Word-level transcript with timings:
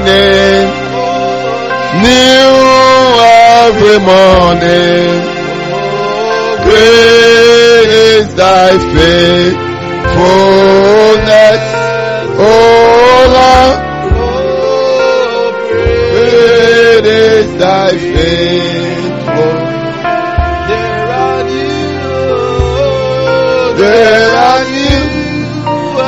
morning, 0.00 0.68
new 2.02 2.50
every 3.66 3.98
morning. 4.00 5.20
Is 6.72 8.34
thy 8.34 8.70
faithfulness, 8.94 9.64
O 12.38 12.50
Lord. 13.36 13.78
Great 15.68 17.04
is 17.06 17.48
thy 17.58 17.90
faithfulness. 17.96 19.00
There 23.78 24.32
are 24.48 24.64
new 24.76 25.04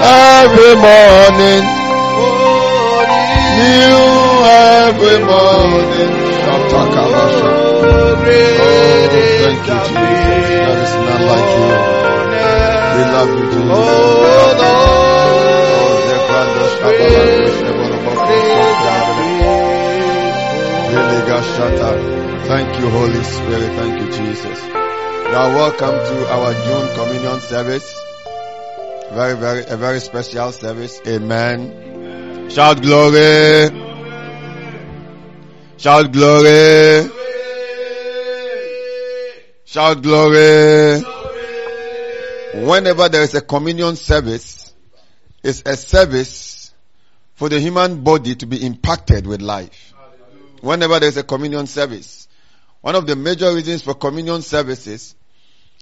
every 0.04 0.74
morning, 0.86 1.62
new 3.62 3.96
every 4.86 5.18
morning. 5.22 6.12
Oh, 6.44 6.62
thank 9.42 9.62
you, 9.68 9.78
Jesus. 9.88 10.46
There 10.62 10.80
is 10.84 10.92
none 11.06 11.24
like 11.32 11.50
you. 11.58 11.74
We 12.94 13.02
love 13.14 13.30
you, 13.38 13.44
Jesus. 13.52 13.62
Thank 22.52 22.78
you, 22.80 22.90
Holy 22.90 23.22
Spirit. 23.24 23.70
Thank 23.76 24.00
you, 24.00 24.08
Jesus. 24.12 24.58
You 24.62 25.38
are 25.38 25.54
welcome 25.54 25.88
to 25.88 26.28
our 26.28 26.52
June 26.52 26.94
communion 26.94 27.40
service. 27.40 27.98
Very, 29.12 29.36
very, 29.36 29.64
a 29.66 29.76
very 29.78 30.00
special 30.00 30.52
service. 30.52 31.00
Amen. 31.06 31.91
Shout 32.54 32.82
glory. 32.82 33.70
Shout 35.78 36.12
glory. 36.12 37.10
Shout 39.64 40.02
glory. 40.02 41.00
Whenever 42.66 43.08
there 43.08 43.22
is 43.22 43.34
a 43.34 43.40
communion 43.40 43.96
service, 43.96 44.70
it's 45.42 45.62
a 45.64 45.74
service 45.78 46.74
for 47.36 47.48
the 47.48 47.58
human 47.58 48.04
body 48.04 48.34
to 48.34 48.44
be 48.44 48.66
impacted 48.66 49.26
with 49.26 49.40
life. 49.40 49.94
Whenever 50.60 51.00
there 51.00 51.08
is 51.08 51.16
a 51.16 51.22
communion 51.24 51.66
service, 51.66 52.28
one 52.82 52.96
of 52.96 53.06
the 53.06 53.16
major 53.16 53.54
reasons 53.54 53.80
for 53.80 53.94
communion 53.94 54.42
services 54.42 55.14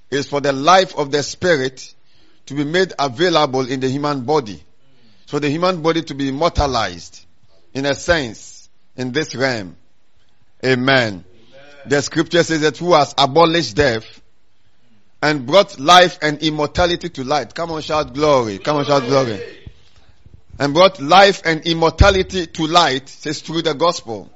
is 0.08 0.28
for 0.28 0.40
the 0.40 0.52
life 0.52 0.96
of 0.96 1.10
the 1.10 1.24
spirit 1.24 1.92
to 2.46 2.54
be 2.54 2.62
made 2.62 2.92
available 2.96 3.68
in 3.68 3.80
the 3.80 3.88
human 3.88 4.20
body. 4.20 4.62
So 5.30 5.38
the 5.38 5.48
human 5.48 5.80
body 5.80 6.02
to 6.02 6.14
be 6.14 6.28
immortalized 6.28 7.24
in 7.72 7.86
a 7.86 7.94
sense 7.94 8.68
in 8.96 9.12
this 9.12 9.36
realm. 9.36 9.76
Amen. 10.66 11.24
The 11.86 12.02
scripture 12.02 12.42
says 12.42 12.62
that 12.62 12.78
who 12.78 12.94
has 12.94 13.14
abolished 13.16 13.76
death 13.76 14.20
and 15.22 15.46
brought 15.46 15.78
life 15.78 16.18
and 16.20 16.42
immortality 16.42 17.10
to 17.10 17.22
light. 17.22 17.54
Come 17.54 17.70
on, 17.70 17.80
shout 17.80 18.12
glory. 18.12 18.58
Come 18.58 18.78
on, 18.78 18.86
shout 18.86 19.04
glory. 19.04 19.40
And 20.58 20.74
brought 20.74 21.00
life 21.00 21.42
and 21.44 21.64
immortality 21.64 22.48
to 22.48 22.66
light 22.66 23.08
says 23.08 23.40
through 23.40 23.62
the 23.62 23.74
gospel. 23.74 24.28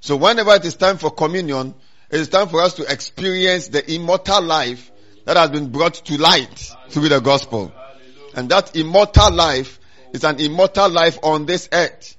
So 0.00 0.16
whenever 0.16 0.56
it 0.56 0.64
is 0.64 0.74
time 0.74 0.98
for 0.98 1.12
communion, 1.12 1.72
it 2.10 2.18
is 2.18 2.28
time 2.28 2.48
for 2.48 2.60
us 2.62 2.74
to 2.74 2.92
experience 2.92 3.68
the 3.68 3.94
immortal 3.94 4.42
life 4.42 4.90
that 5.24 5.36
has 5.36 5.50
been 5.50 5.70
brought 5.70 5.94
to 5.94 6.20
light 6.20 6.72
through 6.88 7.10
the 7.10 7.20
gospel. 7.20 7.72
And 8.34 8.48
that 8.48 8.74
immortal 8.74 9.32
life 9.32 9.78
is 10.14 10.22
an 10.22 10.40
immortal 10.40 10.88
life 10.88 11.18
on 11.24 11.44
this 11.44 11.68
earth. 11.72 12.16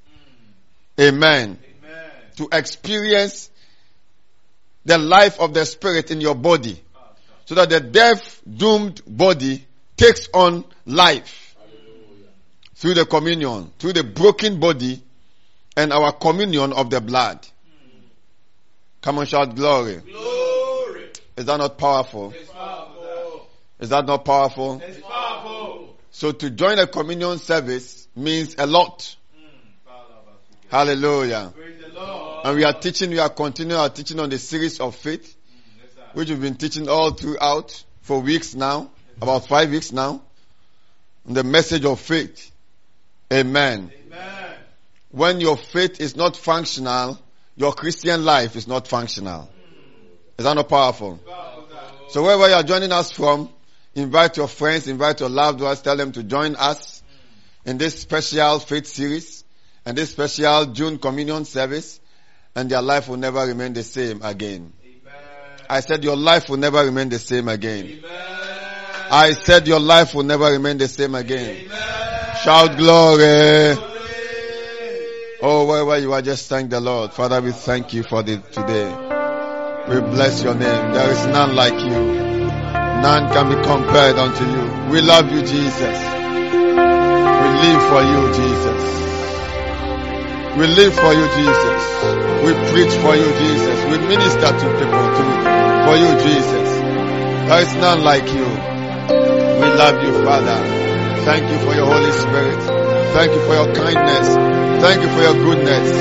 Amen. 0.99 1.57
To 2.35 2.49
experience 2.51 3.49
the 4.83 4.97
life 4.97 5.39
of 5.39 5.53
the 5.53 5.65
spirit 5.65 6.11
in 6.11 6.19
your 6.19 6.35
body. 6.35 6.79
So 7.45 7.55
that 7.55 7.69
the 7.69 7.79
death 7.79 8.41
doomed 8.45 9.01
body 9.07 9.65
takes 9.95 10.27
on 10.33 10.65
life. 10.85 11.55
Through 12.75 12.95
the 12.95 13.05
communion, 13.05 13.71
through 13.79 13.93
the 13.93 14.03
broken 14.03 14.59
body 14.59 15.01
and 15.77 15.93
our 15.93 16.11
communion 16.11 16.73
of 16.73 16.89
the 16.89 16.99
blood. 16.99 17.47
Hmm. 17.63 17.99
Come 19.01 19.19
on, 19.19 19.25
shout 19.25 19.55
glory. 19.55 20.01
Glory. 20.01 21.09
Is 21.37 21.45
that 21.45 21.57
not 21.57 21.77
powerful? 21.77 22.33
It's 22.35 22.51
powerful. 22.51 23.47
Is 23.79 23.89
that 23.89 24.05
not 24.05 24.25
powerful? 24.25 24.81
So 26.15 26.31
to 26.31 26.49
join 26.49 26.79
a 26.79 26.87
communion 26.87 27.39
service 27.39 28.07
means 28.15 28.55
a 28.57 28.65
lot. 28.65 29.17
Hallelujah. 30.69 31.51
The 31.53 31.93
Lord. 31.93 32.45
And 32.45 32.55
we 32.55 32.63
are 32.63 32.71
teaching, 32.71 33.09
we 33.09 33.19
are 33.19 33.27
continuing 33.27 33.77
our 33.77 33.89
teaching 33.89 34.21
on 34.21 34.29
the 34.29 34.37
series 34.37 34.79
of 34.79 34.95
faith, 34.95 35.35
Yes, 35.77 35.91
which 36.13 36.29
we've 36.29 36.39
been 36.39 36.55
teaching 36.55 36.87
all 36.87 37.11
throughout 37.11 37.83
for 37.99 38.21
weeks 38.21 38.55
now, 38.55 38.91
about 39.21 39.49
five 39.49 39.71
weeks 39.71 39.91
now. 39.91 40.21
On 41.27 41.33
the 41.33 41.43
message 41.43 41.83
of 41.83 41.99
faith. 41.99 42.49
Amen. 43.33 43.91
Amen. 44.07 44.53
When 45.11 45.41
your 45.41 45.57
faith 45.57 45.99
is 45.99 46.15
not 46.15 46.37
functional, 46.37 47.19
your 47.57 47.73
Christian 47.73 48.23
life 48.23 48.55
is 48.55 48.69
not 48.69 48.87
functional. 48.87 49.49
Is 50.37 50.45
that 50.45 50.53
not 50.53 50.69
powerful? 50.69 51.17
Powerful. 51.17 51.67
So 52.07 52.23
wherever 52.23 52.47
you 52.47 52.53
are 52.53 52.63
joining 52.63 52.93
us 52.93 53.11
from, 53.11 53.49
invite 53.95 54.37
your 54.37 54.47
friends, 54.47 54.87
invite 54.87 55.21
your 55.21 55.29
loved 55.29 55.61
ones, 55.61 55.81
tell 55.81 55.97
them 55.97 56.11
to 56.11 56.23
join 56.23 56.55
us 56.55 57.01
in 57.65 57.77
this 57.77 57.99
special 57.99 58.59
faith 58.59 58.85
series 58.85 59.43
and 59.85 59.97
this 59.97 60.11
special 60.11 60.67
June 60.67 60.99
communion 60.99 61.45
service 61.45 61.99
and 62.55 62.69
their 62.69 62.81
life 62.81 63.07
will 63.07 63.17
never 63.17 63.45
remain 63.45 63.73
the 63.73 63.83
same 63.83 64.21
again. 64.21 64.73
Amen. 64.83 65.13
I 65.69 65.79
said 65.79 66.03
your 66.03 66.15
life 66.15 66.49
will 66.49 66.57
never 66.57 66.83
remain 66.83 67.09
the 67.09 67.19
same 67.19 67.47
again. 67.47 67.85
Amen. 67.85 68.11
I 69.11 69.33
said 69.33 69.67
your 69.67 69.79
life 69.79 70.13
will 70.13 70.23
never 70.23 70.45
remain 70.51 70.77
the 70.77 70.87
same 70.87 71.15
again. 71.15 71.65
Amen. 71.65 72.35
Shout 72.43 72.77
glory. 72.77 73.75
Glory. 73.75 73.95
Oh, 75.41 75.65
wherever 75.67 75.97
you 75.99 76.13
are, 76.13 76.21
just 76.21 76.49
thank 76.49 76.69
the 76.69 76.79
Lord. 76.79 77.13
Father, 77.13 77.41
we 77.41 77.51
thank 77.51 77.93
you 77.93 78.03
for 78.03 78.23
the 78.23 78.37
today. 78.37 78.89
We 79.87 80.01
bless 80.01 80.41
your 80.43 80.55
name. 80.55 80.93
There 80.93 81.11
is 81.11 81.25
none 81.27 81.55
like 81.55 81.79
you. 81.79 82.24
None 83.05 83.29
can 83.31 83.45
be 83.49 83.57
compared 83.61 84.17
unto 84.17 84.43
you. 84.43 84.89
We 84.89 84.99
love 84.99 85.31
you, 85.31 85.41
Jesus. 85.41 85.97
We 87.37 87.47
live 87.61 87.81
for 87.85 88.01
you, 88.01 88.21
Jesus. 88.33 88.81
We 90.57 90.65
live 90.73 90.95
for 90.97 91.13
you, 91.13 91.25
Jesus. 91.37 91.81
We 92.41 92.51
preach 92.73 92.93
for 93.05 93.13
you, 93.13 93.29
Jesus. 93.37 93.77
We 93.93 93.97
minister 94.09 94.49
to 94.49 94.67
people 94.81 95.05
too, 95.17 95.33
for 95.85 95.95
you, 96.01 96.11
Jesus. 96.25 96.69
There 97.45 97.61
is 97.61 97.75
none 97.75 98.01
like 98.03 98.25
you. 98.33 98.47
We 99.61 99.67
love 99.77 100.01
you, 100.01 100.25
Father. 100.25 100.57
Thank 101.29 101.45
you 101.51 101.59
for 101.59 101.75
your 101.75 101.85
Holy 101.85 102.11
Spirit. 102.11 102.57
Thank 103.13 103.33
you 103.33 103.41
for 103.45 103.53
your 103.53 103.69
kindness. 103.75 104.33
Thank 104.81 105.03
you 105.03 105.09
for 105.13 105.21
your 105.21 105.37
goodness. 105.45 105.91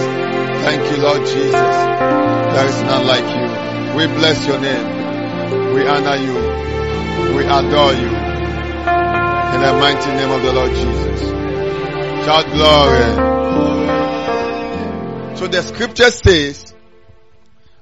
Thank 0.64 0.80
you, 0.90 1.02
Lord 1.02 1.20
Jesus. 1.20 1.52
There 1.52 2.66
is 2.66 2.82
none 2.84 3.06
like 3.06 3.28
you. 3.28 3.98
We 3.98 4.06
bless 4.06 4.46
your 4.46 4.58
name. 4.58 5.74
We 5.74 5.86
honor 5.86 6.16
you. 6.16 6.53
We 7.36 7.44
adore 7.44 7.92
you. 7.92 8.10
In 9.54 9.60
the 9.60 9.72
mighty 9.80 10.10
name 10.10 10.30
of 10.30 10.42
the 10.42 10.52
Lord 10.52 10.70
Jesus. 10.70 11.20
Shout 12.24 12.46
glory. 12.46 13.34
So 15.36 15.46
the 15.46 15.62
scripture 15.62 16.10
says, 16.10 16.74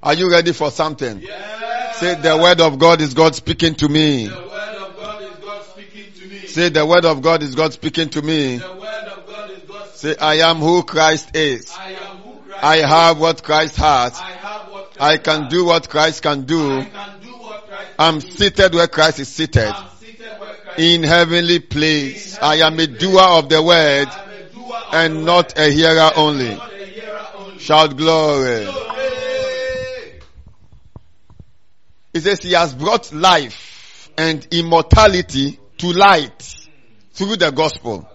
are 0.03 0.15
you 0.15 0.31
ready 0.31 0.53
for 0.53 0.71
something? 0.71 1.21
Yes. 1.21 1.99
Say 2.01 2.17
the 2.17 2.37
word 2.37 2.61
of 2.61 2.81
God 2.81 3.01
is 3.01 3.15
God 3.15 3.37
speaking 3.37 3.77
to 3.77 3.89
me. 3.89 4.27
The 4.27 4.35
word 4.35 4.77
of 4.77 4.97
God 4.97 5.23
is 5.23 5.37
God 5.37 5.63
speaking 5.65 6.13
to 6.13 6.27
me. 6.27 6.47
Say 6.49 6.69
the 6.71 6.85
word 6.85 7.05
of 7.05 7.23
God 7.23 7.43
is 7.45 7.55
God 7.55 7.73
speaking 7.73 8.09
to 8.11 8.23
me. 8.23 8.57
The 8.57 8.69
word 8.73 8.81
of 8.83 9.27
God 9.29 9.51
is 9.51 9.61
God 9.61 9.89
Say 9.95 10.17
I 10.17 10.35
am 10.51 10.57
who 10.57 10.83
Christ 10.83 11.37
is. 11.37 11.73
I 11.79 11.93
am 11.93 12.17
who 12.17 12.41
Christ 12.41 12.65
I 12.65 12.77
have 12.79 13.21
what 13.21 13.45
Christ 13.45 13.77
has. 13.77 14.21
I 14.21 14.31
have 14.31 14.73
what 14.73 14.93
Christ 14.95 15.01
I 15.01 15.17
can 15.19 15.49
do 15.49 15.65
what 15.67 15.89
Christ 15.89 16.23
can 16.23 16.41
I 16.41 16.43
do. 16.43 16.83
can 16.83 17.21
do 17.21 17.22
I'm 17.99 18.21
seated 18.21 18.75
where 18.75 18.89
Christ 18.89 19.21
is 19.21 19.29
seated. 19.29 19.65
I'm 19.69 19.89
seated 19.99 20.27
where 20.39 20.55
Christ 20.55 20.79
In 20.79 21.03
heavenly 21.03 21.61
place. 21.61 22.39
I 22.41 22.57
am 22.57 22.79
a 22.79 22.87
doer 22.87 23.21
of 23.21 23.49
the 23.49 23.63
word 23.63 24.09
I'm 24.09 24.29
a 24.31 24.43
doer 24.53 24.77
of 24.77 24.95
and 24.95 25.25
not 25.25 25.59
a 25.59 25.71
hearer 25.71 26.11
only. 26.17 26.55
not 26.55 26.73
a 26.73 26.85
hearer 26.87 27.27
only. 27.37 27.59
Shout 27.59 27.97
glory. 27.97 28.65
Glory. 28.65 28.93
He 32.13 32.21
says 32.21 32.41
he 32.41 32.53
has 32.53 32.75
brought 32.75 33.13
life 33.13 34.11
and 34.19 34.47
immortality 34.51 35.59
to 35.79 35.93
light 35.93 36.69
through 37.13 37.37
the 37.37 37.51
gospel. 37.51 38.09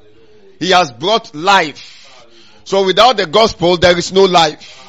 He 0.60 0.72
has 0.72 0.92
brought 0.92 1.34
life. 1.34 2.26
So 2.64 2.86
without 2.86 3.18
the 3.18 3.26
gospel, 3.26 3.78
there 3.78 3.98
is 3.98 4.12
no 4.12 4.26
life. 4.26 4.87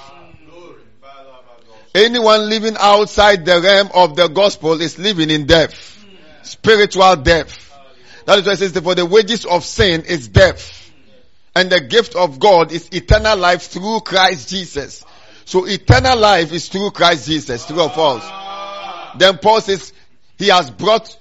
Anyone 1.98 2.48
living 2.48 2.76
outside 2.78 3.44
the 3.44 3.60
realm 3.60 3.90
of 3.92 4.14
the 4.14 4.28
gospel 4.28 4.80
is 4.80 5.00
living 5.00 5.30
in 5.30 5.46
death. 5.46 5.74
Spiritual 6.42 7.16
death. 7.16 7.74
That 8.24 8.38
is 8.38 8.46
why 8.46 8.52
it 8.52 8.58
says 8.58 8.78
for 8.78 8.94
the 8.94 9.04
wages 9.04 9.44
of 9.44 9.64
sin 9.64 10.04
is 10.04 10.28
death. 10.28 10.92
And 11.56 11.68
the 11.68 11.80
gift 11.80 12.14
of 12.14 12.38
God 12.38 12.70
is 12.70 12.88
eternal 12.92 13.36
life 13.36 13.62
through 13.62 14.02
Christ 14.02 14.48
Jesus. 14.48 15.04
So 15.44 15.66
eternal 15.66 16.16
life 16.16 16.52
is 16.52 16.68
through 16.68 16.92
Christ 16.92 17.26
Jesus, 17.26 17.66
true 17.66 17.82
or 17.82 17.90
false? 17.90 18.24
Then 19.18 19.38
Paul 19.38 19.60
says, 19.60 19.92
he 20.36 20.48
has 20.48 20.70
brought, 20.70 21.18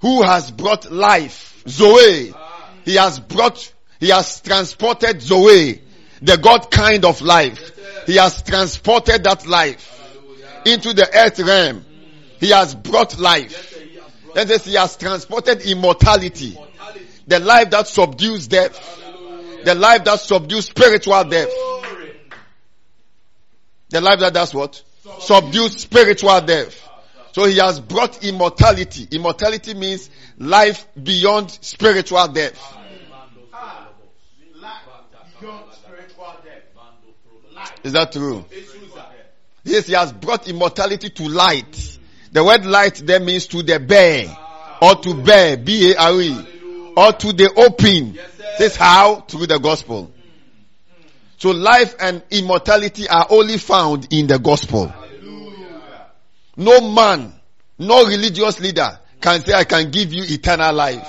who 0.00 0.22
has 0.22 0.50
brought 0.50 0.90
life, 0.90 1.62
Zoe. 1.68 2.32
He 2.86 2.94
has 2.94 3.20
brought, 3.20 3.70
he 4.00 4.08
has 4.08 4.40
transported 4.40 5.20
Zoe, 5.20 5.82
the 6.22 6.38
God 6.38 6.70
kind 6.70 7.04
of 7.04 7.20
life. 7.20 8.06
He 8.06 8.16
has 8.16 8.40
transported 8.40 9.24
that 9.24 9.46
life 9.46 9.92
into 10.66 10.92
the 10.92 11.08
earth 11.16 11.38
realm. 11.38 11.84
He 12.38 12.50
has 12.50 12.74
brought 12.74 13.18
life. 13.18 13.74
Then 14.34 14.48
says 14.48 14.64
he 14.64 14.74
has 14.74 14.96
transported 14.96 15.62
immortality. 15.62 16.58
The 17.26 17.38
life 17.40 17.70
that 17.70 17.86
subdues 17.88 18.48
death. 18.48 19.00
The 19.64 19.74
life 19.74 20.04
that 20.04 20.20
subdues 20.20 20.66
spiritual 20.66 21.24
death. 21.24 21.48
The 23.88 24.00
life 24.00 24.20
that 24.20 24.34
does 24.34 24.52
what? 24.52 24.82
Subdues 25.20 25.78
spiritual 25.78 26.40
death. 26.40 26.82
So 27.32 27.44
he 27.44 27.58
has 27.58 27.80
brought 27.80 28.24
immortality. 28.24 29.08
Immortality 29.10 29.74
means 29.74 30.10
life 30.38 30.86
beyond 31.00 31.50
spiritual 31.60 32.28
death. 32.28 32.60
Is 37.84 37.92
that 37.92 38.12
true? 38.12 38.44
Yes, 39.66 39.86
he 39.86 39.94
has 39.94 40.12
brought 40.12 40.48
immortality 40.48 41.10
to 41.10 41.28
light. 41.28 41.98
The 42.30 42.44
word 42.44 42.64
light 42.64 43.02
there 43.04 43.18
means 43.18 43.48
to 43.48 43.64
the 43.64 43.80
bare 43.80 44.26
or 44.80 44.94
to 44.94 45.14
bear, 45.14 45.56
B-A-R-E, 45.56 46.92
or 46.96 47.12
to 47.12 47.32
the 47.32 47.52
open. 47.56 48.16
This 48.58 48.76
how? 48.76 49.22
Through 49.22 49.48
the 49.48 49.58
gospel. 49.58 50.12
So 51.38 51.50
life 51.50 51.96
and 51.98 52.22
immortality 52.30 53.08
are 53.08 53.26
only 53.28 53.58
found 53.58 54.06
in 54.12 54.28
the 54.28 54.38
gospel. 54.38 54.92
No 56.56 56.80
man, 56.92 57.34
no 57.76 58.06
religious 58.06 58.60
leader 58.60 58.98
can 59.20 59.44
say 59.44 59.52
I 59.52 59.64
can 59.64 59.90
give 59.90 60.12
you 60.12 60.22
eternal 60.26 60.72
life. 60.72 61.08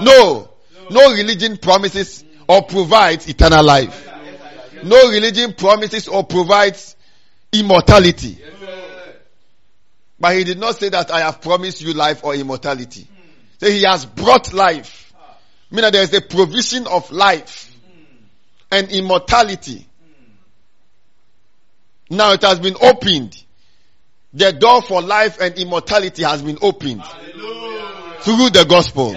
No. 0.00 0.48
No 0.90 1.12
religion 1.12 1.56
promises 1.56 2.24
or 2.48 2.62
provides 2.62 3.28
eternal 3.28 3.64
life. 3.64 4.08
No 4.84 5.10
religion 5.10 5.54
promises 5.54 6.06
or 6.06 6.24
provides 6.24 6.96
immortality. 7.52 8.38
But 10.18 10.36
he 10.36 10.44
did 10.44 10.58
not 10.58 10.76
say 10.76 10.90
that 10.90 11.10
I 11.10 11.20
have 11.20 11.40
promised 11.40 11.80
you 11.80 11.94
life 11.94 12.22
or 12.24 12.34
immortality. 12.34 13.06
So 13.58 13.70
he 13.70 13.82
has 13.84 14.04
brought 14.04 14.52
life. 14.52 15.12
Meaning 15.70 15.92
there 15.92 16.02
is 16.02 16.12
a 16.12 16.20
provision 16.20 16.86
of 16.86 17.10
life 17.10 17.74
and 18.70 18.90
immortality. 18.90 19.86
Now 22.10 22.32
it 22.32 22.42
has 22.42 22.58
been 22.58 22.76
opened. 22.80 23.42
The 24.32 24.52
door 24.52 24.82
for 24.82 25.00
life 25.00 25.40
and 25.40 25.56
immortality 25.56 26.22
has 26.22 26.42
been 26.42 26.58
opened 26.60 27.02
through 28.20 28.50
the 28.50 28.66
gospel. 28.68 29.16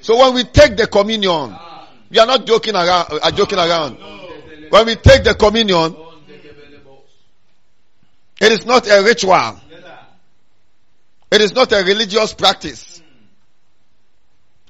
So 0.00 0.18
when 0.18 0.34
we 0.34 0.44
take 0.44 0.76
the 0.76 0.86
communion, 0.86 1.54
we 2.10 2.18
are 2.18 2.26
not 2.26 2.46
joking 2.46 2.74
around, 2.74 3.06
uh, 3.10 3.30
joking 3.30 3.58
around. 3.58 3.96
When 4.70 4.86
we 4.86 4.96
take 4.96 5.24
the 5.24 5.34
communion, 5.34 5.94
it 8.40 8.52
is 8.52 8.66
not 8.66 8.86
a 8.88 9.02
ritual. 9.02 9.60
It 11.30 11.40
is 11.42 11.52
not 11.52 11.72
a 11.72 11.84
religious 11.84 12.34
practice. 12.34 13.02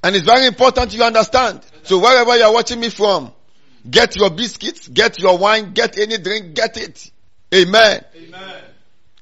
And 0.03 0.17
it's 0.17 0.25
very 0.25 0.47
important 0.47 0.95
you 0.95 1.03
understand. 1.03 1.61
So 1.85 1.99
wherever 1.99 2.37
you 2.37 2.45
are 2.45 2.53
watching 2.53 2.81
me 2.81 2.89
from, 2.89 3.33
get 3.89 4.17
your 4.17 4.31
biscuits, 4.31 4.89
get 4.89 5.19
your 5.19 5.39
wine, 5.39 5.73
get 5.73 5.99
any 5.99 6.19
drink, 6.19 6.55
get 6.55 6.77
it. 6.77 7.11
Amen. 7.55 8.05
Amen. 8.17 8.63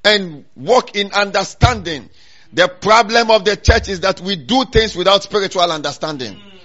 And 0.04 0.44
walk 0.54 0.96
in 0.96 1.12
understanding. 1.12 2.08
The 2.52 2.69
problem 2.69 3.31
of 3.31 3.44
the 3.44 3.56
church 3.56 3.88
is 3.88 4.00
that 4.00 4.20
we 4.20 4.37
do 4.37 4.64
things 4.64 4.96
without 4.96 5.22
spiritual 5.22 5.70
understanding. 5.70 6.34
Hmm. 6.34 6.56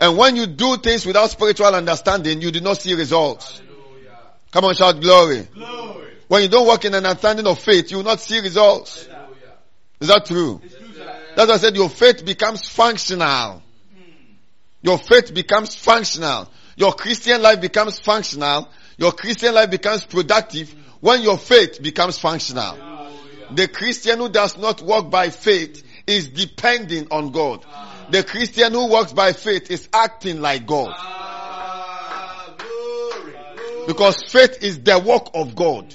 And 0.00 0.18
when 0.18 0.36
you 0.36 0.46
do 0.46 0.76
things 0.76 1.06
without 1.06 1.30
spiritual 1.30 1.74
understanding, 1.74 2.40
you 2.40 2.50
do 2.50 2.60
not 2.60 2.78
see 2.78 2.94
results. 2.94 3.60
Hallelujah. 3.60 4.18
Come 4.50 4.64
on, 4.64 4.74
shout 4.74 5.00
glory. 5.00 5.48
Glory. 5.54 6.15
When 6.28 6.42
you 6.42 6.48
don't 6.48 6.66
walk 6.66 6.84
in 6.84 6.94
an 6.94 7.06
understanding 7.06 7.46
of 7.46 7.58
faith, 7.58 7.90
you 7.90 7.98
will 7.98 8.04
not 8.04 8.20
see 8.20 8.40
results. 8.40 9.08
Is 10.00 10.08
that 10.08 10.26
true? 10.26 10.60
It's 10.62 10.74
true, 10.74 10.92
sir. 10.92 11.16
That's 11.36 11.48
why 11.48 11.54
I 11.54 11.58
said 11.58 11.76
your 11.76 11.88
faith 11.88 12.24
becomes 12.24 12.68
functional. 12.68 13.62
Your 14.82 14.98
faith 14.98 15.32
becomes 15.32 15.74
functional. 15.74 16.50
Your 16.76 16.92
Christian 16.92 17.42
life 17.42 17.60
becomes 17.60 17.98
functional. 17.98 18.68
Your 18.98 19.12
Christian 19.12 19.54
life 19.54 19.70
becomes 19.70 20.04
productive 20.04 20.74
when 21.00 21.22
your 21.22 21.38
faith 21.38 21.82
becomes 21.82 22.18
functional. 22.18 22.76
The 23.52 23.68
Christian 23.68 24.18
who 24.18 24.28
does 24.28 24.58
not 24.58 24.82
walk 24.82 25.10
by 25.10 25.30
faith 25.30 25.82
is 26.06 26.28
depending 26.28 27.08
on 27.10 27.30
God. 27.30 27.64
The 28.10 28.22
Christian 28.22 28.72
who 28.72 28.88
walks 28.88 29.12
by 29.12 29.32
faith 29.32 29.70
is 29.70 29.88
acting 29.92 30.40
like 30.40 30.66
God. 30.66 30.92
Ah. 30.96 31.26
Because 33.86 34.22
faith 34.24 34.62
is 34.62 34.80
the 34.80 34.98
work 34.98 35.28
of 35.34 35.54
God. 35.54 35.94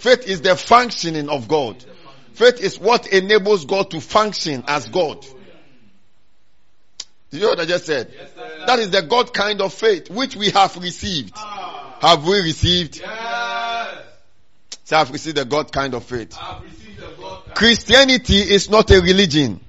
Faith 0.00 0.26
is 0.26 0.40
the 0.40 0.56
functioning 0.56 1.28
of 1.28 1.46
God. 1.46 1.84
Faith 2.32 2.58
is 2.60 2.80
what 2.80 3.06
enables 3.08 3.66
God 3.66 3.90
to 3.90 4.00
function 4.00 4.64
as 4.66 4.88
God. 4.88 5.20
Did 7.30 7.36
you 7.36 7.38
hear 7.40 7.48
what 7.50 7.60
I 7.60 7.66
just 7.66 7.84
said? 7.84 8.10
Yes. 8.10 8.30
That 8.66 8.78
is 8.78 8.90
the 8.90 9.02
God 9.02 9.34
kind 9.34 9.60
of 9.60 9.74
faith 9.74 10.08
which 10.08 10.36
we 10.36 10.48
have 10.50 10.74
received. 10.78 11.34
Ah, 11.36 11.96
Have 12.00 12.26
we 12.26 12.40
received? 12.40 12.98
Yes. 12.98 13.98
Say, 14.84 14.96
I've 14.96 15.10
received 15.10 15.36
the 15.36 15.44
God 15.44 15.70
kind 15.70 15.92
of 15.92 16.02
faith. 16.04 16.34
I've 16.40 16.62
received 16.62 16.98
the 16.98 17.20
God. 17.20 17.54
Christianity 17.54 18.38
is 18.38 18.70
not 18.70 18.90
a 18.90 19.02
religion. 19.02 19.60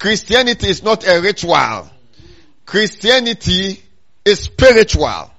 Christianity 0.00 0.66
is 0.66 0.82
not 0.82 1.06
a 1.06 1.20
ritual. 1.20 1.88
Christianity 2.66 3.80
is 4.24 4.40
spiritual. 4.40 5.30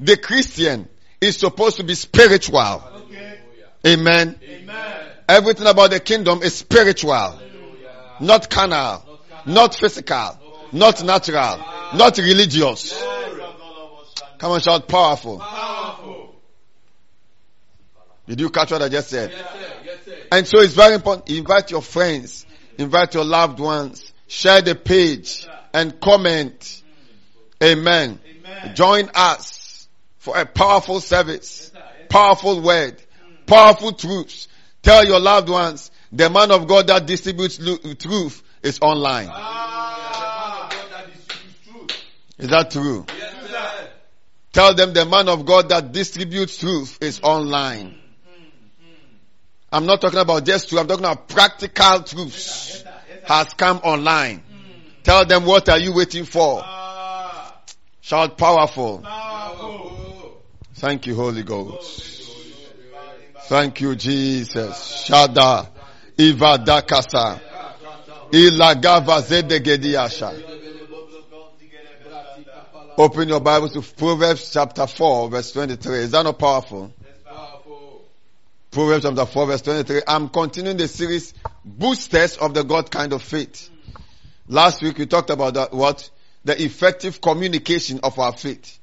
The 0.00 0.18
Christian 0.18 0.86
is 1.18 1.38
supposed 1.38 1.78
to 1.78 1.84
be 1.84 1.94
spiritual. 1.94 2.97
Amen. 3.86 4.38
Amen. 4.42 5.06
Everything 5.28 5.66
about 5.66 5.90
the 5.90 6.00
kingdom 6.00 6.42
is 6.42 6.54
spiritual, 6.54 7.12
Hallelujah. 7.12 8.16
not 8.20 8.48
carnal, 8.50 9.20
not 9.46 9.74
physical, 9.74 10.38
not 10.72 11.04
natural, 11.04 11.58
not 11.94 12.16
religious. 12.18 12.98
Glory. 12.98 13.18
Come 14.38 14.52
on, 14.52 14.60
shout 14.60 14.86
powerful. 14.88 15.38
Powerful. 15.38 16.36
Did 18.26 18.40
you 18.40 18.50
catch 18.50 18.70
what 18.70 18.82
I 18.82 18.88
just 18.88 19.10
said? 19.10 19.30
Yes, 19.30 19.52
sir. 19.52 19.72
Yes, 19.84 20.04
sir. 20.04 20.16
And 20.30 20.46
so 20.46 20.60
it's 20.60 20.74
very 20.74 20.94
important. 20.94 21.28
Invite 21.30 21.70
your 21.70 21.82
friends, 21.82 22.46
invite 22.78 23.14
your 23.14 23.24
loved 23.24 23.58
ones, 23.58 24.12
share 24.28 24.62
the 24.62 24.74
page 24.74 25.46
and 25.72 25.98
comment. 26.00 26.82
Amen. 27.62 28.20
Amen. 28.24 28.74
Join 28.76 29.10
us 29.14 29.88
for 30.18 30.36
a 30.38 30.46
powerful 30.46 31.00
service, 31.00 31.72
powerful 32.08 32.60
word, 32.60 33.02
powerful 33.48 33.92
truths. 33.92 34.48
Tell 34.82 35.04
your 35.04 35.18
loved 35.18 35.48
ones 35.48 35.90
the 36.12 36.30
man 36.30 36.50
of 36.52 36.68
God 36.68 36.86
that 36.86 37.06
distributes 37.06 37.58
truth 37.58 38.42
is 38.62 38.78
online. 38.80 39.28
Ah, 39.30 40.68
that. 40.90 41.96
Is 42.38 42.48
that 42.48 42.70
true? 42.70 43.04
Yes. 43.08 43.34
Tell 44.52 44.74
them 44.74 44.92
the 44.92 45.04
man 45.04 45.28
of 45.28 45.44
God 45.44 45.68
that 45.68 45.92
distributes 45.92 46.58
truth 46.58 46.98
is 47.00 47.20
online. 47.22 47.94
I'm 49.70 49.86
not 49.86 50.00
talking 50.00 50.18
about 50.18 50.44
just 50.46 50.68
truth. 50.68 50.80
I'm 50.80 50.88
talking 50.88 51.04
about 51.04 51.28
practical 51.28 52.02
truths 52.02 52.82
has 53.24 53.52
come 53.54 53.78
online. 53.78 54.42
Tell 55.02 55.26
them 55.26 55.44
what 55.44 55.68
are 55.68 55.78
you 55.78 55.94
waiting 55.94 56.24
for? 56.24 56.64
Shout 58.00 58.38
powerful. 58.38 58.98
powerful. 58.98 60.42
Thank 60.74 61.06
you, 61.06 61.14
Holy 61.14 61.42
Ghost. 61.42 62.17
Thank 63.48 63.80
you, 63.80 63.96
Jesus. 63.96 65.06
Shada. 65.08 65.66
Ivadakasa. 66.18 67.40
Ilagava 68.30 69.22
zedegediasha. 69.22 70.34
Open 72.98 73.28
your 73.28 73.40
Bibles 73.40 73.72
to 73.72 73.80
Proverbs 73.80 74.50
chapter 74.52 74.86
4 74.86 75.30
verse 75.30 75.52
23. 75.52 75.98
Is 76.00 76.10
that 76.10 76.24
not 76.24 76.38
powerful? 76.38 76.92
Powerful. 77.24 78.04
Proverbs 78.70 79.04
chapter 79.04 79.24
4 79.24 79.46
verse 79.46 79.62
23. 79.62 80.02
I'm 80.06 80.28
continuing 80.28 80.76
the 80.76 80.88
series 80.88 81.32
Boosters 81.64 82.36
of 82.36 82.52
the 82.52 82.64
God 82.64 82.90
kind 82.90 83.14
of 83.14 83.22
faith. 83.22 83.70
Last 84.46 84.82
week 84.82 84.98
we 84.98 85.06
talked 85.06 85.30
about 85.30 85.54
that, 85.54 85.72
what? 85.72 86.10
The 86.44 86.62
effective 86.62 87.22
communication 87.22 88.00
of 88.02 88.18
our 88.18 88.32
faith. 88.32 88.78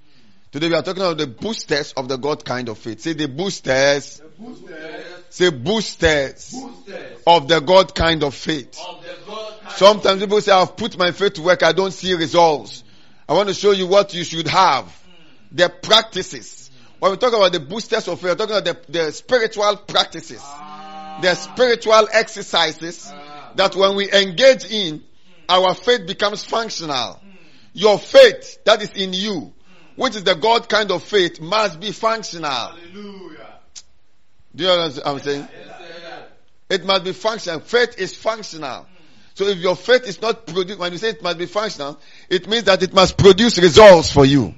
Today 0.56 0.70
we 0.70 0.76
are 0.76 0.84
talking 0.84 1.02
about 1.02 1.18
the 1.18 1.28
boosters 1.28 1.92
of 1.98 2.08
the 2.08 2.16
God 2.16 2.46
kind 2.46 2.70
of 2.70 2.78
faith. 2.78 3.02
Say 3.02 3.12
the 3.12 3.28
boosters. 3.28 4.22
The 4.22 4.42
Boosters. 4.42 5.06
Say 5.30 5.50
boosters 5.50 6.52
Boosters 6.54 7.22
of 7.28 7.50
the 7.50 7.60
God 7.60 7.94
kind 7.94 8.24
of 8.24 8.34
faith. 8.34 8.80
of 8.88 9.04
the 9.04 9.18
God 9.28 9.60
kind 9.60 9.74
Sometimes 9.74 10.22
people 10.22 10.40
say, 10.40 10.54
I've 10.54 10.78
put 10.78 10.98
my 10.98 11.12
faith 11.12 11.34
to 11.34 11.42
work, 11.42 11.62
I 11.62 11.74
don't 11.74 11.92
see 11.92 12.14
results. 12.14 12.86
I 13.28 13.34
want 13.34 13.50
to 13.50 13.54
show 13.54 13.72
you 13.72 13.86
what 13.88 14.14
you 14.14 14.24
should 14.24 14.48
have. 14.48 14.86
Hmm. 14.86 15.56
The 15.58 15.70
practices. 15.70 16.72
When 17.00 17.12
we 17.12 17.18
talk 17.18 17.34
about 17.34 17.52
the 17.52 17.60
boosters 17.60 18.08
of 18.08 18.22
faith, 18.22 18.30
we're 18.30 18.36
talking 18.36 18.56
about 18.56 18.86
the, 18.88 18.92
the 18.94 19.12
spiritual 19.12 19.76
practices. 19.76 20.40
Ah. 20.42 21.20
The 21.22 21.36
spiritual 21.36 22.08
exercises 22.14 23.12
ah. 23.14 23.52
that 23.56 23.76
when 23.76 23.98
we 23.98 24.10
engage 24.10 24.64
in, 24.72 25.00
hmm. 25.00 25.04
our 25.50 25.76
faith 25.76 26.08
becomes 26.08 26.46
functional. 26.46 27.16
Hmm. 27.16 27.30
Your 27.74 28.00
faith 28.00 28.64
that 28.64 28.82
is 28.82 28.94
in 28.94 29.12
you, 29.12 29.52
which 29.96 30.16
is 30.16 30.24
the 30.24 30.36
God 30.36 30.68
kind 30.70 30.92
of 30.92 31.04
faith, 31.04 31.40
must 31.40 31.80
be 31.80 31.92
functional. 31.92 32.50
Hallelujah. 32.50 33.60
Do 34.56 34.64
you 34.64 34.70
understand 34.70 35.06
what 35.06 35.14
I'm 35.14 35.24
saying? 35.24 35.48
Yes. 35.52 35.76
It 36.70 36.86
must 36.86 37.04
be 37.04 37.14
functional. 37.14 37.60
Faith 37.60 37.96
is 37.98 38.16
functional. 38.16 38.88
So 39.36 39.46
if 39.48 39.58
your 39.60 39.76
faith 39.76 40.08
is 40.08 40.22
not 40.22 40.48
produced, 40.48 40.80
when 40.80 40.92
you 40.94 40.98
say 40.98 41.10
it 41.10 41.22
must 41.22 41.38
be 41.38 41.46
functional, 41.46 42.00
it 42.30 42.48
means 42.48 42.64
that 42.64 42.82
it 42.82 42.94
must 42.94 43.18
produce 43.18 43.58
results 43.60 44.12
for 44.12 44.26
you. 44.26 44.56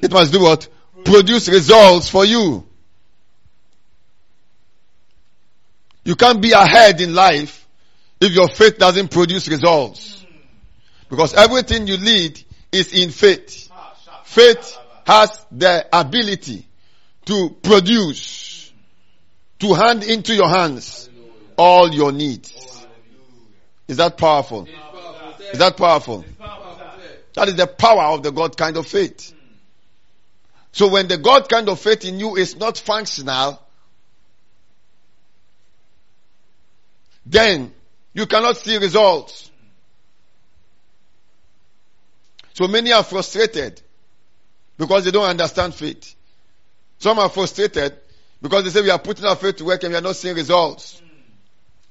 It 0.00 0.12
must 0.12 0.32
do 0.32 0.40
what? 0.40 0.68
Produce 1.04 1.48
results 1.48 2.08
for 2.08 2.24
you. 2.24 2.66
You 6.04 6.16
can't 6.16 6.40
be 6.40 6.52
ahead 6.52 7.00
in 7.00 7.14
life 7.14 7.66
if 8.20 8.32
your 8.32 8.48
faith 8.48 8.78
doesn't 8.78 9.10
produce 9.10 9.48
results. 9.48 10.24
Because 11.08 11.34
everything 11.34 11.86
you 11.86 11.96
lead 11.96 12.42
is 12.72 12.92
in 12.92 13.10
faith. 13.10 13.69
Faith 14.30 14.78
has 15.04 15.44
the 15.50 15.88
ability 15.92 16.64
to 17.24 17.50
produce, 17.64 18.72
to 19.58 19.74
hand 19.74 20.04
into 20.04 20.32
your 20.32 20.48
hands 20.48 21.10
all 21.58 21.92
your 21.92 22.12
needs. 22.12 22.86
Is 23.88 23.96
that 23.96 24.16
powerful? 24.16 24.68
Is 25.52 25.58
that 25.58 25.76
powerful? 25.76 26.24
That 27.34 27.48
is 27.48 27.56
the 27.56 27.66
power 27.66 28.14
of 28.14 28.22
the 28.22 28.30
God 28.30 28.56
kind 28.56 28.76
of 28.76 28.86
faith. 28.86 29.34
So 30.70 30.86
when 30.86 31.08
the 31.08 31.18
God 31.18 31.48
kind 31.48 31.68
of 31.68 31.80
faith 31.80 32.04
in 32.04 32.20
you 32.20 32.36
is 32.36 32.54
not 32.54 32.78
functional, 32.78 33.60
then 37.26 37.74
you 38.14 38.26
cannot 38.26 38.58
see 38.58 38.76
results. 38.76 39.50
So 42.54 42.68
many 42.68 42.92
are 42.92 43.02
frustrated 43.02 43.82
because 44.80 45.04
they 45.04 45.10
don't 45.10 45.26
understand 45.28 45.74
faith. 45.74 46.14
Some 46.98 47.18
are 47.18 47.28
frustrated 47.28 47.98
because 48.40 48.64
they 48.64 48.70
say 48.70 48.80
we 48.80 48.88
are 48.88 48.98
putting 48.98 49.26
our 49.26 49.36
faith 49.36 49.56
to 49.56 49.66
work 49.66 49.82
and 49.82 49.92
we 49.92 49.98
are 49.98 50.02
not 50.02 50.16
seeing 50.16 50.34
results. 50.34 51.02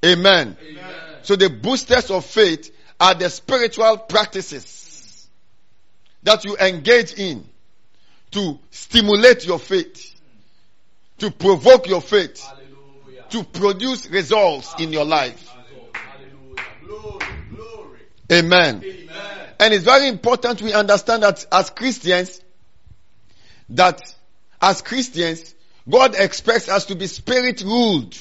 Amen. 0.03 0.57
Amen. 0.59 0.93
So 1.21 1.35
the 1.35 1.51
boosters 1.51 2.09
of 2.09 2.25
faith 2.25 2.75
are 2.99 3.13
the 3.13 3.29
spiritual 3.29 3.97
practices 3.99 5.27
that 6.23 6.43
you 6.45 6.57
engage 6.57 7.13
in 7.13 7.47
to 8.31 8.57
stimulate 8.71 9.45
your 9.45 9.59
faith, 9.59 10.19
to 11.19 11.29
provoke 11.29 11.87
your 11.87 12.01
faith, 12.01 12.41
Hallelujah. 12.41 13.25
to 13.29 13.43
produce 13.43 14.09
results 14.09 14.73
in 14.79 14.91
your 14.91 15.05
life. 15.05 15.47
Hallelujah. 15.93 16.63
Glory, 16.83 17.25
glory. 17.53 17.99
Amen. 18.31 18.83
Amen. 18.83 19.47
And 19.59 19.73
it's 19.75 19.83
very 19.83 20.07
important 20.07 20.61
we 20.63 20.73
understand 20.73 21.21
that 21.21 21.45
as 21.51 21.69
Christians, 21.69 22.41
that 23.71 24.01
as 24.61 24.81
Christians, 24.81 25.55
God 25.87 26.15
expects 26.15 26.69
us 26.69 26.85
to 26.85 26.95
be 26.95 27.07
spirit 27.07 27.61
ruled. 27.61 28.15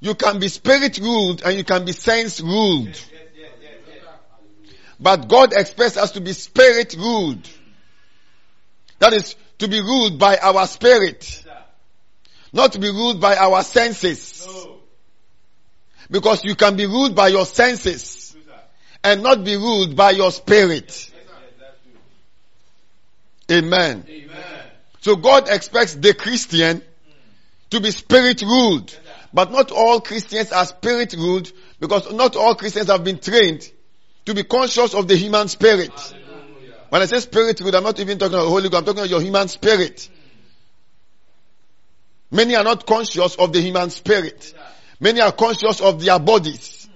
You 0.00 0.14
can 0.14 0.38
be 0.38 0.48
spirit 0.48 0.98
ruled 0.98 1.42
and 1.42 1.56
you 1.56 1.64
can 1.64 1.84
be 1.84 1.92
sense 1.92 2.40
ruled. 2.40 2.98
But 4.98 5.28
God 5.28 5.52
expects 5.54 5.96
us 5.96 6.12
to 6.12 6.20
be 6.20 6.32
spirit 6.32 6.94
ruled. 6.98 7.48
That 8.98 9.14
is 9.14 9.34
to 9.58 9.68
be 9.68 9.80
ruled 9.80 10.18
by 10.18 10.36
our 10.36 10.66
spirit, 10.66 11.44
not 12.52 12.72
to 12.72 12.78
be 12.78 12.88
ruled 12.88 13.20
by 13.20 13.36
our 13.36 13.62
senses. 13.62 14.46
Because 16.10 16.44
you 16.44 16.54
can 16.54 16.76
be 16.76 16.86
ruled 16.86 17.14
by 17.14 17.28
your 17.28 17.46
senses 17.46 18.36
and 19.04 19.22
not 19.22 19.44
be 19.44 19.56
ruled 19.56 19.96
by 19.96 20.10
your 20.10 20.32
spirit. 20.32 20.88
Yes, 20.88 21.12
yes, 21.12 21.26
that's 21.58 21.76
true. 21.82 21.92
Amen. 23.50 24.04
Amen. 24.08 24.44
So 25.00 25.16
God 25.16 25.48
expects 25.48 25.94
the 25.94 26.14
Christian 26.14 26.82
to 27.70 27.80
be 27.80 27.90
spirit 27.90 28.42
ruled. 28.42 28.96
But 29.32 29.52
not 29.52 29.70
all 29.70 30.00
Christians 30.00 30.52
are 30.52 30.66
spirit 30.66 31.14
ruled 31.14 31.52
because 31.78 32.12
not 32.12 32.36
all 32.36 32.54
Christians 32.54 32.88
have 32.88 33.04
been 33.04 33.18
trained 33.18 33.70
to 34.26 34.34
be 34.34 34.42
conscious 34.44 34.94
of 34.94 35.06
the 35.08 35.16
human 35.16 35.48
spirit. 35.48 35.92
Hallelujah. 35.92 36.74
When 36.88 37.02
I 37.02 37.06
say 37.06 37.20
spirit 37.20 37.60
ruled, 37.60 37.74
I'm 37.74 37.84
not 37.84 37.98
even 38.00 38.18
talking 38.18 38.34
about 38.34 38.48
Holy 38.48 38.68
Ghost, 38.68 38.74
I'm 38.74 38.84
talking 38.84 39.00
about 39.00 39.10
your 39.10 39.20
human 39.20 39.48
spirit. 39.48 40.08
Many 42.32 42.56
are 42.56 42.64
not 42.64 42.86
conscious 42.86 43.36
of 43.36 43.52
the 43.52 43.60
human 43.60 43.90
spirit. 43.90 44.54
Many 45.00 45.20
are 45.20 45.32
conscious 45.32 45.80
of 45.80 46.04
their 46.04 46.18
bodies. 46.18 46.88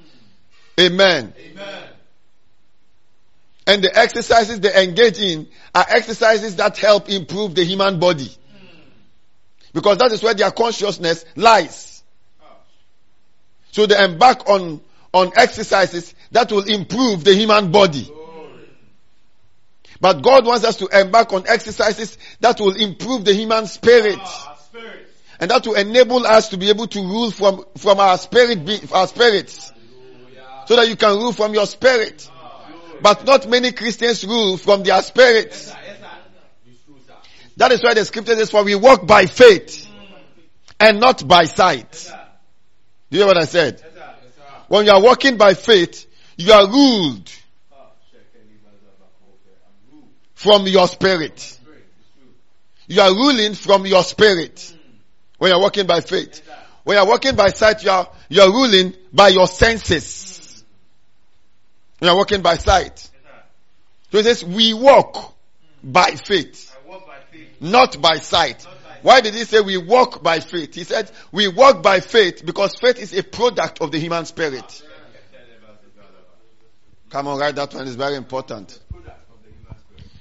Amen. 0.79 1.33
Amen. 1.39 1.84
And 3.67 3.83
the 3.83 3.97
exercises 3.97 4.61
they 4.61 4.85
engage 4.85 5.19
in 5.21 5.49
are 5.75 5.87
exercises 5.89 6.57
that 6.57 6.77
help 6.79 7.09
improve 7.09 7.55
the 7.55 7.65
human 7.65 7.99
body. 7.99 8.31
Because 9.73 9.99
that 9.99 10.13
is 10.13 10.23
where 10.23 10.35
their 10.35 10.51
consciousness 10.51 11.25
lies. 11.35 12.03
So 13.73 13.87
they 13.87 14.03
embark 14.03 14.49
on, 14.49 14.81
on 15.13 15.33
exercises 15.37 16.15
that 16.31 16.53
will 16.53 16.65
improve 16.65 17.25
the 17.25 17.35
human 17.35 17.73
body. 17.73 18.11
But 20.01 20.23
God 20.23 20.45
wants 20.45 20.65
us 20.65 20.77
to 20.77 20.89
embark 20.89 21.33
on 21.33 21.45
exercises 21.49 22.19
that 22.41 22.61
will 22.61 22.77
improve 22.77 23.25
the 23.25 23.33
human 23.33 23.67
spirit. 23.67 24.19
Ah. 24.21 24.55
And 25.41 25.51
that 25.51 25.67
will 25.67 25.75
enable 25.75 26.27
us 26.27 26.51
to 26.51 26.57
be 26.57 26.69
able 26.69 26.87
to 26.89 27.01
rule 27.01 27.31
from, 27.31 27.65
from 27.77 27.99
our 27.99 28.19
spirit, 28.19 28.65
be, 28.65 28.79
our 28.93 29.07
spirits. 29.07 29.73
So 30.67 30.77
that 30.77 30.89
you 30.89 30.97
can 30.97 31.17
rule 31.17 31.33
from 31.33 31.55
your 31.55 31.67
spirit. 31.67 32.31
But 33.03 33.25
not 33.25 33.49
many 33.49 33.73
Christians 33.73 34.25
rule 34.25 34.57
from 34.57 34.83
their 34.83 35.03
spirits. 35.03 35.73
That 37.57 37.73
is 37.73 37.83
why 37.83 37.95
the 37.95 38.05
scripture 38.05 38.35
says, 38.35 38.51
for 38.51 38.65
we 38.65 38.75
walk 38.75 39.07
by 39.07 39.27
faith 39.27 39.87
and 40.81 41.01
not 41.01 41.27
by 41.27 41.45
sight. 41.45 42.11
Do 43.11 43.19
you 43.19 43.25
hear 43.25 43.27
what 43.27 43.39
I 43.39 43.45
said? 43.45 43.81
When 44.69 44.87
you 44.87 44.93
are 44.93 45.01
walking 45.01 45.37
by 45.37 45.55
faith, 45.55 46.07
you 46.37 46.53
are 46.53 46.69
ruled 46.69 47.31
from 50.35 50.67
your 50.67 50.89
spirit. 50.89 51.59
You 52.87 53.01
are 53.01 53.15
ruling 53.15 53.55
from 53.55 53.87
your 53.87 54.03
spirit 54.03 54.75
when 55.39 55.51
you 55.51 55.57
are 55.57 55.61
walking 55.61 55.87
by 55.87 56.01
faith. 56.01 56.43
When 56.83 56.97
you 56.97 57.03
are 57.03 57.09
walking 57.09 57.35
by 57.35 57.49
sight, 57.49 57.83
you 57.83 57.91
are, 57.91 58.09
you 58.29 58.43
are 58.43 58.51
ruling 58.51 58.95
by 59.13 59.29
your 59.29 59.47
senses. 59.47 60.24
You 62.05 62.11
are 62.11 62.17
walking 62.17 62.43
by 62.43 62.57
sight. 62.57 62.99
So 64.13 64.19
it 64.19 64.25
says, 64.25 64.45
we 64.45 64.75
walk 64.75 65.35
by 65.83 66.11
faith, 66.17 66.77
not 67.61 68.01
by 68.03 68.19
sight. 68.19 68.67
Why 69.01 69.23
did 69.23 69.33
he 69.33 69.45
say 69.45 69.63
we 69.63 69.79
walk 69.79 70.23
by 70.23 70.41
faith? 70.41 70.75
He 70.75 70.85
said 70.85 71.11
we 71.33 71.49
walk 71.49 71.83
by 71.83 72.01
faith 72.01 72.45
because 72.45 72.77
faith 72.79 72.99
is 72.99 73.17
a 73.17 73.23
product 73.23 73.81
of 73.81 73.91
the 73.91 73.99
human 73.99 74.27
spirit. 74.27 74.83
Come 77.09 77.29
on, 77.29 77.39
write 77.39 77.55
that 77.55 77.73
one. 77.73 77.87
It's 77.87 77.97
very 77.97 78.17
important. 78.17 78.79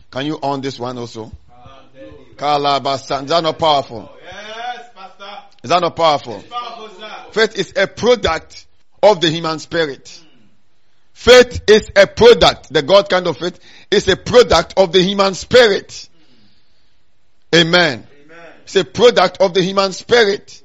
Can 0.10 0.25
you 0.25 0.40
on 0.42 0.62
this 0.62 0.80
one 0.80 0.98
also? 0.98 1.34
Kalabasan. 2.38 3.24
Is 3.24 3.30
that 3.30 3.44
not 3.44 3.60
powerful? 3.60 4.10
Is 5.63 5.70
that 5.70 5.82
not? 5.82 5.96
Powerful. 5.98 6.42
Faith 7.32 7.58
is 7.58 7.74
a 7.75 7.88
product 7.88 8.68
of 9.02 9.20
the 9.20 9.30
human 9.30 9.60
spirit. 9.60 10.23
Faith 11.13 11.62
is 11.67 11.91
a 11.96 12.08
product. 12.08 12.74
The 12.74 12.82
God 12.82 13.10
kind 13.10 13.27
of 13.27 13.38
faith 13.38 13.60
is 13.89 14.08
a 14.08 14.17
product 14.17 14.74
of 14.77 14.91
the 14.91 15.01
human 15.01 15.36
spirit. 15.36 16.10
Amen. 17.53 18.08
Amen. 18.25 18.53
It's 18.63 18.75
a 18.75 18.84
product 18.84 19.38
of 19.39 19.53
the 19.53 19.62
human 19.62 19.93
spirit. 19.93 20.62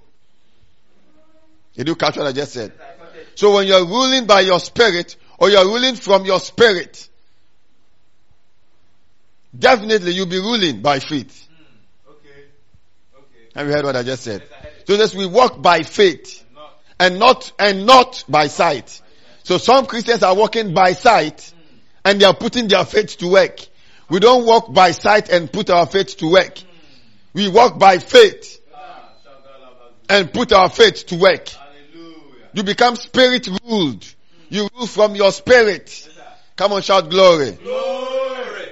Did 1.75 1.87
you 1.87 1.95
catch 1.95 2.17
what 2.17 2.27
I 2.27 2.33
just 2.33 2.55
said? 2.55 2.73
I 2.73 2.99
got 2.99 3.15
it. 3.15 3.29
So 3.39 3.55
when 3.55 3.67
you're 3.67 3.85
ruling 3.85 4.27
by 4.27 4.41
your 4.41 4.59
spirit 4.59 5.17
or 5.39 5.51
you're 5.51 5.65
ruling 5.65 5.95
from 5.95 6.25
your 6.25 6.41
spirit, 6.41 7.09
definitely 9.57 10.13
you'll 10.13 10.27
be 10.27 10.41
ruling 10.41 10.81
by 10.81 10.99
faith. 10.99 11.47
Hmm. 11.47 12.11
Okay. 12.11 12.45
Okay. 13.15 13.49
Have 13.55 13.67
you 13.67 13.73
heard 13.75 13.85
what 13.85 13.97
I 13.97 14.03
just 14.03 14.25
said? 14.25 14.41
Yes, 14.41 14.51
I 14.51 14.63
heard 14.63 14.73
it. 14.79 14.87
So 14.87 14.97
this 14.97 15.15
we 15.15 15.27
walk 15.27 15.61
by 15.61 15.83
faith 15.83 16.45
and 16.99 17.19
not, 17.19 17.53
and 17.59 17.87
not 17.87 18.25
by 18.29 18.49
sight. 18.49 19.03
So 19.49 19.57
some 19.57 19.87
Christians 19.87 20.23
are 20.23 20.37
walking 20.37 20.75
by 20.75 20.93
sight 20.93 21.55
and 22.05 22.21
they 22.21 22.27
are 22.27 22.35
putting 22.35 22.69
their 22.69 22.85
faith 22.85 23.17
to 23.17 23.31
work. 23.31 23.59
We 24.11 24.21
don't 24.21 24.45
walk 24.45 24.75
by 24.75 24.91
sight 24.91 25.31
and 25.31 25.51
put 25.51 25.71
our 25.71 25.87
faith 25.87 26.19
to 26.19 26.31
work. 26.31 26.59
We 27.33 27.49
walk 27.49 27.79
by 27.79 27.97
faith 27.97 28.61
and 30.11 30.31
put 30.31 30.53
our 30.53 30.69
faith 30.69 31.07
to 31.07 31.17
work. 31.17 31.49
You 32.53 32.63
become 32.63 32.95
spirit 32.97 33.49
ruled. 33.65 34.05
You 34.51 34.69
rule 34.77 34.87
from 34.87 35.15
your 35.15 35.33
spirit. 35.33 36.07
Come 36.55 36.75
on, 36.75 36.83
shout 36.83 37.09
glory. 37.09 37.53
Glory. 37.53 38.69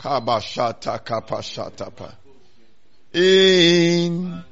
Kabashata 0.00 0.98
kapashatapa. 1.04 2.14
In 3.12 4.44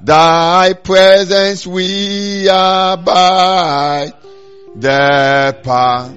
thy 0.00 0.72
presence 0.74 1.66
we 1.66 2.48
abide 2.48 4.12
the 4.76 5.58
power 5.62 6.14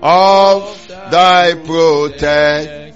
of 0.00 0.88
thy 1.10 1.54
protecting 1.54 2.88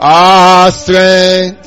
our 0.00 0.70
strength. 0.70 1.64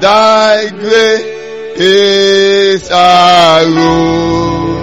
Thy 0.00 0.68
grace 0.70 1.78
is 1.78 2.90
our 2.90 3.64
rule. 3.64 4.76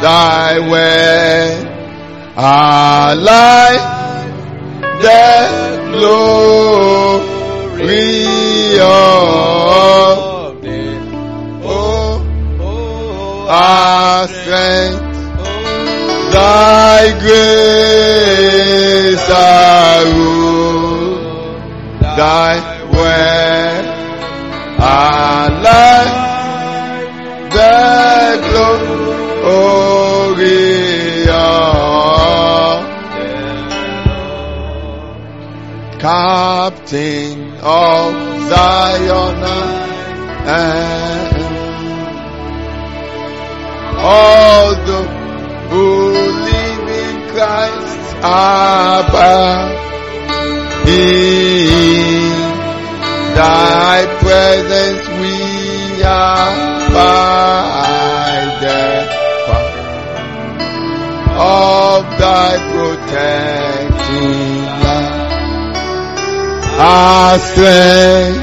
Thy 0.00 0.58
way, 0.70 1.64
our 2.36 3.16
life, 3.16 3.80
the 5.02 5.88
glory 5.92 7.37
of 8.80 9.38
oh, 11.62 13.46
our 13.48 14.26
strength. 14.28 15.02
Thy 16.32 17.18
grace 17.20 17.68
our 19.30 20.04
rule. 20.12 21.16
Thy 22.00 22.52
way, 22.90 23.68
our 24.78 25.50
life, 25.62 26.16
the 27.52 28.38
glory 29.40 30.38
of 31.30 31.68
Captain 36.68 37.40
of 37.62 38.12
Zion. 38.50 39.42
And 40.50 41.36
all 43.96 44.74
the 44.88 45.00
who 45.70 45.88
live 46.44 46.86
in 47.04 47.16
Christ 47.32 48.00
above 48.18 49.70
in 50.86 52.36
thy 53.34 53.96
presence 54.20 55.04
we 55.20 55.36
abide. 56.02 56.98
The 58.60 58.82
power 59.46 59.72
of 61.38 62.02
thy 62.18 62.52
protecting 62.72 63.67
our 66.78 67.38
strength 67.38 68.38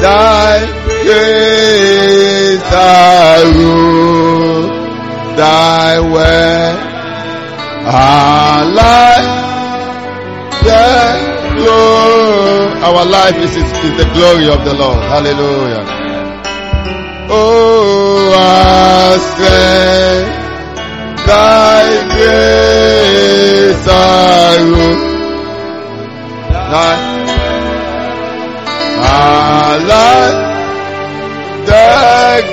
thy 0.00 0.66
grace 1.02 2.62
thy 2.70 3.42
rule 3.56 4.68
thy 5.36 6.00
way 6.00 6.74
our 7.84 8.64
life 8.64 9.48
the 10.62 10.84
glory 11.56 12.28
our 12.88 13.04
life 13.04 13.36
is, 13.36 13.56
is, 13.56 13.70
is 13.84 13.96
the 13.98 14.08
glory 14.14 14.48
of 14.48 14.64
the 14.64 14.72
Lord. 14.72 15.02
Hallelujah. 15.12 15.84
Oh 17.30 18.32
our 18.34 19.18
strength 19.18 20.32
thy 21.26 21.84
grace 22.14 23.84
thy 23.84 24.56
rule 24.62 24.98
thy 26.50 27.17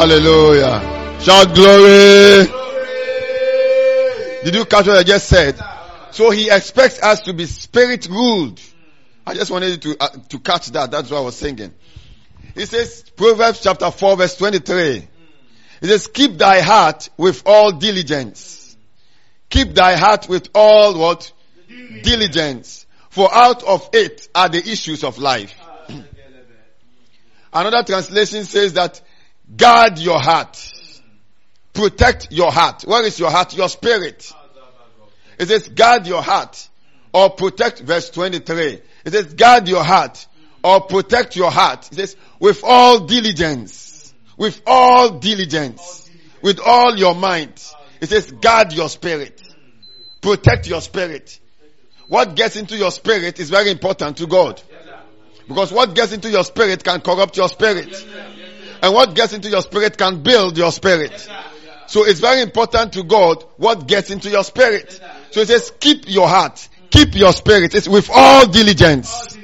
hallelujah. 0.00 1.20
Shout 1.20 1.54
glory. 1.54 2.46
Did 4.44 4.54
you 4.54 4.64
catch 4.64 4.86
what 4.86 4.96
I 4.96 5.02
just 5.02 5.28
said? 5.28 5.60
So 6.12 6.30
he 6.30 6.50
expects 6.50 7.02
us 7.02 7.20
to 7.22 7.34
be 7.34 7.44
spirit 7.46 8.08
ruled. 8.08 8.60
I 9.26 9.34
just 9.34 9.50
wanted 9.50 9.84
you 9.84 9.94
to 9.94 10.02
uh, 10.02 10.08
to 10.30 10.38
catch 10.38 10.68
that. 10.68 10.90
That's 10.90 11.10
what 11.10 11.18
I 11.18 11.20
was 11.20 11.36
singing. 11.36 11.74
He 12.54 12.64
says 12.66 13.04
Proverbs 13.14 13.60
chapter 13.62 13.90
4 13.90 14.16
verse 14.16 14.36
23 14.36 15.08
it 15.82 15.86
says 15.86 16.08
keep 16.08 16.36
thy 16.36 16.60
heart 16.60 17.08
with 17.16 17.42
all 17.46 17.72
diligence 17.72 18.59
keep 19.50 19.74
thy 19.74 19.96
heart 19.96 20.28
with 20.28 20.48
all 20.54 20.98
what 20.98 21.32
diligence 22.02 22.86
for 23.10 23.32
out 23.32 23.62
of 23.62 23.90
it 23.92 24.28
are 24.34 24.48
the 24.48 24.58
issues 24.58 25.04
of 25.04 25.18
life 25.18 25.54
Another 27.52 27.82
translation 27.82 28.44
says 28.44 28.74
that 28.74 29.00
guard 29.56 29.98
your 29.98 30.20
heart. 30.20 30.72
Protect 31.72 32.30
your 32.30 32.52
heart. 32.52 32.82
Where 32.82 33.04
is 33.04 33.18
your 33.18 33.30
heart? 33.30 33.56
Your 33.56 33.68
spirit. 33.68 34.32
It 35.38 35.48
says 35.48 35.68
guard 35.68 36.06
your 36.06 36.22
heart 36.22 36.68
or 37.12 37.30
protect 37.30 37.80
verse 37.80 38.10
23. 38.10 38.80
It 39.04 39.12
says 39.12 39.34
guard 39.34 39.68
your 39.68 39.82
heart 39.82 40.26
or 40.62 40.82
protect 40.82 41.36
your 41.36 41.50
heart. 41.50 41.90
It 41.92 41.96
says 41.96 42.16
with 42.38 42.62
all 42.64 43.00
diligence. 43.00 44.14
With 44.36 44.60
all 44.66 45.18
diligence. 45.18 46.10
With 46.42 46.60
all 46.60 46.96
your 46.96 47.14
mind. 47.14 47.62
It 48.00 48.08
says 48.08 48.30
guard 48.30 48.72
your 48.72 48.88
spirit. 48.88 49.39
Protect 50.20 50.66
your 50.66 50.80
spirit. 50.80 51.38
What 52.08 52.34
gets 52.34 52.56
into 52.56 52.76
your 52.76 52.90
spirit 52.90 53.38
is 53.38 53.50
very 53.50 53.70
important 53.70 54.16
to 54.18 54.26
God. 54.26 54.60
Because 55.46 55.72
what 55.72 55.94
gets 55.94 56.12
into 56.12 56.30
your 56.30 56.44
spirit 56.44 56.84
can 56.84 57.00
corrupt 57.00 57.36
your 57.36 57.48
spirit. 57.48 57.94
And 58.82 58.94
what 58.94 59.14
gets 59.14 59.32
into 59.32 59.48
your 59.48 59.62
spirit 59.62 59.96
can 59.96 60.22
build 60.22 60.56
your 60.56 60.72
spirit. 60.72 61.28
So 61.86 62.06
it's 62.06 62.20
very 62.20 62.40
important 62.40 62.92
to 62.92 63.02
God 63.02 63.44
what 63.56 63.86
gets 63.88 64.10
into 64.10 64.30
your 64.30 64.44
spirit. 64.44 65.00
So 65.32 65.40
it 65.40 65.48
says 65.48 65.72
keep 65.80 66.08
your 66.08 66.28
heart, 66.28 66.68
keep 66.90 67.16
your 67.16 67.32
spirit. 67.32 67.74
It's 67.74 67.88
with 67.88 68.08
all 68.12 68.46
diligence, 68.46 69.36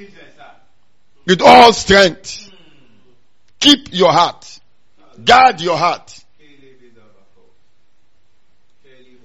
with 1.27 1.43
all 1.43 1.73
strength. 1.73 2.51
Keep 3.59 3.93
your 3.93 4.13
heart. 4.13 4.61
Guard 5.25 5.61
your 5.61 5.77
heart. 5.77 6.16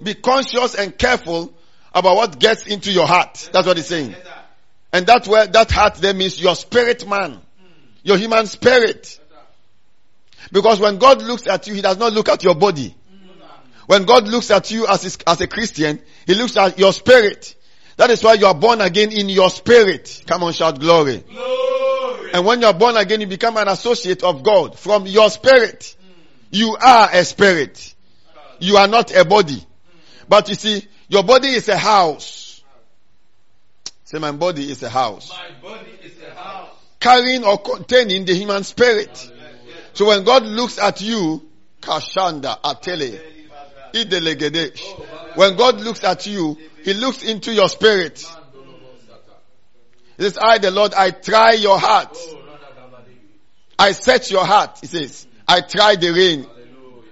Be 0.04 0.14
conscious 0.16 0.76
and 0.76 0.98
careful 0.98 1.54
about 1.94 2.16
what 2.16 2.40
gets 2.40 2.66
into 2.66 2.92
your 2.92 3.08
heart. 3.08 3.50
That's 3.54 3.68
what 3.68 3.78
he's 3.78 3.88
saying. 3.88 4.16
And 4.94 5.06
that 5.08 5.28
where 5.28 5.48
that 5.48 5.72
heart 5.72 5.96
there 5.96 6.14
means 6.14 6.42
your 6.42 6.56
spirit 6.56 7.08
man. 7.08 7.40
Your 8.04 8.18
human 8.18 8.48
spirit. 8.48 9.20
Because 10.52 10.80
when 10.80 10.98
God 10.98 11.22
looks 11.22 11.48
at 11.48 11.68
you, 11.68 11.74
He 11.74 11.82
does 11.82 11.98
not 11.98 12.14
look 12.14 12.30
at 12.30 12.44
your 12.44 12.56
body. 12.56 12.96
When 13.86 14.06
God 14.06 14.28
looks 14.28 14.52
at 14.52 14.72
you 14.72 14.88
as, 14.88 15.18
as 15.28 15.42
a 15.42 15.48
Christian, 15.48 16.02
He 16.26 16.34
looks 16.34 16.58
at 16.58 16.78
your 16.80 16.94
spirit. 16.94 17.56
That 17.98 18.10
is 18.10 18.24
why 18.24 18.34
you 18.34 18.48
are 18.48 18.56
born 18.56 18.82
again 18.82 19.12
in 19.12 19.30
your 19.30 19.50
spirit. 19.50 20.24
Come 20.26 20.44
on, 20.44 20.54
shout 20.54 20.80
glory. 20.80 21.18
Glory. 21.18 22.32
And 22.34 22.46
when 22.46 22.62
you 22.62 22.68
are 22.68 22.74
born 22.74 22.98
again, 22.98 23.22
you 23.22 23.28
become 23.28 23.58
an 23.58 23.68
associate 23.68 24.24
of 24.24 24.44
God 24.44 24.78
from 24.80 25.06
your 25.06 25.30
spirit. 25.30 25.96
You 26.50 26.76
are 26.82 27.10
a 27.14 27.24
spirit. 27.24 27.94
You 28.60 28.78
are 28.78 28.88
not 28.88 29.16
a 29.16 29.26
body. 29.26 29.66
But 30.32 30.48
you 30.48 30.56
see, 30.56 30.88
your 31.10 31.24
body 31.24 31.50
is 31.50 31.68
a 31.68 31.76
house. 31.76 32.64
Say, 34.06 34.18
my 34.18 34.32
body 34.32 34.72
is 34.72 34.82
a 34.82 34.90
house. 34.90 35.30
My 35.30 35.52
body 35.62 35.92
is 36.02 36.14
a 36.24 36.34
house. 36.34 36.70
Carrying 37.02 37.44
or 37.44 37.58
containing 37.58 38.24
the 38.24 38.34
human 38.34 38.64
spirit. 38.64 39.30
So 39.92 40.06
when 40.06 40.24
God 40.24 40.44
looks 40.44 40.80
at 40.80 41.02
you, 41.02 41.46
Kashanda, 41.82 42.62
Atele, 42.62 43.20
Idelegede. 43.94 44.80
When 45.36 45.58
God 45.58 45.82
looks 45.82 46.06
at 46.06 46.26
you, 46.28 46.58
He 46.82 46.94
looks 46.94 47.24
into 47.24 47.52
your 47.52 47.68
spirit. 47.68 48.26
He 50.16 50.24
says, 50.24 50.38
I, 50.38 50.60
the 50.60 50.72
Lord, 50.72 50.94
I 50.94 51.12
try 51.12 51.52
your 51.56 51.78
heart. 51.78 52.18
I 53.78 53.92
search 53.92 54.32
your 54.32 54.46
heart. 54.46 54.78
He 54.80 54.88
says, 54.88 55.28
I 55.46 55.60
try 55.60 55.98
the 55.98 56.14
rein. 56.14 56.48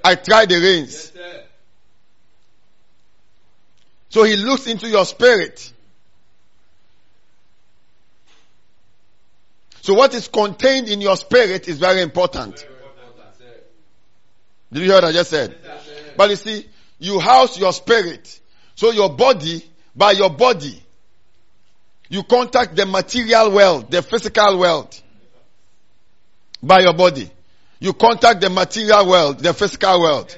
I 0.06 0.16
try 0.16 0.46
the 0.46 0.58
reins. 0.62 1.12
So 4.10 4.24
He 4.24 4.36
looks 4.36 4.68
into 4.68 4.88
your 4.88 5.06
spirit. 5.06 5.74
So 9.82 9.94
what 9.94 10.14
is 10.14 10.28
contained 10.28 10.90
in 10.90 11.02
your 11.02 11.16
spirit 11.16 11.68
is 11.68 11.78
very 11.80 12.02
important. 12.02 12.66
Did 14.72 14.82
you 14.82 14.86
hear 14.86 14.96
what 14.96 15.06
I 15.06 15.12
just 15.12 15.32
said? 15.32 15.56
But 16.16 16.30
you 16.30 16.36
see, 16.36 16.70
you 17.00 17.20
house 17.20 17.58
your 17.58 17.74
spirit. 17.74 18.40
So 18.76 18.92
your 18.92 19.10
body, 19.10 19.66
by 19.96 20.12
your 20.12 20.30
body, 20.30 20.82
you 22.10 22.24
contact 22.24 22.76
the 22.76 22.86
material 22.86 23.52
world, 23.52 23.92
the 23.92 24.02
physical 24.02 24.60
world, 24.60 25.02
by 26.62 26.82
your 26.82 26.94
body. 26.94 27.32
you 27.80 27.94
contact 27.94 28.42
the 28.42 28.50
material 28.50 29.08
world, 29.08 29.40
the 29.40 29.54
physical 29.54 30.02
world. 30.02 30.38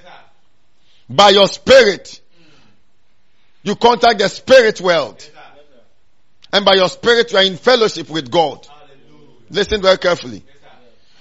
By 1.10 1.30
your 1.32 1.48
spirit, 1.48 2.21
you 3.64 3.76
contact 3.76 4.20
the 4.20 4.30
spirit 4.30 4.82
world. 4.82 5.30
And 6.54 6.66
by 6.66 6.74
your 6.76 6.90
spirit, 6.90 7.32
you 7.32 7.38
are 7.38 7.44
in 7.44 7.58
fellowship 7.58 8.10
with 8.10 8.30
God. 8.30 8.68
Listen 9.50 9.82
very 9.82 9.98
carefully. 9.98 10.44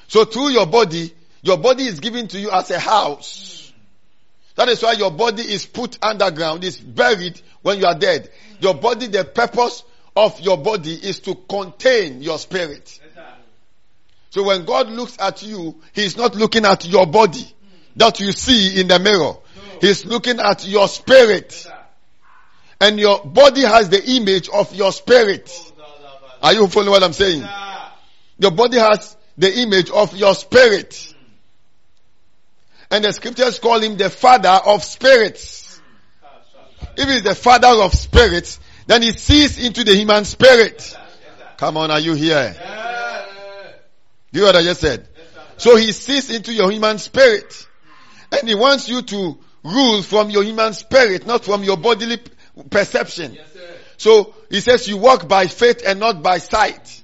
So 0.08 0.24
through 0.24 0.50
your 0.50 0.66
body, 0.66 1.14
your 1.42 1.58
body 1.58 1.84
is 1.84 2.00
given 2.00 2.28
to 2.28 2.38
you 2.38 2.50
as 2.50 2.70
a 2.70 2.78
house. 2.78 3.72
That 4.56 4.68
is 4.68 4.82
why 4.82 4.92
your 4.92 5.10
body 5.10 5.42
is 5.42 5.66
put 5.66 5.98
underground, 6.02 6.64
is 6.64 6.78
buried 6.78 7.40
when 7.62 7.78
you 7.78 7.86
are 7.86 7.94
dead. 7.94 8.28
Your 8.60 8.74
body, 8.74 9.06
the 9.06 9.24
purpose 9.24 9.84
of 10.16 10.40
your 10.40 10.58
body 10.58 10.94
is 10.94 11.20
to 11.20 11.34
contain 11.34 12.22
your 12.22 12.38
spirit. 12.38 13.00
So 14.30 14.44
when 14.44 14.64
God 14.64 14.88
looks 14.88 15.16
at 15.18 15.42
you, 15.42 15.80
He's 15.92 16.16
not 16.16 16.34
looking 16.34 16.64
at 16.64 16.84
your 16.84 17.06
body 17.06 17.46
that 17.96 18.20
you 18.20 18.32
see 18.32 18.80
in 18.80 18.88
the 18.88 18.98
mirror. 18.98 19.34
He's 19.80 20.04
looking 20.04 20.40
at 20.40 20.66
your 20.66 20.88
spirit. 20.88 21.66
And 22.80 22.98
your 22.98 23.24
body 23.24 23.62
has 23.62 23.90
the 23.90 24.02
image 24.16 24.48
of 24.48 24.74
your 24.74 24.92
spirit. 24.92 25.50
Are 26.42 26.54
you 26.54 26.66
following 26.66 26.90
what 26.90 27.02
I'm 27.02 27.12
saying? 27.12 27.46
Your 28.38 28.52
body 28.52 28.78
has 28.78 29.16
the 29.36 29.60
image 29.60 29.90
of 29.90 30.16
your 30.16 30.34
spirit. 30.34 31.14
And 32.90 33.04
the 33.04 33.12
scriptures 33.12 33.58
call 33.58 33.80
him 33.80 33.96
the 33.96 34.10
father 34.10 34.48
of 34.48 34.82
spirits. 34.82 35.80
If 36.96 37.08
he's 37.08 37.22
the 37.22 37.34
father 37.34 37.68
of 37.68 37.92
spirits, 37.94 38.58
then 38.86 39.02
he 39.02 39.12
sees 39.12 39.64
into 39.64 39.84
the 39.84 39.94
human 39.94 40.24
spirit. 40.24 40.96
Come 41.58 41.76
on, 41.76 41.90
are 41.90 42.00
you 42.00 42.14
here? 42.14 42.56
Do 44.32 44.38
you 44.38 44.44
hear 44.44 44.52
what 44.52 44.56
I 44.56 44.62
just 44.62 44.80
said? 44.80 45.06
So 45.58 45.76
he 45.76 45.92
sees 45.92 46.30
into 46.30 46.52
your 46.52 46.70
human 46.70 46.98
spirit. 46.98 47.68
And 48.32 48.48
he 48.48 48.54
wants 48.54 48.88
you 48.88 49.02
to 49.02 49.38
rule 49.62 50.02
from 50.02 50.30
your 50.30 50.42
human 50.42 50.72
spirit, 50.72 51.26
not 51.26 51.44
from 51.44 51.62
your 51.62 51.76
bodily 51.76 52.18
perception. 52.70 53.38
So 53.96 54.34
he 54.48 54.60
says 54.60 54.88
you 54.88 54.96
walk 54.96 55.28
by 55.28 55.46
faith 55.46 55.82
and 55.86 56.00
not 56.00 56.22
by 56.22 56.38
sight. 56.38 57.02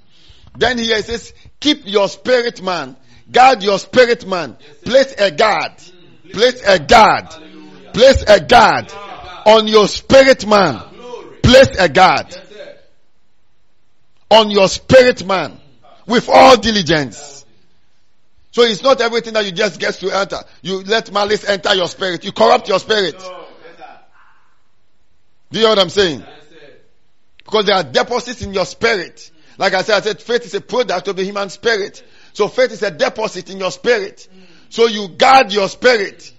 Then 0.57 0.79
he 0.79 0.87
says, 1.03 1.35
keep 1.61 1.87
your 1.87 2.09
spirit 2.09 2.63
man. 2.63 2.97
Guard 3.31 3.63
your 3.63 3.79
spirit 3.79 4.27
man. 4.27 4.57
Place 4.85 5.15
a 5.19 5.31
guard. 5.31 5.73
Place 6.33 6.63
a 6.67 6.79
guard. 6.79 7.29
Place 7.93 8.25
a 8.27 8.41
guard 8.41 8.93
on 9.47 9.69
your 9.69 9.89
spirit 9.89 10.47
man. 10.47 10.83
Place 11.43 11.77
a 11.79 11.89
guard 11.89 12.35
on 14.31 14.51
your 14.51 14.69
spirit 14.69 15.25
man 15.25 15.59
with 16.07 16.29
all 16.29 16.57
diligence. 16.57 17.45
So 18.51 18.63
it's 18.63 18.83
not 18.83 19.01
everything 19.01 19.35
that 19.35 19.45
you 19.45 19.53
just 19.53 19.79
get 19.79 19.95
to 19.95 20.11
enter. 20.11 20.39
You 20.63 20.83
let 20.83 21.13
malice 21.13 21.45
enter 21.45 21.75
your 21.75 21.89
spirit. 21.89 22.25
You 22.25 22.33
corrupt 22.33 22.69
your 22.69 22.79
spirit. 22.79 23.23
Do 25.51 25.59
you 25.59 25.65
know 25.65 25.71
what 25.71 25.79
I'm 25.79 25.91
saying? 25.91 26.25
Because 27.39 27.67
there 27.67 27.77
are 27.77 27.85
deposits 27.85 28.43
in 28.43 28.53
your 28.53 28.67
spirit. 28.67 29.31
Like 29.59 29.73
I 29.73 29.83
said, 29.83 29.97
I 29.97 30.01
said 30.01 30.21
faith 30.21 30.45
is 30.45 30.55
a 30.55 30.61
product 30.61 31.09
of 31.09 31.17
the 31.17 31.25
human 31.25 31.49
spirit. 31.49 32.03
So 32.33 32.49
faith 32.49 32.73
is 32.73 32.83
a 32.83 32.91
deposit 32.91 33.51
in 33.51 33.59
your 33.59 33.71
spirit. 33.71 34.29
So 34.69 34.87
you 34.87 35.09
guard 35.09 35.53
your 35.53 35.69
spirit. 35.69 36.33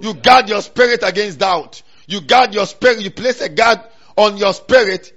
You 0.00 0.14
guard 0.14 0.48
your 0.48 0.62
spirit 0.62 1.00
against 1.02 1.38
doubt. 1.38 1.82
You 2.06 2.20
guard 2.20 2.54
your 2.54 2.66
spirit. 2.66 3.00
You 3.00 3.10
place 3.10 3.40
a 3.40 3.48
guard 3.48 3.80
on 4.16 4.36
your 4.36 4.52
spirit 4.54 5.12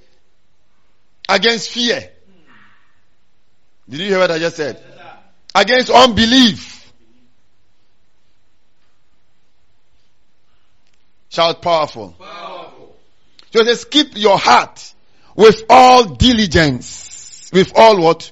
against 1.30 1.70
fear. 1.70 2.12
Did 3.88 4.00
you 4.00 4.08
hear 4.08 4.20
what 4.20 4.32
I 4.32 4.40
just 4.40 4.58
said? 4.58 4.84
Against 5.54 5.90
unbelief. 5.90 6.92
Shout 11.30 11.62
powerful. 11.62 12.16
So 13.56 13.62
it 13.62 13.68
says, 13.68 13.86
keep 13.86 14.18
your 14.18 14.38
heart 14.38 14.94
with 15.34 15.64
all 15.70 16.04
diligence. 16.04 17.50
With 17.54 17.72
all 17.74 18.02
what? 18.02 18.30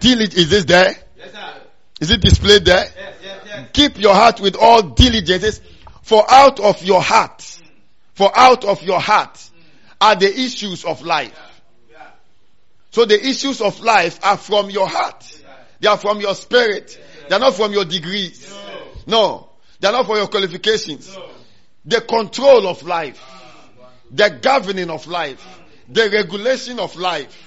Diligence. 0.00 0.34
Is 0.34 0.50
this 0.50 0.64
there? 0.64 0.96
Yes, 1.16 1.32
sir. 1.32 1.54
Is 2.00 2.10
it 2.10 2.20
displayed 2.20 2.64
there? 2.64 2.84
Yes, 2.96 3.14
yes. 3.46 3.68
Keep 3.72 4.00
your 4.00 4.12
heart 4.12 4.40
with 4.40 4.56
all 4.56 4.82
diligence. 4.82 5.60
For 6.02 6.28
out 6.28 6.58
of 6.58 6.82
your 6.82 7.00
heart, 7.00 7.60
for 8.14 8.36
out 8.36 8.64
of 8.64 8.82
your 8.82 8.98
heart 8.98 9.38
are 10.00 10.16
the 10.16 10.26
issues 10.26 10.84
of 10.84 11.02
life. 11.02 11.38
So 12.90 13.04
the 13.04 13.24
issues 13.24 13.60
of 13.60 13.78
life 13.78 14.18
are 14.24 14.36
from 14.36 14.68
your 14.68 14.88
heart. 14.88 15.42
They 15.78 15.86
are 15.86 15.96
from 15.96 16.20
your 16.20 16.34
spirit. 16.34 16.98
They 17.28 17.36
are 17.36 17.38
not 17.38 17.54
from 17.54 17.70
your 17.72 17.84
degrees. 17.84 18.52
No. 19.06 19.48
They 19.78 19.86
are 19.86 19.92
not 19.92 20.06
from 20.06 20.16
your 20.16 20.26
qualifications. 20.26 21.16
The 21.84 22.00
control 22.00 22.66
of 22.66 22.82
life. 22.82 23.39
The 24.10 24.38
governing 24.42 24.90
of 24.90 25.06
life. 25.06 25.44
The 25.88 26.10
regulation 26.10 26.78
of 26.78 26.96
life. 26.96 27.46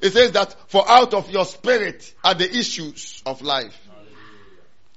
It 0.00 0.12
says 0.12 0.32
that 0.32 0.54
for 0.68 0.88
out 0.88 1.14
of 1.14 1.30
your 1.30 1.44
spirit 1.44 2.14
are 2.22 2.34
the 2.34 2.48
issues 2.48 3.22
of 3.26 3.42
life. 3.42 3.76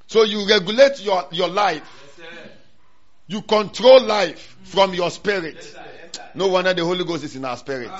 So 0.07 0.23
you 0.23 0.47
regulate 0.47 1.01
your, 1.01 1.25
your 1.31 1.47
life. 1.47 1.83
You 3.27 3.41
control 3.41 4.01
life 4.01 4.57
from 4.63 4.93
your 4.93 5.09
spirit. 5.09 5.77
No 6.35 6.47
wonder 6.47 6.73
the 6.73 6.83
Holy 6.83 7.03
Ghost 7.05 7.23
is 7.23 7.35
in 7.35 7.45
our 7.45 7.57
spirit. 7.57 7.91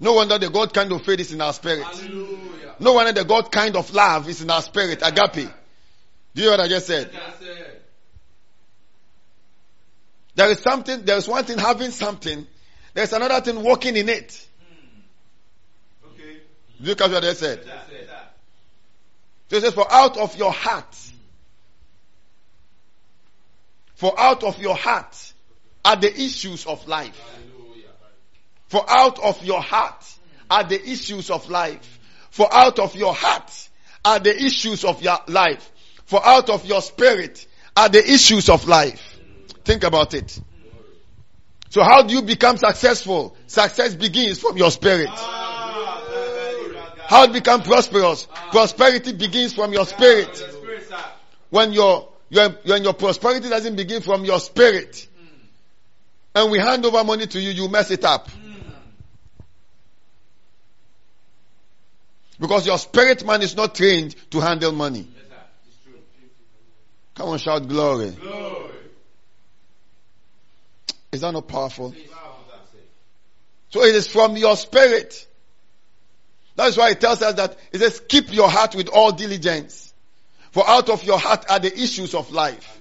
No 0.00 0.12
wonder 0.14 0.38
the 0.38 0.48
God 0.50 0.72
kind 0.72 0.92
of 0.92 1.02
faith 1.02 1.20
is 1.20 1.32
in 1.32 1.40
our 1.40 1.52
spirit. 1.52 1.86
No 2.80 2.92
wonder 2.92 3.12
the 3.12 3.24
God 3.24 3.50
kind 3.50 3.76
of 3.76 3.92
love 3.92 4.28
is 4.28 4.40
in 4.40 4.50
our 4.50 4.62
spirit. 4.62 5.02
Agape. 5.02 5.50
Do 6.34 6.42
you 6.42 6.48
hear 6.48 6.50
what 6.52 6.60
I 6.60 6.68
just 6.68 6.86
said? 6.86 7.10
There 10.38 10.52
is 10.52 10.60
something, 10.60 11.04
there 11.04 11.16
is 11.16 11.26
one 11.26 11.44
thing 11.44 11.58
having 11.58 11.90
something. 11.90 12.46
There's 12.94 13.12
another 13.12 13.40
thing 13.40 13.60
working 13.60 13.96
in 13.96 14.08
it. 14.08 14.46
Okay. 16.12 16.36
Look 16.78 17.00
at 17.00 17.10
what 17.10 17.24
I 17.24 17.32
said. 17.32 17.64
So 19.50 19.56
it 19.56 19.62
says, 19.62 19.74
for 19.74 19.92
out 19.92 20.16
of 20.16 20.36
your 20.36 20.52
heart, 20.52 20.96
for 23.96 24.14
out 24.16 24.44
of 24.44 24.60
your 24.60 24.76
heart 24.76 25.32
are 25.84 25.96
the 25.96 26.14
issues 26.14 26.66
of 26.66 26.86
life. 26.86 27.20
For 28.68 28.88
out 28.88 29.18
of 29.18 29.42
your 29.42 29.60
heart 29.60 30.04
are 30.48 30.62
the 30.62 30.80
issues 30.88 31.30
of 31.30 31.50
life. 31.50 31.98
For 32.30 32.46
out 32.54 32.78
of 32.78 32.94
your 32.94 33.12
heart 33.12 33.68
are 34.04 34.20
the 34.20 34.40
issues 34.40 34.84
of 34.84 35.02
your 35.02 35.18
life. 35.26 35.68
For 36.04 36.24
out 36.24 36.48
of 36.48 36.64
your 36.64 36.80
spirit 36.80 37.44
are 37.76 37.88
the 37.88 38.08
issues 38.08 38.48
of 38.48 38.68
life. 38.68 39.07
Think 39.68 39.84
about 39.84 40.14
it. 40.14 40.40
So 41.68 41.82
how 41.82 42.00
do 42.00 42.14
you 42.14 42.22
become 42.22 42.56
successful? 42.56 43.36
Success 43.46 43.94
begins 43.94 44.40
from 44.40 44.56
your 44.56 44.70
spirit. 44.70 45.10
How 47.06 47.26
to 47.26 47.32
become 47.34 47.62
prosperous? 47.62 48.26
Prosperity 48.50 49.12
begins 49.12 49.52
from 49.52 49.74
your 49.74 49.84
spirit. 49.84 50.42
When 51.50 51.74
your, 51.74 52.08
your, 52.30 52.48
when 52.64 52.82
your 52.82 52.94
prosperity 52.94 53.50
doesn't 53.50 53.76
begin 53.76 54.00
from 54.00 54.24
your 54.24 54.40
spirit, 54.40 55.06
and 56.34 56.50
we 56.50 56.58
hand 56.58 56.86
over 56.86 57.04
money 57.04 57.26
to 57.26 57.38
you, 57.38 57.50
you 57.50 57.68
mess 57.68 57.90
it 57.90 58.06
up. 58.06 58.30
Because 62.40 62.66
your 62.66 62.78
spirit 62.78 63.22
man 63.26 63.42
is 63.42 63.54
not 63.54 63.74
trained 63.74 64.16
to 64.30 64.40
handle 64.40 64.72
money. 64.72 65.06
Come 67.14 67.28
on, 67.28 67.38
shout 67.38 67.68
glory. 67.68 68.16
Is 71.18 71.22
that 71.22 71.32
not 71.32 71.48
powerful? 71.48 71.92
So 73.70 73.82
it 73.82 73.92
is 73.92 74.06
from 74.06 74.36
your 74.36 74.56
spirit. 74.56 75.26
That's 76.54 76.76
why 76.76 76.90
it 76.90 77.00
tells 77.00 77.20
us 77.22 77.34
that 77.34 77.56
it 77.72 77.80
says, 77.80 78.00
keep 78.08 78.32
your 78.32 78.48
heart 78.48 78.76
with 78.76 78.88
all 78.88 79.10
diligence. 79.10 79.92
For 80.52 80.62
out 80.64 80.88
of 80.88 81.02
your 81.02 81.18
heart 81.18 81.46
are 81.50 81.58
the 81.58 81.76
issues 81.76 82.14
of 82.14 82.30
life. 82.30 82.80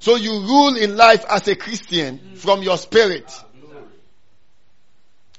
So 0.00 0.16
you 0.16 0.40
rule 0.40 0.76
in 0.76 0.96
life 0.96 1.24
as 1.30 1.46
a 1.46 1.54
Christian 1.54 2.34
from 2.34 2.64
your 2.64 2.78
spirit. 2.78 3.32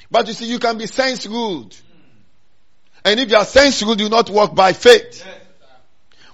But 0.09 0.25
you 0.29 0.33
see, 0.33 0.45
you 0.45 0.59
can 0.59 0.77
be 0.77 0.87
sense 0.87 1.27
ruled. 1.27 1.75
And 3.03 3.19
if 3.19 3.29
you 3.29 3.35
are 3.35 3.43
sense 3.43 3.83
ruled, 3.83 3.99
you 3.99 4.05
do 4.05 4.15
not 4.15 4.29
walk 4.29 4.55
by 4.55 4.71
faith. 4.71 5.27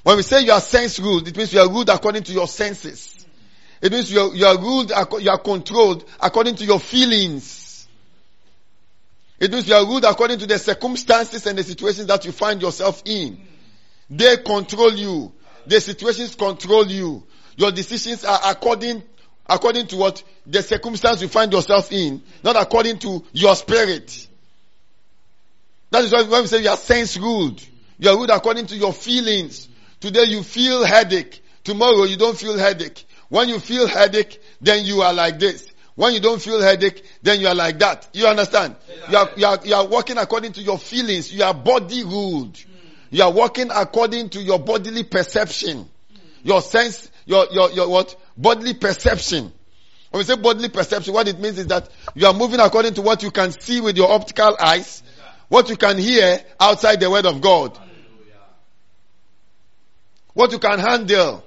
When 0.03 0.17
we 0.17 0.21
say 0.21 0.43
you 0.43 0.51
are 0.51 0.61
sense 0.61 0.99
ruled, 0.99 1.27
it 1.27 1.35
means 1.35 1.51
you 1.51 1.61
are 1.61 1.67
ruled 1.67 1.89
according 1.89 2.21
to 2.25 2.31
your 2.31 2.47
senses. 2.47 3.24
It 3.85 3.91
means 3.91 4.11
you 4.11 4.19
are, 4.19 4.35
you 4.35 4.45
are 4.47 4.57
ruled, 4.57 4.91
you 5.21 5.29
are 5.29 5.37
controlled 5.37 6.05
according 6.19 6.55
to 6.55 6.65
your 6.65 6.79
feelings. 6.79 7.87
It 9.39 9.51
means 9.51 9.67
you 9.67 9.75
are 9.75 9.85
ruled 9.85 10.05
according 10.05 10.39
to 10.39 10.47
the 10.47 10.57
circumstances 10.57 11.45
and 11.45 11.55
the 11.55 11.63
situations 11.63 12.07
that 12.07 12.25
you 12.25 12.31
find 12.31 12.59
yourself 12.63 13.03
in. 13.05 13.39
They 14.09 14.37
control 14.37 14.91
you. 14.91 15.31
The 15.67 15.79
situations 15.79 16.33
control 16.33 16.87
you. 16.87 17.27
Your 17.57 17.71
decisions 17.71 18.25
are 18.25 18.39
according, 18.45 19.03
according 19.45 19.85
to 19.89 19.97
what 19.97 20.23
the 20.47 20.63
circumstance 20.63 21.21
you 21.21 21.27
find 21.27 21.53
yourself 21.53 21.91
in, 21.91 22.23
not 22.43 22.55
according 22.55 22.97
to 22.97 23.23
your 23.33 23.53
spirit. 23.53 24.27
That 25.91 26.05
is 26.05 26.11
why 26.11 26.23
when 26.23 26.41
we 26.41 26.47
say 26.47 26.63
you 26.63 26.69
are 26.69 26.77
sense 26.77 27.17
ruled, 27.17 27.63
You 27.99 28.09
are 28.09 28.15
ruled 28.15 28.31
according 28.31 28.65
to 28.65 28.75
your 28.75 28.93
feelings. 28.93 29.69
Today 29.99 30.23
you 30.23 30.41
feel 30.41 30.83
headache. 30.83 31.43
Tomorrow 31.63 32.05
you 32.05 32.17
don't 32.17 32.35
feel 32.35 32.57
headache. 32.57 33.04
When 33.29 33.49
you 33.49 33.59
feel 33.59 33.87
headache, 33.87 34.41
then 34.61 34.85
you 34.85 35.01
are 35.01 35.13
like 35.13 35.39
this. 35.39 35.67
When 35.95 36.13
you 36.13 36.19
don't 36.19 36.41
feel 36.41 36.61
headache, 36.61 37.03
then 37.23 37.39
you 37.39 37.47
are 37.47 37.55
like 37.55 37.79
that. 37.79 38.09
You 38.13 38.27
understand? 38.27 38.75
You 39.09 39.17
are, 39.17 39.29
you 39.37 39.45
are, 39.45 39.59
you 39.63 39.75
are 39.75 39.87
working 39.87 40.17
according 40.17 40.53
to 40.53 40.61
your 40.61 40.77
feelings. 40.77 41.33
You 41.33 41.43
are 41.43 41.53
body 41.53 42.03
ruled. 42.03 42.63
You 43.09 43.23
are 43.23 43.31
working 43.31 43.69
according 43.73 44.29
to 44.31 44.41
your 44.41 44.59
bodily 44.59 45.03
perception. 45.03 45.89
Your 46.43 46.61
sense, 46.61 47.09
your, 47.25 47.47
your, 47.51 47.71
your 47.71 47.89
what? 47.89 48.15
Bodily 48.37 48.73
perception. 48.73 49.53
When 50.11 50.19
we 50.19 50.23
say 50.23 50.35
bodily 50.35 50.69
perception, 50.69 51.13
what 51.13 51.27
it 51.27 51.39
means 51.39 51.57
is 51.57 51.67
that 51.67 51.89
you 52.13 52.27
are 52.27 52.33
moving 52.33 52.59
according 52.59 52.93
to 52.95 53.01
what 53.01 53.23
you 53.23 53.31
can 53.31 53.51
see 53.51 53.81
with 53.81 53.97
your 53.97 54.11
optical 54.11 54.55
eyes, 54.59 55.01
what 55.47 55.69
you 55.69 55.77
can 55.77 55.97
hear 55.97 56.41
outside 56.59 56.99
the 56.99 57.09
word 57.09 57.25
of 57.25 57.41
God, 57.41 57.77
what 60.33 60.51
you 60.51 60.59
can 60.59 60.79
handle. 60.79 61.43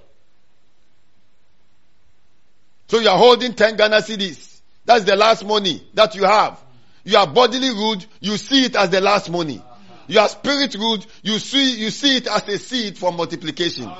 So 2.88 2.98
you 2.98 3.08
are 3.08 3.18
holding 3.18 3.54
10 3.54 3.76
Ghana 3.76 3.96
cedis. 3.98 4.60
That's 4.84 5.04
the 5.04 5.16
last 5.16 5.44
money 5.44 5.86
that 5.94 6.14
you 6.14 6.24
have. 6.24 6.58
You 7.04 7.18
are 7.18 7.26
bodily 7.26 7.70
ruled, 7.70 8.04
you 8.20 8.36
see 8.36 8.64
it 8.64 8.76
as 8.76 8.90
the 8.90 9.00
last 9.00 9.30
money. 9.30 9.62
You 10.06 10.20
are 10.20 10.28
spirit 10.28 10.74
ruled, 10.74 11.06
you 11.22 11.38
see, 11.38 11.78
you 11.78 11.90
see 11.90 12.16
it 12.16 12.26
as 12.26 12.48
a 12.48 12.58
seed 12.58 12.96
for 12.96 13.12
multiplication. 13.12 13.90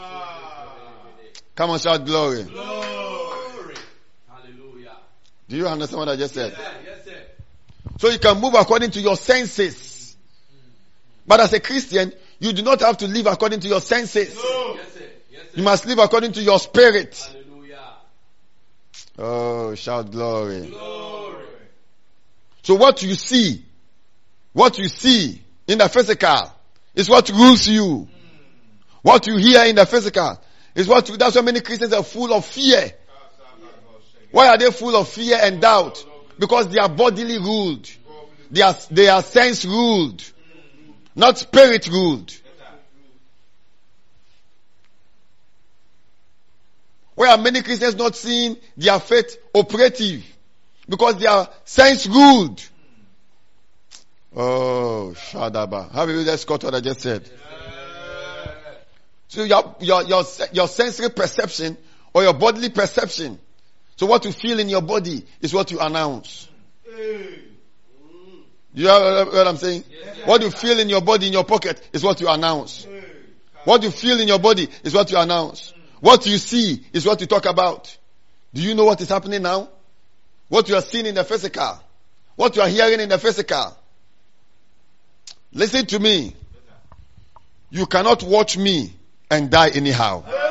Come 1.55 1.70
on, 1.70 1.79
shout 1.79 2.07
glory. 2.07 2.44
Glory. 2.44 3.74
Hallelujah. 4.29 4.96
Do 5.48 5.57
you 5.57 5.66
understand 5.68 5.98
what 5.98 6.09
I 6.09 6.16
just 6.16 6.35
said? 6.35 6.57
Yes, 6.85 7.05
sir. 7.05 7.22
So 7.98 8.09
you 8.09 8.18
can 8.18 8.40
move 8.40 8.55
according 8.55 8.92
to 8.92 9.01
your 9.01 9.16
senses. 9.16 10.16
But 11.27 11.40
as 11.40 11.53
a 11.53 11.61
Christian, 11.61 12.12
you 12.38 12.55
do 12.55 12.62
not 12.62 12.81
have 12.81 12.96
to 12.98 13.09
live 13.09 13.27
according 13.27 13.61
to 13.61 13.68
your 13.68 13.81
senses. 13.81 14.35
No. 14.35 14.74
Yes, 14.77 14.92
sir. 14.92 15.01
Yes, 15.31 15.42
sir. 15.42 15.57
You 15.57 15.62
must 15.62 15.85
live 15.85 15.98
according 15.98 16.33
to 16.33 16.42
your 16.42 16.59
spirit. 16.59 17.38
Oh, 19.18 19.74
shout 19.74 20.12
glory. 20.12 20.68
Glory. 20.68 21.44
So 22.62 22.76
what 22.76 23.02
you 23.02 23.14
see, 23.14 23.64
what 24.52 24.78
you 24.78 24.88
see 24.88 25.40
in 25.66 25.78
the 25.78 25.88
physical 25.88 26.52
is 26.94 27.09
what 27.09 27.28
rules 27.31 27.66
you. 27.66 27.85
Hmm. 27.85 28.07
What 29.02 29.26
you 29.26 29.37
hear 29.37 29.64
in 29.64 29.74
the 29.74 29.87
physical 29.87 30.40
is 30.74 30.87
what, 30.87 31.07
that's 31.18 31.35
why 31.35 31.42
many 31.42 31.61
Christians 31.61 31.92
are 31.92 32.04
full 32.04 32.33
of 32.33 32.44
fear. 32.44 32.92
Why 34.31 34.48
are 34.48 34.59
they 34.59 34.70
full 34.70 34.94
of 34.94 35.09
fear 35.09 35.38
and 35.40 35.61
doubt? 35.61 36.04
Because 36.38 36.68
they 36.68 36.78
are 36.78 36.88
bodily 36.88 37.38
ruled. 37.38 37.90
They 38.50 38.62
are, 38.62 38.76
they 38.90 39.09
are 39.09 39.22
sense 39.22 39.64
ruled. 39.64 40.20
Hmm. 40.20 40.92
Not 41.16 41.38
spirit 41.38 41.88
ruled. 41.88 42.33
Why 47.18 47.33
are 47.33 47.37
many 47.37 47.62
Christians 47.62 47.96
not 47.96 48.14
seeing 48.14 48.57
their 48.76 49.00
faith 49.00 49.38
operative? 49.52 50.24
Because 50.88 51.18
they 51.18 51.26
are 51.26 51.48
sense 51.64 52.07
ruled. 52.07 52.62
Oh, 54.37 55.14
Shadaba. 55.16 55.90
Have 55.90 56.11
you 56.11 56.24
just 56.24 56.46
got 56.46 56.62
what 56.62 56.76
I 56.76 56.81
just 56.81 57.00
said? 57.00 57.28
So 59.26 59.42
your, 59.42 59.74
your, 59.81 60.04
your, 60.04 60.22
your 60.52 60.68
sensory 60.68 61.11
perception 61.11 61.76
or 62.14 62.22
your 62.22 62.35
bodily 62.35 62.70
perception. 62.70 63.40
So 63.96 64.07
what 64.07 64.24
you 64.24 64.31
feel 64.31 64.61
in 64.61 64.68
your 64.68 64.83
body 64.83 65.26
is 65.40 65.52
what 65.52 65.72
you 65.72 65.81
announce. 65.81 66.48
You 68.74 68.85
know 68.85 68.92
uh, 68.92 69.24
what 69.24 69.46
I'm 69.48 69.57
saying? 69.57 69.83
What 70.24 70.40
you 70.42 70.52
feel 70.52 70.78
in 70.78 70.88
your 70.88 71.00
body, 71.00 71.26
in 71.26 71.33
your 71.33 71.44
pocket, 71.44 71.83
is 71.92 72.04
what 72.04 72.20
you 72.20 72.28
announce. 72.28 72.87
What 73.64 73.83
you 73.83 73.90
feel 73.90 74.20
in 74.20 74.28
your 74.28 74.38
body 74.38 74.68
is 74.85 74.94
what 74.94 75.11
you 75.11 75.18
announce. 75.18 75.74
What 76.01 76.27
you 76.27 76.39
see 76.39 76.85
is 76.93 77.07
what 77.07 77.21
you 77.21 77.27
talk 77.27 77.47
about. 77.47 77.97
Do 78.55 78.63
you 78.63 78.75
know 78.75 78.85
what 78.85 79.01
is 79.01 79.09
happening 79.09 79.43
now? 79.43 79.69
What 80.49 80.69
you 80.69 80.77
are 80.77 80.83
seeing 80.83 81.07
in 81.07 81.15
the 81.15 81.25
physical. 81.25 81.79
What 82.37 82.57
you 82.57 82.63
are 82.63 82.69
hearing 82.69 83.01
in 83.01 83.09
the 83.09 83.19
physical. 83.19 83.77
Listen 85.53 85.87
to 85.87 85.99
me. 85.99 86.35
You 87.71 87.87
cannot 87.87 88.23
watch 88.23 88.57
me 88.57 88.93
and 89.31 89.51
die 89.51 89.71
anyhow. 89.71 90.23
Hallelujah. 90.23 90.49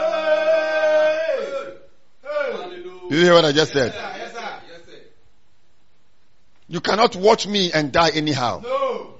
Did 3.09 3.17
you 3.17 3.23
hear 3.23 3.33
what 3.33 3.45
I 3.45 3.51
just 3.53 3.73
said? 3.73 3.93
Yes, 3.95 4.33
sir. 4.33 4.39
Yes, 4.69 4.81
sir. 4.85 4.91
You 6.67 6.81
cannot 6.81 7.15
watch 7.15 7.47
me 7.47 7.71
and 7.71 7.91
die 7.91 8.09
anyhow. 8.09 8.61
No. 8.63 9.13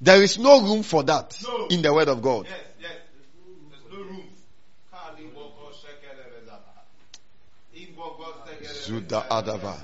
There 0.00 0.22
is 0.22 0.38
no 0.38 0.62
room 0.62 0.82
for 0.82 1.02
that 1.02 1.36
No. 1.42 1.66
in 1.66 1.82
the 1.82 1.92
word 1.92 2.08
of 2.08 2.22
God. 2.22 2.46
Yes, 2.46 2.56
yes. 2.80 2.92
There's 3.70 3.82
no 3.92 3.98
room. 4.04 4.22
Zuda 8.86 9.26
Adava. 9.28 9.74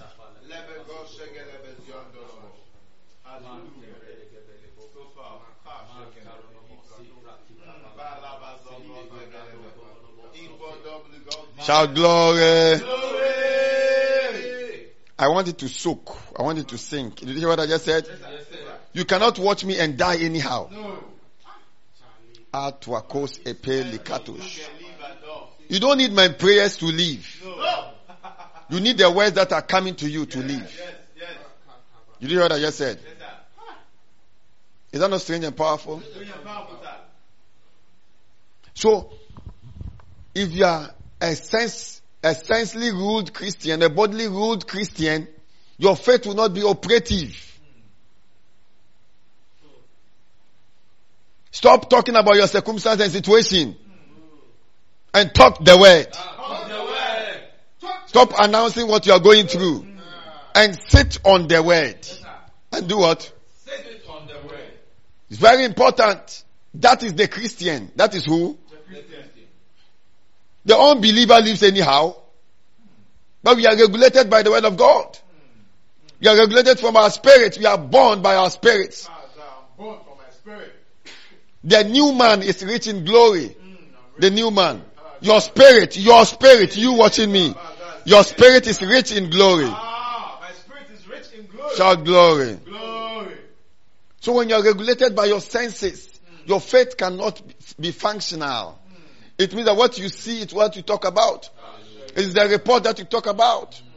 Shout 11.62 11.94
glory. 11.94 12.80
I 15.18 15.28
want 15.28 15.48
it 15.48 15.58
to 15.58 15.68
soak. 15.68 16.16
I 16.38 16.42
want 16.42 16.58
it 16.58 16.68
to 16.68 16.78
sink. 16.78 17.16
Did 17.16 17.28
you 17.30 17.38
hear 17.38 17.48
what 17.48 17.60
I 17.60 17.66
just 17.66 17.84
said? 17.84 18.08
You 18.92 19.04
cannot 19.04 19.38
watch 19.38 19.64
me 19.64 19.78
and 19.78 19.96
die 19.96 20.16
anyhow. 20.18 20.68
Likatosh. 23.84 24.68
You 25.68 25.80
don't 25.80 25.98
need 25.98 26.12
my 26.12 26.28
prayers 26.28 26.76
to 26.78 26.86
live. 26.86 27.42
You 28.72 28.80
need 28.80 28.96
the 28.96 29.10
words 29.10 29.34
that 29.34 29.52
are 29.52 29.60
coming 29.60 29.94
to 29.96 30.08
you 30.08 30.24
to 30.24 30.38
live. 30.38 30.80
You 32.20 32.28
hear 32.28 32.40
what 32.40 32.52
I 32.52 32.58
just 32.58 32.78
said? 32.78 32.98
Is 34.90 34.98
that 34.98 35.10
not 35.10 35.20
strange 35.20 35.44
and 35.44 35.54
powerful? 35.54 36.02
So, 38.72 39.10
if 40.34 40.52
you 40.52 40.64
are 40.64 40.90
a 41.20 41.34
sense, 41.36 42.00
a 42.22 42.34
sensely 42.34 42.90
ruled 42.90 43.34
Christian, 43.34 43.82
a 43.82 43.90
bodily 43.90 44.28
ruled 44.28 44.66
Christian, 44.66 45.28
your 45.76 45.94
faith 45.94 46.24
will 46.24 46.34
not 46.34 46.54
be 46.54 46.62
operative. 46.62 47.60
Stop 51.50 51.90
talking 51.90 52.16
about 52.16 52.36
your 52.36 52.46
circumstance 52.46 53.02
and 53.02 53.12
situation. 53.12 53.76
And 55.12 55.34
talk 55.34 55.62
the 55.62 55.76
word. 55.76 56.06
Stop 58.12 58.34
announcing 58.38 58.88
what 58.88 59.06
you 59.06 59.14
are 59.14 59.20
going 59.20 59.46
through. 59.46 59.86
And 60.54 60.78
sit 60.90 61.18
on 61.24 61.48
the 61.48 61.62
word. 61.62 62.06
And 62.70 62.86
do 62.86 62.98
what? 62.98 63.32
Sit 63.64 64.02
on 64.06 64.26
the 64.26 64.34
word. 64.46 64.70
It's 65.30 65.38
very 65.38 65.64
important. 65.64 66.44
That 66.74 67.02
is 67.02 67.14
the 67.14 67.26
Christian. 67.26 67.90
That 67.96 68.14
is 68.14 68.26
who? 68.26 68.58
The 70.66 70.76
unbeliever 70.76 71.38
lives 71.40 71.62
anyhow. 71.62 72.16
But 73.42 73.56
we 73.56 73.66
are 73.66 73.74
regulated 73.74 74.28
by 74.28 74.42
the 74.42 74.50
word 74.50 74.66
of 74.66 74.76
God. 74.76 75.18
We 76.20 76.28
are 76.28 76.36
regulated 76.36 76.80
from 76.80 76.98
our 76.98 77.08
spirit. 77.08 77.56
We 77.58 77.64
are 77.64 77.78
born 77.78 78.20
by 78.20 78.36
our 78.36 78.50
spirits. 78.50 79.08
Ah, 79.08 79.24
spirit. 80.32 80.72
The 81.64 81.84
new 81.84 82.12
man 82.12 82.42
is 82.42 82.62
rich 82.62 82.88
in 82.88 83.06
glory. 83.06 83.56
Mm, 83.58 83.76
the 84.18 84.30
new 84.30 84.50
man. 84.50 84.84
Ah, 84.98 85.14
your 85.22 85.40
spirit, 85.40 85.96
your 85.96 86.26
spirit, 86.26 86.76
you 86.76 86.92
watching 86.92 87.32
me. 87.32 87.54
Ah, 87.56 87.71
Your 88.04 88.24
spirit 88.24 88.66
is 88.66 88.82
rich 88.82 89.12
in 89.12 89.30
glory. 89.30 89.66
Ah, 89.68 90.38
my 90.40 90.52
spirit 90.52 90.90
is 90.92 91.08
rich 91.08 91.32
in 91.38 91.46
glory. 91.46 91.76
Shout 91.76 92.04
glory. 92.04 92.54
Glory. 92.64 93.36
So 94.20 94.32
when 94.32 94.48
you're 94.48 94.62
regulated 94.62 95.14
by 95.14 95.26
your 95.26 95.40
senses, 95.40 96.06
hmm. 96.06 96.48
your 96.50 96.60
faith 96.60 96.96
cannot 96.96 97.40
be 97.78 97.92
functional. 97.92 98.72
Hmm. 98.72 99.02
It 99.38 99.54
means 99.54 99.66
that 99.66 99.76
what 99.76 99.98
you 99.98 100.08
see 100.08 100.40
is 100.42 100.52
what 100.52 100.76
you 100.76 100.82
talk 100.82 101.04
about. 101.04 101.48
It's 102.14 102.34
the 102.34 102.46
report 102.48 102.82
that 102.84 102.98
you 102.98 103.04
talk 103.04 103.26
about. 103.26 103.74
Hmm. 103.74 103.88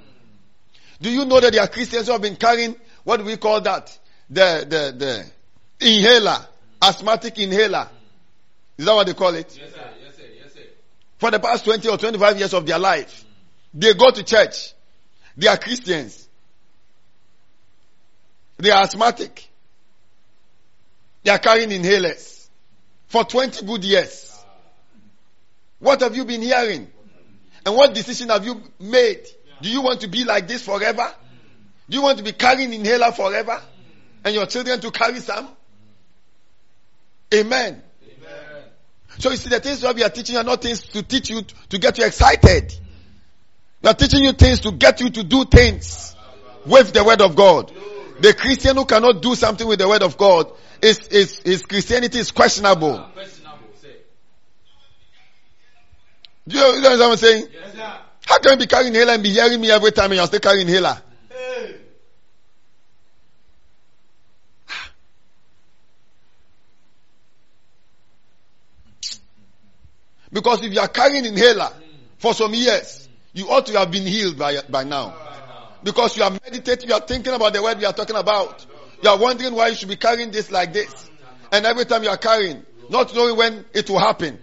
Do 1.01 1.11
you 1.11 1.25
know 1.25 1.39
that 1.39 1.53
there 1.53 1.61
are 1.61 1.67
Christians 1.67 2.07
who 2.07 2.13
have 2.13 2.21
been 2.21 2.35
carrying 2.35 2.75
what 3.05 3.17
do 3.17 3.23
we 3.23 3.37
call 3.37 3.61
that? 3.61 3.97
The, 4.29 4.65
the, 4.67 5.05
the 5.79 5.87
inhaler, 5.87 6.39
asthmatic 6.81 7.37
inhaler. 7.39 7.87
Is 8.77 8.85
that 8.85 8.93
what 8.93 9.07
they 9.07 9.13
call 9.13 9.35
it? 9.35 9.55
Yes, 9.57 9.73
sir. 9.73 9.89
Yes, 10.03 10.15
sir. 10.15 10.23
Yes, 10.43 10.53
sir. 10.53 10.61
For 11.19 11.31
the 11.31 11.39
past 11.39 11.63
20 11.65 11.87
or 11.87 11.97
25 11.97 12.39
years 12.39 12.53
of 12.53 12.65
their 12.65 12.79
life. 12.79 13.24
They 13.75 13.93
go 13.93 14.09
to 14.09 14.23
church. 14.23 14.73
They 15.35 15.47
are 15.47 15.57
Christians. 15.57 16.29
They 18.57 18.71
are 18.71 18.83
asthmatic. 18.83 19.49
They 21.23 21.31
are 21.31 21.39
carrying 21.39 21.69
inhalers. 21.69 22.47
For 23.07 23.25
20 23.25 23.65
good 23.65 23.83
years. 23.83 24.31
What 25.79 26.01
have 26.01 26.15
you 26.15 26.23
been 26.23 26.41
hearing? 26.41 26.87
And 27.65 27.75
what 27.75 27.93
decision 27.93 28.29
have 28.29 28.45
you 28.45 28.61
made? 28.79 29.27
Do 29.61 29.69
you 29.69 29.81
want 29.81 30.01
to 30.01 30.07
be 30.07 30.23
like 30.23 30.47
this 30.47 30.63
forever? 30.63 31.13
Do 31.89 31.97
you 31.97 32.01
want 32.01 32.17
to 32.19 32.23
be 32.23 32.31
carrying 32.31 32.73
inhaler 32.73 33.11
forever? 33.11 33.61
And 34.23 34.33
your 34.33 34.45
children 34.45 34.79
to 34.79 34.91
carry 34.91 35.19
some? 35.19 35.49
Amen. 37.33 37.81
Amen. 38.03 38.63
So 39.19 39.31
you 39.31 39.37
see, 39.37 39.49
the 39.49 39.59
things 39.59 39.81
that 39.81 39.95
we 39.95 40.03
are 40.03 40.09
teaching 40.09 40.37
are 40.37 40.43
not 40.43 40.61
things 40.61 40.81
to 40.81 41.03
teach 41.03 41.29
you 41.29 41.41
to, 41.41 41.55
to 41.69 41.77
get 41.77 41.97
you 41.97 42.05
excited. 42.05 42.73
We 43.85 43.91
are 43.91 43.93
teaching 43.93 44.23
you 44.23 44.31
things 44.31 44.61
to 44.61 44.71
get 44.71 44.99
you 44.99 45.11
to 45.11 45.23
do 45.23 45.45
things 45.45 46.15
with 46.65 46.91
the 46.91 47.03
word 47.03 47.21
of 47.21 47.35
God. 47.35 47.71
The 48.19 48.33
Christian 48.33 48.77
who 48.77 48.85
cannot 48.85 49.21
do 49.21 49.35
something 49.35 49.67
with 49.67 49.77
the 49.77 49.87
word 49.87 50.01
of 50.01 50.17
God 50.17 50.51
is, 50.81 50.97
is, 51.09 51.37
his 51.45 51.61
Christianity 51.61 52.17
is 52.17 52.31
questionable. 52.31 53.07
Do 56.47 56.57
you, 56.57 56.65
you 56.65 56.81
know 56.81 56.97
what 56.97 57.11
I'm 57.11 57.17
saying? 57.17 57.47
Yes. 57.53 57.99
How 58.25 58.39
can 58.39 58.53
you 58.53 58.57
be 58.57 58.65
carrying 58.65 58.87
inhaler 58.91 59.13
and 59.13 59.21
be 59.21 59.29
hearing 59.29 59.61
me 59.61 59.69
every 59.69 59.91
time 59.91 60.05
and 60.05 60.15
you're 60.15 60.25
still 60.25 60.39
carrying 60.39 60.67
inhaler? 60.67 60.99
Hey. 61.29 61.75
Because 70.33 70.63
if 70.63 70.73
you 70.73 70.79
are 70.79 70.87
carrying 70.87 71.25
inhaler 71.25 71.69
for 72.17 72.33
some 72.33 72.51
years, 72.55 73.04
you 73.35 73.49
ought 73.49 73.65
to 73.65 73.77
have 73.77 73.91
been 73.91 74.07
healed 74.07 74.39
by, 74.39 74.57
by 74.69 74.85
now. 74.85 75.13
Because 75.83 76.17
you 76.17 76.23
are 76.23 76.31
meditating, 76.31 76.87
you 76.89 76.95
are 76.95 77.01
thinking 77.01 77.33
about 77.33 77.53
the 77.53 77.61
word 77.61 77.77
we 77.77 77.85
are 77.85 77.93
talking 77.93 78.15
about. 78.15 78.65
You 79.03 79.09
are 79.09 79.19
wondering 79.19 79.53
why 79.53 79.67
you 79.67 79.75
should 79.75 79.89
be 79.89 79.97
carrying 79.97 80.31
this 80.31 80.49
like 80.49 80.71
this. 80.71 81.09
And 81.51 81.65
every 81.65 81.85
time 81.85 82.03
you 82.03 82.09
are 82.09 82.17
carrying, 82.17 82.65
not 82.89 83.13
knowing 83.13 83.37
when 83.37 83.65
it 83.73 83.89
will 83.89 83.99
happen. 83.99 84.39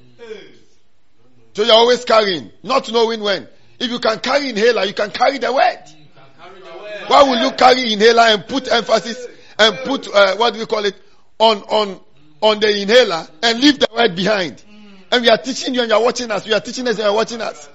So 1.55 1.65
you 1.65 1.71
are 1.71 1.79
always 1.79 2.05
carrying, 2.05 2.53
not 2.63 2.93
knowing 2.93 3.23
when. 3.23 3.49
If 3.81 3.91
you 3.91 3.99
can 3.99 4.21
carry 4.21 4.51
inhaler, 4.51 4.85
you 4.85 4.95
can 4.95 5.11
carry 5.11 5.39
the 5.39 5.53
word. 5.53 5.79
You 5.87 6.07
can 6.15 6.25
carry 6.39 6.61
the 6.61 6.79
word. 6.79 7.09
Why 7.09 7.23
will 7.23 7.43
you 7.43 7.53
carry 7.53 7.93
inhaler 7.95 8.23
and 8.23 8.47
put 8.47 8.71
emphasis 8.71 9.27
and 9.59 9.77
put 9.85 10.09
uh, 10.09 10.37
what 10.37 10.53
do 10.53 10.61
we 10.61 10.67
call 10.67 10.85
it 10.85 10.95
on 11.39 11.59
on 11.63 12.01
on 12.43 12.61
the 12.61 12.81
inhaler 12.81 13.27
and 13.43 13.59
leave 13.59 13.79
the 13.79 13.89
word 13.95 14.15
behind? 14.15 14.63
And 15.11 15.23
we 15.23 15.31
are 15.31 15.39
teaching 15.39 15.75
you 15.75 15.81
and 15.81 15.91
you 15.91 15.97
are 15.97 16.03
watching 16.03 16.31
us. 16.31 16.47
We 16.47 16.53
are 16.53 16.61
teaching 16.61 16.87
us 16.89 16.97
and 16.97 17.05
you 17.05 17.11
are 17.11 17.15
watching 17.15 17.41
us. 17.41 17.69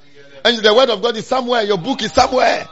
And 0.47 0.59
the 0.59 0.73
word 0.73 0.89
of 0.89 1.01
God 1.01 1.17
is 1.17 1.27
somewhere. 1.27 1.63
Your 1.63 1.77
book 1.77 2.01
is 2.01 2.13
somewhere. 2.13 2.69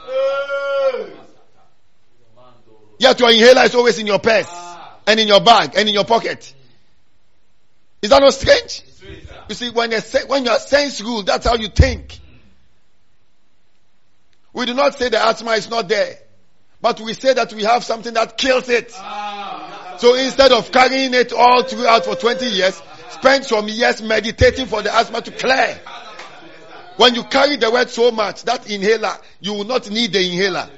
Yet 2.98 3.20
your 3.20 3.30
inhaler 3.30 3.64
is 3.64 3.74
always 3.74 3.98
in 3.98 4.06
your 4.06 4.18
purse 4.18 4.50
and 5.06 5.20
in 5.20 5.28
your 5.28 5.42
bag 5.42 5.74
and 5.76 5.86
in 5.86 5.92
your 5.92 6.06
pocket. 6.06 6.54
Is 8.00 8.08
that 8.08 8.22
not 8.22 8.32
strange? 8.32 8.82
You 9.50 9.54
see, 9.54 9.68
when 9.68 9.92
when 10.26 10.46
you 10.46 10.50
are 10.52 10.58
sense 10.58 11.02
rule, 11.02 11.22
that's 11.22 11.46
how 11.46 11.56
you 11.56 11.68
think. 11.68 12.18
We 14.54 14.64
do 14.64 14.72
not 14.72 14.94
say 14.94 15.10
the 15.10 15.22
asthma 15.22 15.50
is 15.50 15.68
not 15.68 15.86
there, 15.86 16.16
but 16.80 16.98
we 17.02 17.12
say 17.12 17.34
that 17.34 17.52
we 17.52 17.64
have 17.64 17.84
something 17.84 18.14
that 18.14 18.38
kills 18.38 18.70
it. 18.70 18.90
So 19.98 20.14
instead 20.14 20.52
of 20.52 20.72
carrying 20.72 21.12
it 21.12 21.34
all 21.34 21.62
throughout 21.62 22.06
for 22.06 22.16
20 22.16 22.46
years, 22.46 22.80
spend 23.10 23.44
some 23.44 23.68
years 23.68 24.00
meditating 24.00 24.64
for 24.64 24.80
the 24.80 24.96
asthma 24.96 25.20
to 25.20 25.30
clear. 25.30 25.78
When 26.96 27.14
you 27.14 27.24
carry 27.24 27.56
the 27.56 27.70
word 27.70 27.90
so 27.90 28.10
much, 28.10 28.44
that 28.44 28.70
inhaler, 28.70 29.16
you 29.40 29.52
will 29.54 29.64
not 29.64 29.90
need 29.90 30.12
the 30.12 30.20
inhaler. 30.24 30.70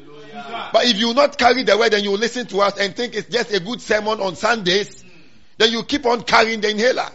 But 0.73 0.87
if 0.87 0.99
you 0.99 1.15
not 1.15 1.39
carry 1.39 1.63
the 1.63 1.77
word 1.79 1.95
and 1.95 2.05
you 2.05 2.17
listen 2.17 2.47
to 2.49 2.61
us 2.61 2.79
and 2.79 2.95
think 2.95 3.15
it's 3.15 3.29
just 3.29 3.53
a 3.53 3.61
good 3.61 3.81
sermon 3.81 4.21
on 4.21 4.37
Sundays, 4.37 5.05
then 5.57 5.73
you 5.73 5.83
keep 5.85 6.07
on 6.07 6.23
carrying 6.23 6.61
the 6.61 6.71
inhaler. 6.71 7.09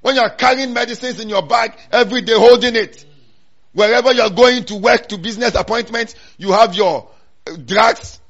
When 0.00 0.16
you 0.16 0.20
are 0.20 0.30
carrying 0.30 0.72
medicines 0.72 1.20
in 1.20 1.28
your 1.28 1.42
bag 1.42 1.72
every 1.90 2.20
day, 2.20 2.34
holding 2.34 2.76
it, 2.76 3.04
wherever 3.72 4.12
you 4.12 4.22
are 4.22 4.30
going 4.30 4.64
to 4.64 4.76
work, 4.76 5.08
to 5.08 5.18
business 5.18 5.54
appointments, 5.54 6.14
you 6.36 6.52
have 6.52 6.74
your 6.74 7.08
uh, 7.46 7.56
drugs 7.56 8.20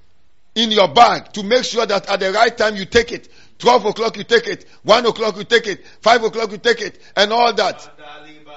in 0.55 0.71
your 0.71 0.89
bag 0.89 1.33
to 1.33 1.43
make 1.43 1.65
sure 1.65 1.85
that 1.85 2.09
at 2.09 2.21
the 2.21 2.33
right 2.33 2.57
time 2.57 2.77
you 2.77 2.85
take 2.85 3.13
it. 3.13 3.29
12 3.59 3.87
o'clock 3.87 4.17
you 4.17 4.25
take 4.25 4.47
it, 4.47 4.67
1 4.83 5.07
o'clock 5.07 5.37
you 5.37 5.45
take 5.45 5.67
it, 5.67 5.85
5 6.01 6.25
o'clock 6.25 6.51
you 6.51 6.59
take 6.59 6.81
it, 6.81 7.01
and 7.17 7.33
all 7.33 7.53
that. 7.53 7.89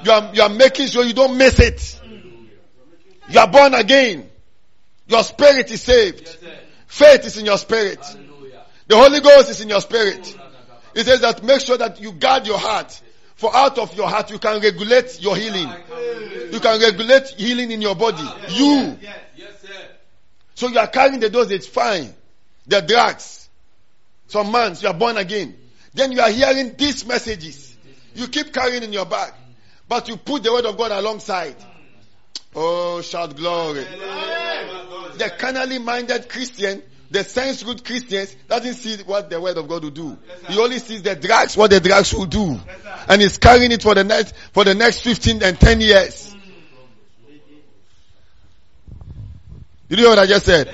You 0.03 0.12
are, 0.12 0.31
you 0.33 0.41
are 0.41 0.49
making 0.49 0.88
sure 0.88 1.03
you 1.03 1.13
don't 1.13 1.38
miss 1.38 1.60
it. 1.60 2.01
You 3.29 3.39
are 3.39 3.47
born 3.47 3.73
again. 3.73 4.29
Your 5.07 5.23
spirit 5.23 5.71
is 5.71 5.81
saved. 5.81 6.38
Faith 6.88 7.25
is 7.25 7.38
in 7.38 7.45
your 7.45 7.57
spirit. 7.57 7.99
The 8.88 8.95
Holy 8.95 9.19
Ghost 9.19 9.49
is 9.49 9.62
in 9.62 9.69
your 9.69 9.81
spirit. 9.81 10.38
It 10.95 11.05
says 11.05 11.21
that 11.21 11.43
make 11.43 11.62
sure 11.62 11.77
that 11.77 12.01
you 12.01 12.13
guard 12.13 12.47
your 12.47 12.57
heart. 12.57 13.01
For 13.36 13.55
out 13.55 13.77
of 13.77 13.95
your 13.95 14.10
heart 14.10 14.31
you 14.31 14.39
can 14.39 14.62
regulate 14.62 15.21
your 15.21 15.36
healing. 15.36 15.69
You 16.51 16.60
can 16.60 16.81
regulate 16.81 17.27
healing 17.29 17.71
in 17.71 17.81
your 17.81 17.95
body. 17.95 18.23
You. 18.49 18.97
Yes, 19.01 19.17
yes. 19.36 19.53
So 20.55 20.69
you 20.69 20.79
are 20.79 20.88
carrying 20.88 21.19
the 21.19 21.29
dose, 21.29 21.51
it's 21.51 21.67
fine. 21.67 22.13
The 22.65 22.81
drugs. 22.81 23.47
Some 24.27 24.51
months 24.51 24.81
you 24.81 24.88
are 24.89 24.93
born 24.93 25.17
again. 25.17 25.55
Then 25.93 26.12
you 26.12 26.21
are 26.21 26.31
hearing 26.31 26.75
these 26.77 27.05
messages. 27.05 27.75
You 28.15 28.27
keep 28.27 28.53
carrying 28.53 28.83
in 28.83 28.91
your 28.91 29.05
bag. 29.05 29.33
But 29.88 30.10
you 30.10 30.17
put 30.17 30.43
the 30.43 30.52
word 30.52 30.65
of 30.65 30.78
God 30.78 30.91
alongside. 30.91 31.56
Oh, 32.56 33.02
shout 33.02 33.36
glory. 33.36 33.84
The 35.17 35.32
carnally 35.38 35.80
minded 35.80 36.28
Christian, 36.28 36.84
the 37.10 37.23
sense 37.23 37.63
good 37.63 37.86
Christians, 37.86 38.36
doesn't 38.47 38.73
see 38.76 38.97
what 39.04 39.30
the 39.30 39.39
word 39.39 39.58
of 39.58 39.67
God 39.67 39.84
will 39.84 39.91
do. 39.91 40.17
He 40.47 40.60
only 40.60 40.80
sees 40.80 41.02
the 41.04 41.15
drugs, 41.15 41.56
what 41.56 41.71
the 41.71 41.80
drugs 41.80 42.13
will 42.13 42.26
do. 42.26 42.60
And 43.08 43.21
he's 43.21 43.38
carrying 43.38 43.71
it 43.71 43.82
for 43.82 43.95
the 43.95 44.04
next, 44.04 44.36
for 44.54 44.63
the 44.63 44.76
next 44.76 45.02
15 45.02 45.43
and 45.43 45.60
10 45.60 45.82
years. 45.82 46.36
You 49.89 49.97
know 49.97 50.10
what 50.10 50.19
I 50.19 50.26
just 50.26 50.45
said? 50.45 50.73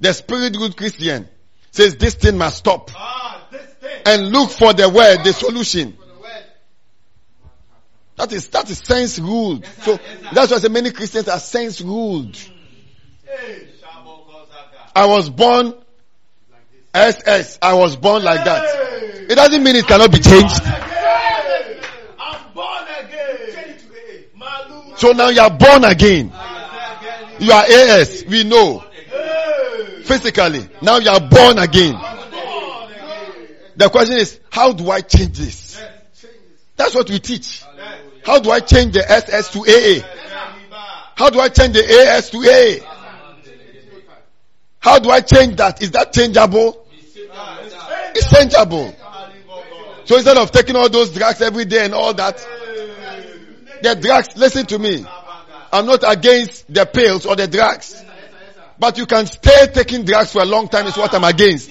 The 0.00 0.12
spirit 0.12 0.54
good 0.54 0.76
Christian 0.76 1.28
says 1.70 1.96
this 1.96 2.14
thing 2.14 2.36
must 2.36 2.56
stop. 2.56 2.90
And 4.06 4.30
look 4.30 4.50
for 4.50 4.72
the 4.72 4.88
word, 4.88 5.24
the 5.24 5.32
solution. 5.32 5.96
That 8.16 8.32
is, 8.32 8.48
that 8.48 8.70
is 8.70 8.78
sense 8.78 9.18
ruled. 9.18 9.64
So 9.82 9.98
that's 10.32 10.50
why 10.50 10.58
I 10.58 10.60
say 10.60 10.68
many 10.68 10.90
Christians 10.90 11.28
are 11.28 11.38
sense 11.38 11.80
ruled. 11.80 12.36
I 14.94 15.06
was 15.06 15.30
born 15.30 15.74
SS. 16.94 17.58
I 17.62 17.74
was 17.74 17.96
born 17.96 18.22
like 18.22 18.44
that. 18.44 18.64
It 19.30 19.34
doesn't 19.34 19.62
mean 19.62 19.76
it 19.76 19.86
cannot 19.86 20.12
be 20.12 20.18
changed. 20.18 20.62
So 24.96 25.12
now 25.12 25.30
you 25.30 25.40
are 25.40 25.50
born. 25.50 25.84
Again. 25.84 26.32
You 27.40 27.52
are 27.52 27.64
AS. 27.64 28.24
We 28.26 28.44
know. 28.44 28.84
Physically. 30.04 30.68
Now 30.82 30.98
you 30.98 31.10
are 31.10 31.20
born 31.20 31.58
again. 31.58 31.94
The 33.76 33.88
question 33.88 34.16
is, 34.16 34.38
how 34.50 34.72
do 34.72 34.90
I 34.90 35.00
change 35.00 35.38
this? 35.38 35.82
That's 36.76 36.94
what 36.94 37.08
we 37.08 37.18
teach. 37.18 37.62
How 38.24 38.38
do 38.38 38.50
I 38.50 38.60
change 38.60 38.94
the 38.94 39.10
SS 39.10 39.52
to 39.52 39.60
AA? 39.60 40.06
How 41.14 41.30
do 41.30 41.40
I 41.40 41.48
change 41.48 41.74
the 41.74 41.84
AS 41.84 42.30
to 42.30 42.38
AA? 42.38 42.86
How 44.78 44.98
do 44.98 45.10
I 45.10 45.20
change 45.20 45.56
that? 45.56 45.80
Is 45.82 45.92
that 45.92 46.12
changeable? 46.12 46.86
It's 48.14 48.30
changeable. 48.30 48.94
So 50.04 50.16
instead 50.16 50.36
of 50.36 50.50
taking 50.50 50.76
all 50.76 50.88
those 50.88 51.10
drugs 51.10 51.40
every 51.40 51.64
day 51.64 51.84
and 51.84 51.94
all 51.94 52.12
that, 52.14 52.38
the 53.82 53.94
drugs, 53.94 54.36
listen 54.36 54.66
to 54.66 54.78
me. 54.78 55.04
I'm 55.72 55.86
not 55.86 56.02
against 56.06 56.72
the 56.72 56.84
pills 56.84 57.24
or 57.26 57.36
the 57.36 57.46
drugs. 57.48 58.02
But 58.78 58.98
you 58.98 59.06
can 59.06 59.26
stay 59.26 59.68
taking 59.72 60.04
drugs 60.04 60.32
for 60.32 60.42
a 60.42 60.44
long 60.44 60.68
time 60.68 60.86
is 60.86 60.96
what 60.96 61.14
I'm 61.14 61.24
against. 61.24 61.70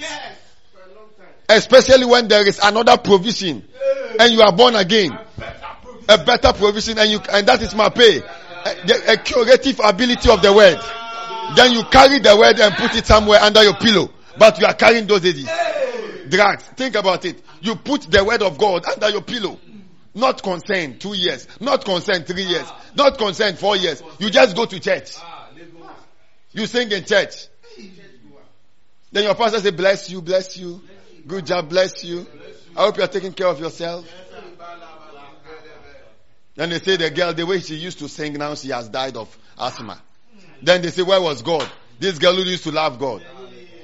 Especially 1.48 2.06
when 2.06 2.28
there 2.28 2.46
is 2.46 2.58
another 2.62 2.96
provision 2.96 3.66
and 4.18 4.32
you 4.32 4.40
are 4.40 4.52
born 4.52 4.74
again. 4.74 5.18
A 6.08 6.18
better 6.18 6.52
provision 6.52 6.98
and 6.98 7.10
you, 7.10 7.20
and 7.30 7.46
that 7.46 7.62
is 7.62 7.74
my 7.74 7.88
pay. 7.88 8.20
A, 8.20 9.12
a 9.12 9.16
curative 9.16 9.80
ability 9.84 10.30
of 10.30 10.42
the 10.42 10.52
word. 10.52 10.78
Then 11.56 11.72
you 11.72 11.84
carry 11.84 12.18
the 12.18 12.36
word 12.36 12.60
and 12.60 12.74
put 12.74 12.94
it 12.96 13.06
somewhere 13.06 13.40
under 13.40 13.62
your 13.62 13.74
pillow. 13.74 14.10
But 14.38 14.58
you 14.60 14.66
are 14.66 14.74
carrying 14.74 15.06
those 15.06 15.20
dosages. 15.20 16.30
Drugs. 16.30 16.64
Think 16.76 16.94
about 16.94 17.24
it. 17.24 17.42
You 17.60 17.76
put 17.76 18.02
the 18.02 18.24
word 18.24 18.42
of 18.42 18.58
God 18.58 18.84
under 18.86 19.10
your 19.10 19.22
pillow. 19.22 19.58
Not 20.14 20.42
concerned 20.42 21.00
two 21.00 21.14
years. 21.14 21.46
Not 21.60 21.84
concerned 21.84 22.26
three 22.26 22.44
years. 22.44 22.70
Not 22.96 23.18
concerned 23.18 23.58
four 23.58 23.76
years. 23.76 24.02
You 24.18 24.30
just 24.30 24.56
go 24.56 24.64
to 24.66 24.80
church. 24.80 25.16
You 26.52 26.66
sing 26.66 26.90
in 26.92 27.04
church. 27.04 27.46
Then 29.10 29.24
your 29.24 29.34
pastor 29.34 29.60
say, 29.60 29.70
bless 29.70 30.10
you, 30.10 30.22
bless 30.22 30.56
you. 30.56 30.80
Good 31.26 31.46
job, 31.46 31.68
bless 31.68 32.04
you. 32.04 32.26
I 32.76 32.84
hope 32.84 32.96
you 32.96 33.04
are 33.04 33.08
taking 33.08 33.32
care 33.32 33.46
of 33.46 33.60
yourself. 33.60 34.06
Then 36.54 36.70
they 36.70 36.78
say 36.78 36.96
the 36.96 37.10
girl, 37.10 37.32
the 37.32 37.46
way 37.46 37.60
she 37.60 37.76
used 37.76 37.98
to 38.00 38.08
sing 38.08 38.34
now, 38.34 38.54
she 38.54 38.70
has 38.70 38.88
died 38.88 39.16
of 39.16 39.36
asthma. 39.58 40.00
Then 40.62 40.82
they 40.82 40.90
say, 40.90 41.02
where 41.02 41.20
was 41.20 41.42
God? 41.42 41.68
This 41.98 42.18
girl 42.18 42.34
who 42.34 42.42
used 42.42 42.64
to 42.64 42.72
love 42.72 42.98
God. 42.98 43.24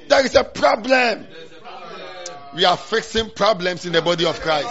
There 0.07 0.25
is 0.25 0.35
a 0.35 0.43
problem. 0.43 1.27
We 2.55 2.65
are 2.65 2.77
fixing 2.77 3.29
problems 3.31 3.85
in 3.85 3.93
the 3.93 4.01
body 4.01 4.25
of 4.25 4.39
Christ. 4.41 4.67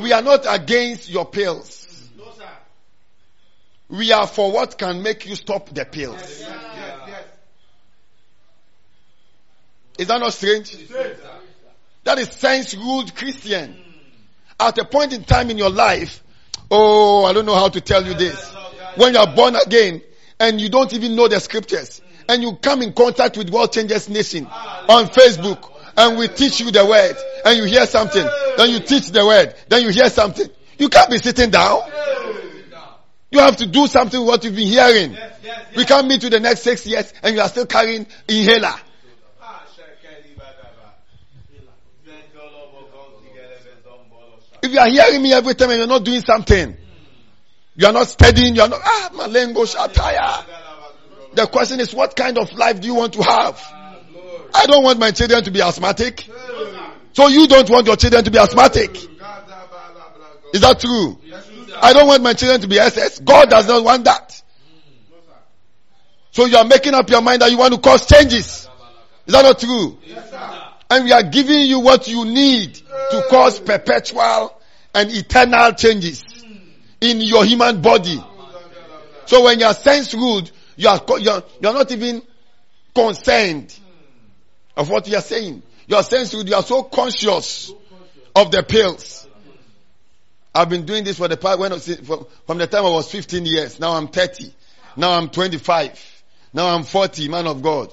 We 0.00 0.12
are 0.12 0.22
not 0.22 0.46
against 0.48 1.10
your 1.10 1.26
pills. 1.26 1.78
We 3.88 4.12
are 4.12 4.26
for 4.26 4.52
what 4.52 4.78
can 4.78 5.02
make 5.02 5.26
you 5.26 5.34
stop 5.34 5.68
the 5.68 5.84
pills. 5.84 6.44
Is 10.02 10.08
that 10.08 10.18
not 10.18 10.32
strange? 10.32 10.76
That 12.02 12.18
is 12.18 12.28
sense 12.32 12.74
ruled 12.74 13.14
Christian. 13.14 13.76
At 14.58 14.76
a 14.78 14.84
point 14.84 15.12
in 15.12 15.22
time 15.22 15.48
in 15.50 15.58
your 15.58 15.70
life, 15.70 16.24
oh, 16.72 17.24
I 17.24 17.32
don't 17.32 17.46
know 17.46 17.54
how 17.54 17.68
to 17.68 17.80
tell 17.80 18.04
you 18.04 18.14
this. 18.14 18.52
When 18.96 19.14
you 19.14 19.20
are 19.20 19.32
born 19.32 19.54
again 19.54 20.02
and 20.40 20.60
you 20.60 20.70
don't 20.70 20.92
even 20.92 21.14
know 21.14 21.28
the 21.28 21.38
scriptures 21.38 22.00
and 22.28 22.42
you 22.42 22.56
come 22.56 22.82
in 22.82 22.92
contact 22.94 23.36
with 23.36 23.50
World 23.50 23.72
Changers 23.72 24.08
Nation 24.08 24.46
on 24.46 25.06
Facebook 25.06 25.70
and 25.96 26.18
we 26.18 26.26
teach 26.26 26.58
you 26.58 26.72
the 26.72 26.84
word 26.84 27.14
and 27.44 27.56
you 27.56 27.64
hear 27.64 27.86
something, 27.86 28.28
then 28.56 28.70
you 28.70 28.80
teach 28.80 29.06
the 29.12 29.24
word, 29.24 29.54
then 29.68 29.84
you 29.84 29.90
hear 29.90 30.10
something. 30.10 30.48
You 30.78 30.88
can't 30.88 31.10
be 31.10 31.18
sitting 31.18 31.50
down. 31.50 31.80
You 33.30 33.38
have 33.38 33.56
to 33.58 33.66
do 33.66 33.86
something 33.86 34.18
with 34.18 34.28
what 34.28 34.42
you've 34.42 34.56
been 34.56 34.66
hearing. 34.66 35.16
We 35.76 35.84
can't 35.84 36.08
meet 36.08 36.24
you 36.24 36.30
the 36.30 36.40
next 36.40 36.62
six 36.62 36.84
years 36.88 37.12
and 37.22 37.36
you 37.36 37.40
are 37.40 37.48
still 37.48 37.66
carrying 37.66 38.08
inhaler. 38.26 38.74
You 44.72 44.78
are 44.78 44.88
hearing 44.88 45.22
me 45.22 45.34
every 45.34 45.54
time 45.54 45.68
and 45.68 45.78
you're 45.80 45.86
not 45.86 46.02
doing 46.02 46.22
something, 46.22 46.74
you 47.76 47.86
are 47.86 47.92
not 47.92 48.08
studying, 48.08 48.56
you 48.56 48.62
are 48.62 48.68
not, 48.68 48.80
ah, 48.82 49.10
malengo 49.12 49.66
shataya. 49.66 50.44
The 51.34 51.46
question 51.46 51.78
is, 51.78 51.92
what 51.92 52.16
kind 52.16 52.38
of 52.38 52.50
life 52.54 52.80
do 52.80 52.86
you 52.86 52.94
want 52.94 53.12
to 53.12 53.22
have? 53.22 53.62
I 54.54 54.64
don't 54.64 54.82
want 54.82 54.98
my 54.98 55.10
children 55.10 55.44
to 55.44 55.50
be 55.50 55.60
asthmatic. 55.60 56.26
So 57.12 57.28
you 57.28 57.46
don't 57.48 57.68
want 57.68 57.86
your 57.86 57.96
children 57.96 58.24
to 58.24 58.30
be 58.30 58.38
asthmatic. 58.38 58.96
Is 60.54 60.62
that 60.62 60.80
true? 60.80 61.18
I 61.82 61.92
don't 61.92 62.06
want 62.06 62.22
my 62.22 62.32
children 62.32 62.62
to 62.62 62.66
be 62.66 62.78
SS. 62.78 63.20
God 63.20 63.50
does 63.50 63.68
not 63.68 63.84
want 63.84 64.04
that. 64.04 64.42
So 66.30 66.46
you 66.46 66.56
are 66.56 66.64
making 66.64 66.94
up 66.94 67.10
your 67.10 67.20
mind 67.20 67.42
that 67.42 67.50
you 67.50 67.58
want 67.58 67.74
to 67.74 67.80
cause 67.80 68.06
changes. 68.06 68.66
Is 69.26 69.34
that 69.34 69.42
not 69.42 69.58
true? 69.58 69.98
And 70.88 71.04
we 71.04 71.12
are 71.12 71.22
giving 71.22 71.60
you 71.60 71.80
what 71.80 72.08
you 72.08 72.24
need 72.24 72.74
to 72.74 73.26
cause 73.28 73.60
perpetual 73.60 74.58
and 74.94 75.10
eternal 75.10 75.72
changes 75.72 76.22
in 77.00 77.20
your 77.20 77.44
human 77.44 77.82
body. 77.82 78.22
So 79.26 79.44
when 79.44 79.60
you 79.60 79.66
are 79.66 79.74
sense 79.74 80.14
ruled, 80.14 80.50
you 80.76 80.88
are, 80.88 81.00
you 81.18 81.30
are, 81.30 81.42
not 81.60 81.90
even 81.90 82.22
concerned 82.94 83.76
of 84.76 84.90
what 84.90 85.08
you 85.08 85.16
are 85.16 85.22
saying. 85.22 85.62
You 85.86 85.96
are 85.96 86.02
sense 86.02 86.34
ruled, 86.34 86.48
you 86.48 86.54
are 86.54 86.62
so 86.62 86.82
conscious 86.82 87.72
of 88.34 88.50
the 88.50 88.62
pills. 88.62 89.26
I've 90.54 90.68
been 90.68 90.84
doing 90.84 91.04
this 91.04 91.16
for 91.16 91.28
the 91.28 91.36
past, 91.36 91.58
when, 91.58 91.78
from 92.46 92.58
the 92.58 92.66
time 92.66 92.84
I 92.84 92.90
was 92.90 93.10
15 93.10 93.46
years. 93.46 93.80
Now 93.80 93.92
I'm 93.92 94.08
30. 94.08 94.52
Now 94.96 95.12
I'm 95.12 95.30
25. 95.30 96.22
Now 96.52 96.74
I'm 96.74 96.84
40, 96.84 97.28
man 97.28 97.46
of 97.46 97.62
God. 97.62 97.92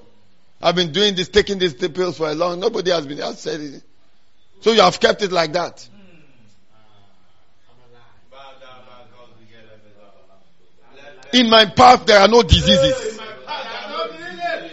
I've 0.61 0.75
been 0.75 0.91
doing 0.91 1.15
this, 1.15 1.29
taking 1.29 1.57
these 1.57 1.73
pills 1.73 2.17
for 2.17 2.29
a 2.29 2.35
long, 2.35 2.59
nobody 2.59 2.91
has 2.91 3.07
been, 3.07 3.19
has 3.19 3.39
said 3.39 3.61
it. 3.61 3.83
So 4.59 4.73
you 4.73 4.81
have 4.81 4.99
kept 4.99 5.21
it 5.21 5.31
like 5.31 5.53
that. 5.53 5.87
In 11.33 11.49
my 11.49 11.65
path 11.65 12.05
there 12.05 12.19
are 12.19 12.27
no 12.27 12.43
diseases. 12.43 13.19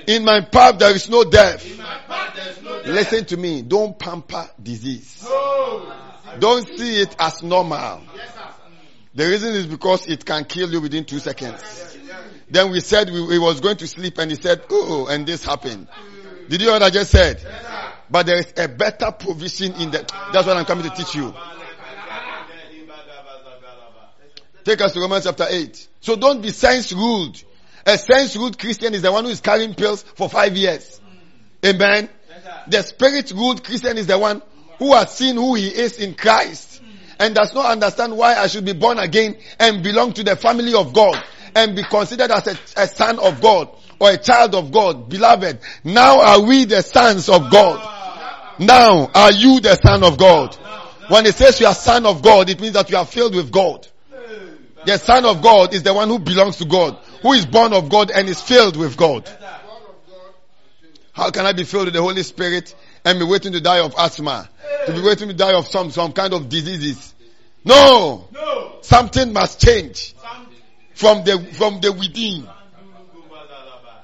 In 0.07 0.25
my 0.25 0.41
path 0.41 0.79
there 0.79 0.95
is 0.95 1.11
no 1.11 1.25
death. 1.25 1.65
Listen 2.87 3.25
to 3.27 3.37
me. 3.37 3.63
Don't 3.63 3.99
pamper 3.99 4.49
disease. 4.63 5.27
Don't 6.39 6.67
see 6.67 7.01
it 7.01 7.17
as 7.19 7.43
normal. 7.43 8.03
The 9.15 9.27
reason 9.27 9.55
is 9.55 9.67
because 9.67 10.07
it 10.07 10.25
can 10.25 10.45
kill 10.45 10.71
you 10.71 10.81
within 10.81 11.05
two 11.05 11.19
seconds. 11.19 11.97
Then 12.51 12.71
we 12.71 12.81
said 12.81 13.11
we, 13.11 13.27
we 13.27 13.39
was 13.39 13.61
going 13.61 13.79
to 13.79 13.87
sleep 13.87 14.19
and 14.19 14.31
he 14.31 14.37
said, 14.37 14.63
oh, 14.71 15.07
and 15.09 15.27
this 15.27 15.45
happened. 15.45 15.89
Did 16.49 16.61
you 16.61 16.69
hear 16.69 16.75
what 16.75 16.83
I 16.83 16.91
just 16.91 17.11
said? 17.11 17.45
But 18.09 18.27
there 18.27 18.39
is 18.39 18.53
a 18.57 18.69
better 18.69 19.11
provision 19.11 19.73
in 19.75 19.91
that. 19.91 20.13
that's 20.33 20.47
what 20.47 20.57
I'm 20.57 20.65
coming 20.65 20.89
to 20.89 20.95
teach 20.95 21.15
you. 21.15 21.35
Take 24.65 24.81
us 24.81 24.93
to 24.93 25.01
Romans 25.01 25.25
chapter 25.25 25.47
8. 25.49 25.89
So 26.07 26.15
don't 26.15 26.41
be 26.41 26.51
sense 26.51 26.93
ruled. 26.93 27.43
A 27.85 27.99
sense 27.99 28.37
ruled 28.37 28.61
Christian 28.61 28.95
is 28.95 29.03
the 29.03 29.11
one 29.11 29.25
who 29.25 29.31
is 29.31 29.41
carrying 29.41 29.75
pills 29.75 30.05
for 30.05 30.29
five 30.29 30.57
years. 30.57 31.01
Amen. 31.65 32.09
The 32.69 32.83
spirit 32.83 33.33
ruled 33.33 33.65
Christian 33.65 33.99
is 33.99 34.07
the 34.07 34.17
one 34.17 34.41
who 34.79 34.95
has 34.95 35.17
seen 35.17 35.35
who 35.35 35.57
he 35.57 35.67
is 35.67 35.99
in 35.99 36.15
Christ 36.15 36.81
and 37.19 37.35
does 37.35 37.53
not 37.55 37.67
understand 37.73 38.17
why 38.17 38.37
I 38.37 38.47
should 38.47 38.65
be 38.65 38.73
born 38.73 39.01
again 39.01 39.37
and 39.59 39.83
belong 39.83 40.13
to 40.13 40.23
the 40.23 40.37
family 40.37 40.75
of 40.75 40.93
God 40.93 41.21
and 41.57 41.75
be 41.75 41.83
considered 41.83 42.31
as 42.31 42.47
a, 42.47 42.83
a 42.83 42.87
son 42.87 43.19
of 43.19 43.41
God 43.41 43.69
or 43.99 44.11
a 44.11 44.17
child 44.17 44.55
of 44.55 44.71
God. 44.71 45.09
Beloved, 45.09 45.59
now 45.83 46.21
are 46.21 46.41
we 46.41 46.67
the 46.67 46.83
sons 46.83 47.29
of 47.29 47.51
God. 47.51 48.61
Now 48.61 49.11
are 49.13 49.33
you 49.33 49.59
the 49.59 49.75
son 49.75 50.05
of 50.05 50.19
God. 50.19 50.55
When 51.09 51.27
it 51.27 51.35
says 51.35 51.59
you 51.59 51.67
are 51.67 51.75
son 51.75 52.07
of 52.07 52.23
God, 52.23 52.49
it 52.49 52.61
means 52.61 52.75
that 52.75 52.91
you 52.91 52.97
are 52.97 53.07
filled 53.07 53.35
with 53.35 53.51
God. 53.51 53.89
The 54.87 54.99
son 54.99 55.25
of 55.25 55.43
God 55.43 55.75
is 55.75 55.83
the 55.83 55.93
one 55.93 56.09
who 56.09 56.21
belongs 56.21 56.59
to 56.59 56.65
God, 56.65 56.97
who 57.21 57.33
is 57.33 57.45
born 57.45 57.73
of 57.73 57.89
God 57.89 58.13
and 58.13 58.29
is 58.29 58.41
filled 58.41 58.77
with 58.77 58.97
God. 58.97 59.29
How 61.13 61.31
can 61.31 61.45
I 61.45 61.53
be 61.53 61.65
filled 61.65 61.87
with 61.87 61.95
the 61.95 62.03
Holy 62.03 62.23
Spirit 62.23 62.73
and 63.05 63.19
be 63.19 63.25
waiting 63.25 63.53
to 63.55 63.61
die 63.61 63.81
of 63.81 63.97
asthma? 63.99 64.49
To 64.87 64.93
be 64.93 65.01
waiting 65.01 65.27
to 65.27 65.35
die 65.35 65.55
of 65.55 65.67
some, 65.67 65.91
some 65.91 66.13
kind 66.13 66.33
of 66.35 66.49
diseases? 66.49 67.15
No! 67.65 68.29
No. 68.31 68.79
Something 68.83 69.33
must 69.33 69.61
change 69.61 70.15
from 70.95 71.25
the, 71.25 71.41
from 71.55 71.81
the 71.81 71.91
within. 71.91 72.49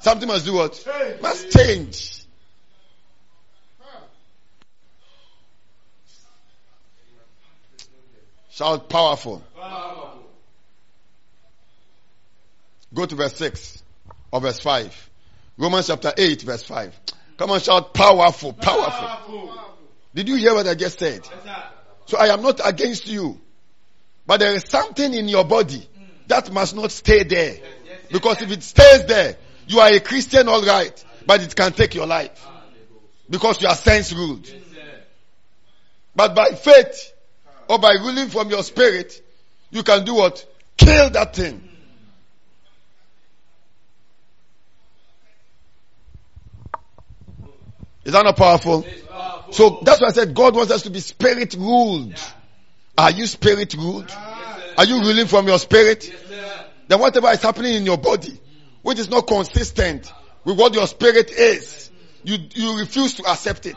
Something 0.01 0.27
must 0.27 0.45
do 0.45 0.55
what? 0.55 0.85
Must 1.21 1.51
change. 1.53 2.25
Shout 8.51 8.89
powerful. 8.89 9.45
Go 12.95 13.07
to 13.07 13.15
verse 13.15 13.37
6 13.37 13.83
or 14.31 14.41
verse 14.41 14.61
5. 14.61 15.11
Romans 15.59 15.87
chapter 15.87 16.13
8 16.17 16.43
verse 16.43 16.63
5. 16.63 17.01
Come 17.39 17.51
on, 17.51 17.61
shout 17.61 17.95
powerful, 17.95 18.53
powerful. 18.53 19.51
Did 20.15 20.29
you 20.29 20.37
hear 20.37 20.55
what 20.55 20.67
I 20.67 20.75
just 20.75 20.99
said? 20.99 21.27
So 22.07 22.19
I 22.19 22.29
am 22.33 22.43
not 22.43 22.61
against 22.65 23.07
you. 23.07 23.41
But 24.27 24.41
there 24.41 24.55
is 24.55 24.65
something 24.69 25.13
in 25.13 25.29
your 25.29 25.45
body 25.45 25.87
that 26.29 26.53
must 26.53 26.77
not 26.77 26.93
stay 26.93 27.25
there. 27.25 27.57
Because 28.11 28.43
if 28.43 28.51
it 28.51 28.63
stays 28.63 29.07
there, 29.07 29.37
you 29.67 29.81
are 29.81 29.89
a 29.89 30.01
Christian 30.01 30.49
alright, 30.49 31.05
but 31.27 31.43
it 31.43 31.57
can 31.57 31.73
take 31.73 31.95
your 31.95 32.07
life. 32.07 32.47
Because 33.29 33.61
you 33.63 33.69
are 33.69 33.75
sense 33.75 34.13
ruled. 34.13 34.53
But 36.15 36.35
by 36.35 36.51
faith, 36.51 37.13
or 37.69 37.79
by 37.79 37.93
ruling 37.93 38.29
from 38.29 38.51
your 38.51 38.63
spirit, 38.63 39.23
you 39.71 39.83
can 39.83 40.05
do 40.05 40.15
what? 40.15 40.45
Kill 40.77 41.11
that 41.11 41.35
thing. 41.35 41.67
Is 48.05 48.13
that 48.13 48.25
not 48.25 48.37
powerful? 48.37 48.85
So 49.53 49.81
that's 49.83 50.01
why 50.01 50.09
I 50.09 50.13
said 50.13 50.35
God 50.35 50.55
wants 50.55 50.73
us 50.73 50.83
to 50.83 50.91
be 50.91 51.01
spirit 51.01 51.55
ruled. 51.55 52.19
Are 52.97 53.11
you 53.11 53.27
spirit 53.27 53.75
ruled? 53.75 54.11
Are 54.77 54.85
you 54.85 55.01
ruling 55.01 55.27
from 55.27 55.47
your 55.47 55.59
spirit? 55.59 56.13
Then 56.89 56.99
whatever 56.99 57.29
is 57.29 57.43
happening 57.43 57.75
in 57.75 57.87
your 57.87 57.99
body, 57.99 58.39
which 58.83 58.99
is 58.99 59.09
not 59.09 59.27
consistent 59.27 60.13
with 60.45 60.59
what 60.59 60.75
your 60.75 60.87
spirit 60.87 61.31
is, 61.31 61.91
you, 62.25 62.39
you 62.55 62.79
refuse 62.79 63.15
to 63.15 63.25
accept 63.25 63.67
it. 63.67 63.77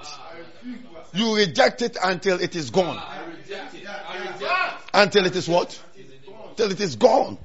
You 1.14 1.36
reject 1.36 1.82
it 1.82 1.98
until 2.02 2.40
it 2.42 2.56
is 2.56 2.72
gone. 2.72 3.02
Until 4.94 5.26
it 5.26 5.36
is 5.36 5.48
what? 5.48 5.82
Till 6.56 6.72
it 6.72 6.80
is 6.80 6.96
gone. 6.96 7.38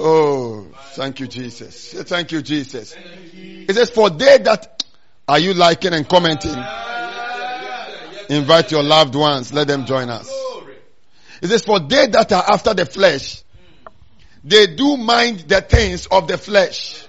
Oh, 0.00 0.66
thank 0.92 1.20
you, 1.20 1.26
Jesus. 1.26 1.92
Thank 1.92 2.32
you, 2.32 2.40
Jesus. 2.42 2.94
It 3.32 3.74
says, 3.74 3.90
for 3.90 4.10
they 4.10 4.38
that 4.38 4.84
are 5.26 5.38
you 5.38 5.54
liking 5.54 5.92
and 5.92 6.08
commenting? 6.08 6.56
Invite 8.30 8.70
your 8.70 8.82
loved 8.82 9.14
ones. 9.14 9.52
Let 9.52 9.66
them 9.66 9.86
join 9.86 10.08
us. 10.08 10.30
It 11.42 11.48
says, 11.48 11.64
for 11.64 11.80
they 11.80 12.06
that 12.06 12.32
are 12.32 12.44
after 12.48 12.74
the 12.74 12.86
flesh, 12.86 13.42
they 14.44 14.68
do 14.74 14.96
mind 14.96 15.40
the 15.40 15.60
things 15.60 16.06
of 16.06 16.28
the 16.28 16.38
flesh. 16.38 17.04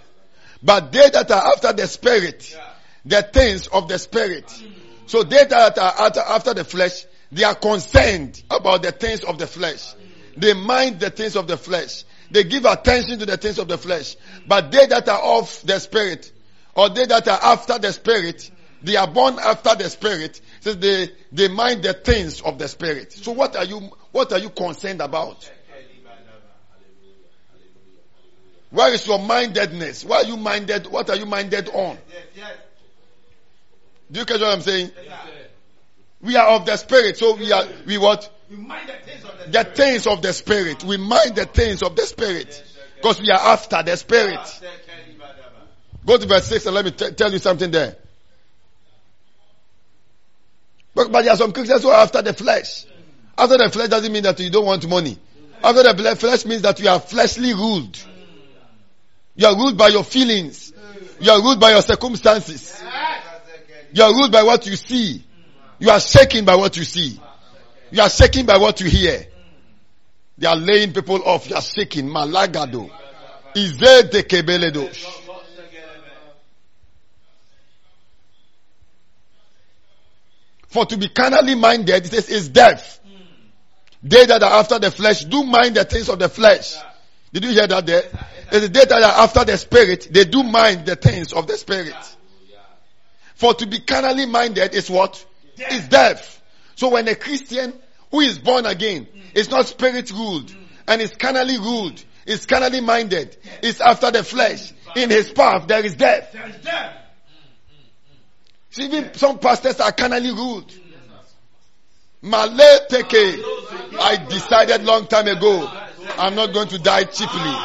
But 0.62 0.92
they 0.92 1.10
that 1.10 1.32
are 1.32 1.54
after 1.54 1.74
the 1.74 1.88
spirit, 1.88 2.58
the 3.06 3.22
things 3.22 3.68
of 3.68 3.88
the 3.88 3.98
spirit. 3.98 4.52
So 5.06 5.24
they 5.24 5.46
that 5.46 5.78
are 5.78 5.94
after, 6.08 6.20
after 6.20 6.54
the 6.54 6.64
flesh, 6.64 7.06
they 7.32 7.44
are 7.44 7.56
concerned 7.56 8.42
about 8.50 8.82
the 8.82 8.92
things 8.92 9.24
of 9.24 9.38
the 9.38 9.48
flesh. 9.48 9.94
They 10.36 10.54
mind 10.54 11.00
the 11.00 11.10
things 11.10 11.36
of 11.36 11.48
the 11.48 11.58
flesh. 11.58 12.04
They 12.32 12.44
give 12.44 12.66
attention 12.66 13.20
to 13.20 13.26
the 13.26 13.38
things 13.38 13.58
of 13.58 13.68
the 13.68 13.78
flesh. 13.78 14.16
But 14.48 14.72
they 14.72 14.86
that 14.88 15.10
are 15.10 15.40
of 15.40 15.62
the 15.66 15.80
spirit, 15.80 16.32
or 16.76 16.90
they 16.90 17.06
that 17.06 17.28
are 17.28 17.40
after 17.42 17.80
the 17.80 17.92
spirit, 17.92 18.52
they 18.82 18.96
are 18.96 19.08
born 19.08 19.38
after 19.40 19.76
the 19.76 19.90
spirit, 19.90 20.40
says 20.62 20.78
they, 20.78 21.10
they 21.32 21.48
mind 21.48 21.84
the 21.84 21.94
things 21.94 22.42
of 22.42 22.58
the 22.58 22.68
spirit. 22.68 23.12
So 23.14 23.32
what 23.32 23.56
are 23.56 23.66
you, 23.66 23.90
what 24.12 24.32
are 24.32 24.40
you 24.40 24.50
concerned 24.50 25.02
about? 25.02 25.52
Where 28.72 28.94
is 28.94 29.06
your 29.08 29.20
mindedness? 29.20 30.06
Why 30.06 30.18
are 30.18 30.26
you 30.26 30.38
minded? 30.38 30.88
What 30.88 31.10
are 31.10 31.16
you 31.16 31.26
minded 31.26 31.70
on? 31.70 31.98
Yes, 32.08 32.24
yes. 32.36 32.58
Do 34.12 34.20
you 34.20 34.26
catch 34.26 34.42
what 34.42 34.54
I'm 34.54 34.62
saying? 34.62 34.92
We 36.22 36.36
are 36.36 36.50
of 36.50 36.66
the 36.66 36.78
spirit, 36.78 37.18
so 37.18 37.36
we 37.36 37.52
are, 37.52 37.66
we 37.86 37.98
what? 37.98 38.30
We 38.50 38.58
mind 38.58 38.90
the 38.90 38.94
things 39.06 39.24
of 39.24 39.38
the 39.38 39.52
The 39.52 39.62
spirit. 39.62 39.78
things 39.78 40.08
of 40.08 40.22
the 40.22 40.34
spirit. 40.34 40.84
We 40.84 40.98
mind 40.98 41.36
the 41.36 41.46
things 41.46 41.84
of 41.84 41.96
the 41.96 42.02
spirit. 42.04 42.64
Because 42.96 43.22
we 43.22 43.30
are 43.30 43.40
after 43.40 43.84
the 43.84 43.96
spirit. 43.96 44.40
Go 46.06 46.18
to 46.18 46.26
verse 46.26 46.46
6 46.48 46.66
and 46.66 46.76
let 46.76 46.86
me 46.86 46.92
t- 46.92 47.12
tell 47.12 47.32
you 47.32 47.38
something 47.40 47.70
there. 47.72 47.96
But, 50.96 51.12
but 51.12 51.22
there 51.22 51.34
are 51.34 51.38
some 51.38 51.52
Christians 51.52 51.84
who 51.84 51.90
are 51.90 52.02
after 52.02 52.22
the 52.22 52.34
flesh. 52.34 52.86
After 53.38 53.58
the 53.58 53.70
flesh 53.70 53.90
doesn't 53.90 54.12
mean 54.12 54.24
that 54.24 54.40
you 54.40 54.50
don't 54.50 54.66
want 54.66 54.88
money. 54.90 55.18
After 55.64 55.84
the 55.84 56.16
flesh 56.16 56.46
means 56.46 56.64
that 56.64 56.80
you 56.80 56.90
are 56.90 57.00
fleshly 57.00 57.54
ruled. 57.54 57.98
You 59.36 59.48
are 59.48 59.56
ruled 59.56 59.78
by 59.78 59.90
your 59.90 60.04
feelings. 60.04 60.74
You 61.22 61.32
are 61.32 61.42
ruled 61.42 61.60
by 61.60 61.72
your 61.72 61.82
circumstances. 61.82 62.82
You 63.94 64.04
are 64.04 64.12
ruled 64.14 64.32
by 64.32 64.44
what 64.44 64.66
you 64.66 64.76
see. 64.76 65.24
You 65.80 65.90
are 65.92 66.00
shaken 66.00 66.46
by 66.46 66.56
what 66.56 66.76
you 66.76 66.84
see. 66.84 67.20
You 67.92 68.02
are 68.02 68.10
shaken 68.10 68.46
by 68.46 68.58
what 68.58 68.80
you 68.82 68.90
hear. 68.90 69.26
They 70.38 70.48
are 70.48 70.56
laying 70.56 70.94
people 70.94 71.22
off. 71.24 71.50
You 71.50 71.56
are 71.56 71.62
shaking. 71.62 72.08
Malagado. 72.08 72.90
Izete. 73.56 74.26
For 80.68 80.86
to 80.86 80.98
be 80.98 81.10
carnally 81.10 81.56
minded, 81.56 82.14
is 82.14 82.50
death. 82.50 83.00
They 84.04 84.26
that 84.28 84.44
are 84.44 84.60
after 84.60 84.80
the 84.80 84.92
flesh 84.92 85.26
do 85.26 85.44
mind 85.44 85.76
the 85.76 85.84
things 85.84 86.10
of 86.10 86.20
the 86.20 86.30
flesh. 86.30 86.76
Did 87.34 87.44
you 87.44 87.52
hear 87.52 87.68
that 87.68 87.86
there? 87.86 88.04
It's 88.52 88.62
the 88.62 88.68
they 88.68 88.86
that 88.86 89.04
are 89.04 89.24
after 89.24 89.44
the 89.44 89.58
spirit, 89.58 90.08
they 90.12 90.26
do 90.26 90.44
mind 90.44 90.86
the 90.86 90.96
things 90.96 91.34
of 91.34 91.48
the 91.48 91.58
spirit. 91.58 91.96
For 93.36 93.54
to 93.56 93.66
be 93.66 93.80
carnally 93.80 94.26
minded 94.26 94.74
is 94.74 94.90
what? 94.90 95.26
Is 95.58 95.88
death. 95.88 96.39
So 96.80 96.88
when 96.88 97.10
a 97.10 97.16
Christian 97.16 97.74
who 98.10 98.22
is 98.22 98.40
born 98.40 98.66
again 98.66 99.06
is 99.36 99.50
not 99.50 99.66
spirit 99.66 100.10
ruled 100.12 100.56
and 100.88 101.02
is 101.02 101.14
carnally 101.14 101.58
ruled, 101.58 102.02
is 102.26 102.46
carnally 102.46 102.80
minded, 102.80 103.36
is 103.62 103.82
after 103.82 104.12
the 104.12 104.24
flesh, 104.24 104.72
in 104.96 105.10
his 105.10 105.30
path 105.30 105.68
there 105.68 105.86
is 105.86 105.96
death. 105.96 106.34
See, 108.70 108.86
even 108.86 109.14
some 109.16 109.40
pastors 109.40 109.82
are 109.82 109.92
carnally 109.92 110.32
ruled. 110.32 110.74
Malay. 112.22 112.80
I 114.00 114.26
decided 114.30 114.86
long 114.86 115.06
time 115.08 115.28
ago, 115.28 115.70
I'm 116.18 116.36
not 116.36 116.54
going 116.54 116.70
to 116.70 116.80
die 116.80 117.04
cheaply. 117.04 117.56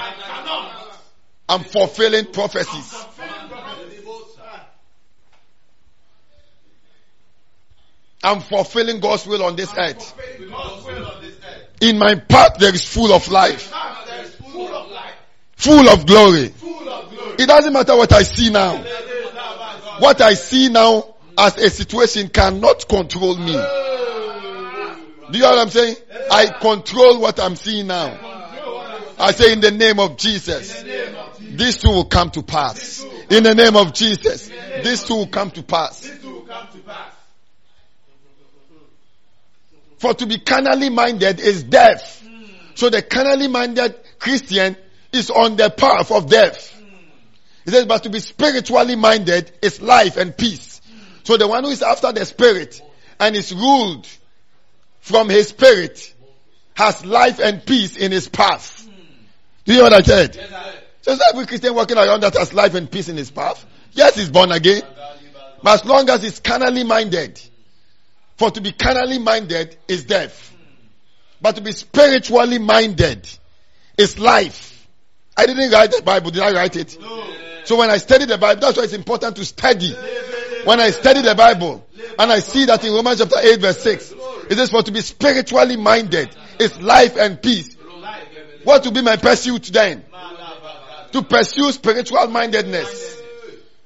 I'm 1.49 1.63
fulfilling 1.63 2.33
prophecies. 2.33 2.93
Fulfilling 2.93 3.49
prophecies. 3.49 3.75
I'm 8.25 8.41
fulfilling 8.41 9.01
God's 9.01 9.27
will 9.27 9.45
on 9.45 9.55
this 9.57 9.73
earth. 9.77 10.03
Fulfilling 10.11 10.51
God's 10.51 10.85
will 10.87 11.07
on 11.07 11.23
this 11.23 11.35
earth. 11.37 11.83
In 11.83 11.99
my 11.99 12.15
path 12.15 12.57
there 12.59 12.75
is 12.75 12.85
full 12.85 13.13
of 13.13 13.29
life, 13.29 13.71
Now 13.71 14.05
there 14.07 14.25
is 14.25 14.35
full 14.37 14.75
of 14.75 14.91
life, 14.91 15.15
full 15.57 15.89
of 15.89 16.07
glory. 16.07 16.49
full 16.49 16.89
of 16.89 17.11
glory. 17.11 17.35
It 17.39 17.47
doesn't 17.47 17.73
matter 17.73 17.97
what 17.97 18.13
I 18.13 18.23
see 18.23 18.51
now. 18.51 18.83
What 19.99 20.21
I 20.21 20.35
see 20.35 20.71
now 20.71 21.15
as 21.39 21.57
a 21.59 21.71
situation 21.71 22.29
cannot 22.29 22.89
control 22.89 23.37
me. 23.37 23.53
Do 25.31 25.39
you 25.39 25.45
know 25.45 25.51
what 25.51 25.59
I'm 25.59 25.69
saying? 25.71 25.97
I 26.31 26.47
control 26.47 27.21
what 27.21 27.39
I'm 27.41 27.57
seeing 27.57 27.87
now. 27.87 28.19
I 29.19 29.33
say 29.33 29.53
in 29.53 29.61
the 29.61 29.71
name 29.71 30.01
of 30.01 30.17
Jesus, 30.17 30.83
this 31.41 31.79
too 31.79 31.89
will 31.91 32.05
come 32.07 32.31
to 32.31 32.43
pass. 32.43 33.05
In 33.31 33.43
the 33.45 33.55
name 33.55 33.77
of 33.77 33.93
Jesus, 33.95 34.49
this 34.83 35.05
too 35.05 35.15
will 35.15 35.27
come 35.29 35.51
to 35.53 35.63
pass. 35.63 36.01
This 36.01 36.23
will 36.23 36.43
come 36.43 36.67
to 36.73 36.79
pass. 36.79 37.15
For 40.05 40.13
to 40.13 40.27
be 40.27 40.37
carnally 40.37 40.91
minded 40.91 41.41
is 41.41 41.63
death. 41.63 42.23
So 42.75 42.91
the 42.91 43.01
carnally 43.01 43.49
minded 43.49 43.95
Christian 44.19 44.77
is 45.15 45.31
on 45.31 45.57
the 45.57 45.71
path 45.71 46.13
of 46.13 46.29
death. 46.29 46.79
He 47.65 47.71
says, 47.71 47.87
but 47.87 48.03
to 48.03 48.11
be 48.11 48.21
spiritually 48.21 48.97
minded 48.97 49.51
is 49.63 49.81
life 49.81 50.19
and 50.19 50.37
peace. 50.37 50.83
So 51.23 51.39
the 51.39 51.49
one 51.49 51.65
who 51.65 51.71
is 51.71 51.83
after 51.83 52.13
the 52.13 52.27
spirit 52.27 52.83
and 53.19 53.35
is 53.35 53.55
ruled 53.55 54.07
from 55.01 55.31
his 55.31 55.49
spirit 55.49 56.15
has 56.75 57.07
life 57.07 57.39
and 57.39 57.65
peace 57.65 57.97
in 57.97 58.13
his 58.13 58.29
path. 58.29 58.87
Do 59.65 59.73
you 59.73 59.79
hear 59.79 59.85
what 59.85 59.95
I 59.95 60.03
said? 60.03 60.35
So 61.01 61.13
is 61.13 61.23
every 61.33 61.47
Christian 61.47 61.75
walking 61.75 61.97
around 61.97 62.21
that 62.25 62.37
has 62.37 62.53
life 62.53 62.75
and 62.75 62.91
peace 62.91 63.09
in 63.09 63.17
his 63.17 63.31
path? 63.31 63.65
Yes, 63.93 64.17
he's 64.17 64.29
born 64.29 64.53
again. 64.53 64.83
But 65.63 65.81
as 65.81 65.87
long 65.87 66.11
as 66.11 66.23
he's 66.23 66.41
carnally 66.41 66.85
minded, 66.85 67.41
for 68.37 68.51
to 68.51 68.61
be 68.61 68.73
carnally 68.73 69.19
minded 69.19 69.77
is 69.89 70.05
death. 70.05 70.53
But 71.41 71.57
to 71.57 71.63
be 71.63 71.73
spiritually 71.73 72.59
minded 72.59 73.29
is 73.99 74.19
life. 74.19 74.89
I 75.37 75.47
didn't 75.47 75.71
write 75.71 75.91
the 75.91 76.03
Bible. 76.03 76.31
Did 76.31 76.43
I 76.43 76.53
write 76.53 76.77
it? 76.77 76.97
So 77.65 77.77
when 77.77 77.91
I 77.91 77.97
study 77.99 78.25
the 78.27 78.39
Bible, 78.39 78.61
that's 78.61 78.77
why 78.77 78.85
it's 78.85 78.93
important 78.93 79.37
to 79.37 79.45
study. 79.45 79.95
When 80.65 80.81
I 80.81 80.91
study 80.91 81.23
the 81.23 81.35
Bible 81.35 81.87
and 82.19 82.33
I 82.33 82.39
see 82.39 82.65
that 82.67 82.85
in 82.85 82.93
Romans 82.93 83.19
chapter 83.19 83.37
8 83.39 83.61
verse 83.61 83.83
6, 83.83 84.15
it 84.51 84.59
is 84.59 84.71
for 84.71 84.83
to 84.83 84.93
be 84.93 85.01
spiritually 85.01 85.77
minded 85.77 86.35
is 86.59 86.81
life 86.81 87.17
and 87.17 87.41
peace. 87.41 87.77
What 88.65 88.85
will 88.85 88.93
be 88.93 89.03
my 89.03 89.17
pursuit 89.17 89.65
then? 89.65 90.05
To 91.13 91.23
pursue 91.23 91.71
spiritual 91.73 92.27
mindedness. 92.29 93.21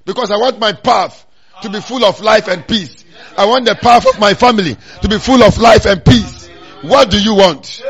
Because 0.04 0.30
I 0.30 0.36
want 0.36 0.58
my 0.58 0.72
path 0.72 1.26
to 1.62 1.68
be 1.68 1.80
full 1.80 2.04
of 2.04 2.20
life 2.20 2.48
and 2.48 2.66
peace. 2.66 3.04
I 3.38 3.46
want 3.46 3.66
the 3.66 3.76
path 3.76 4.04
of 4.04 4.18
my 4.18 4.34
family 4.34 4.76
to 5.02 5.08
be 5.08 5.16
full 5.20 5.44
of 5.44 5.58
life 5.58 5.86
and 5.86 6.04
peace. 6.04 6.48
What 6.82 7.08
do 7.08 7.22
you 7.22 7.34
want? 7.36 7.80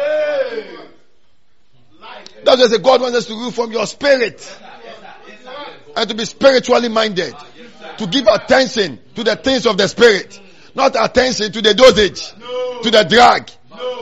That's 2.44 2.70
why 2.70 2.78
God 2.82 3.00
wants 3.00 3.16
us 3.16 3.26
to 3.28 3.32
rule 3.32 3.50
from 3.50 3.72
your 3.72 3.86
spirit 3.86 4.58
and 5.96 6.06
to 6.06 6.14
be 6.14 6.26
spiritually 6.26 6.90
minded. 6.90 7.34
To 7.96 8.06
give 8.06 8.26
attention 8.26 9.00
to 9.14 9.24
the 9.24 9.36
things 9.36 9.64
of 9.64 9.78
the 9.78 9.88
spirit. 9.88 10.38
Not 10.74 10.94
attention 11.02 11.50
to 11.50 11.62
the 11.62 11.72
dosage, 11.72 12.28
to 12.82 12.90
the 12.90 13.04
drug. 13.04 13.50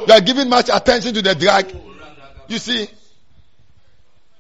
You 0.09 0.15
are 0.15 0.21
giving 0.21 0.49
much 0.49 0.69
attention 0.69 1.15
to 1.15 1.23
the 1.23 1.37
drug. 1.37 1.73
You 2.49 2.59
see, 2.59 2.89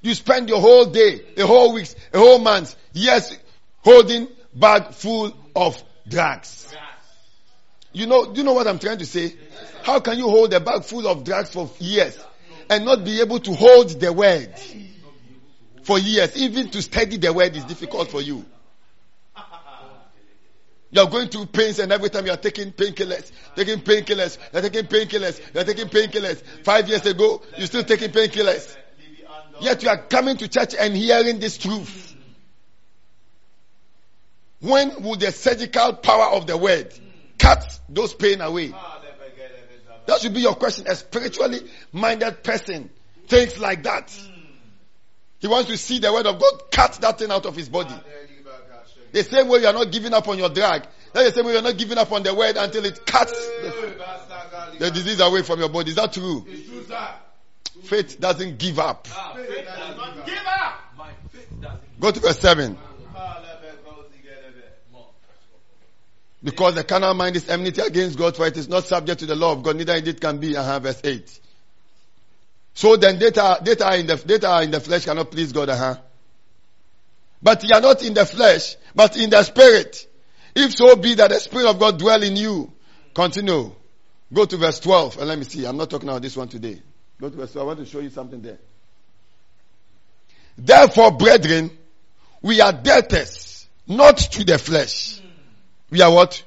you 0.03 0.13
spend 0.15 0.49
your 0.49 0.61
whole 0.61 0.87
day, 0.87 1.21
a 1.37 1.47
whole 1.47 1.73
week, 1.73 1.95
a 2.13 2.19
whole 2.19 2.41
month, 2.41 2.75
yes, 2.93 3.39
holding 3.85 4.27
bag 4.53 4.91
full 4.91 5.33
of 5.55 5.81
drugs. 6.09 6.75
You 7.97 8.07
know, 8.07 8.31
do 8.31 8.39
you 8.39 8.45
know 8.45 8.53
what 8.53 8.67
I'm 8.67 8.79
trying 8.79 8.99
to 8.99 9.07
say? 9.07 9.35
How 9.83 10.01
can 10.01 10.19
you 10.19 10.29
hold 10.29 10.53
a 10.53 10.61
bag 10.61 10.85
full 10.85 11.09
of 11.09 11.25
drugs 11.25 11.49
for 11.49 11.71
years 11.79 12.19
and 12.69 12.85
not 12.85 13.03
be 13.03 13.23
able 13.23 13.41
to 13.41 13.55
hold 13.55 13.89
the 13.89 14.13
word 14.13 14.53
for 15.83 15.99
years? 15.99 16.37
Even 16.37 16.69
to 16.73 16.83
study 16.83 17.17
the 17.17 17.33
word 17.33 17.57
is 17.57 17.65
difficult 17.65 18.11
for 18.11 18.21
you. 18.21 18.45
You're 20.91 21.07
going 21.07 21.31
through 21.31 21.47
pains 21.47 21.79
and 21.79 21.91
every 21.91 22.11
time 22.11 22.27
you're 22.27 22.37
taking 22.37 22.71
painkillers, 22.73 23.33
taking 23.55 23.81
painkillers, 23.81 24.37
you're 24.53 24.61
taking 24.61 24.85
painkillers, 24.85 25.41
you're 25.55 25.65
taking 25.65 25.89
painkillers. 25.89 26.43
Five 26.65 26.91
years 26.91 27.07
ago, 27.07 27.41
you're 27.57 27.67
still 27.67 27.85
taking 27.85 28.11
painkillers. 28.11 28.77
Yet 29.63 29.83
you 29.83 29.89
are 29.89 30.03
coming 30.03 30.37
to 30.37 30.49
church 30.49 30.75
and 30.79 30.95
hearing 30.95 31.39
this 31.39 31.57
truth. 31.57 32.15
When 34.61 35.03
will 35.03 35.17
the 35.17 35.33
surgical 35.33 35.95
power 35.95 36.37
of 36.37 36.47
the 36.47 36.59
word 36.59 36.93
cut 37.39 37.81
those 37.89 38.15
pain 38.15 38.41
away? 38.41 38.73
That 40.07 40.21
should 40.21 40.35
be 40.35 40.41
your 40.41 40.55
question. 40.55 40.87
A 40.89 40.95
spiritually 40.95 41.61
minded 41.93 42.43
person 42.43 42.91
thinks 43.27 43.59
like 43.59 43.83
that. 43.85 44.17
He 45.39 45.49
wants 45.49 45.69
to 45.69 45.77
see 45.77 45.99
the 45.99 46.13
word 46.13 46.27
of 46.27 46.41
God 46.41 46.71
cut 46.71 46.93
that 47.03 47.19
thing 47.19 47.31
out 47.31 47.47
of 47.47 47.57
his 47.57 47.69
body. 47.69 47.95
The 49.13 49.23
same 49.23 49.49
way 49.49 49.61
you 49.61 49.67
are 49.67 49.73
not 49.73 49.91
giving 49.91 50.13
up 50.13 50.29
on 50.29 50.39
your 50.39 50.49
drug. 50.49 50.87
That's 51.13 51.31
the 51.31 51.35
same 51.37 51.47
way 51.47 51.53
you 51.53 51.59
are 51.59 51.63
not 51.63 51.77
giving 51.77 51.99
up 51.99 52.11
on 52.13 52.23
the 52.23 52.35
word 52.35 52.57
until 52.57 52.85
it 52.85 53.05
cuts 53.07 53.33
the, 53.33 53.95
the 54.79 54.91
disease 54.91 55.21
away 55.21 55.43
from 55.43 55.61
your 55.61 55.69
body. 55.69 55.91
Is 55.91 55.97
that 55.97 56.13
true? 56.13 56.45
It's 56.49 56.69
true, 56.69 56.85
sir. 56.85 57.09
Faith 57.85 58.21
doesn't 58.21 58.59
give 58.59 58.79
up. 58.79 59.07
Faith 59.07 59.65
does 59.65 59.97
not 59.97 60.27
give 60.27 60.39
up. 60.47 60.81
My 60.97 61.11
faith 61.31 61.49
doesn't 61.61 62.01
Go 62.01 62.11
to 62.11 62.21
verse 62.21 62.39
7. 62.41 62.77
Because 66.43 66.75
the 66.75 66.85
carnal 66.85 67.15
mind 67.15 67.37
is 67.37 67.49
enmity 67.49 67.81
against 67.81 68.19
God, 68.19 68.37
for 68.37 68.47
it 68.47 68.57
is 68.57 68.69
not 68.69 68.85
subject 68.85 69.21
to 69.21 69.27
the 69.27 69.35
law 69.35 69.53
of 69.53 69.63
God, 69.63 69.77
neither 69.77 69.95
indeed 69.95 70.21
can 70.21 70.39
be. 70.39 70.57
Uh-huh, 70.57 70.79
verse 70.79 71.01
8. 71.03 71.41
So 72.75 72.97
then 72.97 73.19
data, 73.19 73.59
data 73.63 73.97
in 73.97 74.07
the, 74.07 74.17
data 74.17 74.61
in 74.63 74.71
the 74.71 74.81
flesh 74.81 75.07
cannot 75.07 75.31
please 75.31 75.53
God, 75.53 75.71
uh-huh. 75.71 75.97
But 77.43 77.65
ye 77.65 77.73
are 77.73 77.81
not 77.81 78.03
in 78.03 78.15
the 78.15 78.27
flesh, 78.27 78.77
but 78.95 79.17
in 79.17 79.31
the 79.31 79.43
spirit. 79.43 80.07
If 80.55 80.75
so 80.75 80.97
be 80.97 81.15
that 81.15 81.31
the 81.31 81.41
spirit 81.41 81.67
of 81.67 81.79
God 81.79 81.99
dwell 81.99 82.23
in 82.23 82.37
you. 82.37 82.73
Continue. 83.15 83.73
Go 84.33 84.45
to 84.45 84.57
verse 84.57 84.81
12 84.81 85.19
and 85.19 85.29
let 85.29 85.39
me 85.39 85.45
see. 85.45 85.65
I'm 85.65 85.77
not 85.77 85.89
talking 85.89 86.09
about 86.09 86.23
this 86.23 86.37
one 86.37 86.49
today. 86.49 86.83
Go 87.21 87.31
to 87.31 87.37
verse 87.37 87.53
12. 87.53 87.65
I 87.65 87.67
want 87.67 87.79
to 87.79 87.87
show 87.87 88.01
you 88.01 88.11
something 88.11 88.43
there. 88.43 88.59
Therefore, 90.59 91.13
brethren, 91.13 91.71
we 92.43 92.61
are 92.61 92.73
debtors, 92.73 93.67
not 93.87 94.17
to 94.19 94.45
the 94.45 94.59
flesh. 94.59 95.21
We 95.91 96.01
are 96.03 96.13
what? 96.13 96.43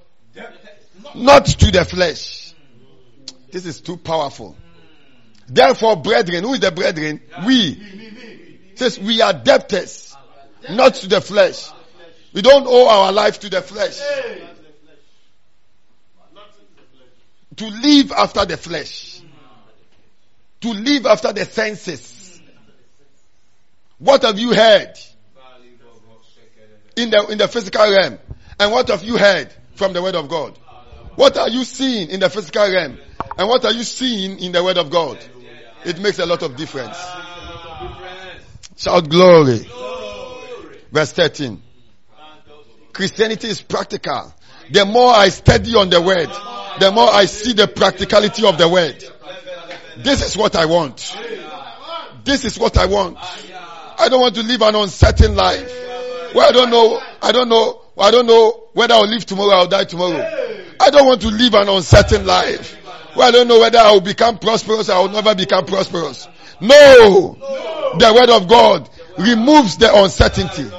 Not 1.16 1.46
to 1.46 1.72
the 1.72 1.86
flesh. 1.86 2.54
This 3.52 3.66
is 3.66 3.82
too 3.82 3.98
powerful. 3.98 4.56
Therefore, 5.48 5.96
brethren, 5.96 6.44
who 6.44 6.54
is 6.54 6.60
the 6.60 6.72
brethren? 6.72 7.22
We. 7.46 8.00
Says 8.76 9.00
we 9.00 9.22
are 9.22 9.34
debtors, 9.34 10.16
not 10.70 10.96
to 10.96 11.08
the 11.08 11.20
flesh. 11.20 11.70
We 12.34 12.42
don't 12.42 12.66
owe 12.68 12.88
our 12.88 13.12
life 13.12 13.40
to 13.42 13.50
the 13.50 13.62
flesh. 13.62 14.00
To 17.58 17.66
live 17.66 18.12
after 18.14 18.46
the 18.46 18.56
flesh. 18.56 19.22
To 20.62 20.70
live 20.70 21.06
after 21.08 21.34
the 21.34 21.46
senses. 21.46 22.42
What 23.98 24.22
have 24.22 24.40
you 24.40 24.54
heard 24.54 24.94
in 26.96 27.10
the, 27.10 27.28
in 27.28 27.38
the 27.38 27.48
physical 27.48 27.82
realm? 27.82 28.18
And 28.60 28.72
what 28.72 28.90
have 28.90 29.04
you 29.04 29.18
heard 29.18 29.50
from 29.76 29.94
the 29.94 30.02
word 30.02 30.16
of 30.16 30.28
God? 30.28 30.58
What 31.16 31.38
are 31.38 31.50
you 31.50 31.64
seeing 31.64 32.10
in 32.10 32.20
the 32.20 32.30
physical 32.30 32.70
realm? 32.72 32.98
And 33.38 33.48
what 33.48 33.66
are 33.66 33.72
you 33.72 33.84
seeing 33.84 34.40
in 34.40 34.52
the 34.52 34.64
word 34.64 34.78
of 34.78 34.90
God? 34.90 35.18
It 35.86 36.00
makes 36.00 36.20
a 36.20 36.26
lot 36.26 36.44
of 36.44 36.56
difference. 36.56 36.98
Shout 38.76 39.10
glory. 39.10 39.66
Verse 40.92 41.12
13. 41.14 41.62
Christianity 42.92 43.48
is 43.48 43.62
practical. 43.62 44.34
The 44.72 44.86
more 44.86 45.14
I 45.14 45.30
study 45.30 45.76
on 45.76 45.90
the 45.90 46.02
word, 46.02 46.30
the 46.80 46.92
more 46.92 47.10
I 47.10 47.26
see 47.26 47.54
the 47.54 47.68
practicality 47.68 48.46
of 48.46 48.58
the 48.58 48.68
word. 48.68 49.04
This 49.98 50.26
is 50.26 50.38
what 50.38 50.56
I 50.56 50.66
want. 50.66 51.16
This 52.24 52.46
is 52.46 52.60
what 52.60 52.78
I 52.78 52.86
want. 52.86 53.18
I 54.00 54.08
don't 54.10 54.22
want 54.22 54.36
to 54.36 54.44
live 54.44 54.62
an 54.62 54.76
uncertain 54.76 55.36
life. 55.36 55.70
where 56.34 56.48
I 56.48 56.52
don't 56.52 56.70
know, 56.70 57.02
I 57.22 57.32
don't 57.32 57.50
know, 57.50 57.82
I 58.00 58.12
don't 58.12 58.26
know 58.26 58.70
whether 58.74 58.94
I'll 58.94 59.08
live 59.08 59.26
tomorrow 59.26 59.50
or 59.50 59.56
I'll 59.56 59.68
die 59.68 59.84
tomorrow. 59.84 60.18
I 60.80 60.90
don't 60.90 61.06
want 61.06 61.22
to 61.22 61.28
live 61.28 61.54
an 61.54 61.68
uncertain 61.68 62.26
life. 62.26 62.78
Well, 63.16 63.28
I 63.28 63.32
don't 63.32 63.48
know 63.48 63.60
whether 63.60 63.80
I 63.80 63.92
will 63.92 64.02
become 64.02 64.38
prosperous 64.38 64.90
or 64.90 64.94
I 64.94 65.00
will 65.00 65.10
never 65.10 65.36
become 65.36 65.66
prosperous. 65.66 66.28
No! 66.62 67.36
The 67.98 68.14
word 68.14 68.30
of 68.30 68.48
God 68.48 68.90
removes 69.18 69.78
the 69.78 69.94
uncertainty. 69.94 70.70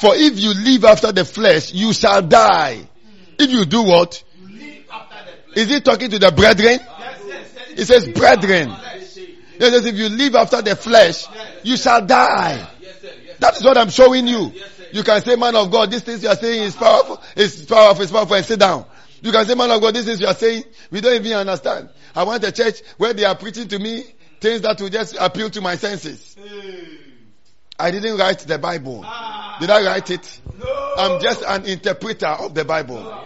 For 0.00 0.14
if 0.16 0.38
you 0.38 0.52
live 0.54 0.84
after 0.84 1.12
the 1.12 1.24
flesh, 1.24 1.72
you 1.72 1.92
shall 1.92 2.22
die. 2.22 2.88
If 3.38 3.50
you 3.50 3.64
do 3.64 3.82
what? 3.84 4.22
Is 5.54 5.68
he 5.68 5.80
talking 5.80 6.10
to 6.10 6.18
the 6.18 6.32
brethren? 6.32 6.80
He 7.76 7.84
says, 7.84 8.08
brethren. 8.08 8.70
He 8.70 9.60
says, 9.60 9.86
if 9.86 9.94
you 9.96 10.08
live 10.08 10.34
after 10.34 10.60
the 10.60 10.74
flesh, 10.76 11.26
you 11.62 11.76
shall 11.76 12.04
die. 12.04 12.68
That 13.42 13.56
is 13.56 13.64
what 13.64 13.76
I'm 13.76 13.90
showing 13.90 14.28
you. 14.28 14.52
You 14.92 15.02
can 15.02 15.20
say, 15.20 15.34
man 15.34 15.56
of 15.56 15.68
God, 15.72 15.90
this 15.90 16.02
things 16.02 16.22
you 16.22 16.28
are 16.28 16.36
saying 16.36 16.62
is 16.62 16.76
powerful, 16.76 17.20
it's 17.34 17.64
powerful, 17.64 18.02
it's 18.04 18.12
powerful, 18.12 18.36
and 18.36 18.46
sit 18.46 18.60
down. 18.60 18.84
You 19.20 19.32
can 19.32 19.44
say, 19.44 19.56
man 19.56 19.68
of 19.72 19.80
God, 19.80 19.96
this 19.96 20.04
things 20.06 20.20
you 20.20 20.28
are 20.28 20.34
saying, 20.34 20.62
we 20.92 21.00
don't 21.00 21.14
even 21.14 21.32
understand. 21.32 21.88
I 22.14 22.22
want 22.22 22.44
a 22.44 22.52
church 22.52 22.82
where 22.98 23.12
they 23.12 23.24
are 23.24 23.34
preaching 23.34 23.66
to 23.66 23.80
me 23.80 24.04
things 24.38 24.60
that 24.60 24.80
will 24.80 24.90
just 24.90 25.16
appeal 25.18 25.50
to 25.50 25.60
my 25.60 25.74
senses. 25.74 26.36
I 27.80 27.90
didn't 27.90 28.16
write 28.16 28.38
the 28.40 28.60
Bible. 28.60 29.00
Did 29.58 29.70
I 29.70 29.86
write 29.86 30.10
it? 30.10 30.40
No. 30.56 30.94
I'm 30.96 31.20
just 31.20 31.42
an 31.42 31.64
interpreter 31.64 32.28
of 32.28 32.54
the 32.54 32.64
Bible. 32.64 33.24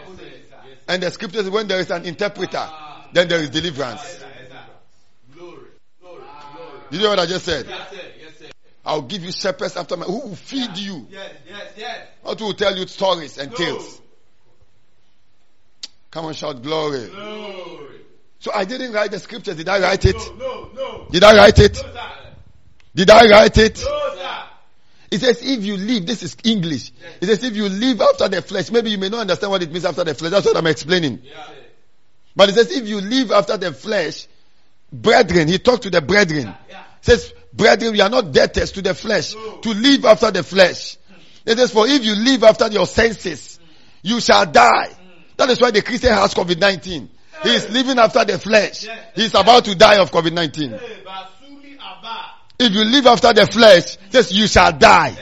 And 0.88 1.02
the 1.02 1.10
scriptures, 1.10 1.50
when 1.50 1.68
there 1.68 1.80
is 1.80 1.90
an 1.90 2.06
interpreter, 2.06 2.66
then 3.12 3.28
there 3.28 3.40
is 3.40 3.50
deliverance. 3.50 4.24
Did 6.88 7.00
you 7.00 7.00
hear 7.00 7.10
what 7.10 7.18
I 7.18 7.26
just 7.26 7.44
said? 7.44 7.66
I'll 8.86 9.02
give 9.02 9.24
you 9.24 9.32
shepherds 9.32 9.76
after 9.76 9.96
my, 9.96 10.06
who 10.06 10.20
will 10.20 10.36
feed 10.36 10.76
you. 10.78 11.08
Yes, 11.10 11.32
yes, 11.46 11.72
yes. 11.76 12.06
Not 12.24 12.38
who 12.38 12.46
will 12.46 12.54
tell 12.54 12.76
you 12.76 12.86
stories 12.86 13.36
and 13.36 13.54
tales. 13.54 14.00
Come 16.12 16.26
on, 16.26 16.34
shout 16.34 16.62
glory. 16.62 17.08
glory. 17.08 18.00
So 18.38 18.52
I 18.54 18.64
didn't 18.64 18.92
write 18.92 19.10
the 19.10 19.18
scriptures. 19.18 19.56
Did 19.56 19.68
I 19.68 19.80
write 19.80 20.04
it? 20.04 20.14
No, 20.38 20.70
no, 20.72 21.08
Did 21.10 21.24
I 21.24 21.36
write 21.36 21.58
it? 21.58 21.74
no, 21.74 21.82
sir. 21.82 22.10
Did 22.94 23.10
I 23.10 23.28
write 23.28 23.58
it? 23.58 23.82
No, 23.84 24.14
sir. 24.14 24.42
It 25.10 25.20
says 25.20 25.42
if 25.42 25.64
you 25.64 25.76
live, 25.76 26.06
this 26.06 26.22
is 26.22 26.36
English. 26.44 26.92
It 27.20 27.26
says 27.26 27.42
if 27.42 27.56
you 27.56 27.68
live 27.68 28.00
after 28.00 28.28
the 28.28 28.40
flesh, 28.40 28.70
maybe 28.70 28.90
you 28.90 28.98
may 28.98 29.08
not 29.08 29.20
understand 29.20 29.50
what 29.50 29.62
it 29.64 29.72
means 29.72 29.84
after 29.84 30.04
the 30.04 30.14
flesh. 30.14 30.30
That's 30.30 30.46
what 30.46 30.56
I'm 30.56 30.66
explaining. 30.68 31.22
But 32.36 32.50
it 32.50 32.54
says 32.54 32.70
if 32.70 32.86
you 32.86 33.00
live 33.00 33.32
after 33.32 33.56
the 33.56 33.72
flesh, 33.72 34.28
brethren, 34.92 35.48
he 35.48 35.58
talked 35.58 35.82
to 35.84 35.90
the 35.90 36.00
brethren. 36.00 36.54
says, 37.00 37.32
brethren, 37.56 37.92
we 37.92 38.00
are 38.00 38.08
not 38.08 38.32
debtors 38.32 38.72
to 38.72 38.82
the 38.82 38.94
flesh, 38.94 39.32
to 39.32 39.70
live 39.70 40.04
after 40.04 40.30
the 40.30 40.42
flesh. 40.42 40.96
It 41.44 41.58
says, 41.58 41.70
for 41.72 41.86
if 41.86 42.04
you 42.04 42.14
live 42.14 42.42
after 42.44 42.68
your 42.68 42.86
senses, 42.86 43.58
you 44.02 44.20
shall 44.20 44.46
die. 44.46 44.90
That 45.36 45.50
is 45.50 45.60
why 45.60 45.70
the 45.70 45.82
Christian 45.82 46.12
has 46.12 46.34
COVID-19. 46.34 47.08
He 47.42 47.50
is 47.50 47.70
living 47.70 47.98
after 47.98 48.24
the 48.24 48.38
flesh. 48.38 48.86
He 49.14 49.24
is 49.24 49.34
about 49.34 49.64
to 49.66 49.74
die 49.74 50.00
of 50.00 50.10
COVID-19. 50.10 50.78
Hey, 50.78 51.02
Basuli 51.04 51.76
Abba. 51.78 52.24
If 52.58 52.72
you 52.72 52.84
live 52.84 53.06
after 53.06 53.32
the 53.32 53.46
flesh, 53.46 53.98
says 54.10 54.32
you 54.32 54.46
shall 54.46 54.72
die. 54.72 55.16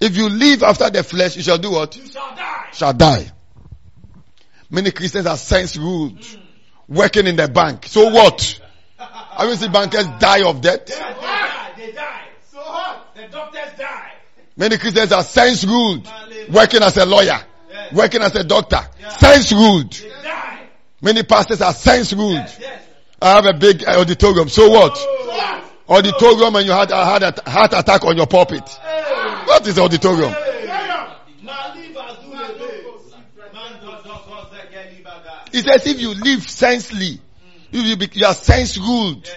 If 0.00 0.16
you 0.16 0.28
live 0.28 0.62
after 0.62 0.90
the 0.90 1.02
flesh, 1.02 1.36
you 1.36 1.42
shall 1.42 1.58
do 1.58 1.70
what? 1.70 1.96
You 1.96 2.06
shall 2.06 2.34
die. 2.34 2.66
Shall 2.72 2.92
die. 2.92 3.32
Many 4.68 4.90
Christians 4.90 5.26
are 5.26 5.36
sense 5.36 5.76
ruled, 5.76 6.22
hmm. 6.22 6.94
working 6.94 7.26
in 7.26 7.36
the 7.36 7.48
bank. 7.48 7.86
So 7.86 8.10
what? 8.10 8.60
Have 8.98 9.48
you 9.48 9.54
seen 9.54 9.72
bankers 9.72 10.06
die 10.18 10.42
of 10.46 10.60
debt? 10.60 10.90
They 11.86 11.92
die. 11.92 12.28
So 12.50 12.58
hot. 12.58 13.14
The 13.14 13.28
doctors 13.28 13.78
die. 13.78 14.12
Many 14.56 14.78
Christians 14.78 15.12
are 15.12 15.22
sense 15.22 15.64
ruled, 15.64 16.08
working 16.50 16.82
as 16.82 16.96
a 16.96 17.04
lawyer, 17.04 17.38
working 17.92 18.22
as 18.22 18.34
a 18.34 18.42
doctor. 18.44 18.80
Sense 19.18 19.52
ruled. 19.52 19.92
They 19.92 20.08
die. 20.08 20.60
Many 21.02 21.22
pastors 21.22 21.60
are 21.60 21.72
sense 21.74 22.12
ruled. 22.14 22.34
Yes. 22.58 22.82
I 23.20 23.34
have 23.36 23.46
a 23.46 23.52
big 23.52 23.84
uh, 23.86 24.00
auditorium. 24.00 24.48
So 24.48 24.68
what? 24.70 24.96
What? 24.96 25.64
Auditorium 25.88 26.56
and 26.56 26.66
you 26.66 26.72
had 26.72 26.90
a 26.90 27.04
heart, 27.04 27.22
at- 27.22 27.46
heart 27.46 27.72
attack 27.74 28.04
on 28.04 28.16
your 28.16 28.26
pulpit. 28.26 28.68
Hey. 28.68 29.42
What 29.46 29.66
is 29.66 29.78
auditorium? 29.78 30.32
Hey. 30.32 30.66
Mali 31.42 31.92
Bazule 31.94 32.58
Be. 32.58 33.54
Man 33.54 33.80
do 33.80 33.86
do 33.86 34.10
ko 34.10 34.46
ze 34.50 34.60
geli 34.72 35.02
baga. 35.04 35.44
It 35.52 35.64
says 35.64 35.86
if 35.86 36.00
you 36.00 36.14
live 36.14 36.48
sensely, 36.48 37.20
if 37.72 37.86
you, 37.86 37.96
be, 37.96 38.08
you 38.14 38.26
are 38.26 38.34
sense 38.34 38.76
ruled, 38.78 39.28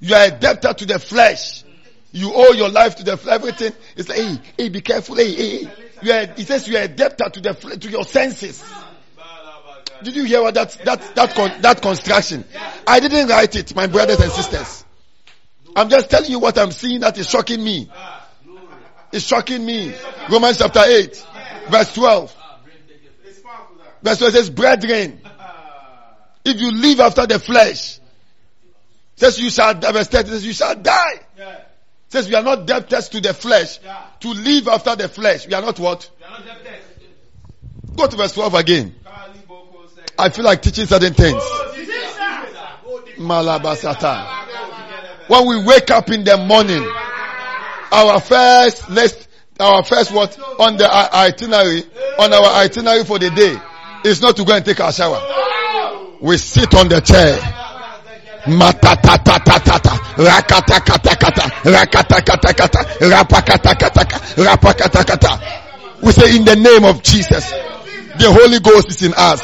you 0.00 0.14
are 0.14 0.26
a 0.26 0.30
debtor 0.30 0.74
to 0.74 0.86
the 0.86 0.98
flesh. 0.98 1.64
You 2.12 2.32
owe 2.34 2.52
your 2.52 2.68
life 2.68 2.96
to 2.96 3.04
the 3.04 3.16
flesh. 3.16 3.34
Everything 3.34 3.72
is 3.96 4.08
like, 4.08 4.18
hey, 4.18 4.40
hey, 4.58 4.68
be 4.68 4.80
careful. 4.80 5.16
Hey, 5.16 5.34
hey, 5.34 5.64
hey. 5.64 5.72
You 6.02 6.12
are, 6.12 6.22
it 6.22 6.46
says 6.46 6.68
you 6.68 6.76
are 6.76 6.82
a 6.82 6.88
debtor 6.88 7.30
to 7.30 7.40
the 7.40 7.54
flesh, 7.54 7.78
to 7.78 7.90
your 7.90 8.04
senses. 8.04 8.62
Did 10.02 10.14
you 10.14 10.24
hear 10.24 10.42
what 10.42 10.54
that 10.54 10.72
that 10.84 11.14
that 11.14 11.34
con, 11.34 11.62
that 11.62 11.80
construction? 11.80 12.44
I 12.86 13.00
didn't 13.00 13.28
write 13.28 13.56
it, 13.56 13.74
my 13.74 13.86
brothers 13.86 14.20
and 14.20 14.30
sisters. 14.30 14.84
I'm 15.74 15.88
just 15.88 16.10
telling 16.10 16.30
you 16.30 16.38
what 16.38 16.58
I'm 16.58 16.72
seeing 16.72 17.00
that 17.00 17.16
is 17.18 17.28
shocking 17.28 17.62
me. 17.62 17.90
It's 19.12 19.26
shocking 19.26 19.64
me. 19.64 19.94
Romans 20.30 20.58
chapter 20.58 20.80
8, 20.82 21.26
verse 21.68 21.94
12. 21.94 22.36
It's 23.24 23.40
powerful, 23.40 23.76
sir. 23.76 23.84
Verse 24.02 24.18
12 24.18 24.32
says, 24.32 24.50
brethren, 24.50 25.20
if 26.44 26.60
you 26.60 26.72
live 26.72 27.00
after 27.00 27.26
the 27.26 27.38
flesh, 27.38 28.00
says 29.16 29.38
you 29.38 29.50
shall 29.50 29.74
verse 29.74 30.08
13 30.08 30.32
says 30.32 30.46
you 30.46 30.52
shall 30.52 30.74
die. 30.76 31.20
Yeah. 31.38 31.60
Says 32.08 32.28
we 32.28 32.34
are 32.34 32.42
not 32.42 32.66
debtors 32.66 33.08
to 33.10 33.20
the 33.20 33.34
flesh. 33.34 33.78
Yeah. 33.84 34.02
To 34.20 34.28
live 34.28 34.68
after 34.68 34.96
the 34.96 35.08
flesh. 35.08 35.46
We 35.46 35.54
are 35.54 35.62
not 35.62 35.78
what? 35.78 36.10
You 36.20 36.26
are 36.26 36.30
not 36.30 36.44
debtors. 36.46 36.84
Go 37.96 38.06
to 38.06 38.16
verse 38.16 38.32
12 38.32 38.54
again. 38.54 38.94
Kali 39.04 39.38
Boko 39.48 39.86
se. 39.86 40.02
I 40.18 40.28
feel 40.28 40.44
like 40.44 40.62
teaching 40.62 40.86
certain 40.86 41.14
things. 41.14 41.36
Oh, 41.40 41.72
this 41.74 41.88
is 41.88 42.14
sir. 42.14 42.46
Oh, 42.86 43.00
the- 43.00 43.22
Malabasata. 43.22 45.28
When 45.28 45.46
we 45.48 45.64
wake 45.64 45.90
up 45.90 46.10
in 46.10 46.22
the 46.22 46.36
morning, 46.36 46.86
our 47.90 48.20
first 48.20 48.88
list, 48.90 49.28
our 49.58 49.82
first 49.82 50.12
what 50.12 50.38
on 50.60 50.76
the 50.76 50.88
itinerary, 51.14 51.82
on 52.18 52.32
our 52.32 52.62
itinerary 52.62 53.04
for 53.04 53.18
the 53.18 53.30
day 53.30 53.56
is 54.08 54.20
not 54.22 54.36
to 54.36 54.44
go 54.44 54.54
and 54.54 54.64
take 54.64 54.78
our 54.80 54.92
shower. 54.92 55.20
We 56.20 56.36
sit 56.36 56.72
on 56.74 56.88
the 56.88 57.00
chair. 57.00 57.34
Matatatatata, 58.46 59.90
rakatakatakata, 60.16 61.50
rakatakatakata, 61.64 62.80
rapakatakataka, 63.00 64.18
rapakatakata. 64.36 66.02
We 66.02 66.12
say 66.12 66.36
in 66.36 66.44
the 66.44 66.56
name 66.56 66.84
of 66.84 67.02
Jesus, 67.02 67.50
the 67.50 68.30
Holy 68.32 68.60
Ghost 68.60 68.88
is 68.90 69.02
in 69.02 69.12
us. 69.16 69.42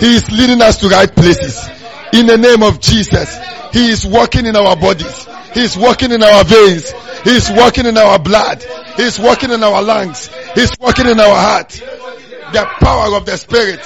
He 0.00 0.14
is 0.14 0.30
leading 0.30 0.62
us 0.62 0.78
to 0.78 0.88
right 0.88 1.12
places. 1.12 1.68
In 2.12 2.26
the 2.26 2.38
name 2.38 2.62
of 2.62 2.80
Jesus, 2.80 3.36
He 3.72 3.90
is 3.90 4.06
working 4.06 4.46
in 4.46 4.54
our 4.54 4.76
bodies. 4.76 5.26
He 5.52 5.64
is 5.64 5.76
working 5.76 6.12
in 6.12 6.22
our 6.22 6.44
veins. 6.44 6.92
He 7.24 7.30
is 7.36 7.50
working 7.50 7.86
in 7.86 7.98
our 7.98 8.18
blood. 8.18 8.62
He 8.96 9.02
is 9.02 9.18
working 9.18 9.50
in 9.50 9.62
our 9.62 9.82
lungs. 9.82 10.28
He 10.54 10.60
is 10.60 10.72
working 10.78 11.06
in 11.06 11.18
our 11.18 11.34
heart. 11.34 11.70
The 11.70 12.64
power 12.80 13.16
of 13.16 13.26
the 13.26 13.36
Spirit 13.36 13.80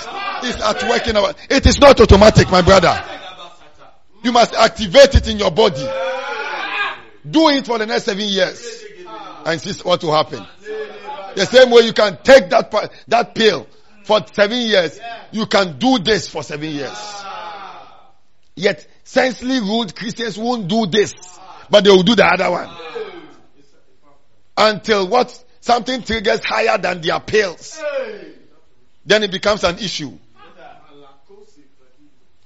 is 0.44 0.57
at 0.61 0.82
work 0.88 1.09
in 1.09 1.16
our, 1.16 1.34
it 1.48 1.66
is 1.66 1.80
not 1.80 2.00
automatic, 2.00 2.50
my 2.50 2.62
brother. 2.62 3.03
You 4.23 4.33
must 4.33 4.55
activate 4.55 5.14
it 5.14 5.29
in 5.29 5.39
your 5.39 5.51
body. 5.51 5.87
Do 7.29 7.49
it 7.51 7.66
for 7.66 7.79
the 7.79 7.87
next 7.87 8.05
seven 8.05 8.27
years 8.27 8.85
and 9.45 9.61
see 9.61 9.83
what 9.83 10.03
will 10.03 10.14
happen. 10.14 10.45
The 11.35 11.47
same 11.47 11.70
way 11.70 11.83
you 11.83 11.93
can 11.93 12.18
take 12.23 12.51
that 12.51 12.93
that 13.09 13.35
pill 13.35 13.66
for 14.05 14.20
seven 14.33 14.59
years, 14.59 15.01
you 15.31 15.47
can 15.47 15.79
do 15.79 15.99
this 15.99 16.29
for 16.29 16.43
seven 16.43 16.70
years. 16.70 17.25
Yet 18.55 18.87
sensely 19.05 19.61
ruled 19.61 19.95
Christians 19.97 20.37
won't 20.37 20.68
do 20.68 20.87
this, 20.87 21.14
but 21.70 21.85
they 21.85 21.91
will 21.91 22.03
do 22.03 22.14
the 22.14 22.27
other 22.27 22.51
one 22.51 22.68
until 24.57 25.09
what 25.09 25.43
something 25.61 26.03
triggers 26.03 26.45
higher 26.45 26.77
than 26.79 27.01
their 27.01 27.20
pills. 27.20 27.83
Then 29.07 29.23
it 29.23 29.33
becomes 29.33 29.64
an 29.64 29.79
issue. 29.79 30.18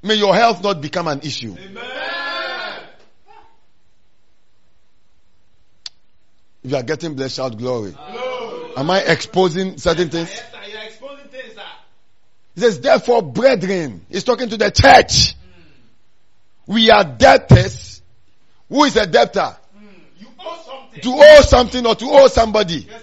May 0.06 0.14
your 0.14 0.36
health 0.36 0.62
not 0.62 0.80
become 0.80 1.08
an 1.08 1.20
issue. 1.24 1.56
If 6.62 6.70
you 6.70 6.76
are 6.76 6.82
getting 6.84 7.14
blessed, 7.14 7.36
shout 7.36 7.58
glory. 7.58 7.96
Am 8.76 8.88
I 8.88 9.00
exposing 9.00 9.78
certain 9.78 10.08
things? 10.08 10.30
Yes, 10.30 10.52
sir. 10.52 10.58
You're 10.70 10.82
exposing 10.82 11.28
things. 11.28 11.54
He 12.54 12.60
says, 12.60 12.80
therefore, 12.80 13.22
brethren, 13.22 14.06
he's 14.08 14.22
talking 14.22 14.48
to 14.48 14.56
the 14.56 14.70
church. 14.70 15.34
We 16.68 16.90
are 16.90 17.02
debtors. 17.02 18.00
Who 18.68 18.84
is 18.84 18.96
a 18.96 19.06
debtor? 19.06 19.56
You 20.18 20.28
owe 20.38 20.62
something. 20.64 21.00
To 21.02 21.10
owe 21.10 21.40
something 21.42 21.86
or 21.86 21.94
to 21.96 22.04
owe 22.06 22.28
somebody. 22.28 22.86
Yes. 22.88 23.02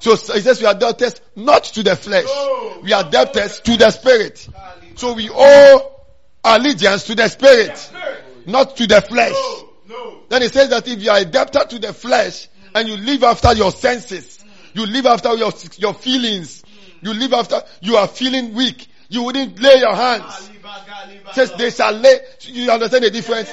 So 0.00 0.14
so 0.14 0.34
he 0.34 0.40
says 0.40 0.60
we 0.60 0.66
are 0.66 0.74
debtors 0.74 1.20
not 1.34 1.64
to 1.64 1.82
the 1.82 1.96
flesh. 1.96 2.24
No. 2.24 2.80
We 2.82 2.92
are 2.92 3.10
debtors 3.10 3.60
to 3.60 3.76
the 3.76 3.90
spirit. 3.90 4.48
So 4.94 5.14
we 5.14 5.28
owe 5.32 5.97
allegiance 6.56 7.04
to 7.04 7.14
the 7.14 7.28
spirit, 7.28 7.92
not 8.46 8.76
to 8.76 8.86
the 8.86 9.00
flesh. 9.00 9.34
Then 10.28 10.42
he 10.42 10.48
says 10.48 10.68
that 10.70 10.86
if 10.86 11.02
you 11.02 11.10
are 11.10 11.18
a 11.18 11.24
debtor 11.24 11.64
to 11.70 11.78
the 11.78 11.92
flesh 11.92 12.48
and 12.74 12.88
you 12.88 12.96
live 12.96 13.24
after 13.24 13.54
your 13.54 13.72
senses, 13.72 14.44
you 14.74 14.86
live 14.86 15.06
after 15.06 15.34
your, 15.34 15.52
your 15.78 15.94
feelings, 15.94 16.62
you 17.00 17.14
live 17.14 17.32
after, 17.32 17.62
you 17.80 17.96
are 17.96 18.06
feeling 18.08 18.54
weak, 18.54 18.86
you 19.08 19.22
wouldn't 19.22 19.58
lay 19.60 19.78
your 19.78 19.94
hands. 19.94 20.24
Ah, 20.26 21.04
Alibaga. 21.06 21.34
says 21.34 21.52
they 21.56 21.70
shall 21.70 21.92
lay, 21.92 22.18
you 22.42 22.70
understand 22.70 23.04
the 23.04 23.10
difference? 23.10 23.50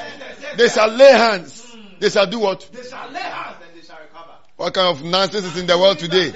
They 0.57 0.67
shall 0.67 0.89
lay 0.89 1.11
hands. 1.11 1.63
Hmm. 1.63 1.81
They 1.99 2.09
shall 2.09 2.27
do 2.27 2.39
what? 2.39 2.69
They 2.73 2.83
shall 2.83 3.09
lay 3.09 3.19
hands 3.21 3.57
and 3.65 3.81
they 3.81 3.85
shall 3.87 3.97
recover. 4.01 4.31
What 4.57 4.73
kind 4.73 4.87
of 4.87 5.03
nonsense 5.03 5.45
is 5.45 5.57
in 5.57 5.67
the 5.67 5.77
world 5.77 5.99
today? 5.99 6.33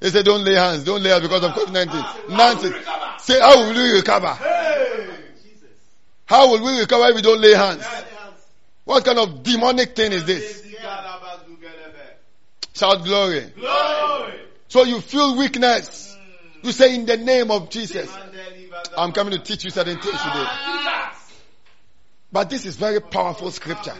They 0.00 0.10
say 0.10 0.22
don't 0.22 0.44
lay 0.44 0.54
hands, 0.54 0.84
don't 0.84 1.02
lay 1.02 1.10
hands 1.10 1.22
because 1.22 1.44
of 1.44 1.50
ah, 1.52 1.54
COVID-19. 1.56 1.88
Ah, 1.92 2.20
nonsense. 2.30 2.76
Say 3.22 3.38
how 3.40 3.58
will 3.58 3.86
you 3.86 3.96
recover? 3.96 4.36
How 6.26 6.50
will 6.50 6.64
we 6.64 6.80
recover 6.80 7.08
if 7.08 7.16
we 7.16 7.22
don't 7.22 7.40
lay 7.40 7.54
hands? 7.54 7.86
What 8.84 9.04
kind 9.04 9.18
of 9.18 9.42
demonic 9.42 9.94
thing 9.96 10.12
is 10.12 10.24
this? 10.24 10.62
Shout 12.74 13.04
glory. 13.04 13.52
Glory. 13.56 14.40
So 14.68 14.84
you 14.84 15.00
feel 15.00 15.36
weakness. 15.36 16.16
You 16.62 16.72
say 16.72 16.94
in 16.94 17.06
the 17.06 17.16
name 17.16 17.50
of 17.50 17.70
Jesus. 17.70 18.10
I'm 18.96 19.12
coming 19.12 19.32
to 19.32 19.38
teach 19.38 19.64
you 19.64 19.70
certain 19.70 20.00
things 20.00 20.20
today. 20.20 20.46
But 22.32 22.50
this 22.50 22.66
is 22.66 22.76
very 22.76 23.00
powerful 23.00 23.50
scripture. 23.52 23.94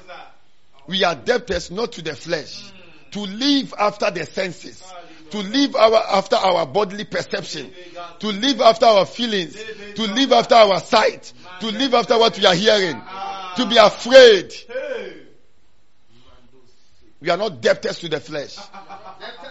We 0.89 1.05
are 1.05 1.15
debtors 1.15 1.71
not 1.71 1.93
to 1.93 2.03
the 2.03 2.17
flesh. 2.17 2.73
To 3.13 3.21
live 3.21 3.75
after 3.79 4.11
the 4.11 4.27
senses. 4.27 4.83
To 5.31 5.39
live 5.39 5.77
our, 5.77 5.95
after 5.95 6.37
our 6.37 6.67
bodily 6.67 7.05
perception. 7.05 7.73
To 8.19 8.29
live 8.29 8.61
after 8.61 8.87
our 8.87 9.07
feelings. 9.07 9.57
To 9.95 10.03
live 10.03 10.33
after 10.33 10.57
our 10.57 10.81
sight. 10.81 11.33
To 11.61 11.67
live 11.67 11.95
after 11.95 12.19
what 12.19 12.39
we 12.39 12.47
are 12.47 12.55
hearing. 12.55 13.01
To 13.57 13.67
be 13.67 13.77
afraid. 13.77 14.53
We 17.21 17.31
are 17.31 17.37
not 17.37 17.61
debtors 17.63 18.01
to 18.01 18.09
the 18.09 18.21
flesh. 18.21 18.59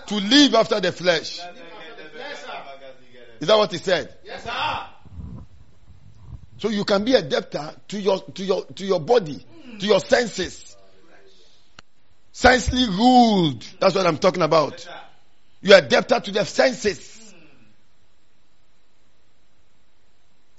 To 0.08 0.16
live 0.16 0.54
after 0.56 0.80
the 0.80 0.91
flesh. 0.91 1.39
Is 3.39 3.47
that 3.47 3.58
what 3.58 3.72
he 3.72 3.78
said? 3.78 4.14
Yes, 4.24 4.43
sir. 4.43 4.86
So 6.60 6.70
you 6.70 6.86
can 6.86 7.04
be 7.04 7.14
a 7.14 7.22
debtor 7.22 7.76
to 7.89 7.99
your 7.99 8.22
to 8.22 8.43
your 8.45 8.64
to 8.66 8.86
your 8.86 9.01
body, 9.01 9.45
to 9.80 9.86
your 9.86 9.99
senses. 9.99 10.78
Sensely 12.32 12.88
ruled. 12.88 13.66
That's 13.80 13.95
what 13.95 14.08
I'm 14.08 14.18
talking 14.18 14.43
about. 14.43 14.88
You 15.62 15.74
are 15.74 15.82
debtor 15.82 16.22
to 16.22 16.32
the 16.32 16.45
senses. 16.45 17.12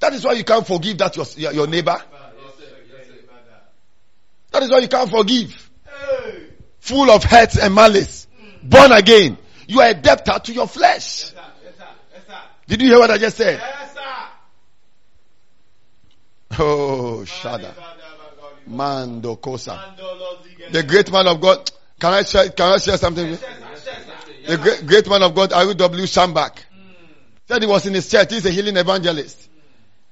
That 0.05 0.13
is 0.13 0.23
why 0.23 0.35
you 0.35 0.45
can't 0.45 0.67
forgive 0.67 0.99
that 0.99 1.17
your 1.17 1.25
your, 1.39 1.53
your 1.55 1.67
neighbor. 1.67 1.97
That 4.53 4.63
is 4.63 4.71
why 4.71 4.81
you 4.81 4.89
can't 4.89 5.11
forgive. 5.11 5.71
Full 6.81 7.11
of 7.11 7.25
hate 7.25 7.57
and 7.57 7.75
malice. 7.75 8.27
Born 8.63 8.93
again. 8.93 9.39
You 9.67 9.81
are 9.81 9.89
a 9.89 9.95
debtor 9.95 10.41
to 10.41 10.53
your 10.53 10.69
flesh. 10.69 11.33
Did 12.67 12.83
you 12.83 12.89
hear 12.89 12.99
what 12.99 13.13
I 13.13 13.17
just 13.17 13.39
said? 13.39 13.63
Oh, 16.59 17.25
Shada. 17.25 17.73
Mando 18.67 19.37
Kosa. 19.37 19.97
The 20.71 20.83
great 20.83 21.11
man 21.11 21.29
of 21.29 21.41
God. 21.41 21.71
Can 21.99 22.13
I 22.13 22.25
share, 22.25 22.51
can 22.51 22.73
I 22.75 22.77
share 22.77 22.99
something? 22.99 23.39
The 24.47 24.59
great, 24.59 24.87
great 24.87 25.09
man 25.09 25.23
of 25.23 25.35
God, 25.35 25.55
R.W. 25.55 26.05
Schambach, 26.05 26.59
said 27.49 27.63
he 27.63 27.67
was 27.67 27.87
in 27.87 27.95
his 27.95 28.11
church. 28.11 28.35
He's 28.35 28.45
a 28.45 28.51
healing 28.51 28.77
evangelist. 28.77 29.45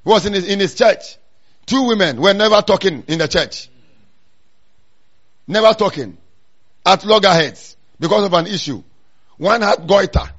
He 0.05 0.11
was 0.11 0.27
in 0.27 0.33
his, 0.33 0.49
in 0.49 0.61
his 0.61 0.75
church. 0.75 1.17
Two 1.67 1.87
women 1.87 2.21
were 2.21 2.35
never 2.35 2.61
talking 2.63 3.05
in 3.07 3.19
the 3.19 3.29
church. 3.29 3.69
Never 5.47 5.73
talking. 5.75 6.17
At 6.85 7.05
loggerheads 7.05 7.77
because 8.01 8.25
of 8.25 8.33
an 8.33 8.47
issue. 8.47 8.83
One 9.39 9.63
had 9.63 9.87
goiter. 9.87 10.31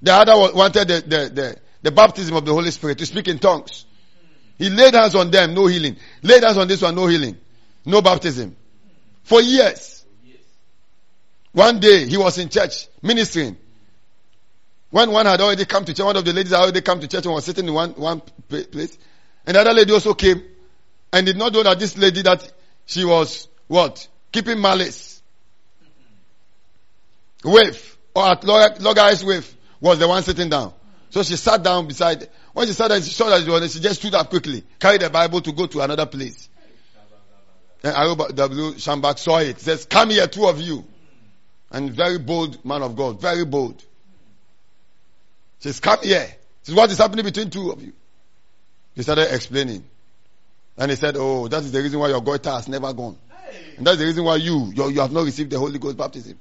The 0.00 0.12
other 0.12 0.54
wanted 0.54 0.88
the, 0.88 1.00
the, 1.00 1.30
the, 1.34 1.56
the 1.82 1.90
baptism 1.90 2.36
of 2.36 2.44
the 2.44 2.52
Holy 2.52 2.70
Spirit 2.70 2.98
to 2.98 3.06
speak 3.06 3.28
in 3.28 3.38
tongues. 3.38 3.84
He 4.56 4.70
laid 4.70 4.94
hands 4.94 5.14
on 5.14 5.30
them, 5.30 5.54
no 5.54 5.66
healing. 5.66 5.96
Laid 6.22 6.42
hands 6.42 6.56
on 6.56 6.68
this 6.68 6.82
one, 6.82 6.94
no 6.94 7.06
healing. 7.06 7.36
No 7.84 8.02
baptism. 8.02 8.56
For 9.22 9.40
years. 9.40 10.04
One 11.52 11.80
day 11.80 12.06
he 12.06 12.16
was 12.16 12.38
in 12.38 12.48
church 12.48 12.88
ministering. 13.02 13.56
When 14.90 15.10
one 15.10 15.26
had 15.26 15.40
already 15.40 15.66
come 15.66 15.84
to 15.84 15.92
church, 15.92 16.04
one 16.04 16.16
of 16.16 16.24
the 16.24 16.32
ladies 16.32 16.52
had 16.52 16.60
already 16.60 16.80
come 16.80 17.00
to 17.00 17.08
church 17.08 17.24
and 17.26 17.34
was 17.34 17.44
sitting 17.44 17.66
in 17.66 17.74
one, 17.74 17.90
one 17.92 18.22
place. 18.48 18.98
And 19.46 19.54
the 19.54 19.60
other 19.60 19.74
lady 19.74 19.92
also 19.92 20.14
came 20.14 20.42
and 21.12 21.26
did 21.26 21.36
not 21.36 21.52
know 21.52 21.62
that 21.62 21.78
this 21.78 21.96
lady 21.96 22.22
that 22.22 22.50
she 22.86 23.04
was 23.04 23.48
what? 23.66 24.08
Keeping 24.32 24.60
malice. 24.60 25.22
With 27.44 27.96
or 28.14 28.26
at 28.26 28.44
log- 28.44 28.80
loggerheads 28.80 29.24
with 29.24 29.54
was 29.80 29.98
the 29.98 30.08
one 30.08 30.22
sitting 30.22 30.48
down. 30.48 30.72
So 31.10 31.22
she 31.22 31.36
sat 31.36 31.62
down 31.62 31.86
beside, 31.86 32.28
when 32.52 32.66
she 32.66 32.72
sat 32.72 32.88
down, 32.88 33.00
she 33.02 33.10
saw 33.10 33.28
that 33.28 33.42
it 33.42 33.48
was, 33.48 33.72
she 33.72 33.80
just 33.80 34.00
stood 34.00 34.14
up 34.14 34.28
quickly, 34.28 34.64
carried 34.78 35.02
the 35.02 35.10
Bible 35.10 35.40
to 35.42 35.52
go 35.52 35.66
to 35.66 35.80
another 35.80 36.06
place. 36.06 36.48
And 37.82 37.94
R.W. 37.94 38.72
Schambach 38.72 39.18
saw 39.18 39.38
it. 39.38 39.60
Says, 39.60 39.86
come 39.86 40.10
here, 40.10 40.26
two 40.26 40.46
of 40.46 40.60
you. 40.60 40.84
And 41.70 41.92
very 41.92 42.18
bold 42.18 42.64
man 42.64 42.82
of 42.82 42.96
God, 42.96 43.20
very 43.20 43.44
bold. 43.44 43.82
Says, 45.58 45.80
come 45.80 45.98
here. 46.02 46.28
Says, 46.62 46.74
what 46.74 46.90
is 46.90 46.98
happening 46.98 47.24
between 47.24 47.50
two 47.50 47.70
of 47.70 47.82
you? 47.82 47.92
He 48.94 49.02
started 49.02 49.32
explaining. 49.34 49.84
And 50.76 50.90
he 50.90 50.96
said, 50.96 51.16
oh, 51.16 51.48
that 51.48 51.62
is 51.62 51.72
the 51.72 51.82
reason 51.82 51.98
why 51.98 52.08
your 52.08 52.20
goiter 52.20 52.50
has 52.50 52.68
never 52.68 52.92
gone. 52.92 53.16
And 53.76 53.86
that's 53.86 53.98
the 53.98 54.04
reason 54.04 54.24
why 54.24 54.36
you, 54.36 54.72
you, 54.74 54.90
you 54.90 55.00
have 55.00 55.12
not 55.12 55.24
received 55.24 55.50
the 55.50 55.58
Holy 55.58 55.78
Ghost 55.78 55.96
baptism. 55.96 56.38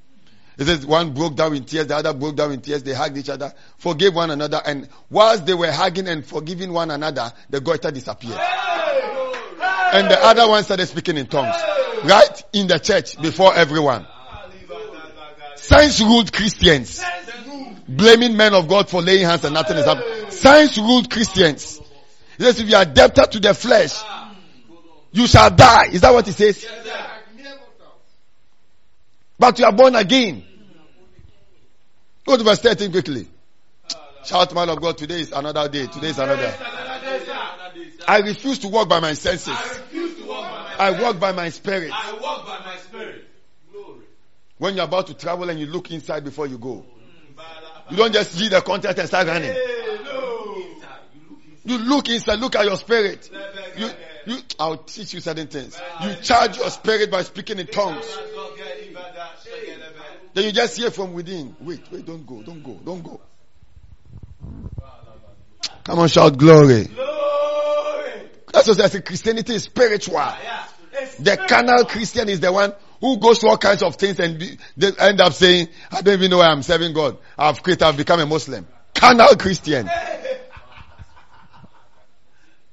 He 0.58 0.64
says 0.64 0.86
one 0.86 1.14
broke 1.14 1.36
down 1.36 1.56
in 1.56 1.66
tears, 1.66 1.88
the 1.88 1.96
other 1.96 2.14
broke 2.14 2.36
down 2.36 2.52
in 2.52 2.62
tears, 2.62 2.82
they 2.82 2.94
hugged 2.94 3.18
each 3.18 3.30
other, 3.30 3.54
forgave 3.78 4.16
one 4.16 4.32
another, 4.32 4.60
and 4.66 4.90
whilst 5.10 5.46
they 5.46 5.54
were 5.54 5.72
hugging 5.72 6.08
and 6.08 6.26
forgiving 6.26 6.74
one 6.74 6.90
another, 6.90 7.32
the 7.50 7.62
goiter 7.62 7.92
disappeared. 7.92 8.40
And 8.40 10.10
the 10.10 10.18
other 10.20 10.48
one 10.50 10.64
started 10.64 10.88
speaking 10.88 11.18
in 11.18 11.28
tongues. 11.28 11.56
Right? 12.04 12.44
In 12.54 12.68
the 12.68 12.80
church, 12.80 13.20
before 13.22 13.56
everyone. 13.56 14.08
Science 15.56 16.02
ruled 16.02 16.34
Christians. 16.34 17.04
Blaming 17.88 18.36
men 18.36 18.54
of 18.54 18.68
God 18.68 18.90
for 18.90 19.02
laying 19.02 19.26
hands 19.26 19.46
and 19.46 19.54
nothing 19.54 19.78
is 19.78 19.86
happening. 19.86 20.30
Science 20.30 20.78
ruled 20.78 21.10
Christians. 21.10 21.80
He 22.38 22.44
says 22.44 22.60
if 22.60 22.70
you 22.70 22.76
are 22.76 22.86
debtor 22.86 23.24
to 23.24 23.40
the 23.40 23.54
flesh, 23.54 24.04
you 25.12 25.26
shall 25.28 25.50
die. 25.50 25.88
Is 25.92 26.02
that 26.02 26.14
what 26.14 26.26
he 26.26 26.34
says? 26.34 26.66
But 29.40 29.60
you 29.60 29.66
are 29.66 29.72
born 29.72 29.96
again. 29.96 30.44
Go 32.26 32.38
to 32.38 32.44
verse 32.44 32.60
13 32.60 32.92
quickly. 32.92 33.28
Shout, 34.26 34.54
man 34.54 34.68
of 34.70 34.82
God, 34.82 34.98
today 34.98 35.22
is 35.22 35.32
another 35.32 35.70
day. 35.70 35.88
Today 35.88 36.10
is 36.10 36.20
another 36.20 36.42
day. 36.42 36.56
I 38.08 38.20
refuse 38.20 38.60
to 38.60 38.68
walk 38.68 38.90
by 38.90 39.00
my 39.00 39.14
senses. 39.14 39.56
I 40.80 41.00
walk 41.02 41.20
by 41.20 41.32
my 41.32 41.50
spirit. 41.50 41.92
I 41.94 42.18
walk 42.22 42.46
by 42.46 42.60
my 42.66 42.78
spirit. 42.78 43.26
Glory. 43.72 44.02
When 44.58 44.76
you're 44.76 44.86
about 44.86 45.08
to 45.08 45.14
travel 45.14 45.50
and 45.50 45.60
you 45.60 45.68
look 45.68 45.92
inside 45.92 46.24
before 46.24 46.48
you 46.48 46.58
go. 46.58 46.86
You 47.90 47.98
don't 47.98 48.14
just 48.14 48.40
read 48.40 48.52
the 48.52 48.62
content 48.62 48.98
and 48.98 49.08
start 49.08 49.28
running. 49.28 49.56
You 51.66 51.78
look 51.80 52.10
inside, 52.10 52.40
look 52.40 52.56
at 52.56 52.66
your 52.66 52.78
spirit. 52.78 53.30
You, 53.78 53.90
you, 54.26 54.40
I'll 54.60 54.78
teach 54.78 55.14
you 55.14 55.20
certain 55.20 55.48
things. 55.48 55.80
You 56.02 56.16
charge 56.16 56.58
your 56.58 56.70
spirit 56.70 57.12
by 57.12 57.24
speaking 57.24 57.60
in 57.60 57.68
tongues. 57.68 58.06
Then 60.34 60.46
you 60.46 60.52
just 60.52 60.78
hear 60.78 60.92
from 60.92 61.14
within. 61.14 61.56
Wait, 61.60 61.82
wait, 61.92 62.06
don't 62.06 62.26
go, 62.26 62.42
don't 62.44 62.64
go, 62.64 62.80
don't 62.86 63.04
go. 63.04 63.20
Come 65.84 66.00
on, 66.00 66.08
shout 66.08 66.38
glory. 66.38 66.86
Glory. 66.86 68.30
That's 68.54 68.68
what 68.68 68.80
I 68.82 68.88
say. 68.88 69.02
Christianity 69.02 69.56
is 69.56 69.64
spiritual. 69.64 70.24
The 71.20 71.38
carnal 71.48 71.86
Christian 71.86 72.30
is 72.30 72.40
the 72.40 72.52
one 72.52 72.74
who 73.02 73.18
goes 73.18 73.40
to 73.40 73.48
all 73.48 73.58
kinds 73.58 73.84
of 73.84 73.96
things 73.96 74.20
and 74.20 74.40
be, 74.40 74.58
they 74.76 74.92
end 75.00 75.22
up 75.22 75.34
saying, 75.34 75.68
I 75.92 76.02
don't 76.02 76.16
even 76.16 76.32
know 76.32 76.38
why 76.40 76.48
I'm 76.48 76.64
serving 76.64 76.94
God. 76.94 77.18
I've 77.38 77.62
quit, 77.64 77.82
I've 77.84 77.98
become 77.98 78.20
a 78.20 78.26
Muslim. 78.26 78.68
Carnal 78.96 79.36
Christian. 79.36 79.86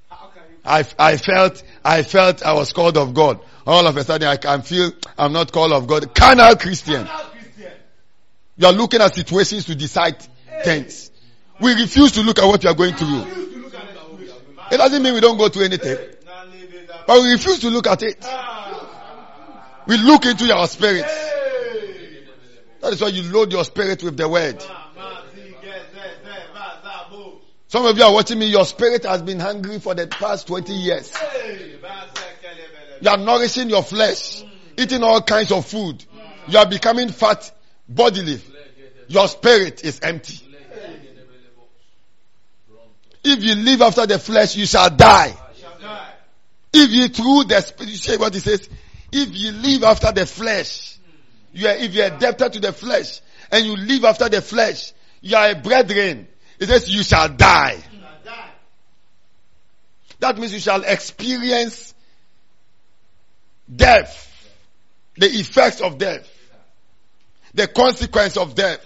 How 0.08 0.28
can 0.28 0.42
you? 0.50 0.56
I, 0.64 0.84
I 0.98 1.16
felt, 1.16 1.62
I 1.84 2.02
felt 2.02 2.42
I 2.42 2.54
was 2.54 2.72
called 2.72 2.96
of 2.96 3.14
God. 3.14 3.40
All 3.66 3.86
of 3.86 3.96
a 3.96 4.04
sudden 4.04 4.28
I 4.28 4.36
can 4.36 4.62
feel 4.62 4.92
I'm 5.18 5.32
not 5.32 5.52
called 5.52 5.72
of 5.72 5.86
God. 5.86 6.14
Carnal 6.14 6.56
Christian. 6.56 7.08
You 8.56 8.66
are 8.68 8.72
looking 8.72 9.00
at 9.00 9.14
situations 9.14 9.64
to 9.66 9.74
decide 9.74 10.16
things. 10.62 11.10
We 11.60 11.74
refuse 11.74 12.12
to 12.12 12.22
look 12.22 12.38
at 12.38 12.46
what 12.46 12.62
you 12.62 12.70
are 12.70 12.74
going 12.74 12.94
through. 12.94 13.08
To 13.08 13.14
look 13.58 13.74
at 13.74 13.94
the 13.94 14.16
situation. 14.16 14.36
It 14.70 14.76
doesn't 14.78 15.02
mean 15.02 15.14
we 15.14 15.20
don't 15.20 15.36
go 15.38 15.48
through 15.48 15.64
anything, 15.64 15.96
Now 16.24 16.44
leave 16.46 16.72
it 16.72 16.88
up. 16.90 17.06
but 17.06 17.20
we 17.20 17.32
refuse 17.32 17.58
to 17.60 17.70
look 17.70 17.86
at 17.86 18.02
it. 18.02 18.24
We 19.86 19.98
look 19.98 20.24
into 20.24 20.52
our 20.54 20.66
spirit. 20.66 21.04
That 22.80 22.92
is 22.92 23.00
why 23.00 23.08
you 23.08 23.22
load 23.22 23.52
your 23.52 23.64
spirit 23.64 24.02
with 24.02 24.16
the 24.16 24.28
word. 24.28 24.62
Ma, 24.68 24.86
ma, 24.94 25.20
zi, 25.34 25.40
ge, 25.40 25.62
ze, 25.62 26.00
ze, 26.22 26.40
ba, 26.52 26.80
za, 26.82 27.06
bo. 27.10 27.40
Some 27.68 27.86
of 27.86 27.96
you 27.96 28.04
are 28.04 28.12
watching 28.12 28.38
me, 28.38 28.46
your 28.46 28.64
spirit 28.66 29.04
has 29.04 29.22
been 29.22 29.40
hungry 29.40 29.78
for 29.80 29.94
the 29.94 30.06
past 30.06 30.46
20 30.46 30.72
years. 30.72 31.14
Hey. 31.16 31.76
Ba, 31.80 32.08
ze, 32.14 32.22
kele, 32.42 32.54
bele, 32.54 32.98
You 33.00 33.10
are 33.10 33.16
nourishing 33.16 33.70
your 33.70 33.82
flesh, 33.82 34.42
eating 34.76 35.02
all 35.02 35.22
kinds 35.22 35.50
of 35.52 35.66
food. 35.66 36.04
You 36.46 36.58
are 36.58 36.66
becoming 36.66 37.08
fat 37.08 37.50
bodily. 37.88 38.40
Your 39.08 39.28
spirit 39.28 39.84
is 39.84 40.00
empty. 40.00 40.40
If 43.22 43.42
you 43.42 43.54
live 43.54 43.80
after 43.80 44.06
the 44.06 44.18
flesh, 44.18 44.56
you 44.56 44.66
shall 44.66 44.90
die. 44.90 45.34
shall 45.58 45.78
die. 45.80 46.12
If 46.72 46.90
you 46.90 47.08
through 47.08 47.44
the 47.44 47.60
spirit, 47.62 47.90
you 47.90 47.96
say 47.96 48.16
what 48.18 48.34
he 48.34 48.40
says. 48.40 48.68
If 49.16 49.32
you 49.32 49.52
live 49.52 49.84
after 49.84 50.10
the 50.10 50.26
flesh, 50.26 50.98
you 51.52 51.68
are, 51.68 51.76
if 51.76 51.94
you 51.94 52.02
are 52.02 52.06
adapted 52.06 52.54
to 52.54 52.58
the 52.58 52.72
flesh 52.72 53.20
and 53.52 53.64
you 53.64 53.76
live 53.76 54.04
after 54.04 54.28
the 54.28 54.42
flesh, 54.42 54.92
you 55.20 55.36
are 55.36 55.50
a 55.50 55.54
brethren. 55.54 56.26
It 56.58 56.66
says 56.66 56.92
you 56.92 57.04
shall 57.04 57.28
die. 57.28 57.76
Shall 57.76 58.10
die. 58.24 58.50
That 60.18 60.36
means 60.36 60.52
you 60.52 60.58
shall 60.58 60.82
experience 60.82 61.94
death, 63.72 64.50
the 65.16 65.26
effects 65.26 65.80
of 65.80 65.96
death, 65.96 66.28
the 67.54 67.68
consequence 67.68 68.36
of 68.36 68.56
death, 68.56 68.84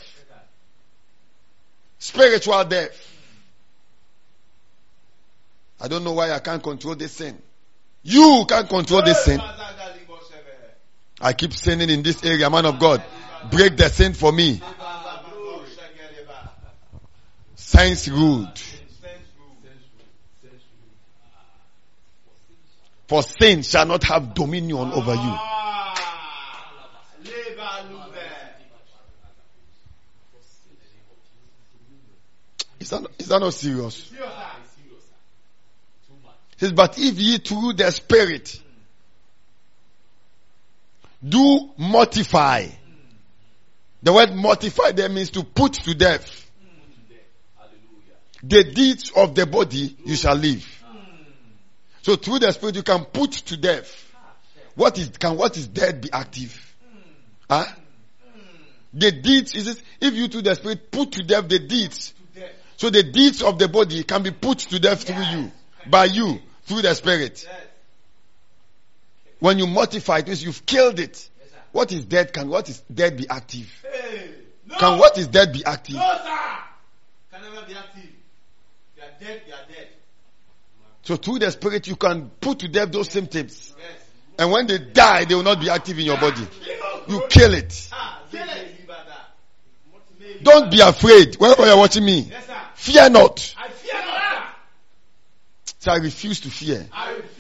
spiritual 1.99 2.65
death. 2.65 3.15
I 5.81 5.89
don't 5.89 6.05
know 6.05 6.13
why 6.13 6.33
I 6.33 6.41
can't 6.41 6.63
control 6.63 6.97
this 6.97 7.13
sin. 7.13 7.41
You 8.03 8.45
can't 8.47 8.69
control 8.69 9.01
this 9.03 9.25
sin. 9.25 9.41
I 11.21 11.33
keep 11.33 11.53
sinning 11.53 11.91
in 11.91 12.03
this 12.03 12.23
area, 12.25 12.49
man 12.49 12.67
of 12.67 12.79
God. 12.79 13.03
Break 13.51 13.77
the 13.77 13.89
sin 13.89 14.15
for 14.15 14.33
me. 14.33 14.61
Sense 17.55 18.09
rule. 18.09 18.49
For 23.09 23.23
sin 23.23 23.63
shall 23.63 23.87
not 23.87 24.05
have 24.05 24.35
dominion 24.35 24.93
over 24.93 25.15
you. 25.15 25.39
Is 32.81 32.91
that, 32.91 33.07
is 33.19 33.29
that 33.29 33.41
not 33.41 33.55
serious? 33.55 34.11
He 36.59 36.67
says, 36.67 36.73
but 36.73 36.99
if 36.99 37.19
ye 37.19 37.39
through 37.39 37.75
the 37.75 37.91
spirit 37.91 38.61
do 41.27 41.71
mortify. 41.77 42.67
The 44.03 44.13
word 44.13 44.35
mortify 44.35 44.93
there 44.93 45.09
means 45.09 45.31
to 45.31 45.45
put 45.45 45.75
to 45.75 45.95
death. 45.95 46.51
The 48.43 48.65
deeds 48.65 49.11
of 49.15 49.35
the 49.35 49.47
body 49.47 49.97
you 50.05 50.15
shall 50.15 50.37
live. 50.37 50.65
So 52.03 52.17
through 52.17 52.39
the 52.39 52.53
spirit 52.53 52.77
you 52.77 52.83
can 52.83 53.05
put 53.05 53.33
to 53.33 53.57
death. 53.57 54.05
What 54.77 54.97
is, 54.99 55.09
can 55.09 55.37
what 55.37 55.57
is 55.57 55.67
dead 55.67 56.01
be 56.03 56.13
active? 56.13 56.77
Huh? 57.51 57.65
The 58.95 59.13
deeds 59.13 59.55
is 59.55 59.67
it, 59.67 59.83
if 60.01 60.15
you 60.15 60.29
through 60.29 60.43
the 60.43 60.55
spirit 60.55 60.91
put 60.91 61.13
to 61.13 61.23
death 61.25 61.49
the 61.49 61.59
deeds. 61.59 62.15
So 62.77 62.91
the 62.91 63.03
deeds 63.03 63.43
of 63.43 63.59
the 63.59 63.69
body 63.69 64.05
can 64.05 64.23
be 64.23 64.31
put 64.31 64.59
to 64.61 64.79
death 64.79 65.03
through 65.03 65.25
you. 65.25 65.53
By 65.91 66.05
you. 66.05 66.41
Through 66.63 66.83
the 66.83 66.95
spirit. 66.95 67.45
When 69.41 69.59
you 69.59 69.67
mortify 69.67 70.19
it 70.19 70.27
means 70.27 70.43
you've 70.43 70.65
killed 70.67 70.99
it. 70.99 71.29
Yes. 71.41 71.51
What 71.73 71.93
is 71.93 72.05
dead? 72.05 72.33
Can 72.33 72.49
what 72.49 72.69
is 72.69 72.81
dead 72.93 73.17
be 73.17 73.29
active? 73.29 73.85
Hey. 73.91 74.31
No. 74.67 74.77
Can 74.77 74.99
what 74.99 75.17
is 75.19 75.29
dead 75.29 75.53
be 75.53 75.65
active? 75.65 75.97
No, 75.97 76.11
sir. 76.23 76.39
Can 77.33 77.43
never 77.43 77.67
be 77.67 77.75
active. 77.75 78.11
They 78.97 79.03
are 79.03 79.11
dead, 79.21 79.43
they 79.47 79.53
are 79.53 79.67
dead. 79.69 79.89
So 81.03 81.17
through 81.17 81.39
the 81.39 81.51
spirit 81.51 81.87
you 81.87 81.97
can 81.97 82.31
put 82.41 82.59
to 82.61 82.69
death 82.69 82.93
those 82.93 83.11
symptoms. 83.11 83.75
Yes. 83.79 83.87
And 84.39 84.53
when 84.53 84.67
they 84.67 84.79
die, 84.79 85.25
they 85.25 85.35
will 85.35 85.43
not 85.43 85.61
be 85.61 85.71
active 85.71 85.99
in 85.99 86.05
your 86.05 86.19
body. 86.19 86.47
You 87.09 87.23
kill 87.29 87.55
it. 87.55 87.89
Ah. 87.93 88.19
Don't 90.43 90.71
be 90.71 90.81
afraid. 90.81 91.37
Wherever 91.37 91.67
you're 91.67 91.77
watching 91.77 92.05
me, 92.05 92.31
fear 92.75 93.11
not. 93.11 93.55
I 93.59 93.69
fear 93.69 94.01
not. 94.05 94.55
So 95.79 95.93
I 95.93 95.97
refuse 95.97 96.41
to 96.41 96.51
fear. 96.51 96.87
I 96.93 97.13
refuse 97.13 97.27
to 97.27 97.27
fear. 97.27 97.38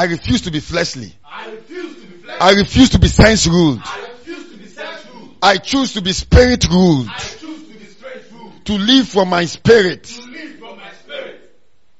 I 0.00 0.04
refuse 0.04 0.40
to 0.42 0.50
be 0.50 0.60
fleshly. 0.60 1.12
I 1.26 1.50
refuse 1.50 1.94
to 1.96 2.06
be 2.06 2.16
flesh. 2.22 2.38
I 2.40 2.52
refuse 2.52 2.88
to 2.90 2.98
be 2.98 3.06
sense 3.06 3.46
ruled. 3.46 3.82
I 3.84 4.00
refuse 4.00 4.50
to 4.50 4.56
be 4.56 4.64
sensual. 4.64 5.28
I 5.42 5.58
choose 5.58 5.92
to 5.92 6.00
be 6.00 6.12
spirit 6.14 6.66
ruled. 6.70 7.06
I 7.06 7.18
choose 7.18 7.68
to 7.68 7.78
be 7.78 7.84
straight 7.84 8.32
ruled. 8.32 8.64
To 8.64 8.72
live 8.72 9.08
from 9.08 9.28
my 9.28 9.44
spirit. 9.44 10.04
To 10.04 10.22
live 10.22 10.58
from 10.58 10.78
my 10.78 10.90
spirit. 10.92 11.54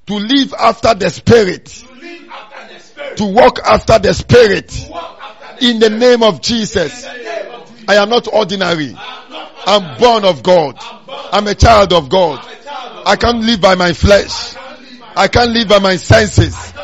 To 0.07 0.15
live 0.15 0.55
after 0.55 0.95
the 0.95 1.11
spirit. 1.11 1.67
To 1.67 1.93
live 1.93 2.29
after 2.31 2.73
the 2.73 2.81
spirit. 2.81 3.17
To 3.19 3.25
walk 3.27 3.59
after 3.67 3.99
the 3.99 4.15
spirit. 4.15 4.87
walk 4.89 5.19
after 5.23 5.61
the 5.61 5.71
In 5.71 5.79
the 5.79 5.91
name 5.91 6.23
of 6.23 6.41
Jesus. 6.41 7.05
Name 7.05 7.53
of 7.53 7.69
Jesus. 7.69 7.85
I 7.87 7.97
am 7.97 8.09
not 8.09 8.33
ordinary. 8.33 8.95
I 8.97 9.25
am 9.25 9.31
not 9.31 9.53
I'm 9.67 10.01
born 10.01 10.25
of 10.25 10.43
God. 10.43 10.79
I'm. 10.81 11.01
I'm 11.33 11.47
a 11.49 11.55
child 11.55 11.93
of 11.93 12.09
God. 12.09 12.39
I'm 12.39 12.65
child 12.65 12.97
of 12.97 13.07
I 13.07 13.17
can't 13.17 13.41
live 13.41 13.61
by 13.61 13.75
my 13.75 13.93
flesh. 13.93 14.57
I 14.57 14.59
can't 14.59 14.81
live 14.81 14.99
by 15.01 15.17
I 15.23 15.29
can't 15.29 15.51
live 15.51 15.69
by 15.69 15.79
my 15.81 15.97
senses. 15.97 16.80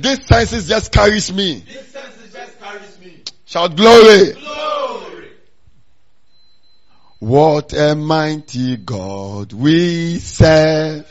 This 0.00 0.20
senses 0.26 0.68
just 0.68 0.92
carries 0.92 1.32
me. 1.32 1.64
This 1.66 1.88
senses 1.88 2.32
just 2.32 2.60
carries 2.60 3.00
me. 3.00 3.22
Shout 3.46 3.76
glory. 3.76 4.32
Glory. 4.32 5.30
What 7.18 7.72
a 7.72 7.96
mighty 7.96 8.76
God 8.76 9.52
we 9.52 10.18
serve. 10.18 11.06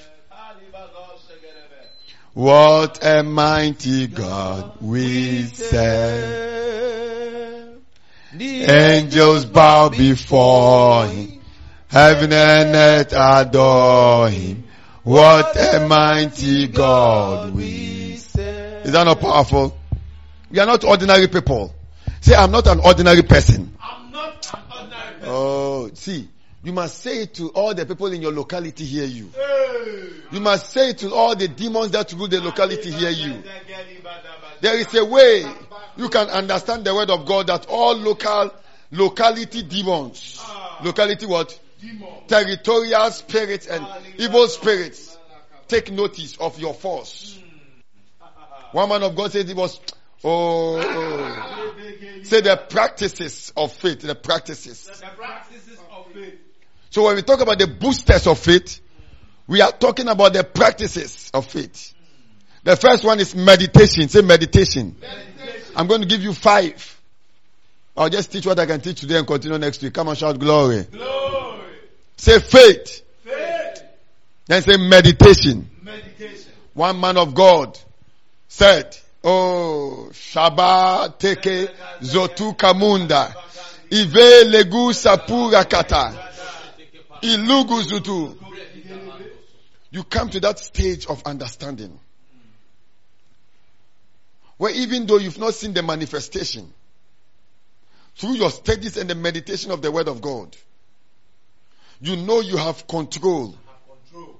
What 2.33 3.03
a 3.03 3.23
mighty 3.23 4.07
God 4.07 4.79
we 4.79 5.43
serve. 5.45 6.87
Angels 8.39 9.45
bow 9.45 9.89
before 9.89 11.07
him. 11.07 11.41
Heaven 11.87 12.31
and 12.31 12.75
earth 12.75 13.13
adore 13.13 14.29
him. 14.29 14.65
What 15.03 15.57
a 15.57 15.87
mighty 15.87 16.67
God 16.67 17.55
we 17.55 18.16
serve. 18.16 18.16
Is 18.87 18.93
that 18.93 19.03
not 19.03 19.19
powerful? 19.19 19.77
We 20.49 20.59
are 20.59 20.65
not 20.65 20.85
ordinary 20.85 21.27
people. 21.27 21.75
Say, 22.21 22.33
I'm 22.33 22.51
not 22.51 22.67
an 22.67 22.79
ordinary 22.79 23.21
person. 23.21 23.75
I'm 23.81 24.09
not 24.13 24.49
an 24.53 24.59
ordinary 24.71 25.13
person. 25.15 25.25
Oh, 25.29 25.91
see, 25.93 26.29
you 26.63 26.71
must 26.71 26.99
say 26.99 27.23
it 27.23 27.33
to 27.33 27.49
all 27.49 27.73
the 27.73 27.85
people 27.85 28.07
in 28.13 28.21
your 28.21 28.31
locality 28.31 28.85
hear 28.85 29.03
you. 29.03 29.29
Hey. 29.35 30.09
You 30.31 30.39
must 30.39 30.69
say 30.69 30.91
it 30.91 30.99
to 30.99 31.13
all 31.13 31.35
the 31.35 31.49
demons 31.49 31.91
that 31.91 32.13
rule 32.13 32.29
the 32.29 32.39
locality 32.39 32.89
hear 32.91 33.09
you. 33.09 33.43
There 34.61 34.77
is 34.77 34.95
a 34.95 35.03
way 35.03 35.45
you 35.97 36.07
can 36.07 36.29
understand 36.29 36.85
the 36.85 36.95
word 36.95 37.09
of 37.09 37.25
God 37.25 37.47
that 37.47 37.65
all 37.67 37.93
local, 37.93 38.53
locality 38.91 39.63
demons, 39.63 40.37
ah. 40.39 40.79
locality 40.81 41.25
what? 41.25 41.59
Territorial 42.29 43.11
spirits 43.11 43.67
and 43.67 43.83
ah, 43.85 43.99
evil 44.17 44.47
spirits 44.47 45.17
take 45.67 45.91
notice 45.91 46.37
of 46.37 46.57
your 46.57 46.73
force. 46.73 47.37
One 48.71 48.89
man 48.89 49.03
of 49.03 49.15
God 49.15 49.31
said 49.31 49.49
it 49.49 49.55
was, 49.55 49.79
oh, 50.23 50.77
oh. 50.79 51.73
say 52.23 52.41
the 52.41 52.57
practices 52.69 53.53
of 53.55 53.73
faith, 53.73 54.01
the 54.01 54.15
practices. 54.15 54.85
The 54.85 55.07
practices 55.15 55.79
of 55.91 56.11
faith. 56.13 56.35
So 56.89 57.03
when 57.05 57.15
we 57.15 57.21
talk 57.21 57.41
about 57.41 57.59
the 57.59 57.67
boosters 57.67 58.27
of 58.27 58.39
faith, 58.39 58.81
we 59.47 59.61
are 59.61 59.71
talking 59.71 60.07
about 60.07 60.33
the 60.33 60.43
practices 60.43 61.31
of 61.33 61.45
faith. 61.45 61.93
The 62.63 62.75
first 62.75 63.05
one 63.05 63.19
is 63.19 63.33
meditation. 63.33 64.09
Say 64.09 64.21
meditation. 64.21 64.95
Meditation. 64.99 65.73
I'm 65.75 65.87
going 65.87 66.01
to 66.01 66.07
give 66.07 66.21
you 66.21 66.33
five. 66.33 67.01
I'll 67.95 68.09
just 68.09 68.31
teach 68.31 68.45
what 68.45 68.59
I 68.59 68.65
can 68.65 68.81
teach 68.81 68.99
today 68.99 69.17
and 69.17 69.25
continue 69.25 69.57
next 69.57 69.81
week. 69.81 69.93
Come 69.93 70.09
on, 70.09 70.15
shout 70.15 70.37
glory. 70.37 70.83
Glory. 70.83 71.65
Say 72.17 72.39
faith. 72.39 73.03
Faith. 73.23 73.83
Then 74.47 74.61
say 74.61 74.77
meditation. 74.77 75.69
Meditation. 75.81 76.51
One 76.73 76.99
man 76.99 77.17
of 77.17 77.33
God 77.33 77.79
said, 78.47 78.97
Oh, 79.23 80.09
Shaba 80.11 81.17
teke 81.17 81.69
zotu 82.01 82.53
kamunda. 82.55 83.33
Ive 83.91 84.43
legu 84.45 84.93
sapura 84.93 85.65
kata. 85.69 86.13
Ilugu 87.21 87.81
zutu. 87.83 88.37
You 89.91 90.03
come 90.03 90.29
to 90.29 90.39
that 90.41 90.59
stage 90.59 91.07
of 91.07 91.23
understanding. 91.25 91.97
Where 94.57 94.73
even 94.73 95.05
though 95.05 95.17
you've 95.17 95.37
not 95.39 95.53
seen 95.53 95.73
the 95.73 95.83
manifestation, 95.83 96.73
through 98.15 98.33
your 98.33 98.49
studies 98.49 98.97
and 98.97 99.09
the 99.09 99.15
meditation 99.15 99.71
of 99.71 99.81
the 99.81 99.91
word 99.91 100.07
of 100.07 100.21
God, 100.21 100.55
you 102.01 102.15
know 102.15 102.41
you 102.41 102.57
have 102.57 102.87
control 102.87 103.51
Have 103.51 103.97
control 104.11 104.35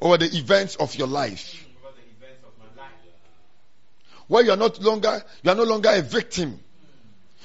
over 0.00 0.18
the 0.18 0.26
events 0.36 0.76
of 0.76 0.94
your 0.94 1.08
life. 1.08 1.64
over 1.82 1.92
the 1.96 2.02
events 2.26 2.44
of 2.44 2.52
my 2.58 2.82
life. 2.82 2.92
Where 4.28 4.44
you 4.44 4.52
are 4.52 4.56
not 4.56 4.80
longer, 4.80 5.22
you 5.42 5.50
are 5.50 5.54
no 5.54 5.64
longer 5.64 5.88
a 5.90 6.02
victim. 6.02 6.60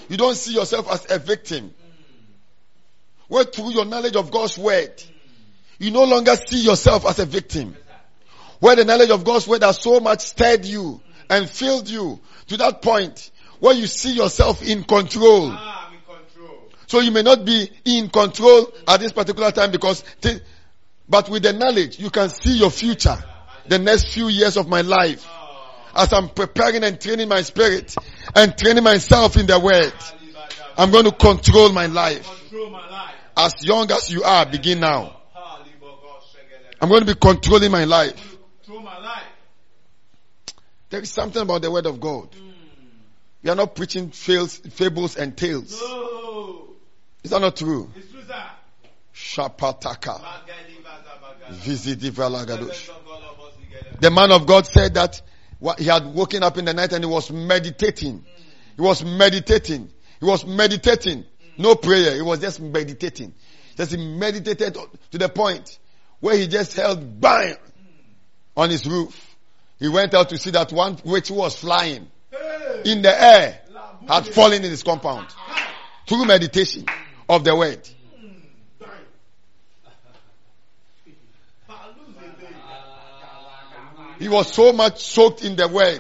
You 0.10 0.18
don't 0.18 0.36
see 0.36 0.54
yourself 0.54 0.92
as 0.92 1.10
a 1.10 1.18
victim. 1.18 1.74
Where 3.28 3.46
through 3.46 3.72
your 3.72 3.86
knowledge 3.86 4.16
of 4.16 4.32
God's 4.32 4.58
word, 4.58 5.02
you 5.80 5.92
no 5.92 6.04
longer 6.04 6.36
see 6.36 6.62
yourself 6.64 7.06
as 7.06 7.20
a 7.20 7.26
victim. 7.26 7.76
Where 8.60 8.76
the 8.76 8.86
knowledge 8.86 9.10
of 9.10 9.24
God's 9.24 9.48
word 9.48 9.64
has 9.64 9.80
so 9.80 10.00
much 10.00 10.22
stirred 10.22 10.66
you 10.66 11.02
and 11.30 11.50
filled 11.50 11.90
you 11.90 12.20
to 12.48 12.58
that 12.58 12.82
point 12.82 13.32
where 13.60 13.74
you 13.74 13.88
see 13.88 14.14
yourself 14.14 14.62
in 14.62 14.84
control. 14.84 15.50
Ah, 15.52 15.88
I'm 15.88 15.96
in 15.96 16.02
control. 16.02 16.70
So 16.88 17.00
you 17.00 17.12
may 17.12 17.24
not 17.24 17.46
be 17.46 17.70
in 17.86 18.10
control 18.10 18.72
at 18.88 19.00
this 19.00 19.14
particular 19.14 19.52
time 19.52 19.72
because, 19.72 20.04
but 21.08 21.30
with 21.30 21.44
the 21.44 21.54
knowledge, 21.54 21.98
you 22.00 22.10
can 22.10 22.30
see 22.30 22.58
your 22.58 22.72
future, 22.72 23.18
the 23.68 23.80
next 23.80 24.14
few 24.14 24.28
years 24.28 24.58
of 24.58 24.68
my 24.68 24.82
life. 24.82 25.26
As 25.96 26.12
I'm 26.12 26.30
preparing 26.30 26.84
and 26.84 27.00
training 27.00 27.30
my 27.30 27.42
spirit 27.42 27.96
and 28.36 28.58
training 28.58 28.84
myself 28.84 29.38
in 29.38 29.46
the 29.46 29.60
word, 29.60 29.94
I'm 30.78 30.92
going 30.92 31.06
to 31.06 31.12
control 31.12 31.72
my 31.72 31.86
life. 31.86 32.28
Control 32.50 32.70
my 32.72 32.90
life. 32.90 33.16
As 33.38 33.54
young 33.64 33.92
as 33.92 34.10
you 34.10 34.24
are, 34.24 34.46
begin 34.46 34.80
now. 34.80 35.18
I'm 36.82 36.90
going 36.90 37.02
to 37.02 37.08
be 37.08 37.20
controlling 37.20 37.72
my 37.72 37.86
life. 37.86 38.38
Control 38.64 38.84
my 38.84 38.98
life. 39.00 39.24
There 40.90 41.02
is 41.02 41.12
something 41.12 41.42
about 41.42 41.62
the 41.62 41.72
word 41.72 41.86
of 41.86 42.00
God. 42.00 42.30
We 43.42 43.50
are 43.50 43.56
not 43.56 43.76
preaching 43.76 44.12
fails, 44.12 44.58
fables 44.58 45.16
and 45.16 45.36
tales. 45.38 45.74
Is 47.24 47.32
that 47.32 47.40
not 47.40 47.56
true? 47.56 47.90
It's 47.96 48.12
true, 48.12 48.22
sir. 48.28 48.44
Shapataka. 49.14 50.22
Magali 50.22 50.78
baza 50.84 51.20
baga. 51.22 51.54
Vizidivalagadosh. 51.56 52.90
Golo 53.06 53.36
bosi 53.38 53.70
gele. 53.70 53.98
The 54.00 54.12
man 54.12 54.32
of 54.32 54.46
God 54.46 54.66
said 54.66 54.94
that 54.96 55.22
he 55.78 55.86
had 55.86 56.06
woken 56.14 56.44
up 56.44 56.58
in 56.58 56.66
the 56.66 56.74
night 56.74 56.94
and 56.94 57.04
he 57.04 57.10
was 57.10 57.32
meditating. 57.32 58.26
He 58.76 58.82
was 58.82 59.04
meditating. 59.04 59.90
He 60.20 60.26
was 60.26 60.46
meditating. 60.46 61.26
No 61.58 61.76
prayer. 61.76 62.16
He 62.16 62.22
was 62.22 62.40
just 62.40 62.60
meditating. 62.60 63.34
Just 63.78 63.92
he 63.92 63.98
meditated 63.98 64.78
to 65.12 65.18
the 65.18 65.30
point 65.30 65.78
where 66.20 66.38
he 66.38 66.48
just 66.48 66.76
held 66.76 67.20
bang 67.20 67.56
on 68.56 68.70
his 68.70 68.86
roof. 68.86 69.36
He 69.80 69.88
went 69.88 70.14
out 70.14 70.30
to 70.30 70.38
see 70.38 70.52
that 70.52 70.72
one 70.72 70.96
which 71.04 71.32
was 71.32 71.56
flying 71.56 72.10
in 72.86 73.02
the 73.02 73.22
air 73.22 73.60
had 74.08 74.28
fallen 74.28 74.64
in 74.64 74.70
his 74.70 74.84
compound 74.84 75.28
through 76.08 76.26
meditation 76.26 76.86
of 77.30 77.44
the 77.44 77.56
word. 77.56 77.88
He 84.24 84.30
was 84.30 84.54
so 84.54 84.72
much 84.72 85.04
soaked 85.04 85.44
in 85.44 85.58
the 85.58 85.68
word. 85.68 86.00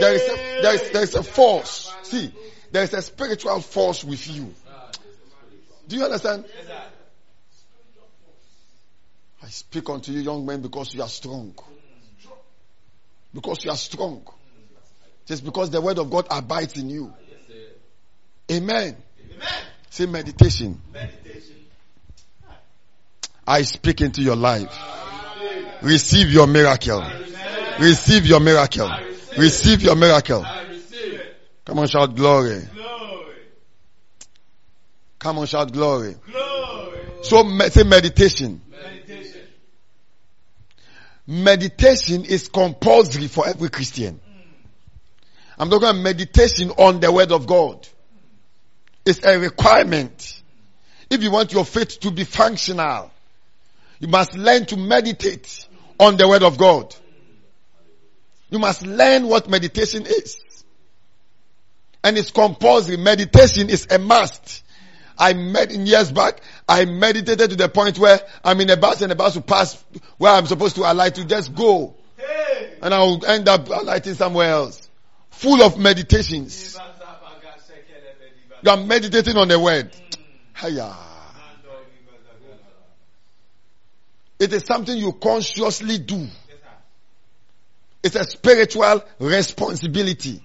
There 0.00 0.14
is 0.14 0.22
a, 0.22 0.62
there 0.62 0.74
is, 0.76 0.90
there 0.92 1.02
is 1.02 1.14
a 1.16 1.24
force. 1.24 1.92
See, 2.04 2.32
there 2.70 2.84
is 2.84 2.94
a 2.94 3.02
spiritual 3.02 3.60
force 3.62 4.04
with 4.04 4.24
you. 4.28 4.54
Do 5.88 5.96
you 5.96 6.04
understand? 6.04 6.44
I 9.42 9.48
speak 9.48 9.90
unto 9.90 10.12
you, 10.12 10.20
young 10.20 10.46
men, 10.46 10.62
because 10.62 10.94
you 10.94 11.02
are 11.02 11.08
strong. 11.08 11.52
Because 13.34 13.64
you 13.64 13.72
are 13.72 13.76
strong. 13.76 14.22
Just 15.26 15.44
because 15.44 15.70
the 15.70 15.80
word 15.80 15.98
of 15.98 16.08
God 16.08 16.28
abides 16.30 16.76
in 16.76 16.90
you. 16.90 17.12
Amen. 18.52 18.94
Amen. 19.34 19.46
Say 19.90 20.06
meditation. 20.06 20.80
Meditation. 20.92 21.56
I 23.44 23.62
speak 23.62 24.00
into 24.00 24.22
your 24.22 24.36
life. 24.36 25.07
Receive 25.82 26.30
your 26.30 26.46
miracle. 26.46 27.04
Receive 27.78 28.26
your 28.26 28.40
miracle. 28.40 28.90
Receive 29.36 29.82
your 29.82 29.96
miracle. 29.96 30.44
Come 31.64 31.78
on, 31.78 31.86
shout 31.86 32.14
glory. 32.14 32.62
Come 35.18 35.38
on, 35.38 35.46
shout 35.46 35.72
glory. 35.72 36.14
Glory. 36.30 36.98
So 37.22 37.42
say 37.68 37.82
meditation. 37.82 38.62
Meditation. 38.70 39.40
Meditation 41.26 42.24
is 42.24 42.48
compulsory 42.48 43.28
for 43.28 43.46
every 43.46 43.68
Christian. 43.68 44.20
I'm 45.58 45.68
talking 45.68 45.88
about 45.88 46.00
meditation 46.00 46.70
on 46.70 47.00
the 47.00 47.10
word 47.10 47.32
of 47.32 47.46
God. 47.46 47.86
It's 49.04 49.24
a 49.24 49.38
requirement. 49.38 50.42
If 51.10 51.22
you 51.22 51.30
want 51.30 51.52
your 51.52 51.64
faith 51.64 52.00
to 52.00 52.10
be 52.10 52.24
functional, 52.24 53.10
you 53.98 54.08
must 54.08 54.36
learn 54.36 54.66
to 54.66 54.76
meditate 54.76 55.66
on 55.98 56.16
the 56.16 56.28
word 56.28 56.42
of 56.42 56.58
God. 56.58 56.94
You 58.50 58.58
must 58.58 58.86
learn 58.86 59.26
what 59.26 59.48
meditation 59.48 60.06
is. 60.06 60.40
And 62.02 62.16
it's 62.16 62.30
compulsory. 62.30 62.96
Meditation 62.96 63.68
is 63.68 63.86
a 63.90 63.98
must. 63.98 64.62
I 65.18 65.32
met 65.34 65.72
in 65.72 65.84
years 65.86 66.12
back, 66.12 66.40
I 66.68 66.84
meditated 66.84 67.50
to 67.50 67.56
the 67.56 67.68
point 67.68 67.98
where 67.98 68.20
I'm 68.44 68.60
in 68.60 68.70
a 68.70 68.76
bus 68.76 69.02
and 69.02 69.10
the 69.10 69.16
bus 69.16 69.34
will 69.34 69.42
pass 69.42 69.82
where 70.16 70.32
I'm 70.32 70.46
supposed 70.46 70.76
to 70.76 70.90
alight 70.90 71.16
to 71.16 71.24
just 71.24 71.54
go. 71.54 71.96
And 72.80 72.94
I'll 72.94 73.24
end 73.26 73.48
up 73.48 73.68
alighting 73.68 74.14
somewhere 74.14 74.50
else. 74.50 74.88
Full 75.30 75.60
of 75.62 75.76
meditations. 75.76 76.74
Baza 76.74 76.98
baga 76.98 77.54
shekele 77.58 78.14
bedi 78.20 78.48
baga. 78.48 78.60
You 78.62 78.70
are 78.70 78.86
meditating 78.86 79.36
on 79.36 79.48
the 79.48 79.58
word. 79.58 79.92
Mm. 79.92 80.16
Hiya. 80.60 81.07
It 84.38 84.52
is 84.52 84.64
something 84.64 84.96
you 84.96 85.12
consciously 85.12 85.98
do. 85.98 86.26
It's 88.02 88.14
a 88.14 88.24
spiritual 88.24 89.02
responsibility. 89.18 90.40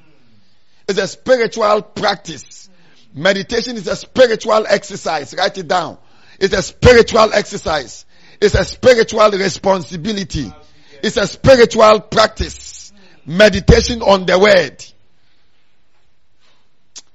It's 0.88 1.00
a 1.00 1.08
spiritual 1.08 1.82
practice. 1.84 2.70
Meditation 3.14 3.78
is 3.78 3.88
a 3.88 3.96
spiritual 3.96 4.66
exercise. 4.68 5.36
Write 5.38 5.58
it 5.60 5.68
down. 5.68 5.98
It's 6.40 6.54
a 6.54 6.64
spiritual 6.64 7.32
exercise. 7.34 8.06
It's 8.42 8.56
a 8.56 8.66
spiritual 8.66 9.30
responsibility. 9.32 10.52
It's 11.04 11.18
a 11.18 11.28
spiritual 11.28 12.02
practice. 12.02 12.92
Meditation 13.26 14.02
on 14.02 14.26
the 14.26 14.40
word. 14.40 14.84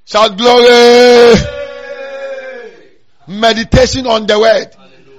Shout 0.05 0.39
glory. 0.39 1.35
Meditation 3.27 4.07
on 4.07 4.27
the 4.27 4.39
word. 4.39 4.78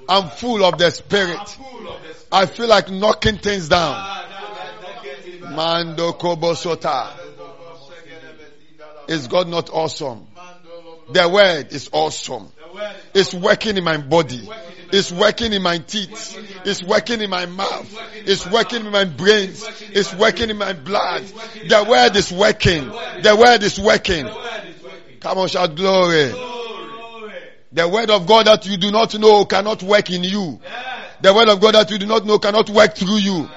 I'm 0.09 0.29
full 0.29 0.63
of 0.65 0.77
the 0.77 0.89
spirit. 0.91 1.37
Full 1.49 1.87
of 1.87 2.01
the 2.01 2.13
spirit. 2.13 2.27
I 2.31 2.45
feel 2.47 2.67
like 2.67 2.89
knocking 2.89 3.37
things 3.37 3.69
down. 3.69 3.93
Ah. 3.95 4.25
Mando 5.55 6.13
kobosota. 6.13 7.09
Gogo 7.37 7.77
shekele 7.87 8.33
bedi 8.37 8.77
gala. 8.77 9.05
Is 9.07 9.27
God 9.27 9.47
not 9.47 9.69
awesome? 9.69 10.25
Mando 10.35 10.69
lo- 10.83 10.99
lo- 11.07 11.13
The 11.13 11.29
word 11.29 11.71
is 11.73 11.89
awesome. 11.91 12.51
The 12.57 12.73
word 12.75 12.95
is 13.13 13.27
It's 13.27 13.33
working 13.33 13.77
in 13.77 13.83
my 13.83 13.97
body. 13.97 14.47
It's 14.91 15.11
working 15.11 15.53
in 15.53 15.61
my 15.61 15.77
teeth. 15.77 16.37
It's 16.65 16.83
working 16.83 17.21
in 17.21 17.29
my 17.29 17.45
mouth. 17.45 17.95
It's 18.15 18.45
working 18.49 18.85
in 18.85 18.91
my 18.91 19.05
brains. 19.05 19.63
It's 19.91 20.13
working 20.15 20.49
in 20.49 20.57
my 20.57 20.73
blood. 20.73 21.23
The 21.67 21.85
word 21.87 22.15
is 22.15 22.31
working. 22.31 22.85
The 23.21 23.35
word 23.35 23.63
is 23.63 23.79
working. 23.79 24.25
the 24.25 24.33
word 24.33 24.63
is 24.75 24.83
working. 24.83 25.19
Come 25.19 25.37
on, 25.37 25.47
shout 25.47 25.75
glory. 25.75 26.33
The 27.71 27.87
word 27.87 28.09
of 28.09 28.25
God 28.25 28.47
that 28.47 28.65
you 28.65 28.77
do 28.77 28.91
not 28.91 29.17
know 29.19 29.45
cannot 29.45 29.83
work 29.83 30.09
in 30.09 30.23
you. 30.23 30.59
Yes. 30.63 31.05
The 31.21 31.33
word 31.33 31.49
of 31.49 31.59
God 31.61 31.75
that 31.75 31.91
you 31.91 31.99
do 31.99 32.07
not 32.07 32.25
know 32.25 32.39
cannot 32.39 32.69
work 32.69 32.95
through 32.95 33.17
you. 33.17 33.47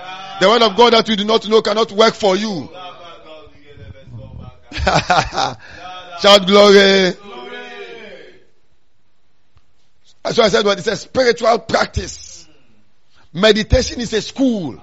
The 0.41 0.49
word 0.49 0.63
of 0.63 0.77
God 0.77 0.93
that 0.93 1.09
you 1.09 1.17
do 1.17 1.25
not 1.25 1.49
know 1.49 1.63
cannot 1.63 1.93
work 1.93 2.15
for 2.15 2.37
you. 2.37 2.49
Laba 2.49 3.23
gali 3.25 3.49
gele 3.65 3.93
beso 3.93 4.37
baga. 4.73 5.59
Shout 6.21 6.47
glory. 6.47 7.13
Glory. 7.13 7.59
That's 10.23 10.39
why 10.39 10.45
I 10.45 10.49
said, 10.49 10.65
well, 10.65 10.77
it's 10.77 10.87
a 10.87 10.97
spiritual 10.97 11.59
practice. 11.61 12.47
Meditation 13.33 14.01
is 14.01 14.13
a 14.13 14.21
school. 14.21 14.75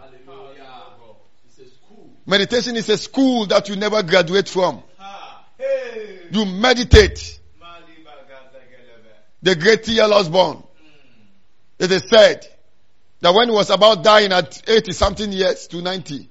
It's 1.45 1.59
a 1.59 1.65
school. 1.65 2.09
Meditation 2.25 2.75
is 2.75 2.89
a 2.89 2.97
school 2.97 3.45
that 3.45 3.69
you 3.69 3.75
never 3.75 4.01
graduate 4.01 4.49
from. 4.49 4.81
You 6.31 6.45
meditate. 6.45 7.38
The 9.41 9.55
great 9.55 9.83
T.L. 9.83 10.13
Osborn. 10.13 10.63
It 11.77 11.91
is 11.91 12.03
said 12.09 12.45
that 13.21 13.33
when 13.33 13.49
he 13.49 13.53
was 13.53 13.69
about 13.69 14.03
dying 14.03 14.33
at 14.33 14.69
80 14.69 14.91
something 14.91 15.31
years 15.31 15.67
to 15.67 15.81
90, 15.81 16.29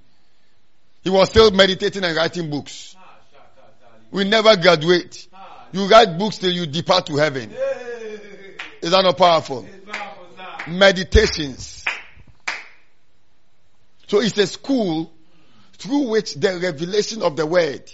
he 1.03 1.11
was 1.11 1.31
still 1.31 1.51
meditating 1.51 2.05
and 2.05 2.17
writing 2.17 2.51
books. 2.51 2.95
We 4.11 4.25
never 4.25 4.57
graduate. 4.57 5.27
You 5.73 5.87
write 5.87 6.19
books 6.19 6.39
till 6.39 6.51
you 6.51 6.67
depart 6.67 7.07
to 7.07 7.17
heaven. 7.17 7.51
Is 8.83 8.91
that 8.91 9.03
not 9.03 9.17
powerful? 9.17 9.67
Meditations. 10.67 11.85
So 14.07 14.21
it's 14.21 14.37
a 14.39 14.47
school 14.47 15.13
through 15.75 16.09
which 16.09 16.35
the 16.35 16.59
revelation 16.59 17.23
of 17.23 17.37
the 17.37 17.47
word 17.47 17.91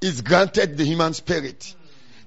is 0.00 0.20
granted 0.20 0.76
the 0.76 0.84
human 0.84 1.14
spirit. 1.14 1.74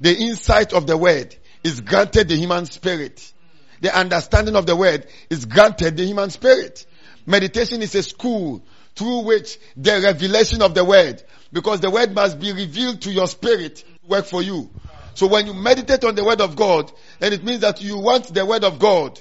The 0.02 0.16
insight 0.16 0.74
of 0.74 0.88
the 0.88 0.98
word 0.98 1.36
is 1.66 1.82
granted 1.82 2.30
the 2.30 2.36
human 2.36 2.68
spirit. 2.68 3.34
The 3.82 3.98
understanding 3.98 4.56
of 4.56 4.68
the 4.68 4.76
word 4.76 5.08
is 5.32 5.46
granted 5.46 5.98
the 5.98 6.06
human 6.06 6.30
spirit. 6.30 6.86
Meditation 7.26 7.82
is 7.82 7.96
a 7.96 8.04
school 8.04 8.64
through 8.96 9.24
which 9.24 9.58
the 9.76 10.00
revelation 10.00 10.62
of 10.62 10.76
the 10.76 10.86
word, 10.86 11.24
because 11.52 11.82
the 11.82 11.90
word 11.90 12.14
must 12.14 12.40
be 12.40 12.54
revealed 12.54 13.02
to 13.02 13.12
your 13.12 13.28
spirit, 13.28 13.78
to 13.78 14.08
work 14.08 14.26
for 14.26 14.44
you. 14.44 14.70
So 15.16 15.26
when 15.26 15.48
you 15.48 15.56
meditate 15.56 16.04
on 16.04 16.14
the 16.14 16.24
word 16.24 16.40
of 16.40 16.56
God, 16.56 16.92
then 17.20 17.34
it 17.34 17.44
means 17.44 17.62
that 17.62 17.82
you 17.82 17.98
want 17.98 18.32
the 18.32 18.46
word 18.46 18.64
of 18.64 18.78
God 18.78 19.20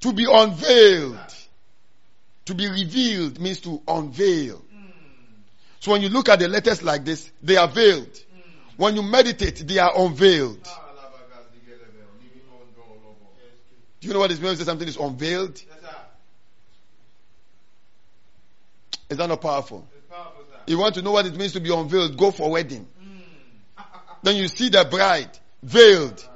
to 0.00 0.12
be 0.12 0.26
unveiled. 0.30 1.18
To 2.44 2.54
be 2.54 2.68
revealed 2.68 3.40
means 3.40 3.60
to 3.60 3.80
unveil. 3.88 4.62
So 5.80 5.92
when 5.92 6.02
you 6.02 6.10
look 6.10 6.28
at 6.28 6.40
the 6.40 6.48
letters 6.48 6.82
like 6.82 7.06
this, 7.06 7.30
they 7.42 7.56
are 7.56 7.68
veiled. 7.68 8.23
When 8.76 8.96
you 8.96 9.02
meditate, 9.02 9.66
they 9.66 9.78
are 9.78 9.92
unveiled. 9.96 10.68
Do 14.00 14.08
you 14.08 14.12
know 14.12 14.20
what 14.20 14.30
it 14.30 14.34
means 14.34 14.42
when 14.42 14.56
say 14.56 14.64
something 14.64 14.88
is 14.88 14.96
unveiled? 14.96 15.62
Is 19.08 19.16
that 19.16 19.28
not 19.28 19.40
powerful? 19.40 19.88
You 20.66 20.78
want 20.78 20.94
to 20.96 21.02
know 21.02 21.12
what 21.12 21.26
it 21.26 21.34
means 21.36 21.52
to 21.52 21.60
be 21.60 21.72
unveiled? 21.72 22.16
Go 22.16 22.30
for 22.30 22.48
a 22.48 22.50
wedding. 22.50 22.86
Then 24.22 24.36
you 24.36 24.48
see 24.48 24.70
the 24.70 24.86
bride 24.90 25.30
veiled. 25.62 26.26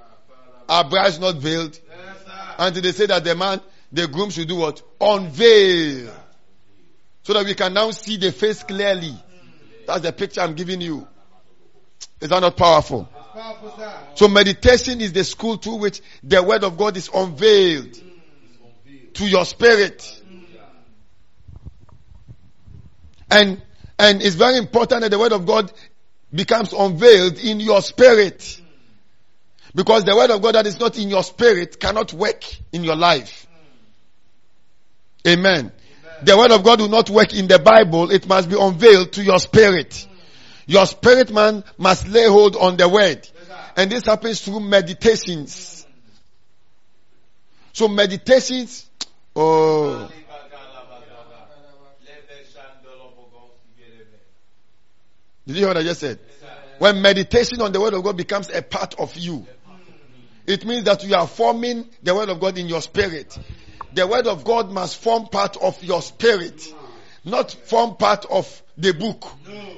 Our 0.69 0.89
bride's 0.89 1.19
not 1.19 1.37
veiled. 1.37 1.79
Until 2.59 2.83
they 2.83 2.93
say 2.93 3.07
that 3.07 3.25
the 3.25 3.35
man, 3.35 3.61
the 3.93 4.07
groom 4.07 4.31
should 4.31 4.49
do 4.49 4.57
what? 4.57 4.83
Unveil. 5.01 6.13
So 7.23 7.33
that 7.33 7.45
we 7.45 7.55
can 7.55 7.73
now 7.75 7.91
see 7.91 8.17
the 8.17 8.33
face 8.33 8.63
clearly. 8.63 9.15
That's 9.87 10.03
the 10.03 10.13
picture 10.13 10.41
I'm 10.41 10.55
giving 10.55 10.81
you. 10.81 11.07
Is 12.21 12.29
that 12.31 12.41
not 12.41 12.57
powerful? 12.57 13.09
So 14.15 14.29
meditation 14.29 15.01
is 15.01 15.13
the 15.13 15.25
school 15.25 15.57
through 15.57 15.77
which 15.77 16.01
the 16.23 16.43
word 16.43 16.65
of 16.65 16.77
God 16.77 16.97
is 16.97 17.09
unveiled 17.13 18.01
to 19.15 19.27
your 19.27 19.45
spirit. 19.45 20.23
And, 23.31 23.63
and 23.99 24.23
it's 24.23 24.37
very 24.37 24.57
important 24.57 25.03
that 25.03 25.11
the 25.11 25.19
word 25.19 25.33
of 25.33 25.47
God 25.47 25.73
becomes 26.33 26.73
unveiled 26.73 27.39
in 27.39 27.61
your 27.61 27.83
spirit. 27.83 28.61
Because 29.75 30.05
the 30.05 30.17
word 30.17 30.31
of 30.31 30.43
God 30.43 30.55
that 30.55 30.67
is 30.67 30.81
not 30.81 30.99
in 30.99 31.09
your 31.09 31.23
spirit 31.23 31.79
cannot 31.79 32.13
work 32.13 32.43
in 32.73 32.85
your 32.85 32.97
life. 32.97 33.47
Amen. 35.27 35.45
Amen. 35.45 35.73
The 36.23 36.37
word 36.37 36.51
of 36.51 36.65
God 36.65 36.81
will 36.81 36.89
not 36.89 37.11
work 37.11 37.33
in 37.35 37.47
the 37.47 37.59
Bible. 37.59 38.11
It 38.11 38.27
must 38.27 38.49
be 38.49 38.57
unveiled 38.59 39.13
to 39.13 39.23
your 39.23 39.39
spirit. 39.39 40.09
Your 40.69 40.85
spirit 40.85 41.33
man 41.33 41.65
must 41.79 42.07
lay 42.07 42.29
hold 42.29 42.55
on 42.55 42.77
the 42.77 42.87
word. 42.87 43.27
And 43.75 43.91
this 43.91 44.05
happens 44.05 44.43
through 44.43 44.61
meditations. 44.61 45.87
So 47.73 47.89
meditations, 47.89 48.87
oh, 49.35 50.11
Did 55.47 55.57
you 55.57 55.61
hear 55.63 55.69
what 55.69 55.79
I 55.79 55.83
just 55.83 56.01
said? 56.01 56.19
When 56.79 57.01
meditation 57.01 57.63
on 57.63 57.73
the 57.73 57.81
word 57.81 57.95
of 57.95 58.05
God 58.05 58.19
becomes 58.19 58.51
a 58.51 58.61
part 58.61 59.01
of 59.01 59.17
you, 59.17 59.47
it 60.47 60.67
means 60.67 60.85
that 60.85 61.03
you 61.03 61.15
are 61.15 61.27
forming 61.27 61.89
the 62.03 62.15
word 62.15 62.29
of 62.29 62.41
God 62.41 62.59
in 62.59 62.69
your 62.69 62.83
spirit. 62.83 63.39
The 63.95 64.07
word 64.07 64.27
of 64.27 64.45
God 64.45 64.71
must 64.71 64.99
form 64.99 65.29
part 65.29 65.57
of 65.57 65.83
your 65.83 66.03
spirit, 66.03 66.75
not 67.29 67.53
form 67.53 67.97
part 67.97 68.25
of 68.27 68.63
the 68.77 68.93
book. 68.93 69.25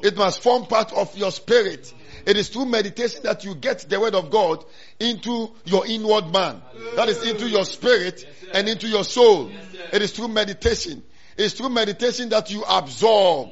It 0.03 0.17
must 0.17 0.43
form 0.43 0.67
part 0.67 0.93
of 0.93 1.17
your 1.17 1.31
spirit. 1.31 1.93
It 2.27 2.37
is 2.37 2.49
through 2.49 2.67
meditation 2.67 3.21
that 3.25 3.45
you 3.45 3.55
get 3.55 3.89
the 3.89 3.99
word 3.99 4.15
of 4.15 4.31
God 4.31 4.65
into 4.99 5.51
your 5.65 5.87
inward 5.87 6.33
man. 6.33 6.63
That 6.97 7.09
is 7.09 7.23
into 7.27 7.49
your 7.49 7.65
spirit 7.65 8.27
and 8.53 8.69
into 8.69 8.89
your 8.89 9.05
soul. 9.05 9.51
It 9.93 10.03
is 10.03 10.13
through 10.13 10.29
meditation. 10.29 11.03
It 11.37 11.45
is 11.45 11.55
through 11.55 11.71
meditation 11.71 12.29
that 12.31 12.51
you 12.51 12.63
absorb 12.63 13.51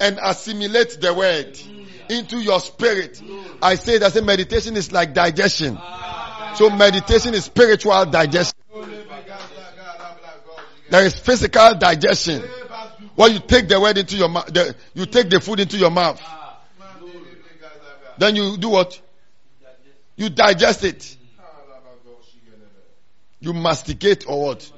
and 0.00 0.18
assimilate 0.22 1.00
the 1.00 1.12
word 1.12 1.58
into 2.08 2.38
your 2.38 2.60
spirit. 2.60 3.22
I 3.62 3.74
say 3.74 3.98
that 3.98 4.12
say 4.12 4.22
meditation 4.22 4.76
is 4.76 4.90
like 4.92 5.12
digestion. 5.12 5.78
So 6.54 6.70
meditation 6.70 7.34
is 7.34 7.44
spiritual 7.44 8.06
digestion. 8.06 8.58
There 10.88 11.04
is 11.06 11.14
physical 11.14 11.74
digestion. 11.74 12.42
When 13.20 13.34
you 13.34 13.40
take 13.40 13.68
the 13.68 13.78
word 13.78 13.98
into 13.98 14.16
your 14.16 14.30
mouth, 14.30 14.50
you 14.94 15.04
take 15.04 15.28
the 15.28 15.40
food 15.40 15.60
into 15.60 15.76
your 15.76 15.90
mouth. 15.90 16.18
Then 18.16 18.34
you 18.34 18.56
do 18.56 18.70
what? 18.70 18.98
You 20.16 20.30
digest 20.30 20.84
it. 20.84 21.18
You 23.38 23.52
masticate 23.52 24.26
or 24.26 24.42
what? 24.42 24.72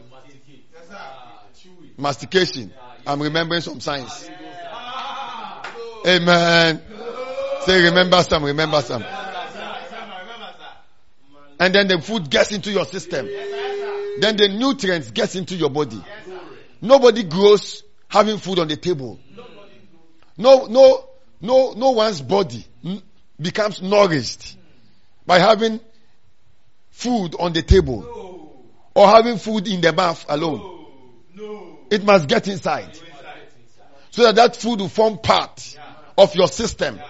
Mastication. 1.96 2.72
I'm 3.06 3.22
remembering 3.22 3.60
some 3.60 3.78
science. 3.78 4.28
Amen. 6.04 6.82
Say, 7.60 7.84
remember 7.84 8.24
some, 8.24 8.42
remember 8.42 8.82
some. 8.82 9.04
And 11.60 11.72
then 11.72 11.86
the 11.86 12.00
food 12.02 12.28
gets 12.28 12.50
into 12.50 12.72
your 12.72 12.86
system. 12.86 13.26
Then 14.18 14.36
the 14.36 14.48
nutrients 14.48 15.12
gets 15.12 15.36
into 15.36 15.54
your 15.54 15.70
body. 15.70 16.02
Nobody 16.80 17.22
grows 17.22 17.84
having 18.12 18.36
food 18.36 18.58
on 18.58 18.68
the 18.68 18.76
table. 18.76 19.18
No, 20.36 20.66
no, 20.66 21.08
no, 21.40 21.72
no 21.72 21.90
one's 21.92 22.20
body 22.20 22.64
becomes 23.40 23.80
nourished 23.80 24.58
by 25.26 25.38
having 25.38 25.80
food 26.90 27.34
on 27.40 27.54
the 27.54 27.62
table 27.62 28.52
or 28.94 29.08
having 29.08 29.38
food 29.38 29.66
in 29.66 29.80
the 29.80 29.94
mouth 29.94 30.26
alone. 30.28 30.86
It 31.90 32.04
must 32.04 32.28
get 32.28 32.48
inside 32.48 32.98
so 34.10 34.24
that 34.24 34.34
that 34.34 34.56
food 34.56 34.80
will 34.80 34.90
form 34.90 35.16
part 35.16 35.78
of 36.18 36.34
your 36.34 36.48
system. 36.48 37.00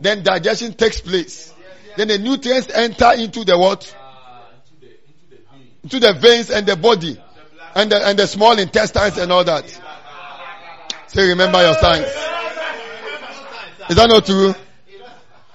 Then 0.00 0.24
digestion 0.24 0.74
takes 0.74 1.00
place. 1.00 1.54
Then 1.96 2.08
the 2.08 2.18
nutrients 2.18 2.70
enter 2.70 3.12
into 3.12 3.44
the 3.44 3.56
what? 3.56 3.94
Into 5.84 6.00
the 6.00 6.12
veins 6.14 6.50
and 6.50 6.66
the 6.66 6.74
body. 6.74 7.20
And 7.76 7.92
the, 7.92 8.04
and 8.04 8.18
the 8.18 8.26
small 8.26 8.58
intestines 8.58 9.16
and 9.18 9.30
all 9.30 9.44
that. 9.44 9.80
Say 11.08 11.28
remember 11.28 11.62
your 11.62 11.74
science. 11.74 12.08
Is 13.88 13.96
that 13.96 14.08
not 14.08 14.26
true? 14.26 14.54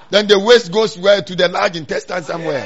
Then 0.10 0.28
the 0.28 0.40
waste 0.40 0.72
goes 0.72 0.98
where? 0.98 1.22
To 1.22 1.36
the 1.36 1.48
large 1.48 1.78
intestine 1.78 2.24
somewhere. 2.24 2.66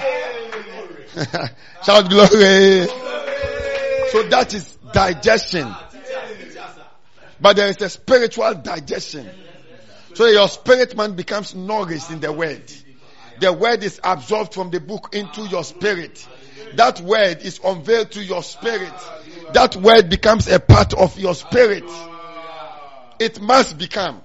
Shout 1.85 2.09
glory. 2.09 2.87
So 4.11 4.23
that 4.29 4.53
is 4.53 4.77
digestion. 4.93 5.73
But 7.39 7.55
there 7.55 7.67
is 7.67 7.81
a 7.81 7.89
spiritual 7.89 8.55
digestion. 8.55 9.29
So 10.13 10.25
your 10.25 10.47
spirit 10.47 10.95
man 10.95 11.15
becomes 11.15 11.53
nourished 11.53 12.09
in 12.09 12.19
the 12.19 12.31
word. 12.31 12.71
The 13.39 13.53
word 13.53 13.83
is 13.83 13.99
absorbed 14.03 14.53
from 14.53 14.71
the 14.71 14.79
book 14.79 15.09
into 15.13 15.41
your 15.47 15.63
spirit. 15.63 16.27
That 16.75 16.99
word 17.01 17.41
is 17.41 17.59
unveiled 17.63 18.11
to 18.11 18.23
your 18.23 18.43
spirit. 18.43 18.93
That 19.53 19.75
word 19.75 20.09
becomes 20.09 20.47
a 20.47 20.59
part 20.59 20.93
of 20.93 21.19
your 21.19 21.35
spirit. 21.35 21.83
It 23.19 23.41
must 23.41 23.77
become. 23.77 24.21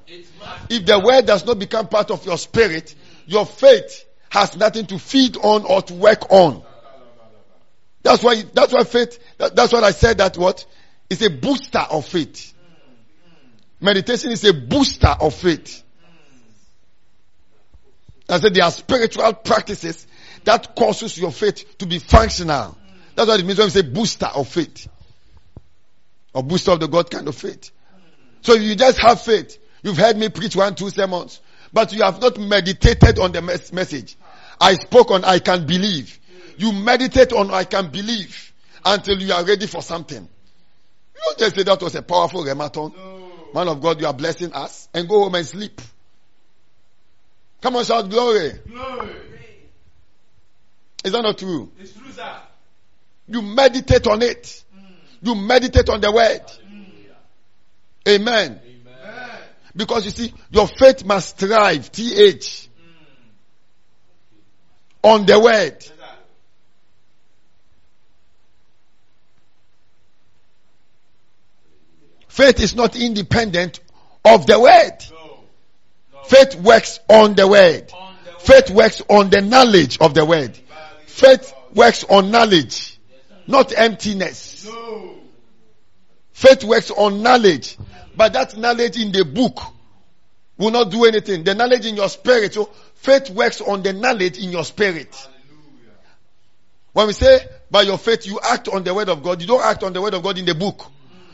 If 0.69 0.87
the 0.87 0.99
word 0.99 1.27
does 1.27 1.45
not 1.47 1.59
become 1.59 1.89
part 1.89 2.11
of 2.11 2.25
your 2.27 2.39
spirit, 2.39 2.95
your 3.27 3.47
faith 3.47 4.05
has 4.31 4.57
nothing 4.57 4.87
to 4.87 4.99
feed 4.99 5.37
on 5.37 5.65
or 5.65 5.83
to 5.83 5.95
work 5.95 6.31
on. 6.31 6.63
That's 8.03 8.23
why, 8.23 8.43
that's 8.53 8.73
why 8.73 8.85
faith, 8.85 9.19
that, 9.39 9.55
that's 9.55 9.73
what 9.73 9.85
I 9.85 9.93
said 9.93 10.19
that 10.19 10.37
what? 10.37 10.67
It's 11.09 11.23
a 11.23 11.31
booster 11.31 11.79
of 11.79 12.07
faith. 12.07 12.53
Meditation 13.81 14.31
is 14.31 14.45
a 14.45 14.55
booster 14.55 15.15
of 15.21 15.35
faith. 15.35 15.83
I 18.29 18.39
said 18.39 18.55
there 18.55 18.65
are 18.65 18.71
spiritual 18.71 19.33
practices 19.35 20.07
that 20.45 20.75
causes 20.75 21.19
your 21.19 21.33
faith 21.33 21.79
to 21.79 21.87
be 21.87 21.99
functional. 21.99 22.79
That's 23.15 23.29
what 23.29 23.41
it 23.41 23.45
means 23.45 23.59
when 23.59 23.67
we 23.67 23.71
say 23.71 23.83
booster 23.83 24.27
of 24.27 24.49
faith. 24.49 24.89
Or 26.33 26.43
booster 26.43 26.71
of 26.71 26.81
the 26.81 26.87
God 26.87 27.11
kind 27.11 27.29
of 27.29 27.35
faith. 27.35 27.71
So 28.43 28.55
you 28.55 28.75
just 28.75 28.99
have 28.99 29.21
faith. 29.23 29.59
You've 29.83 29.97
heard 29.97 30.17
me 30.17 30.29
preach 30.29 30.55
one, 30.57 30.75
two 30.75 30.91
sermons. 30.91 31.41
but 31.73 31.93
you 31.93 32.03
have 32.03 32.21
not 32.21 32.39
meditated 32.39 33.19
on 33.19 33.33
the 33.33 33.41
mes- 33.41 33.73
message. 33.73 34.17
I 34.61 34.75
spoke 34.75 35.11
on 35.11 35.25
I 35.25 35.39
can 35.39 35.67
believe. 35.67 36.19
You 36.59 36.73
meditate 36.73 37.33
on 37.33 37.51
I 37.51 37.65
can 37.65 37.89
believe 37.89 38.53
until 38.85 39.19
you 39.21 39.33
are 39.33 39.45
ready 39.45 39.67
for 39.67 39.81
something. 39.83 40.23
You 40.23 41.21
don't 41.25 41.39
just 41.39 41.57
say 41.57 41.63
that 41.63 41.81
was 41.81 41.95
a 41.95 42.03
powerful 42.03 42.45
rematon. 42.45 42.95
No. 42.95 43.21
Man 43.55 43.69
of 43.69 43.81
God, 43.81 44.01
you 44.01 44.07
are 44.07 44.13
blessing 44.15 44.53
us 44.53 44.89
and 44.95 45.09
go 45.09 45.21
home 45.25 45.35
and 45.35 45.47
sleep. 45.47 45.81
Come 47.61 47.77
on, 47.77 47.85
shout 47.85 48.09
glory. 48.11 48.53
Glory. 48.69 49.11
Is 51.05 51.13
that 51.13 51.23
not 51.23 51.39
true? 51.39 51.71
It's 51.79 51.93
true, 51.93 52.11
sir. 52.13 52.37
You 53.29 53.43
meditate 53.43 54.07
on 54.07 54.23
it. 54.23 54.63
Mm. 54.77 54.83
You 55.23 55.35
meditate 55.37 55.89
on 55.89 56.01
the 56.01 56.11
word. 56.13 56.43
Amen. 58.09 58.61
Amen. 58.65 59.39
Because 59.75 60.05
you 60.05 60.11
see, 60.11 60.35
your 60.51 60.67
faith 60.67 61.05
must 61.05 61.39
thrive, 61.39 61.91
TH, 61.91 62.69
on 65.03 65.27
the 65.27 65.39
word. 65.41 65.85
Faith 72.29 72.61
is 72.61 72.75
not 72.75 72.97
independent 72.97 73.81
of 74.25 74.47
the 74.47 74.59
word. 74.59 74.93
No. 75.11 75.41
No. 76.13 76.23
Faith 76.25 76.55
works 76.57 76.99
on 77.09 77.35
the 77.35 77.47
word. 77.47 77.93
On 77.93 78.15
the 78.25 78.33
Faith 78.41 78.71
works 78.71 79.03
on 79.09 79.29
the 79.29 79.43
knowledge 79.43 79.99
of 80.01 80.15
the 80.15 80.25
word. 80.25 80.59
Faith 81.07 81.53
works 81.75 82.05
on 82.05 82.31
knowledge, 82.31 82.99
not 83.47 83.77
emptiness. 83.77 84.65
No. 84.65 85.22
Faith 86.43 86.65
works 86.65 86.91
on 86.91 87.23
knowledge, 87.23 87.79
but 88.17 88.33
that 88.33 88.57
knowledge 88.57 88.99
in 88.99 89.13
the 89.13 89.25
book 89.25 89.61
will 90.59 90.73
not 90.73 90.91
do 90.91 91.05
anything. 91.05 91.45
The 91.45 91.55
knowledge 91.55 91.87
in 91.87 91.95
your 91.95 92.09
spirit, 92.09 92.55
so 92.55 92.65
faith 92.97 93.31
works 93.31 93.61
on 93.61 93.85
the 93.85 93.93
knowledge 93.93 94.43
in 94.43 94.51
your 94.51 94.65
spirit. 94.65 95.15
Hallelujah. 95.15 95.95
When 96.95 97.07
we 97.07 97.13
say 97.13 97.47
by 97.71 97.83
your 97.83 97.97
faith 97.97 98.27
you 98.27 98.41
act 98.43 98.67
on 98.67 98.83
the 98.83 98.93
word 98.93 99.09
of 99.09 99.23
God, 99.23 99.41
you 99.41 99.47
don't 99.47 99.63
act 99.63 99.85
on 99.85 99.93
the 99.93 100.03
word 100.03 100.15
of 100.15 100.25
God 100.25 100.37
in 100.37 100.45
the 100.45 100.57
book. 100.57 100.85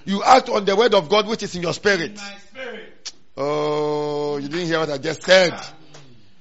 You 0.04 0.22
act 0.22 0.50
on 0.50 0.66
the 0.66 0.76
word 0.76 0.92
of 0.92 1.08
God 1.08 1.26
which 1.26 1.42
is 1.42 1.56
in 1.56 1.62
your 1.62 1.72
spirit. 1.72 2.14
My 2.14 2.36
spirit. 2.50 3.12
Oh, 3.34 4.36
you 4.36 4.48
didn't 4.48 4.66
hear 4.66 4.80
what 4.80 4.90
I 4.90 4.98
just 4.98 5.22
said. 5.22 5.58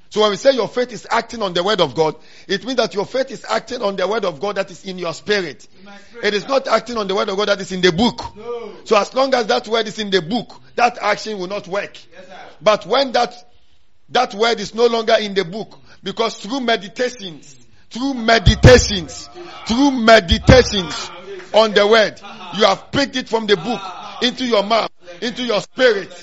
So 0.09 0.21
when 0.21 0.31
we 0.31 0.38
say 0.38 0.51
your 0.51 0.67
faith 0.67 0.91
is 0.93 1.05
acting 1.09 1.41
on 1.41 1.53
the 1.53 1.63
word 1.63 1.81
of 1.81 1.93
God, 1.93 2.15
it 2.47 2.63
means 2.65 2.77
that 2.77 2.93
your 2.93 3.05
faith 3.05 3.29
is 3.31 3.45
acting 3.45 3.81
on 3.81 3.95
the 3.95 4.07
word 4.07 4.25
of 4.25 4.39
God 4.39 4.55
that 4.55 4.71
is 4.71 4.85
in 4.85 4.97
your 4.97 5.13
spirit. 5.13 5.67
In 5.81 5.93
spirit. 5.99 6.25
It 6.25 6.34
is 6.34 6.47
not 6.47 6.67
acting 6.67 6.97
on 6.97 7.07
the 7.07 7.15
word 7.15 7.29
of 7.29 7.38
God 7.38 7.49
that 7.49 7.59
is 7.59 7.71
in 7.71 7.81
the 7.81 7.91
book. 7.91 8.35
No. 8.35 8.73
So 8.85 8.95
as 8.95 9.13
long 9.13 9.34
as 9.34 9.47
that 9.47 9.67
word 9.67 9.88
is 9.88 9.99
in 9.99 10.09
the 10.09 10.21
book, 10.21 10.61
that 10.75 10.97
action 11.01 11.38
will 11.39 11.47
not 11.47 11.67
work. 11.67 11.97
Yes, 12.11 12.27
sir. 12.27 12.39
But 12.61 12.85
when 12.85 13.11
that, 13.13 13.34
that 14.09 14.34
word 14.34 14.59
is 14.59 14.73
no 14.73 14.88
longer 14.88 15.15
in 15.19 15.34
the 15.34 15.43
book, 15.43 15.77
because 16.03 16.38
through 16.38 16.61
meditations, 16.61 17.57
through 17.89 18.13
meditations, 18.13 19.29
through 19.67 19.91
meditations 19.91 21.11
on 21.53 21.73
the 21.73 21.85
word, 21.85 22.19
you 22.57 22.65
have 22.65 22.91
picked 22.91 23.17
it 23.17 23.27
from 23.27 23.45
the 23.45 23.57
book 23.57 23.81
into 24.21 24.45
your 24.45 24.63
mouth, 24.63 24.89
into 25.21 25.43
your 25.43 25.61
spirit. 25.61 26.13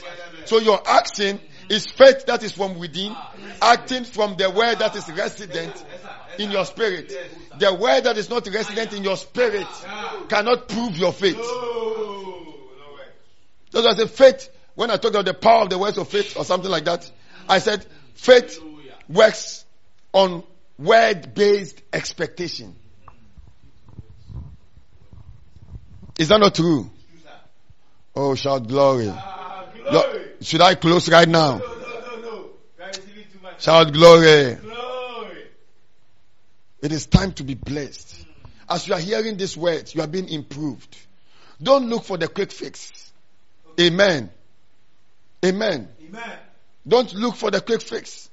So 0.47 0.59
your 0.59 0.81
action 0.87 1.41
is 1.69 1.87
faith 1.87 2.27
that 2.27 2.43
is 2.43 2.53
from 2.53 2.79
within, 2.79 3.15
acting 3.61 4.05
from 4.05 4.37
the 4.37 4.51
word 4.51 4.79
that 4.79 4.95
is 4.97 5.09
resident 5.11 5.85
in 6.39 6.51
your 6.51 6.65
spirit. 6.65 7.13
The 7.59 7.75
word 7.75 8.05
that 8.05 8.17
is 8.17 8.29
not 8.29 8.47
resident 8.47 8.93
in 8.93 9.05
your 9.05 9.17
spirit 9.17 9.67
cannot 10.29 10.69
prove 10.69 10.97
your 10.97 11.13
faith. 11.13 11.37
That's 13.73 13.85
why 13.85 13.91
I 13.91 13.95
said 13.95 14.11
faith, 14.11 14.51
when 14.75 14.91
I 14.91 14.97
talked 14.97 15.15
about 15.15 15.25
the 15.25 15.35
power 15.35 15.63
of 15.63 15.71
the 15.71 15.79
words 15.79 15.99
of 15.99 16.09
faith 16.09 16.37
or 16.37 16.45
something 16.45 16.71
like 16.71 16.85
that, 16.85 17.11
I 17.49 17.59
said 17.59 17.85
faith 18.15 18.61
works 19.09 19.65
on 20.13 20.45
word 20.79 21.35
based 21.35 21.83
expectation. 21.93 22.77
Is 26.19 26.29
that 26.29 26.39
not? 26.39 26.55
True. 26.55 26.91
Oh, 28.15 28.37
shout 28.37 28.69
glory. 28.69 29.13
Glory. 29.91 30.25
Should 30.41 30.61
I 30.61 30.75
close 30.75 31.09
right 31.09 31.29
now? 31.29 31.59
No, 31.59 31.67
no, 31.67 31.77
no, 31.77 32.21
no. 32.21 32.51
We 32.79 32.85
are 32.85 32.89
receiving 32.89 33.25
too 33.33 33.39
much. 33.43 33.63
Shout 33.63 33.93
glory. 33.93 34.55
Glory. 34.55 35.45
It 36.83 36.93
is 36.93 37.07
time 37.07 37.33
to 37.35 37.45
be 37.45 37.55
blessed. 37.55 38.17
Hmm. 38.17 38.49
As 38.71 38.89
you 38.89 38.95
are 38.95 39.01
hearing 39.01 39.37
these 39.37 39.57
words, 39.57 39.95
you 39.95 40.01
are 40.01 40.07
being 40.07 40.29
improved. 40.29 40.97
Don't 41.63 41.89
look 41.89 42.05
for 42.05 42.17
the 42.17 42.29
quick 42.29 42.53
fix. 42.53 43.13
Amen. 43.81 44.31
Amen. 45.45 45.89
Amen. 46.09 46.39
Don't 46.87 47.13
look 47.15 47.37
for 47.37 47.51
the 47.51 47.61
quick 47.61 47.83
fix. 47.83 48.29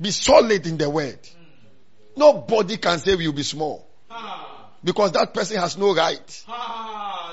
Be 0.00 0.10
solid 0.10 0.66
in 0.66 0.76
the 0.76 0.90
word. 0.90 1.18
Hmm. 1.22 2.20
Nobody 2.20 2.76
can 2.76 2.98
say 2.98 3.14
we 3.14 3.26
will 3.26 3.34
be 3.34 3.42
small 3.42 3.86
because 4.84 5.12
that 5.12 5.32
person 5.32 5.56
has 5.58 5.78
no 5.78 5.94
right. 5.94 6.44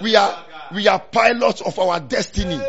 We 0.02 0.16
are, 0.16 0.46
we 0.74 0.88
are 0.88 1.00
pilots 1.00 1.62
of 1.62 1.78
our 1.80 2.00
destiny. 2.00 2.60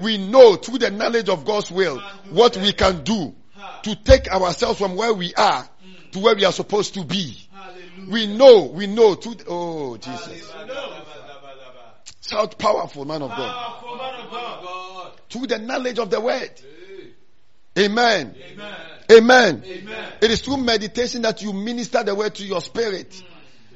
We 0.00 0.18
know 0.18 0.56
through 0.56 0.78
the 0.78 0.90
knowledge 0.90 1.28
of 1.28 1.44
God's 1.44 1.70
will 1.70 2.00
what 2.30 2.56
we 2.56 2.72
can 2.72 3.04
do 3.04 3.34
to 3.82 3.94
take 3.96 4.28
ourselves 4.30 4.78
from 4.78 4.96
where 4.96 5.12
we 5.12 5.34
are 5.34 5.68
to 6.14 6.20
where 6.20 6.34
we 6.36 6.44
are 6.44 6.52
supposed 6.52 6.94
to 6.94 7.04
be. 7.04 7.36
We 8.08 8.26
know, 8.26 8.64
we 8.66 8.86
know 8.86 9.14
through, 9.14 9.36
oh 9.48 9.96
Jesus. 9.96 10.52
Shout 12.20 12.58
powerful 12.58 13.04
man 13.04 13.22
of 13.22 13.30
God. 13.30 15.12
Through 15.28 15.48
the 15.48 15.58
knowledge 15.58 15.98
of 15.98 16.10
the 16.10 16.20
word. 16.20 16.50
Amen. 17.76 18.34
Amen. 18.52 18.76
Amen. 19.10 19.62
Amen. 19.66 20.12
It 20.22 20.30
is 20.30 20.40
through 20.40 20.58
meditation 20.58 21.22
that 21.22 21.42
you 21.42 21.52
minister 21.52 22.04
the 22.04 22.14
word 22.14 22.36
to 22.36 22.44
your 22.44 22.60
spirit. 22.60 23.20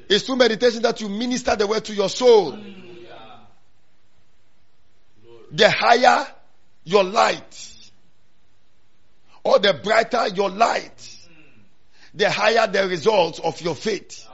It's 0.07 0.25
through 0.25 0.37
meditation 0.37 0.81
that 0.83 1.01
you 1.01 1.09
minister 1.09 1.55
the 1.55 1.67
word 1.67 1.85
to 1.85 1.93
your 1.93 2.09
soul. 2.09 2.57
The 5.51 5.69
higher 5.69 6.27
your 6.83 7.03
light, 7.03 7.91
or 9.43 9.59
the 9.59 9.73
brighter 9.73 10.27
your 10.27 10.49
light, 10.49 11.17
the 12.13 12.29
higher 12.29 12.67
the 12.67 12.87
results 12.87 13.39
of 13.39 13.61
your 13.61 13.75
faith. 13.75 14.27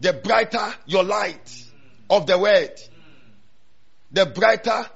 The 0.00 0.14
brighter 0.14 0.74
your 0.86 1.04
light 1.04 1.64
of 2.08 2.26
the 2.26 2.38
word, 2.38 2.80
the 4.10 4.26
brighter 4.26 4.86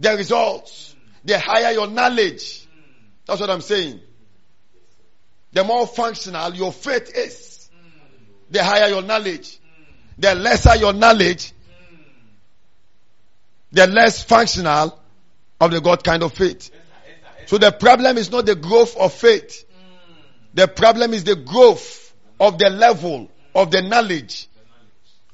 the 0.00 0.16
results, 0.16 0.96
the 1.24 1.38
higher 1.38 1.72
your 1.72 1.86
knowledge. 1.86 2.66
That's 3.26 3.40
what 3.40 3.50
I'm 3.50 3.60
saying. 3.60 4.00
The 5.52 5.62
more 5.62 5.86
functional 5.86 6.54
your 6.54 6.72
faith 6.72 7.14
is, 7.14 7.70
the 8.50 8.64
higher 8.64 8.88
your 8.88 9.02
knowledge. 9.02 9.58
The 10.18 10.34
lesser 10.34 10.76
your 10.76 10.92
knowledge, 10.92 11.52
the 13.72 13.86
less 13.86 14.22
functional 14.22 14.98
of 15.60 15.70
the 15.70 15.80
God 15.80 16.02
kind 16.02 16.22
of 16.22 16.32
faith. 16.32 16.70
So 17.46 17.58
the 17.58 17.72
problem 17.72 18.18
is 18.18 18.30
not 18.30 18.46
the 18.46 18.54
growth 18.54 18.96
of 18.96 19.12
faith. 19.12 19.64
The 20.54 20.68
problem 20.68 21.14
is 21.14 21.24
the 21.24 21.36
growth 21.36 22.14
of 22.38 22.58
the 22.58 22.70
level 22.70 23.30
of 23.54 23.70
the 23.70 23.82
knowledge 23.82 24.48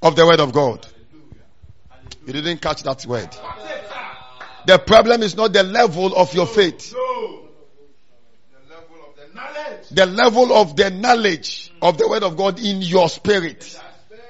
of 0.03 0.17
the 0.17 0.27
word 0.27 0.41
of 0.41 0.53
God. 0.53 0.87
You 2.27 2.33
didn't 2.33 2.61
catch 2.61 2.83
that 2.83 3.07
word. 3.07 3.29
The 4.67 4.79
problem 4.79 5.23
is 5.23 5.37
not 5.37 5.53
the 5.53 5.63
level 5.63 6.15
of 6.17 6.35
your 6.35 6.47
faith. 6.47 6.95
The 9.91 10.07
level 10.07 10.53
of 10.53 10.75
the 10.75 10.91
knowledge 10.91 11.73
of 11.81 11.97
the 11.99 12.09
word 12.09 12.25
of 12.25 12.37
God 12.37 12.59
in 12.59 12.83
your 12.83 13.09
spirit. 13.09 13.81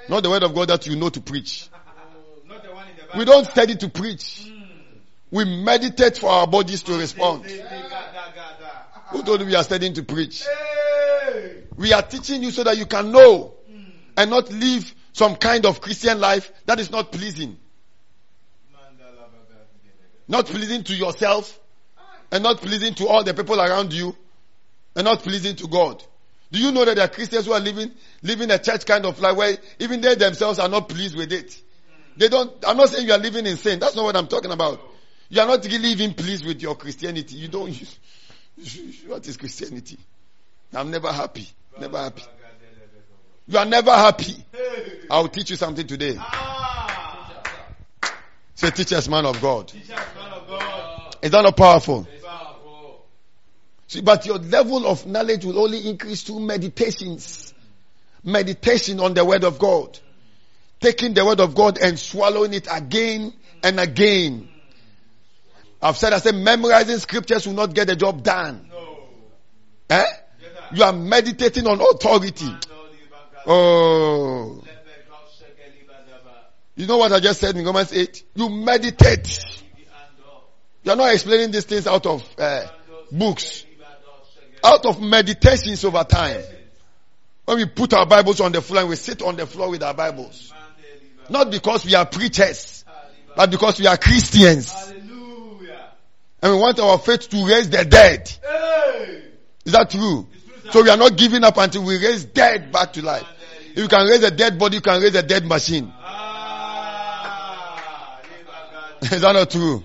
Not 0.08 0.22
the 0.22 0.30
word 0.30 0.42
of 0.42 0.54
God 0.54 0.68
that 0.68 0.86
you 0.86 0.96
know 0.96 1.08
to 1.08 1.20
preach. 1.20 1.68
Not 2.46 2.62
the 2.62 2.70
one 2.72 2.86
in 2.88 2.96
the 2.96 3.02
Bible. 3.02 3.04
We 3.16 3.24
don't 3.24 3.46
study 3.46 3.76
to 3.76 3.88
preach. 3.88 4.50
We 5.30 5.44
meditate 5.44 6.18
for 6.18 6.30
our 6.30 6.46
bodies 6.46 6.82
to 6.84 6.98
respond. 6.98 7.44
Who 9.10 9.22
told 9.22 9.40
you 9.40 9.46
we 9.46 9.54
are 9.54 9.64
studying 9.64 9.94
to 9.94 10.02
preach? 10.02 10.44
We 11.76 11.92
are 11.92 12.02
teaching 12.02 12.42
you 12.42 12.50
so 12.50 12.64
that 12.64 12.76
you 12.76 12.86
can 12.86 13.12
know 13.12 13.54
and 14.16 14.30
not 14.30 14.50
live 14.50 14.94
some 15.12 15.36
kind 15.36 15.66
of 15.66 15.80
Christian 15.80 16.20
life 16.20 16.52
that 16.66 16.78
is 16.78 16.90
not 16.90 17.12
pleasing. 17.12 17.56
Not 20.28 20.46
pleasing 20.46 20.82
to 20.84 20.94
yourself 20.94 21.58
and 22.32 22.42
not 22.42 22.58
pleasing 22.58 22.94
to 22.94 23.08
all 23.08 23.22
the 23.24 23.32
people 23.32 23.60
around 23.60 23.92
you 23.92 24.16
and 24.94 25.04
not 25.04 25.20
pleasing 25.20 25.56
to 25.56 25.68
God. 25.68 26.02
Do 26.50 26.58
you 26.58 26.72
know 26.72 26.84
that 26.84 26.96
there 26.96 27.04
are 27.04 27.08
Christians 27.08 27.46
who 27.46 27.52
are 27.52 27.60
living, 27.60 27.92
living 28.22 28.50
a 28.50 28.58
church 28.58 28.86
kind 28.86 29.04
of 29.06 29.20
life 29.20 29.36
where 29.36 29.56
even 29.78 30.00
they 30.00 30.14
themselves 30.14 30.58
are 30.58 30.68
not 30.68 30.88
pleased 30.88 31.16
with 31.16 31.32
it? 31.32 31.60
They 32.16 32.28
don't, 32.28 32.52
I'm 32.66 32.76
not 32.76 32.88
saying 32.88 33.06
you 33.06 33.12
are 33.12 33.18
living 33.18 33.46
in 33.46 33.56
sin. 33.56 33.78
That's 33.78 33.94
not 33.94 34.04
what 34.04 34.16
I'm 34.16 34.26
talking 34.26 34.50
about. 34.50 34.80
You 35.28 35.40
are 35.40 35.46
not 35.46 35.64
living 35.64 36.14
pleased 36.14 36.46
with 36.46 36.62
your 36.62 36.74
Christianity. 36.76 37.36
You 37.36 37.48
don't, 37.48 37.68
what 39.06 39.26
is 39.26 39.36
Christianity? 39.36 39.98
I'm 40.74 40.90
never 40.90 41.12
happy. 41.12 41.46
Never 41.78 41.98
happy. 41.98 42.22
You 43.48 43.58
are 43.58 43.64
never 43.64 43.92
happy. 43.92 44.34
I'll 45.10 45.28
teach 45.28 45.50
you 45.50 45.56
something 45.56 45.86
today. 45.86 46.18
Say, 48.54 48.70
teachers, 48.70 49.08
man 49.08 49.26
of 49.26 49.40
God. 49.40 49.72
Man 49.74 50.32
of 50.32 50.48
God. 50.48 51.16
Is 51.22 51.30
that 51.30 51.42
not 51.42 51.56
powerful? 51.56 52.08
Powerful. 52.24 53.06
See, 53.86 54.00
but 54.00 54.24
your 54.26 54.38
level 54.38 54.86
of 54.86 55.06
knowledge 55.06 55.44
will 55.44 55.58
only 55.58 55.88
increase 55.88 56.22
through 56.22 56.40
meditations. 56.40 57.52
Meditation 58.24 58.98
on 59.00 59.14
the 59.14 59.24
word 59.24 59.44
of 59.44 59.58
God. 59.58 59.98
Taking 60.86 61.14
the 61.14 61.24
word 61.26 61.40
of 61.40 61.56
God 61.56 61.78
and 61.78 61.98
swallowing 61.98 62.54
it 62.54 62.68
again 62.70 63.32
and 63.60 63.80
again. 63.80 64.48
I've 65.82 65.96
said, 65.96 66.12
I 66.12 66.18
said, 66.18 66.36
memorizing 66.36 66.98
scriptures 66.98 67.44
will 67.44 67.54
not 67.54 67.74
get 67.74 67.88
the 67.88 67.96
job 67.96 68.22
done. 68.22 68.70
Eh? 69.90 70.04
You 70.74 70.84
are 70.84 70.92
meditating 70.92 71.66
on 71.66 71.80
authority. 71.80 72.54
Oh. 73.48 74.62
You 76.76 76.86
know 76.86 76.98
what 76.98 77.10
I 77.10 77.18
just 77.18 77.40
said 77.40 77.56
in 77.56 77.64
Romans 77.64 77.92
8? 77.92 78.22
You 78.36 78.48
meditate. 78.48 79.40
You 80.84 80.92
are 80.92 80.96
not 80.96 81.12
explaining 81.12 81.50
these 81.50 81.64
things 81.64 81.88
out 81.88 82.06
of 82.06 82.24
uh, 82.38 82.64
books. 83.10 83.64
Out 84.62 84.86
of 84.86 85.02
meditations 85.02 85.84
over 85.84 86.04
time. 86.04 86.42
When 87.44 87.56
we 87.56 87.64
put 87.64 87.92
our 87.92 88.06
Bibles 88.06 88.40
on 88.40 88.52
the 88.52 88.62
floor 88.62 88.82
and 88.82 88.88
we 88.88 88.94
sit 88.94 89.20
on 89.20 89.34
the 89.34 89.48
floor 89.48 89.70
with 89.70 89.82
our 89.82 89.92
Bibles. 89.92 90.52
Not 91.30 91.50
because 91.50 91.84
we 91.84 91.94
are 91.94 92.06
preachers, 92.06 92.84
but 93.34 93.50
because 93.50 93.78
we 93.78 93.86
are 93.86 93.96
Christians. 93.96 94.72
Hallelujah. 94.72 95.90
And 96.42 96.52
we 96.52 96.58
want 96.58 96.78
our 96.80 96.98
faith 96.98 97.28
to 97.30 97.46
raise 97.46 97.70
the 97.70 97.84
dead. 97.84 98.28
Hey. 98.42 99.22
Is 99.64 99.72
that 99.72 99.90
true? 99.90 100.26
So 100.70 100.82
we 100.82 100.90
are 100.90 100.96
not 100.96 101.16
giving 101.16 101.44
up 101.44 101.56
until 101.58 101.84
we 101.84 101.96
raise 101.96 102.24
dead 102.24 102.72
back 102.72 102.92
to 102.94 103.02
life. 103.02 103.26
If 103.72 103.78
you 103.78 103.88
can 103.88 104.06
raise 104.06 104.22
a 104.22 104.30
dead 104.30 104.58
body, 104.58 104.76
you 104.76 104.80
can 104.80 105.02
raise 105.02 105.14
a 105.14 105.22
dead 105.22 105.46
machine. 105.46 105.92
Ah. 105.98 106.16
Is 109.02 109.20
that 109.20 109.32
not 109.32 109.50
true? 109.50 109.84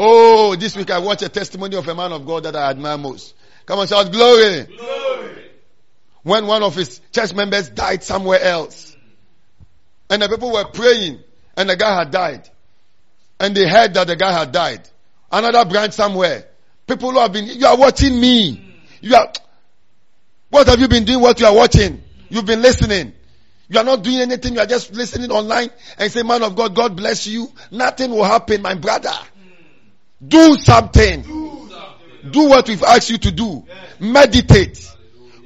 Oh, 0.00 0.54
this 0.54 0.76
week 0.76 0.92
I 0.92 0.98
watched 1.00 1.22
a 1.22 1.28
testimony 1.28 1.74
of 1.74 1.88
a 1.88 1.94
man 1.94 2.12
of 2.12 2.24
God 2.24 2.44
that 2.44 2.54
I 2.54 2.70
admire 2.70 2.96
most. 2.96 3.34
Come 3.66 3.80
on, 3.80 3.88
shout 3.88 4.12
glory. 4.12 4.62
Glory. 4.64 4.97
When 6.22 6.46
one 6.46 6.62
of 6.62 6.74
his 6.74 7.00
church 7.12 7.34
members 7.34 7.68
died 7.70 8.02
somewhere 8.02 8.40
else. 8.40 8.96
And 10.10 10.22
the 10.22 10.28
people 10.28 10.52
were 10.52 10.64
praying 10.64 11.20
and 11.56 11.68
the 11.68 11.76
guy 11.76 11.98
had 11.98 12.10
died. 12.10 12.48
And 13.40 13.54
they 13.54 13.68
heard 13.68 13.94
that 13.94 14.06
the 14.06 14.16
guy 14.16 14.32
had 14.32 14.52
died. 14.52 14.88
Another 15.30 15.68
branch 15.68 15.92
somewhere. 15.92 16.46
People 16.86 17.12
who 17.12 17.18
have 17.18 17.32
been, 17.32 17.46
you 17.46 17.66
are 17.66 17.76
watching 17.76 18.18
me. 18.18 18.74
You 19.00 19.14
are, 19.14 19.32
what 20.50 20.66
have 20.66 20.80
you 20.80 20.88
been 20.88 21.04
doing 21.04 21.20
what 21.20 21.38
you 21.38 21.46
are 21.46 21.54
watching? 21.54 22.02
You've 22.30 22.46
been 22.46 22.62
listening. 22.62 23.12
You 23.68 23.78
are 23.78 23.84
not 23.84 24.02
doing 24.02 24.18
anything. 24.20 24.54
You 24.54 24.60
are 24.60 24.66
just 24.66 24.94
listening 24.94 25.30
online 25.30 25.70
and 25.98 26.10
say, 26.10 26.22
man 26.22 26.42
of 26.42 26.56
God, 26.56 26.74
God 26.74 26.96
bless 26.96 27.26
you. 27.26 27.48
Nothing 27.70 28.10
will 28.10 28.24
happen, 28.24 28.62
my 28.62 28.74
brother. 28.74 29.12
Do 30.26 30.56
something. 30.56 31.22
Do 31.22 31.68
something. 31.70 32.30
Do 32.30 32.48
what 32.48 32.68
we've 32.68 32.82
asked 32.82 33.10
you 33.10 33.18
to 33.18 33.30
do. 33.30 33.66
Meditate. 34.00 34.90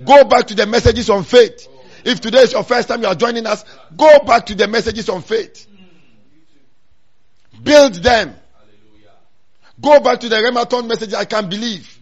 Go 0.04 0.24
back 0.24 0.46
to 0.48 0.54
the 0.54 0.66
messages 0.66 1.10
on 1.10 1.24
faith. 1.24 1.68
If 2.04 2.20
today 2.20 2.40
is 2.40 2.52
your 2.52 2.64
first 2.64 2.88
time 2.88 3.02
you 3.02 3.08
are 3.08 3.14
joining 3.14 3.46
us, 3.46 3.64
go 3.96 4.20
back 4.20 4.46
to 4.46 4.54
the 4.54 4.66
messages 4.66 5.08
on 5.08 5.22
faith. 5.22 5.66
Build 7.62 7.94
them. 7.94 8.34
Go 9.80 10.00
back 10.00 10.20
to 10.20 10.28
the 10.28 10.36
Rematon 10.36 10.88
message 10.88 11.14
I 11.14 11.24
can 11.24 11.48
believe. 11.48 11.98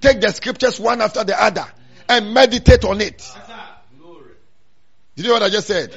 Take 0.00 0.20
the 0.20 0.30
scriptures 0.30 0.78
one 0.80 1.00
after 1.00 1.24
the 1.24 1.40
other 1.40 1.66
and 2.08 2.34
meditate 2.34 2.84
on 2.84 3.00
it. 3.00 3.18
Did 5.14 5.26
you 5.26 5.32
hear 5.32 5.40
what 5.40 5.42
I 5.42 5.50
just 5.50 5.66
said? 5.66 5.94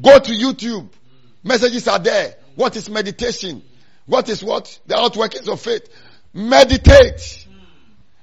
Go 0.00 0.18
to 0.18 0.32
YouTube. 0.32 0.88
Messages 1.42 1.88
are 1.88 1.98
there. 1.98 2.34
What 2.56 2.76
is 2.76 2.90
meditation? 2.90 3.62
What 4.06 4.28
is 4.28 4.42
what? 4.42 4.78
The 4.86 4.94
outworkings 4.94 5.48
of 5.48 5.60
faith. 5.60 5.88
Meditate. 6.34 7.46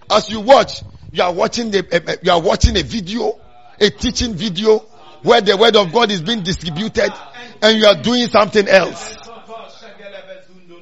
As 0.10 0.30
you 0.30 0.42
watch, 0.42 0.84
you 1.16 1.24
are 1.24 1.34
watching 1.34 1.72
the, 1.72 1.80
eh, 1.92 2.00
eh, 2.06 2.16
you 2.24 2.32
are 2.32 2.42
watching 2.42 2.76
a 2.78 2.84
video, 2.84 3.40
a 3.80 3.90
teaching 3.90 4.34
video 4.34 4.80
where 5.24 5.40
the 5.40 5.56
word 5.56 5.76
of 5.78 5.94
God 5.94 6.12
is 6.12 6.22
being 6.22 6.44
distributed 6.44 7.10
and 7.62 7.78
you 7.78 7.86
are 7.86 8.02
doing 8.02 8.28
something 8.28 8.68
else. 8.68 9.16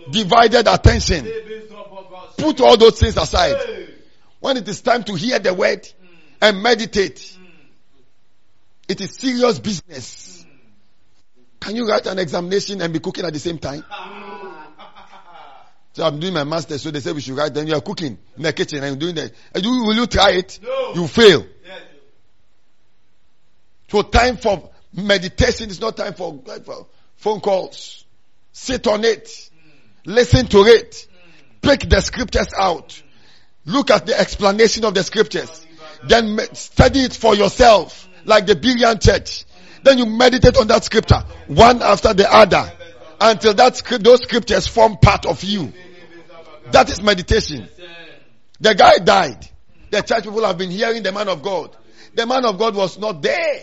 Divided 0.10 0.68
attention. 0.68 1.32
Put 2.38 2.62
all 2.62 2.78
those 2.78 3.00
things 3.00 3.16
aside. 3.16 3.56
When 4.40 4.58
it 4.58 4.68
is 4.68 4.82
time 4.82 5.04
to 5.04 5.14
hear 5.14 5.38
the 5.38 5.54
word 5.54 5.88
and 6.42 6.64
meditate, 6.64 7.38
it 8.88 9.00
is 9.00 9.16
serious 9.16 9.60
business. 9.60 10.46
Can 11.60 11.76
you 11.76 11.88
write 11.88 12.08
an 12.08 12.20
examination 12.20 12.82
and 12.82 12.92
be 12.92 13.00
cooking 13.00 13.24
at 13.24 13.32
the 13.34 13.40
same 13.40 13.60
time? 13.60 13.86
So 15.94 16.04
I'm 16.04 16.20
doing 16.20 16.34
my 16.34 16.44
master, 16.44 16.78
so 16.80 16.90
they 16.90 17.00
say 17.00 17.12
we 17.12 17.22
should 17.22 17.38
write. 17.38 17.54
Then 17.54 17.68
you 17.68 17.76
are 17.76 17.82
cooking 17.82 18.18
in 18.36 18.44
the 18.44 18.52
kitchen 18.52 18.84
and 18.84 19.00
doing 19.00 19.14
that. 19.16 19.32
And 19.54 19.64
you, 19.64 19.86
will 19.86 19.94
you 19.94 20.08
try 20.08 20.32
it? 20.32 20.60
No. 20.62 20.94
You 20.96 21.08
fail. 21.08 21.46
Yes. 21.64 21.82
So 23.90 24.02
time 24.02 24.38
for 24.38 24.72
meditation 24.92 25.70
is 25.70 25.80
not 25.80 25.96
time 25.96 26.16
for, 26.16 26.42
for 26.66 26.88
phone 27.18 27.42
calls. 27.42 28.06
Sit 28.52 28.88
on 28.88 29.04
it. 29.04 29.30
Hmm. 29.52 30.14
Listen 30.14 30.48
to 30.48 30.62
it. 30.62 31.08
Hmm. 31.12 31.70
Pick 31.70 31.90
the 31.90 32.02
scriptures 32.02 32.50
out. 32.58 33.00
Look 33.66 33.92
at 33.92 34.08
the 34.08 34.20
explanation 34.20 34.86
of 34.86 34.96
the 34.96 35.04
scriptures. 35.04 35.66
Then 36.08 36.40
study 36.54 37.02
it 37.02 37.14
for 37.14 37.36
yourself, 37.36 38.10
like 38.26 38.48
the 38.48 38.56
Berean 38.56 39.00
church. 39.00 39.44
Hmm. 39.44 39.84
Then 39.84 39.98
you 40.00 40.06
meditate 40.08 40.58
on 40.58 40.66
that 40.68 40.84
scripture, 40.86 41.24
one 41.46 41.84
after 41.84 42.16
the 42.16 42.34
other, 42.34 42.72
until 43.24 43.54
that 43.54 43.82
those 44.02 44.22
scriptures 44.22 44.68
form 44.68 44.98
part 44.98 45.26
of 45.26 45.44
you. 45.44 45.72
That 46.72 46.90
is 46.90 47.02
meditation. 47.02 47.68
The 48.60 48.76
guy 48.76 48.98
died. 48.98 49.48
The 49.90 50.02
church 50.02 50.24
people 50.24 50.44
have 50.46 50.58
been 50.58 50.72
hearing 50.72 51.04
the 51.04 51.12
man 51.12 51.30
of 51.30 51.42
God. 51.42 51.76
The 52.14 52.26
man 52.26 52.46
of 52.46 52.58
God 52.58 52.76
was 52.76 52.98
not 52.98 53.22
there. 53.22 53.62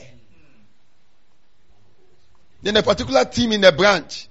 Then 2.62 2.76
a 2.76 2.82
particular 2.82 3.24
team 3.24 3.52
in 3.52 3.60
the 3.60 3.72
branch 3.72 4.28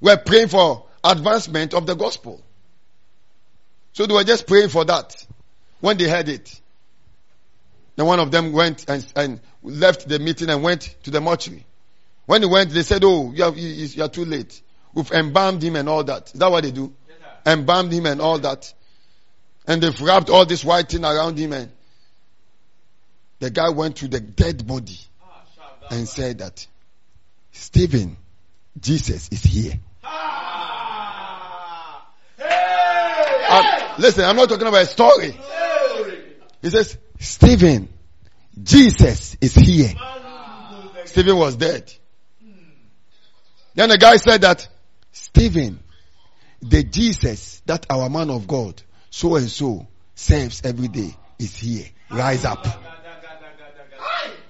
were 0.00 0.16
praying 0.16 0.48
for 0.48 0.86
advancement 1.02 1.74
of 1.74 1.86
the 1.86 1.94
gospel. 1.94 2.42
So 3.92 4.06
they 4.06 4.14
were 4.14 4.24
just 4.24 4.46
praying 4.46 4.68
for 4.68 4.84
that 4.84 5.26
when 5.80 5.96
they 5.96 6.08
heard 6.08 6.28
it. 6.28 6.60
Then 7.96 8.06
one 8.06 8.20
of 8.20 8.30
them 8.30 8.52
went 8.52 8.88
and, 8.88 9.06
and 9.16 9.40
left 9.62 10.08
the 10.08 10.18
meeting 10.18 10.50
and 10.50 10.62
went 10.62 10.96
to 11.04 11.10
the 11.10 11.20
mortuary. 11.20 11.64
When 12.26 12.42
he 12.42 12.48
went, 12.48 12.70
they 12.70 12.82
said, 12.82 13.04
"Oh, 13.04 13.32
you 13.32 13.44
are, 13.44 13.54
you 13.54 14.02
are 14.02 14.08
too 14.08 14.24
late. 14.24 14.60
We've 14.94 15.10
embalmed 15.12 15.62
him 15.62 15.76
and 15.76 15.88
all 15.88 16.02
that." 16.04 16.32
Is 16.34 16.40
that 16.40 16.50
what 16.50 16.64
they 16.64 16.72
do? 16.72 16.92
Yes. 17.08 17.18
Embalmed 17.46 17.92
him 17.92 18.06
and 18.06 18.20
all 18.20 18.38
that, 18.40 18.72
and 19.66 19.82
they've 19.82 20.00
wrapped 20.00 20.28
all 20.28 20.44
this 20.44 20.64
white 20.64 20.88
thing 20.88 21.04
around 21.04 21.38
him. 21.38 21.52
And 21.52 21.70
the 23.38 23.50
guy 23.50 23.68
went 23.70 23.96
to 23.96 24.08
the 24.08 24.20
dead 24.20 24.66
body 24.66 24.98
Ah, 25.22 25.44
and 25.90 26.08
said 26.08 26.38
that, 26.38 26.66
"Stephen, 27.52 28.16
Jesus 28.80 29.28
is 29.30 29.42
here." 29.42 29.78
Ah. 30.02 32.06
Hey. 32.38 33.94
Listen, 33.98 34.24
I'm 34.24 34.36
not 34.36 34.48
talking 34.48 34.66
about 34.66 34.82
a 34.82 34.86
story. 34.86 35.38
He 36.60 36.70
says, 36.70 36.98
Stephen, 37.18 37.88
Jesus 38.62 39.36
is 39.40 39.54
here. 39.54 39.92
Stephen 41.04 41.36
was 41.36 41.56
dead. 41.56 41.92
Then 43.76 43.90
the 43.90 43.98
guy 43.98 44.16
said 44.16 44.40
that, 44.40 44.66
Stephen, 45.12 45.78
the 46.60 46.82
Jesus 46.82 47.62
that 47.66 47.86
our 47.90 48.08
man 48.08 48.30
of 48.30 48.48
God, 48.48 48.82
so 49.10 49.36
and 49.36 49.50
so, 49.50 49.86
serves 50.14 50.62
every 50.64 50.88
day 50.88 51.14
is 51.38 51.54
here. 51.54 51.84
Rise 52.10 52.46
up. 52.46 52.66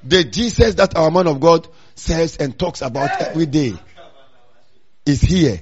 The 0.05 0.23
Jesus 0.23 0.77
that 0.77 0.97
our 0.97 1.11
man 1.11 1.27
of 1.27 1.41
God 1.41 1.67
serves 1.97 2.37
and 2.37 2.57
talks 2.57 2.83
about 2.83 3.21
every 3.21 3.47
day 3.47 3.75
is 5.05 5.21
here. 5.21 5.61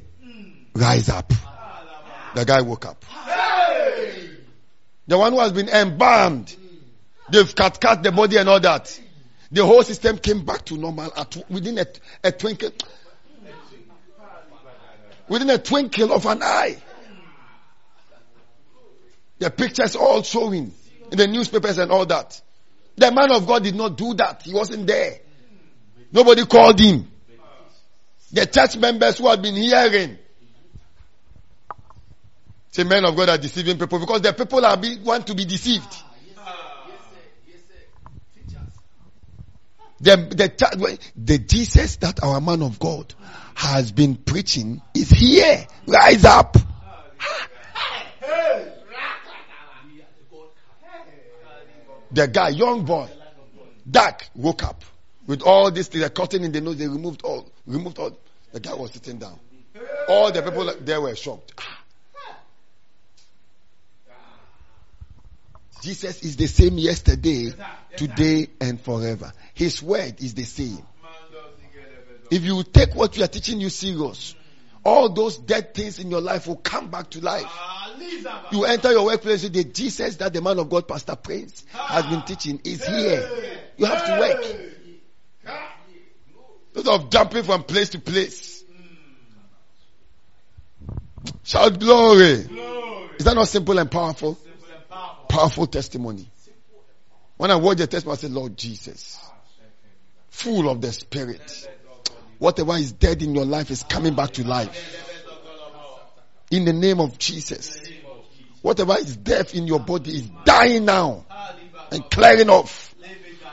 Rise 0.75 1.09
up. 1.09 1.33
The 2.35 2.45
guy 2.45 2.61
woke 2.61 2.85
up. 2.85 3.03
The 5.07 5.17
one 5.19 5.33
who 5.33 5.41
has 5.41 5.53
been 5.53 5.71
embalmed. 5.71 6.55
They've 7.31 7.55
cut, 7.55 7.81
cut 7.81 8.03
the 8.03 8.13
body 8.13 8.37
and 8.37 8.49
all 8.49 8.61
that. 8.61 9.01
The 9.51 9.65
whole 9.65 9.83
system 9.83 10.19
came 10.19 10.45
back 10.45 10.67
to 10.67 10.77
normal 10.77 11.11
at, 11.17 11.37
within 11.49 11.79
a, 11.79 11.87
a 12.23 12.33
twinkle. 12.33 12.71
Within 15.29 15.51
a 15.51 15.59
twinkle 15.59 16.13
of 16.13 16.27
an 16.27 16.43
eye. 16.43 16.77
The 19.39 19.51
pictures 19.51 19.97
all 19.97 20.23
showing 20.23 20.73
in 21.11 21.19
the 21.19 21.27
newspapers 21.27 21.79
and 21.79 21.91
all 21.91 22.07
that. 22.07 22.41
The 22.97 23.11
man 23.11 23.33
of 23.33 23.47
God 23.47 23.65
did 23.65 23.75
not 23.75 23.97
do 23.97 24.15
that. 24.15 24.43
He 24.43 24.55
wasn't 24.55 24.87
there. 24.87 25.19
Nobody 26.13 26.47
called 26.47 26.79
him. 26.79 27.11
The 28.33 28.47
church 28.47 28.77
members 28.77 29.19
who 29.19 29.29
had 29.29 29.43
been 29.43 29.55
hearing. 29.55 30.19
Say 32.71 32.85
men 32.85 33.05
of 33.05 33.17
God 33.17 33.29
are 33.29 33.39
deceiving 33.39 33.79
people 33.79 33.99
because 33.99 34.21
the 34.23 34.33
people 34.33 34.65
are 34.65 34.77
be, 34.77 34.99
want 34.99 35.27
to 35.29 35.35
be 35.35 35.45
deceived. 35.45 36.04
The, 40.01 40.17
the, 40.17 40.99
the 41.17 41.39
Jesus 41.39 41.97
that 41.97 42.23
our 42.23 42.41
man 42.41 42.63
of 42.63 42.79
God 42.79 43.15
has 43.55 43.93
been 43.93 44.17
preaching 44.17 44.83
is 44.95 45.11
here. 45.11 45.67
Rise 45.87 46.25
up. 46.25 46.57
The 52.11 52.29
guy, 52.29 52.51
young 52.51 52.85
boy, 52.85 53.09
dark, 53.91 54.29
woke 54.37 54.63
up 54.63 54.85
with 55.27 55.43
all 55.43 55.71
this 55.73 55.89
the 55.89 56.09
cotton 56.11 56.45
in 56.45 56.53
the 56.53 56.61
nose. 56.61 56.77
They 56.77 56.87
removed 56.87 57.23
all, 57.23 57.51
removed 57.67 57.99
all. 57.99 58.17
The 58.53 58.61
guy 58.61 58.75
was 58.75 58.93
sitting 58.93 59.19
down. 59.19 59.39
All 60.09 60.31
the 60.31 60.43
people 60.43 60.73
there 60.81 61.01
were 61.01 61.17
shocked. 61.17 61.55
Ah. 61.59 61.84
Jesus 65.85 66.23
is 66.23 66.37
the 66.37 66.47
same 66.47 66.79
yesterday, 66.79 67.53
today, 67.95 68.49
and 68.59 68.81
forever. 68.81 69.31
His 69.53 69.83
word 69.83 70.15
is 70.23 70.33
the 70.33 70.45
same. 70.45 70.83
If 72.31 72.43
you 72.43 72.63
take 72.63 72.95
what 72.95 73.15
we 73.15 73.23
are 73.23 73.29
teaching 73.29 73.61
you 73.61 73.69
serious, 73.69 74.35
all 74.83 75.11
those 75.11 75.37
dead 75.37 75.75
things 75.75 75.99
in 75.99 76.11
your 76.11 76.23
life 76.23 76.47
will 76.47 76.57
come 76.57 76.91
back 76.91 77.11
to 77.11 77.21
life. 77.21 77.45
You 78.51 78.65
enter 78.65 78.93
your 78.93 79.05
workplace, 79.05 79.43
with 79.43 79.53
the 79.53 79.65
Jesus 79.65 80.17
that 80.17 80.33
the 80.33 80.41
man 80.41 80.59
of 80.59 80.71
God, 80.71 80.89
Pastor 80.89 81.17
Prince, 81.17 81.67
has 81.71 82.07
been 82.07 82.23
teaching 82.23 82.63
is 82.65 82.83
here. 82.83 83.29
You 83.77 83.85
have 83.85 84.07
to 84.07 84.21
work. 84.21 85.57
Instead 86.75 86.95
of 86.95 87.11
jumping 87.11 87.43
from 87.43 87.63
place 87.65 87.91
to 87.91 87.99
place. 87.99 88.65
Shout 91.43 91.79
glory. 91.79 92.49
Is 93.19 93.25
that 93.27 93.35
not 93.35 93.49
simple 93.49 93.79
and 93.79 93.91
powerful? 93.91 94.39
Powerful 95.29 95.67
testimony. 95.67 96.29
When 97.37 97.51
I 97.51 97.57
watch 97.57 97.79
the 97.79 97.87
testimony, 97.87 98.19
I 98.19 98.21
said, 98.21 98.31
Lord 98.31 98.57
Jesus, 98.57 99.21
full 100.29 100.69
of 100.69 100.81
the 100.81 100.93
Spirit. 100.93 101.69
Whatever 102.39 102.77
is 102.77 102.93
dead 102.93 103.23
in 103.23 103.35
your 103.35 103.45
life 103.45 103.71
is 103.71 103.83
coming 103.83 104.15
back 104.15 104.33
to 104.33 104.47
life. 104.47 105.01
In 106.51 106.65
the 106.65 106.73
name 106.73 107.01
of 107.01 107.19
Jesus. 107.19 107.81
Whatever 108.63 108.97
is 108.99 109.17
death 109.17 109.55
in 109.55 109.67
your 109.67 109.81
body 109.81 110.17
is 110.17 110.31
dying 110.45 110.85
now 110.85 111.27
and 111.91 112.09
clearing 112.11 112.49
off. 112.49 112.95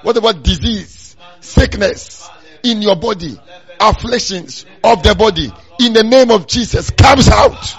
Whatever 0.03 0.33
disease, 0.33 1.15
sickness 1.41 2.29
in 2.63 2.81
your 2.81 2.95
body, 2.95 3.39
afflictions 3.79 4.65
of 4.83 5.03
the 5.03 5.15
body, 5.15 5.51
in 5.79 5.93
the 5.93 6.03
name 6.03 6.31
of 6.31 6.47
Jesus 6.47 6.89
comes 6.91 7.27
out. 7.29 7.75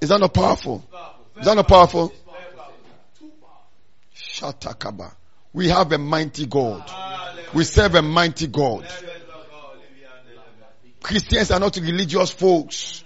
Is 0.00 0.08
that 0.10 0.20
not 0.20 0.34
powerful? 0.34 0.84
Is 1.38 1.44
that 1.46 1.54
not 1.54 1.68
powerful? 1.68 2.12
Shatakaba. 4.14 5.14
We 5.52 5.68
have 5.68 5.92
a 5.92 5.98
mighty 5.98 6.46
God. 6.46 6.84
We 7.54 7.64
serve 7.64 7.94
a 7.94 8.02
mighty 8.02 8.46
God. 8.46 8.86
Christians 11.02 11.50
are 11.50 11.60
not 11.60 11.76
religious 11.76 12.30
folks. 12.30 13.04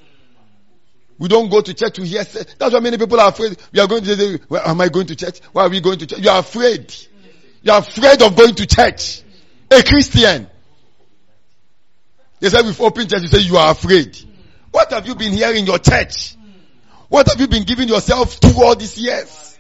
We 1.19 1.29
don't 1.29 1.51
go 1.51 1.61
to 1.61 1.75
church 1.75 1.95
to 1.97 2.03
hear. 2.03 2.25
That's 2.25 2.73
why 2.73 2.81
many 2.81 2.97
people 2.97 3.21
are 3.21 3.29
afraid. 3.29 3.57
We 3.73 3.81
are 3.81 3.87
going 3.87 4.03
to 4.05 4.17
say, 4.17 4.39
well, 4.49 4.63
am 4.65 4.81
I 4.81 4.89
going 4.89 5.07
to 5.09 5.17
church? 5.17 5.41
Why 5.53 5.67
are 5.67 5.69
we 5.69 5.81
going 5.81 5.99
to 5.99 6.07
church? 6.07 6.19
You 6.19 6.31
are 6.31 6.41
afraid. 6.41 6.95
You 7.63 7.73
are 7.73 7.81
afraid 7.81 8.23
of 8.23 8.35
going 8.35 8.55
to 8.55 8.67
church. 8.67 9.23
A 9.71 9.83
Christian. 9.83 10.49
They 12.41 12.49
say 12.49 12.63
we've 12.63 12.81
opened 12.81 13.11
church. 13.11 13.23
You 13.23 13.29
say 13.29 13.41
you 13.41 13.59
are 13.59 13.71
afraid. 13.71 14.17
What 14.71 14.91
have 14.93 15.07
you 15.07 15.15
been 15.15 15.33
hearing 15.33 15.59
in 15.59 15.67
your 15.67 15.79
church? 15.79 16.37
What 17.11 17.27
have 17.29 17.41
you 17.41 17.49
been 17.49 17.65
giving 17.65 17.89
yourself 17.89 18.39
to 18.39 18.55
all 18.63 18.77
these 18.77 18.97
years? 18.97 19.59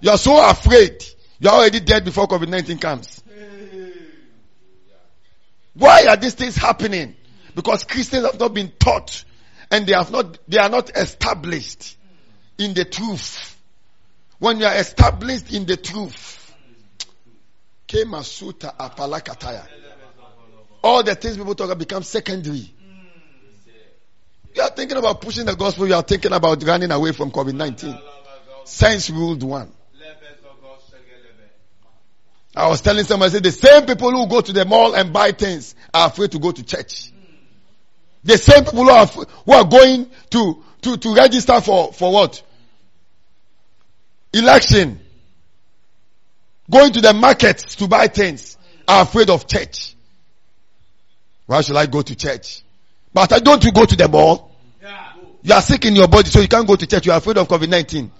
You 0.00 0.10
are 0.10 0.18
so 0.18 0.46
afraid. 0.46 1.02
You 1.40 1.48
are 1.48 1.56
already 1.56 1.80
dead 1.80 2.04
before 2.04 2.28
COVID-19 2.28 2.78
comes. 2.82 3.22
Why 5.72 6.04
are 6.06 6.16
these 6.18 6.34
things 6.34 6.54
happening? 6.54 7.16
Because 7.54 7.84
Christians 7.84 8.26
have 8.26 8.38
not 8.38 8.52
been 8.52 8.70
taught 8.78 9.24
and 9.70 9.86
they 9.86 9.94
have 9.94 10.10
not, 10.10 10.36
they 10.46 10.58
are 10.58 10.68
not 10.68 10.94
established 10.94 11.96
in 12.58 12.74
the 12.74 12.84
truth. 12.84 13.58
When 14.38 14.60
you 14.60 14.66
are 14.66 14.74
established 14.74 15.50
in 15.50 15.64
the 15.64 15.78
truth. 15.78 16.52
All 20.82 21.02
the 21.02 21.14
things 21.14 21.38
people 21.38 21.54
talk 21.54 21.68
about 21.68 21.78
become 21.78 22.02
secondary. 22.02 22.73
You 24.54 24.62
are 24.62 24.70
thinking 24.70 24.96
about 24.96 25.20
pushing 25.20 25.46
the 25.46 25.56
gospel, 25.56 25.88
you 25.88 25.94
are 25.94 26.02
thinking 26.02 26.32
about 26.32 26.62
running 26.62 26.92
away 26.92 27.12
from 27.12 27.30
COVID-19. 27.30 28.00
Science 28.64 29.10
ruled 29.10 29.42
one. 29.42 29.70
I 32.56 32.68
was 32.68 32.80
telling 32.80 33.04
someone, 33.04 33.28
I 33.28 33.32
said, 33.32 33.42
the 33.42 33.50
same 33.50 33.84
people 33.84 34.12
who 34.12 34.28
go 34.28 34.40
to 34.40 34.52
the 34.52 34.64
mall 34.64 34.94
and 34.94 35.12
buy 35.12 35.32
things 35.32 35.74
are 35.92 36.06
afraid 36.06 36.30
to 36.32 36.38
go 36.38 36.52
to 36.52 36.62
church. 36.62 37.10
The 38.22 38.38
same 38.38 38.64
people 38.64 38.84
who 38.84 38.90
are, 38.90 39.06
who 39.06 39.52
are 39.52 39.64
going 39.64 40.08
to, 40.30 40.62
to, 40.82 40.96
to 40.98 41.14
register 41.14 41.60
for, 41.60 41.92
for 41.92 42.12
what? 42.12 42.40
Election. 44.32 45.00
Going 46.70 46.92
to 46.92 47.00
the 47.00 47.12
markets 47.12 47.74
to 47.76 47.88
buy 47.88 48.06
things 48.06 48.56
are 48.86 49.02
afraid 49.02 49.30
of 49.30 49.48
church. 49.48 49.96
Why 51.46 51.60
should 51.60 51.76
I 51.76 51.86
go 51.86 52.02
to 52.02 52.14
church? 52.14 52.63
But 53.14 53.32
I 53.32 53.38
don't 53.38 53.64
you 53.64 53.72
go 53.72 53.84
to 53.86 53.96
the 53.96 54.08
mall? 54.08 54.50
You 55.42 55.54
are 55.54 55.62
sick 55.62 55.84
in 55.84 55.94
your 55.94 56.08
body, 56.08 56.28
so 56.30 56.40
you 56.40 56.48
can't 56.48 56.66
go 56.66 56.74
to 56.74 56.86
church. 56.86 57.06
You 57.06 57.12
are 57.12 57.18
afraid 57.18 57.38
of 57.38 57.46
COVID-19. 57.46 58.10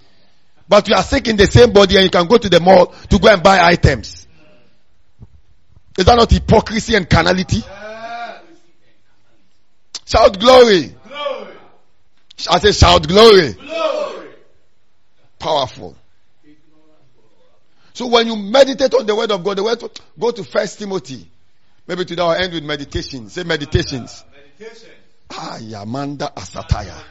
But 0.68 0.88
you 0.88 0.94
are 0.94 1.02
sick 1.02 1.26
in 1.26 1.36
the 1.36 1.46
same 1.46 1.72
body 1.72 1.96
and 1.96 2.04
you 2.04 2.10
can 2.10 2.26
go 2.26 2.38
to 2.38 2.48
the 2.48 2.60
mall 2.60 2.86
to 2.86 3.18
go 3.18 3.28
and 3.28 3.42
buy 3.42 3.60
items. 3.60 4.26
Is 5.98 6.04
that 6.04 6.16
not 6.16 6.30
hypocrisy 6.30 6.94
and 6.94 7.08
carnality? 7.08 7.62
Shout 10.06 10.38
glory. 10.38 10.94
Glory. 11.08 11.54
I 12.50 12.58
say 12.58 12.72
shout 12.72 13.06
glory. 13.06 13.52
Glory. 13.52 14.28
Powerful. 15.38 15.96
So 17.94 18.08
when 18.08 18.26
you 18.26 18.36
meditate 18.36 18.92
on 18.94 19.06
the 19.06 19.14
word 19.14 19.30
of 19.30 19.44
God, 19.44 19.56
the 19.56 19.64
word 19.64 19.82
go 20.18 20.30
to 20.30 20.44
First 20.44 20.78
Timothy. 20.78 21.26
Maybe 21.86 22.04
today 22.04 22.22
I'll 22.22 22.32
end 22.32 22.52
with 22.52 22.64
meditation. 22.64 23.28
Say 23.28 23.44
meditations. 23.44 24.24
Ah, 25.30 25.58
Asataya. 25.58 27.02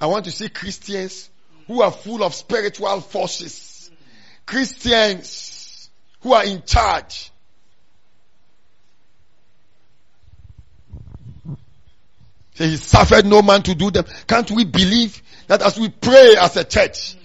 I 0.00 0.06
want 0.06 0.24
to 0.26 0.30
see 0.30 0.48
Christians 0.48 1.30
who 1.66 1.82
are 1.82 1.90
full 1.90 2.22
of 2.22 2.34
spiritual 2.34 3.00
forces. 3.00 3.90
Christians 4.46 5.90
who 6.20 6.32
are 6.32 6.44
in 6.44 6.62
charge. 6.62 7.30
He 12.54 12.76
suffered 12.76 13.26
no 13.26 13.42
man 13.42 13.62
to 13.64 13.74
do 13.74 13.90
them. 13.90 14.04
Can't 14.28 14.50
we 14.50 14.64
believe 14.64 15.20
that 15.48 15.60
as 15.62 15.78
we 15.78 15.88
pray 15.88 16.36
as 16.38 16.56
a 16.56 16.64
church 16.64 17.16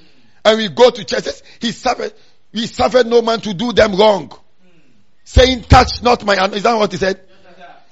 and 0.44 0.58
we 0.58 0.70
go 0.70 0.90
to 0.90 1.04
churches, 1.04 1.44
he 1.60 1.72
suffered, 1.72 2.14
he 2.52 2.66
suffered 2.66 3.06
no 3.06 3.22
man 3.22 3.40
to 3.42 3.54
do 3.54 3.72
them 3.72 3.96
wrong. 3.96 4.32
Saying, 5.24 5.64
touch 5.64 6.02
not 6.02 6.26
my, 6.26 6.34
is 6.48 6.64
that 6.64 6.74
what 6.76 6.92
he 6.92 6.98
said? 6.98 7.22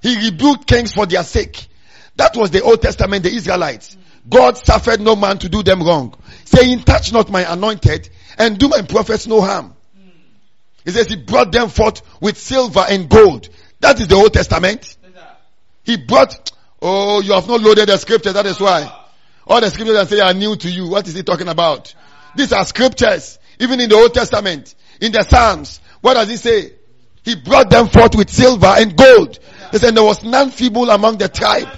He 0.08 0.16
rebuked 0.16 0.68
kings 0.68 0.94
for 0.94 1.06
their 1.06 1.24
sake. 1.24 1.68
That 2.16 2.38
was 2.38 2.50
the 2.50 2.62
Old 2.62 2.82
Testament, 2.82 3.24
the 3.24 3.30
Israelites. 3.30 3.98
God 4.30 4.58
suffered 4.58 5.02
no 5.02 5.18
man 5.18 5.38
to 5.40 5.50
do 5.50 5.64
them 5.64 5.84
wrong. 5.84 6.16
Saying, 6.46 6.84
touch 6.84 7.12
not 7.12 7.30
my 7.30 7.52
anointed 7.52 8.10
and 8.38 8.58
do 8.58 8.70
my 8.70 8.84
prophets 8.84 9.28
no 9.28 9.42
harm. 9.42 9.76
He 10.86 10.92
says 10.92 11.08
he 11.08 11.18
brought 11.18 11.52
them 11.52 11.68
forth 11.68 12.02
with 12.22 12.38
silver 12.38 12.86
and 12.88 13.10
gold. 13.10 13.50
That 13.82 14.00
is 14.00 14.08
the 14.08 14.16
Old 14.16 14.34
Testament. 14.34 14.96
He 15.84 15.98
brought, 15.98 16.52
oh, 16.82 17.20
you 17.22 17.34
have 17.34 17.50
not 17.50 17.60
loaded 17.60 17.90
the 17.90 17.98
scriptures. 17.98 18.34
that 18.34 18.46
is 18.46 18.62
why. 18.62 18.90
All 19.46 19.60
the 19.60 19.70
scriptures 19.70 19.96
that 19.96 20.08
say 20.08 20.22
are 20.22 20.34
new 20.34 20.56
to 20.56 20.70
you. 20.70 20.88
What 20.88 21.06
is 21.10 21.16
he 21.16 21.24
talking 21.24 21.50
about? 21.50 21.94
These 22.34 22.54
are 22.54 22.64
scriptures, 22.64 23.40
even 23.60 23.82
in 23.82 23.90
the 23.90 23.96
Old 23.96 24.14
Testament, 24.14 24.74
in 25.02 25.12
the 25.12 25.24
Psalms. 25.24 25.82
What 26.00 26.14
does 26.14 26.30
he 26.30 26.38
say? 26.38 26.72
He 27.24 27.36
brought 27.36 27.70
them 27.70 27.90
forth 27.90 28.16
with 28.16 28.30
silver 28.30 28.68
and 28.68 28.96
gold. 28.96 29.38
He 29.72 29.78
said 29.78 29.96
there 29.96 30.04
was 30.04 30.24
none 30.24 30.52
feeble 30.52 30.90
among 30.90 31.18
the 31.18 31.30
tribe. 31.30 31.70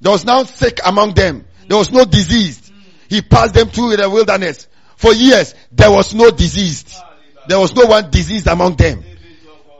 There 0.00 0.12
was 0.12 0.24
none 0.24 0.46
sick 0.46 0.80
among 0.84 1.14
them. 1.14 1.44
There 1.66 1.76
was 1.76 1.90
no 1.90 2.04
disease. 2.04 2.70
He 3.08 3.22
passed 3.22 3.54
them 3.54 3.68
through 3.68 3.96
the 3.96 4.08
wilderness. 4.08 4.68
For 4.96 5.12
years, 5.12 5.54
there 5.72 5.90
was 5.90 6.14
no 6.14 6.30
disease. 6.30 7.00
There 7.48 7.58
was 7.58 7.74
no 7.74 7.86
one 7.86 8.10
diseased 8.10 8.46
among 8.46 8.76
them. 8.76 9.02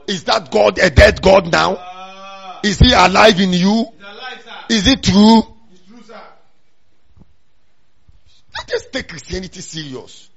Is 0.07 0.23
that 0.25 0.51
God 0.51 0.79
a 0.79 0.89
dead 0.89 1.21
God 1.21 1.51
now? 1.51 2.59
Is 2.63 2.79
he 2.79 2.93
alive 2.93 3.39
in 3.39 3.53
you? 3.53 3.85
Is 4.69 4.87
it 4.87 5.03
true? 5.03 5.41
Let 8.57 8.73
us 8.73 8.85
take 8.91 9.07
Christianity 9.07 9.61
serious. 9.61 10.28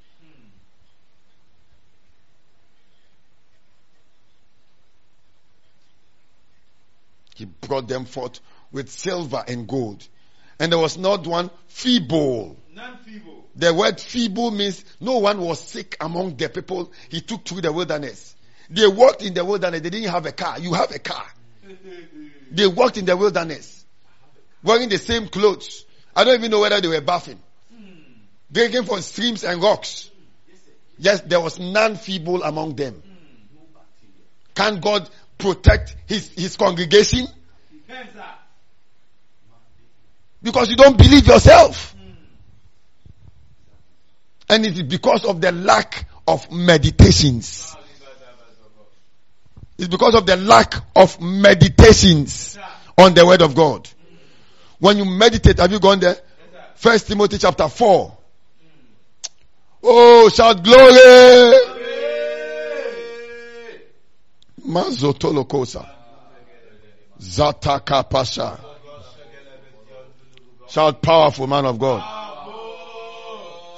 He 7.42 7.46
brought 7.46 7.88
them 7.88 8.04
forth 8.04 8.38
with 8.70 8.88
silver 8.88 9.42
and 9.48 9.66
gold. 9.66 10.06
And 10.60 10.70
there 10.70 10.78
was 10.78 10.96
not 10.96 11.26
one 11.26 11.50
feeble. 11.66 12.56
None 12.72 12.98
feeble. 12.98 13.46
The 13.56 13.74
word 13.74 14.00
feeble 14.00 14.52
means 14.52 14.84
no 15.00 15.18
one 15.18 15.40
was 15.40 15.58
sick 15.58 15.96
among 16.00 16.36
the 16.36 16.48
people 16.48 16.92
he 17.08 17.20
took 17.20 17.44
through 17.44 17.62
the 17.62 17.72
wilderness. 17.72 18.36
They 18.70 18.86
walked 18.86 19.22
in 19.22 19.34
the 19.34 19.44
wilderness. 19.44 19.80
They 19.80 19.90
didn't 19.90 20.10
have 20.10 20.24
a 20.24 20.30
car. 20.30 20.60
You 20.60 20.74
have 20.74 20.92
a 20.92 21.00
car. 21.00 21.26
They 22.52 22.66
walked 22.68 22.98
in 22.98 23.06
the 23.06 23.16
wilderness 23.16 23.84
wearing 24.62 24.88
the 24.88 24.98
same 24.98 25.26
clothes. 25.26 25.84
I 26.14 26.22
don't 26.22 26.34
even 26.34 26.50
know 26.52 26.60
whether 26.60 26.80
they 26.80 26.86
were 26.86 27.00
bathing. 27.00 27.40
Hmm. 27.74 27.94
Drinking 28.52 28.84
from 28.84 29.00
streams 29.00 29.42
and 29.42 29.60
rocks. 29.60 30.10
Yes, 30.96 31.22
there 31.22 31.40
was 31.40 31.58
none 31.58 31.96
feeble 31.96 32.42
among 32.44 32.76
them. 32.76 32.94
Hmm. 32.94 33.12
Can 34.54 34.80
God 34.80 35.08
protect 35.42 35.96
his, 36.06 36.30
his 36.30 36.56
congregation? 36.56 37.26
Because 40.42 40.70
you 40.70 40.76
don't 40.76 40.96
believe 40.96 41.26
yourself. 41.26 41.94
And 44.48 44.66
it 44.66 44.76
is 44.76 44.82
because 44.84 45.24
of 45.24 45.40
the 45.40 45.52
lack 45.52 46.08
of 46.26 46.50
meditations. 46.50 47.76
It's 49.78 49.88
because 49.88 50.14
of 50.14 50.26
the 50.26 50.36
lack 50.36 50.74
of 50.94 51.20
meditations 51.20 52.58
on 52.96 53.14
the 53.14 53.26
word 53.26 53.42
of 53.42 53.54
God. 53.54 53.88
When 54.78 54.98
you 54.98 55.04
meditate, 55.04 55.58
have 55.58 55.72
you 55.72 55.80
gone 55.80 56.00
there? 56.00 56.16
First 56.76 57.08
Timothy 57.08 57.38
chapter 57.38 57.68
4. 57.68 58.18
Oh, 59.84 60.28
shout 60.28 60.62
glory! 60.62 61.71
Mazotolokosa. 64.66 65.88
Zataka 67.20 68.08
Pasha. 68.08 68.58
Shout 70.68 71.02
powerful 71.02 71.46
man 71.46 71.66
of 71.66 71.78
God. 71.78 72.02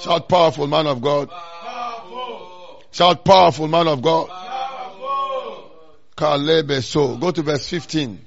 Shout 0.00 0.28
powerful 0.28 0.66
man 0.66 0.86
of 0.86 1.00
God. 1.00 1.30
Shout 2.92 3.24
powerful 3.24 3.68
man 3.68 3.88
of 3.88 4.02
God. 4.02 4.28
Kalebe 6.16 6.82
so. 6.82 7.16
Go 7.16 7.30
to 7.32 7.42
verse 7.42 7.68
15. 7.68 8.24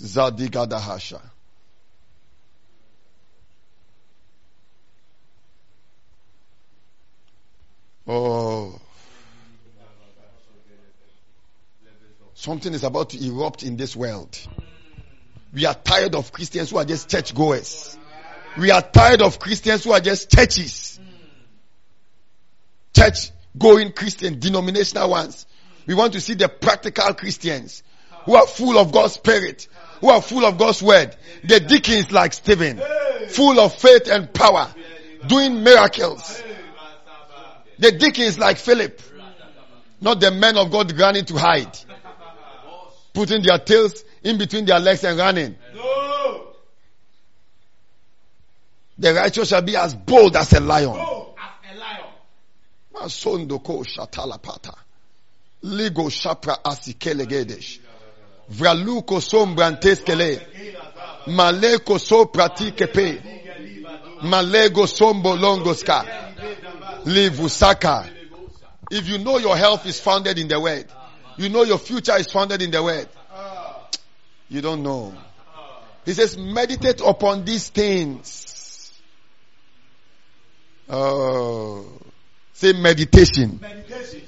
Zadigadahasha. 0.00 1.20
Oh. 8.06 8.80
Something 12.44 12.74
is 12.74 12.84
about 12.84 13.08
to 13.08 13.26
erupt 13.26 13.62
in 13.62 13.78
this 13.78 13.96
world. 13.96 14.38
We 15.54 15.64
are 15.64 15.72
tired 15.72 16.14
of 16.14 16.30
Christians 16.30 16.68
who 16.68 16.76
are 16.76 16.84
just 16.84 17.08
church 17.08 17.34
goers. 17.34 17.96
We 18.58 18.70
are 18.70 18.82
tired 18.82 19.22
of 19.22 19.38
Christians 19.38 19.84
who 19.84 19.92
are 19.92 20.00
just 20.00 20.30
churches. 20.30 21.00
Church 22.94 23.30
going 23.56 23.92
Christian, 23.92 24.40
denominational 24.40 25.08
ones. 25.08 25.46
We 25.86 25.94
want 25.94 26.12
to 26.12 26.20
see 26.20 26.34
the 26.34 26.50
practical 26.50 27.14
Christians 27.14 27.82
who 28.26 28.34
are 28.34 28.46
full 28.46 28.76
of 28.76 28.92
God's 28.92 29.14
spirit, 29.14 29.66
who 30.02 30.10
are 30.10 30.20
full 30.20 30.44
of 30.44 30.58
God's 30.58 30.82
word. 30.82 31.16
The 31.44 31.60
deacons 31.60 32.12
like 32.12 32.34
Stephen, 32.34 32.78
full 33.28 33.58
of 33.58 33.74
faith 33.74 34.06
and 34.06 34.34
power, 34.34 34.68
doing 35.26 35.64
miracles. 35.64 36.42
The 37.78 37.92
deacons 37.92 38.38
like 38.38 38.58
Philip, 38.58 39.00
not 40.02 40.20
the 40.20 40.30
men 40.30 40.58
of 40.58 40.70
God 40.70 40.92
running 41.00 41.24
to 41.24 41.38
hide, 41.38 41.74
putting 43.14 43.42
their 43.42 43.58
tails 43.58 44.04
in 44.22 44.36
between 44.36 44.66
their 44.66 44.80
legs 44.80 45.04
and 45.04 45.18
running. 45.18 45.56
No. 45.74 46.48
The 48.98 49.14
righteous 49.14 49.48
shall 49.48 49.62
be 49.62 49.76
as 49.76 49.94
bold 49.94 50.36
as 50.36 50.52
a 50.52 50.60
lion. 50.60 50.92
Go 50.92 51.34
as 51.38 51.74
a 51.74 51.78
lion. 51.78 52.04
Masondoko 52.94 53.84
shatalapata. 53.84 54.74
Ligo 55.64 56.10
shapra 56.10 56.62
asikelegedesh. 56.62 57.78
Vraluko 58.52 59.20
sombranteskele. 59.20 60.40
Maleko 61.26 61.98
so 61.98 62.26
pratikepe. 62.26 63.22
Malego 64.22 64.86
sombo 64.86 65.36
longoska. 65.36 66.04
Livusaka. 67.04 68.10
If 68.90 69.08
you 69.08 69.18
know 69.18 69.38
your 69.38 69.56
health 69.56 69.86
is 69.86 69.98
founded 70.00 70.38
in 70.38 70.48
the 70.48 70.60
word, 70.60 70.86
you 71.36 71.48
know 71.48 71.62
your 71.62 71.78
future 71.78 72.16
is 72.16 72.30
founded 72.30 72.62
in 72.62 72.70
the 72.70 72.82
word, 72.82 73.08
you 74.48 74.60
don't 74.60 74.82
know. 74.82 75.14
He 76.04 76.12
says, 76.12 76.36
meditate 76.36 77.00
upon 77.00 77.44
these 77.44 77.68
things. 77.70 78.92
Oh. 80.88 81.86
Say 82.52 82.72
meditation. 82.72 83.58
Meditation. 83.60 84.22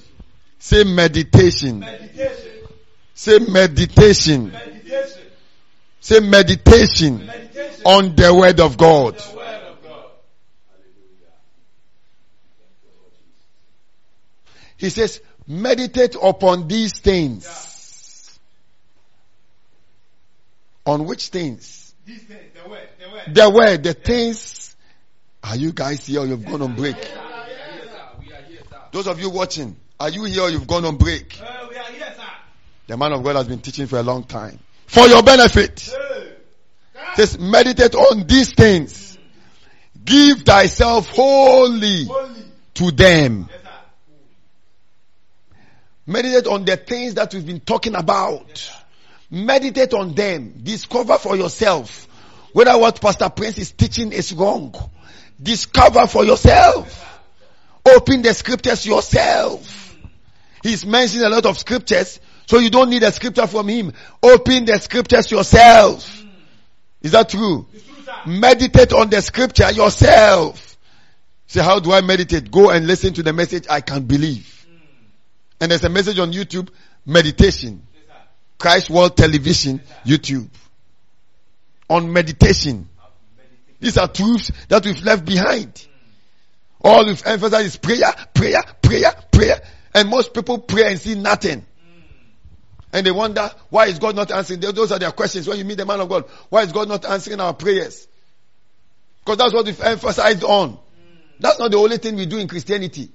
Say 0.59 0.85
meditation. 0.85 1.81
Meditation. 1.81 2.53
Say 3.15 3.39
meditation. 3.39 4.51
Meditation. 4.51 5.23
Say 6.01 6.21
meditation 6.21 7.31
on 7.85 8.17
the 8.17 8.35
word 8.35 8.61
of 8.61 8.77
God. 8.77 9.19
The 9.19 9.37
word 9.37 9.63
of 9.71 9.83
God. 9.83 10.05
He 14.77 14.91
says, 14.91 15.21
meditate 15.47 16.17
upon 16.21 16.69
these 16.69 16.99
things. 16.99 18.39
On 20.85 21.05
which 21.05 21.29
things? 21.29 21.95
These 22.05 22.23
things. 22.23 22.41
The 22.63 22.69
word. 22.69 22.89
The 22.99 23.11
word. 23.11 23.35
The 23.35 23.51
word, 23.51 23.83
the 23.83 23.95
things. 23.95 24.77
Are 25.43 25.57
you 25.57 25.73
guys 25.73 26.07
here 26.07 26.21
or 26.21 26.27
you've 26.27 26.45
gone 26.45 26.63
on 26.63 26.75
break? 26.75 26.97
Those 28.93 29.09
of 29.09 29.21
you 29.21 29.31
watching, 29.31 29.77
are 30.01 30.09
you 30.09 30.25
here 30.25 30.43
or 30.43 30.51
you've 30.51 30.67
gone 30.67 30.85
on 30.85 30.97
break? 30.97 31.39
Uh, 31.41 31.67
we 31.69 31.77
are 31.77 31.83
here, 31.85 32.13
sir. 32.17 32.23
The 32.87 32.97
man 32.97 33.13
of 33.13 33.23
God 33.23 33.37
has 33.37 33.47
been 33.47 33.59
teaching 33.59 33.87
for 33.87 33.99
a 33.99 34.03
long 34.03 34.25
time. 34.25 34.59
For 34.87 35.07
your 35.07 35.23
benefit. 35.23 35.81
Hey. 35.81 36.33
says, 37.15 37.39
meditate 37.39 37.95
on 37.95 38.27
these 38.27 38.53
things. 38.53 39.19
Give 40.05 40.43
thyself 40.43 41.09
wholly 41.09 42.05
Holy. 42.05 42.43
to 42.75 42.91
them. 42.93 43.49
Yes. 43.51 43.66
Meditate 46.07 46.47
on 46.47 46.65
the 46.65 46.77
things 46.77 47.15
that 47.15 47.35
we've 47.35 47.47
been 47.47 47.61
talking 47.61 47.95
about. 47.95 48.71
Meditate 49.31 49.93
on 49.93 50.15
them. 50.15 50.55
Discover 50.63 51.19
for 51.19 51.37
yourself 51.37 52.07
whether 52.53 52.79
what 52.79 53.01
Pastor 53.01 53.29
Prince 53.29 53.59
is 53.59 53.73
teaching 53.73 54.13
is 54.13 54.33
wrong. 54.33 54.75
Discover 55.43 56.07
for 56.07 56.25
yourself. 56.25 57.21
Open 57.85 58.23
the 58.23 58.33
scriptures 58.33 58.87
yourself. 58.87 59.95
He's 60.63 60.87
mentioning 60.87 61.27
a 61.27 61.29
lot 61.29 61.45
of 61.45 61.59
scriptures, 61.59 62.19
so 62.47 62.59
you 62.59 62.71
don't 62.71 62.89
need 62.89 63.03
a 63.03 63.13
scripture 63.13 63.47
from 63.47 63.69
him. 63.69 63.93
Open 64.23 64.65
the 64.65 64.79
scriptures 64.79 65.31
yourself. 65.31 66.25
Is 67.03 67.13
that 67.13 67.29
true? 67.29 67.67
Meditate 68.27 68.93
on 68.93 69.11
the 69.11 69.21
scripture 69.21 69.71
yourself. 69.71 70.79
Say, 71.47 71.63
how 71.63 71.79
do 71.79 71.93
I 71.93 72.01
meditate? 72.01 72.51
Go 72.51 72.71
and 72.71 72.87
listen 72.87 73.13
to 73.15 73.23
the 73.23 73.33
message 73.33 73.67
I 73.69 73.83
can 73.83 74.05
believe. 74.05 74.56
And 75.61 75.71
there's 75.71 75.85
a 75.85 75.89
message 75.89 76.19
on 76.19 76.33
YouTube, 76.33 76.69
meditation. 77.05 77.87
Christ 78.59 78.91
World 78.91 79.17
Television, 79.17 79.81
YouTube. 80.05 80.49
On 81.89 82.13
meditation. 82.13 82.89
These 83.79 83.99
are 83.99 84.09
truths 84.09 84.51
that 84.69 84.85
we've 84.85 85.03
left 85.03 85.25
behind. 85.25 85.87
All 86.81 87.05
we've 87.05 87.25
emphasized 87.27 87.67
is 87.67 87.77
prayer, 87.77 88.13
prayer, 88.35 88.63
prayer, 88.83 89.13
prayer. 89.31 89.61
And 89.95 90.09
most 90.09 90.35
people 90.35 90.59
pray 90.59 90.91
and 90.91 91.01
see 91.01 91.15
nothing. 91.15 91.65
And 92.93 93.05
they 93.05 93.11
wonder, 93.11 93.51
why 93.69 93.87
is 93.87 93.99
God 93.99 94.17
not 94.17 94.31
answering? 94.31 94.61
Those 94.61 94.93
are 94.93 94.99
their 94.99 95.13
questions 95.13 95.47
when 95.49 95.59
you 95.59 95.65
meet 95.65 95.79
the 95.79 95.87
man 95.87 96.01
of 96.01 96.09
God. 96.09 96.25
Why 96.49 96.63
is 96.63 96.73
God 96.73 96.89
not 96.89 97.05
answering 97.05 97.41
our 97.41 97.53
prayers? 97.53 98.07
Because 99.21 99.39
that's 99.39 99.53
what 99.53 99.67
we've 99.67 99.81
emphasized 99.81 100.45
on. 100.45 100.79
That's 101.39 101.59
not 101.59 101.71
the 101.71 101.77
only 101.79 101.99
thing 101.99 102.17
we 102.17 102.27
do 102.27 102.39
in 102.39 102.49
Christianity. 102.49 103.11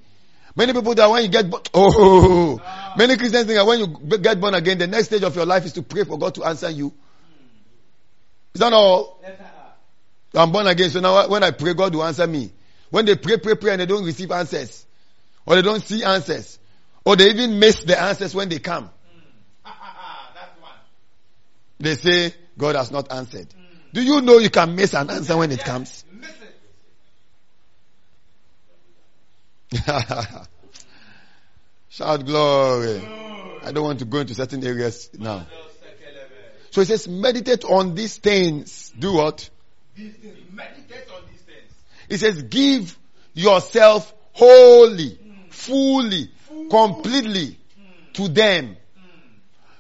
Many 0.56 0.74
people 0.74 0.94
that 0.96 1.10
when 1.10 1.24
you 1.24 1.30
get, 1.30 1.46
oh, 1.74 2.60
many 2.98 3.16
Christians 3.18 3.46
think 3.46 3.58
that 3.58 3.66
when 3.66 3.80
you 3.80 4.18
get 4.18 4.40
born 4.40 4.54
again, 4.54 4.78
the 4.78 4.88
next 4.88 5.08
stage 5.08 5.24
of 5.24 5.36
your 5.36 5.46
life 5.46 5.66
is 5.66 5.74
to 5.74 5.82
pray 5.82 6.04
for 6.04 6.20
God 6.20 6.36
to 6.36 6.44
answer 6.44 6.70
you. 6.70 6.94
Is 8.54 8.60
that 8.60 8.74
all? 8.74 9.22
I'm 10.34 10.52
born 10.52 10.68
again, 10.68 10.90
so 10.90 11.00
now 11.00 11.28
when 11.28 11.44
I 11.44 11.52
pray, 11.52 11.74
God 11.74 11.94
will 11.96 12.04
answer 12.04 12.28
me. 12.28 12.52
When 12.90 13.06
they 13.06 13.16
pray, 13.16 13.38
pray, 13.38 13.56
pray, 13.56 13.72
and 13.72 13.82
they 13.82 13.86
don't 13.86 14.04
receive 14.04 14.32
answers, 14.32 14.86
or 15.46 15.56
they 15.56 15.62
don't 15.62 15.82
see 15.82 16.04
answers, 16.04 16.60
or 17.06 17.16
they 17.16 17.30
even 17.30 17.60
miss 17.60 17.84
the 17.84 18.00
answers 18.00 18.36
when 18.36 18.50
they 18.50 18.60
come, 18.60 18.90
they 21.80 21.96
say 21.96 22.34
God 22.58 22.76
has 22.76 22.92
not 22.92 23.12
answered. 23.12 23.48
Do 23.94 24.04
you 24.04 24.22
know 24.22 24.38
you 24.38 24.50
can 24.50 24.76
miss 24.76 24.94
an 24.94 25.10
answer 25.10 25.36
when 25.36 25.52
it 25.52 25.64
comes? 25.64 26.06
Miss 26.14 26.30
it. 26.30 26.56
Shout 31.90 32.26
glory. 32.26 33.02
I 33.64 33.72
don't 33.72 33.84
want 33.84 34.00
to 34.00 34.06
go 34.06 34.20
into 34.20 34.34
certain 34.36 34.66
areas 34.66 35.10
now. 35.18 35.48
So 36.72 36.82
he 36.82 36.86
says, 36.86 37.08
meditate 37.08 37.64
on 37.64 37.96
these 37.96 38.18
things. 38.18 38.92
Do 38.98 39.14
what? 39.14 39.50
Meditate 39.98 41.08
on 41.14 41.22
these 41.30 41.42
things. 41.42 41.74
He 42.10 42.18
says, 42.18 42.44
give 42.44 42.98
yourself 43.34 44.14
wholly, 44.34 45.16
hmm. 45.16 45.50
fully, 45.50 46.32
completely 46.70 47.58
hmm. 47.76 48.12
to 48.14 48.28
them 48.30 48.68
hmm. 48.68 48.76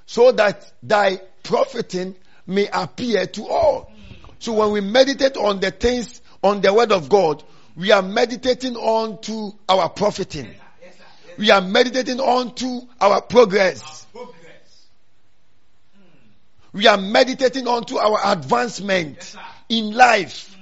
so 0.05 0.31
that 0.33 0.71
thy 0.83 1.21
profiting 1.43 2.15
may 2.45 2.67
appear 2.71 3.25
to 3.25 3.47
all. 3.47 3.91
So 4.39 4.53
when 4.53 4.71
we 4.71 4.81
meditate 4.81 5.37
on 5.37 5.59
the 5.59 5.71
things, 5.71 6.21
on 6.43 6.61
the 6.61 6.73
word 6.73 6.91
of 6.91 7.09
God, 7.09 7.43
we 7.75 7.91
are 7.91 8.01
meditating 8.01 8.75
on 8.75 9.21
to 9.21 9.53
our 9.69 9.89
profiting. 9.89 10.45
Yes, 10.45 10.55
sir. 10.81 11.03
Yes, 11.27 11.37
We 11.37 11.51
are 11.51 11.61
meditating 11.61 12.19
on 12.19 12.53
to 12.55 12.81
our 12.99 13.21
progress. 13.21 14.05
Progress. 14.11 14.87
We 16.73 16.87
are 16.87 16.97
meditating 16.97 17.67
on 17.67 17.83
to 17.85 17.97
our 17.99 18.19
advancement 18.33 19.17
Yes, 19.17 19.35
in 19.69 19.91
life. 19.93 20.57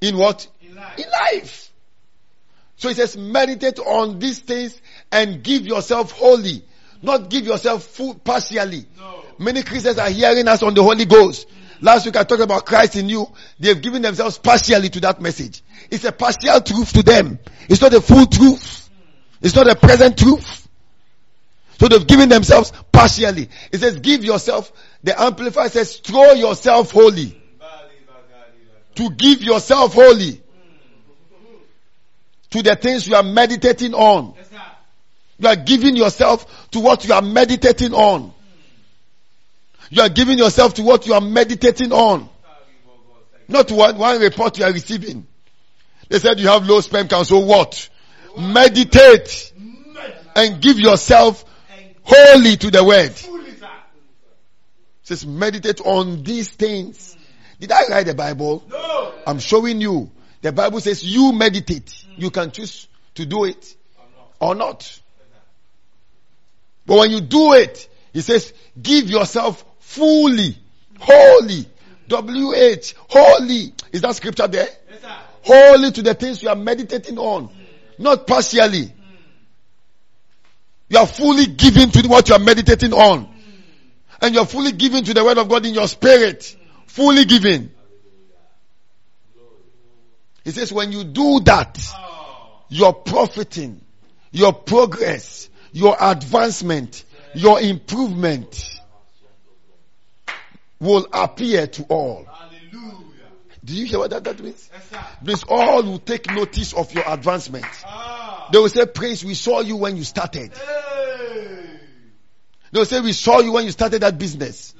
In 0.00 0.16
what? 0.16 0.46
In 0.62 0.74
life. 0.74 0.98
In 0.98 1.04
life. 1.10 1.70
So 2.76 2.88
it 2.88 2.96
says 2.96 3.16
meditate 3.16 3.78
on 3.78 4.18
these 4.18 4.40
things 4.40 4.80
and 5.10 5.42
give 5.42 5.66
yourself 5.66 6.12
wholly. 6.12 6.64
Not 7.02 7.30
give 7.30 7.46
yourself 7.46 7.84
full 7.84 8.14
partially. 8.14 8.86
No. 8.98 9.24
Many 9.38 9.62
Christians 9.62 9.98
are 9.98 10.10
hearing 10.10 10.46
us 10.48 10.62
on 10.62 10.74
the 10.74 10.82
Holy 10.82 11.04
Ghost. 11.04 11.48
Last 11.80 12.06
week 12.06 12.16
I 12.16 12.24
talked 12.24 12.42
about 12.42 12.66
Christ 12.66 12.96
in 12.96 13.08
you. 13.08 13.26
They've 13.58 13.80
given 13.80 14.02
themselves 14.02 14.38
partially 14.38 14.88
to 14.90 15.00
that 15.00 15.20
message. 15.20 15.62
It's 15.90 16.04
a 16.04 16.12
partial 16.12 16.60
truth 16.60 16.92
to 16.94 17.02
them. 17.02 17.38
It's 17.68 17.80
not 17.80 17.92
a 17.94 18.00
full 18.00 18.26
truth. 18.26 18.88
It's 19.40 19.54
not 19.54 19.68
a 19.68 19.76
present 19.76 20.18
truth. 20.18 20.68
So 21.78 21.88
they've 21.88 22.06
given 22.06 22.28
themselves 22.28 22.72
partially. 22.92 23.48
It 23.72 23.78
says 23.78 24.00
give 24.00 24.24
yourself. 24.24 24.72
The 25.02 25.20
Amplified 25.20 25.72
says 25.72 25.96
throw 25.98 26.32
yourself 26.32 26.92
wholly. 26.92 27.40
Bali, 27.58 27.94
bagali, 28.08 28.94
bagali. 28.94 28.94
To 28.96 29.10
give 29.10 29.42
yourself 29.42 29.94
wholly. 29.94 30.40
To 32.50 32.62
the 32.62 32.76
things 32.76 33.08
you 33.08 33.16
are 33.16 33.22
meditating 33.22 33.94
on. 33.94 34.34
You 35.38 35.48
are 35.48 35.56
giving 35.56 35.96
yourself 35.96 36.70
to 36.70 36.80
what 36.80 37.04
you 37.04 37.12
are 37.12 37.22
meditating 37.22 37.92
on. 37.92 38.32
You 39.90 40.02
are 40.02 40.08
giving 40.08 40.38
yourself 40.38 40.74
to 40.74 40.82
what 40.82 41.06
you 41.06 41.14
are 41.14 41.20
meditating 41.20 41.92
on. 41.92 42.20
Bali, 42.20 42.30
bogo, 42.86 43.16
thank 43.32 43.48
Not 43.48 43.70
one, 43.72 43.98
one 43.98 44.20
report 44.20 44.56
you 44.58 44.64
are 44.64 44.72
receiving. 44.72 45.26
They 46.14 46.20
said 46.20 46.38
you 46.38 46.46
have 46.46 46.64
low 46.64 46.80
sperm 46.80 47.08
count, 47.08 47.26
so 47.26 47.40
what? 47.40 47.88
Meditate 48.38 49.52
and 50.36 50.62
give 50.62 50.78
yourself 50.78 51.44
wholly 52.04 52.56
to 52.56 52.70
the 52.70 52.84
word. 52.84 53.10
It 53.10 53.60
says 55.02 55.26
meditate 55.26 55.80
on 55.80 56.22
these 56.22 56.50
things. 56.50 57.16
Did 57.58 57.72
I 57.72 57.88
write 57.88 58.06
the 58.06 58.14
Bible? 58.14 58.62
No. 58.70 59.12
I'm 59.26 59.40
showing 59.40 59.80
you. 59.80 60.12
The 60.40 60.52
Bible 60.52 60.78
says 60.78 61.02
you 61.02 61.32
meditate. 61.32 62.04
You 62.14 62.30
can 62.30 62.52
choose 62.52 62.86
to 63.16 63.26
do 63.26 63.46
it 63.46 63.74
or 64.38 64.54
not. 64.54 65.00
But 66.86 66.96
when 66.96 67.10
you 67.10 67.22
do 67.22 67.54
it, 67.54 67.88
he 68.12 68.20
says, 68.20 68.54
give 68.80 69.10
yourself 69.10 69.64
fully, 69.80 70.56
wholly, 71.00 71.66
W-H, 72.06 72.94
holy. 73.08 73.74
Is 73.90 74.02
that 74.02 74.14
scripture 74.14 74.46
there? 74.46 74.68
Wholly 75.44 75.90
to 75.92 76.02
the 76.02 76.14
things 76.14 76.42
you 76.42 76.48
are 76.48 76.56
meditating 76.56 77.18
on. 77.18 77.50
Not 77.98 78.26
partially. 78.26 78.92
You 80.88 80.98
are 80.98 81.06
fully 81.06 81.46
given 81.46 81.90
to 81.90 82.08
what 82.08 82.28
you 82.28 82.34
are 82.34 82.40
meditating 82.40 82.92
on. 82.92 83.28
And 84.20 84.34
you 84.34 84.40
are 84.40 84.46
fully 84.46 84.72
given 84.72 85.04
to 85.04 85.14
the 85.14 85.24
word 85.24 85.38
of 85.38 85.48
God 85.48 85.66
in 85.66 85.74
your 85.74 85.88
spirit. 85.88 86.56
Fully 86.86 87.24
given. 87.24 87.72
He 90.44 90.50
says 90.50 90.72
when 90.72 90.92
you 90.92 91.04
do 91.04 91.40
that, 91.40 91.78
your 92.68 92.92
profiting, 92.92 93.80
your 94.30 94.52
progress, 94.52 95.48
your 95.72 95.96
advancement, 96.00 97.04
your 97.34 97.60
improvement 97.60 98.70
will 100.80 101.06
appear 101.12 101.66
to 101.66 101.82
all. 101.84 102.26
Hallelujah. 102.26 103.03
Do 103.64 103.72
you 103.74 103.86
hear 103.86 103.98
what 104.00 104.10
that, 104.10 104.24
that 104.24 104.40
means? 104.40 104.68
Yes, 105.24 105.44
all 105.48 105.82
will 105.82 105.98
take 105.98 106.30
notice 106.30 106.74
of 106.74 106.92
your 106.92 107.04
advancement. 107.06 107.64
Ah. 107.86 108.48
They 108.52 108.58
will 108.58 108.68
say, 108.68 108.84
Prince, 108.84 109.24
we 109.24 109.32
saw 109.34 109.60
you 109.60 109.76
when 109.76 109.96
you 109.96 110.04
started. 110.04 110.52
Hey. 110.54 111.80
They 112.72 112.80
will 112.80 112.84
say, 112.84 113.00
we 113.00 113.12
saw 113.12 113.40
you 113.40 113.52
when 113.52 113.64
you 113.64 113.70
started 113.70 114.02
that 114.02 114.18
business. 114.18 114.74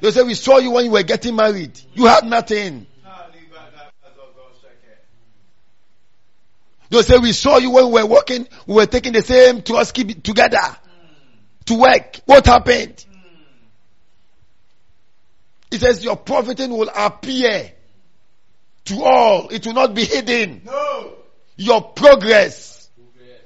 They 0.00 0.06
will 0.06 0.12
say, 0.12 0.22
we 0.22 0.34
saw 0.34 0.58
you 0.58 0.70
when 0.70 0.84
you 0.84 0.92
were 0.92 1.02
getting 1.02 1.34
married. 1.34 1.80
You 1.94 2.06
had 2.06 2.24
nothing. 2.24 2.86
Bali, 3.02 3.38
bagali, 3.50 4.14
zogo, 4.16 4.46
sheke. 4.62 4.96
They 6.90 6.96
will 6.96 7.02
say, 7.02 7.18
we 7.18 7.32
saw 7.32 7.56
you 7.56 7.72
when 7.72 7.86
we 7.86 8.02
were 8.02 8.06
working, 8.06 8.46
we 8.66 8.74
were 8.74 8.86
taking 8.86 9.12
the 9.12 9.22
same 9.22 9.62
Trotsky 9.62 10.04
together 10.04 10.76
to 11.64 11.74
work. 11.74 12.20
What 12.26 12.46
happened? 12.46 13.04
It 15.72 15.80
says 15.80 16.04
your 16.04 16.16
profiting 16.16 16.70
will 16.70 16.90
appear 16.94 17.72
to 18.86 19.02
all. 19.02 19.48
It 19.48 19.66
will 19.66 19.74
not 19.74 19.94
be 19.94 20.04
hidden. 20.04 20.62
No. 20.64 21.12
Your 21.56 21.82
progress. 21.82 22.90
Yes. 23.18 23.38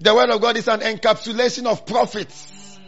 The 0.00 0.14
word 0.14 0.30
of 0.30 0.40
God 0.40 0.56
is 0.56 0.68
an 0.68 0.80
encapsulation 0.80 1.66
of 1.66 1.86
profits, 1.86 2.78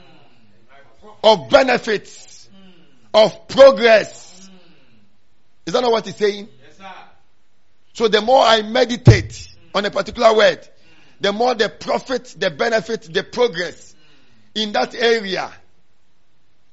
of 1.23 1.49
benefits, 1.49 2.49
hmm. 2.53 2.71
of 3.15 3.49
progress. 3.49 4.49
Hmm. 4.49 4.57
Is 5.67 5.73
that 5.75 5.81
not 5.81 5.93
what 5.93 6.07
he's 6.07 6.17
saying? 6.17 6.49
Yes, 6.63 6.77
sir. 6.77 6.93
So 7.95 8.09
the 8.09 8.21
more 8.21 8.43
I 8.43 8.63
meditate 8.63 9.49
hmm. 9.53 9.79
on 9.79 9.85
a 9.85 9.91
particular 9.91 10.37
word, 10.37 10.69
the 11.21 11.33
more 11.33 11.55
the 11.55 11.69
profit, 11.69 12.35
the 12.39 12.51
benefit, 12.51 13.03
the 13.13 13.23
progress 13.23 13.95
in 14.55 14.73
that 14.73 14.95
area 14.95 15.53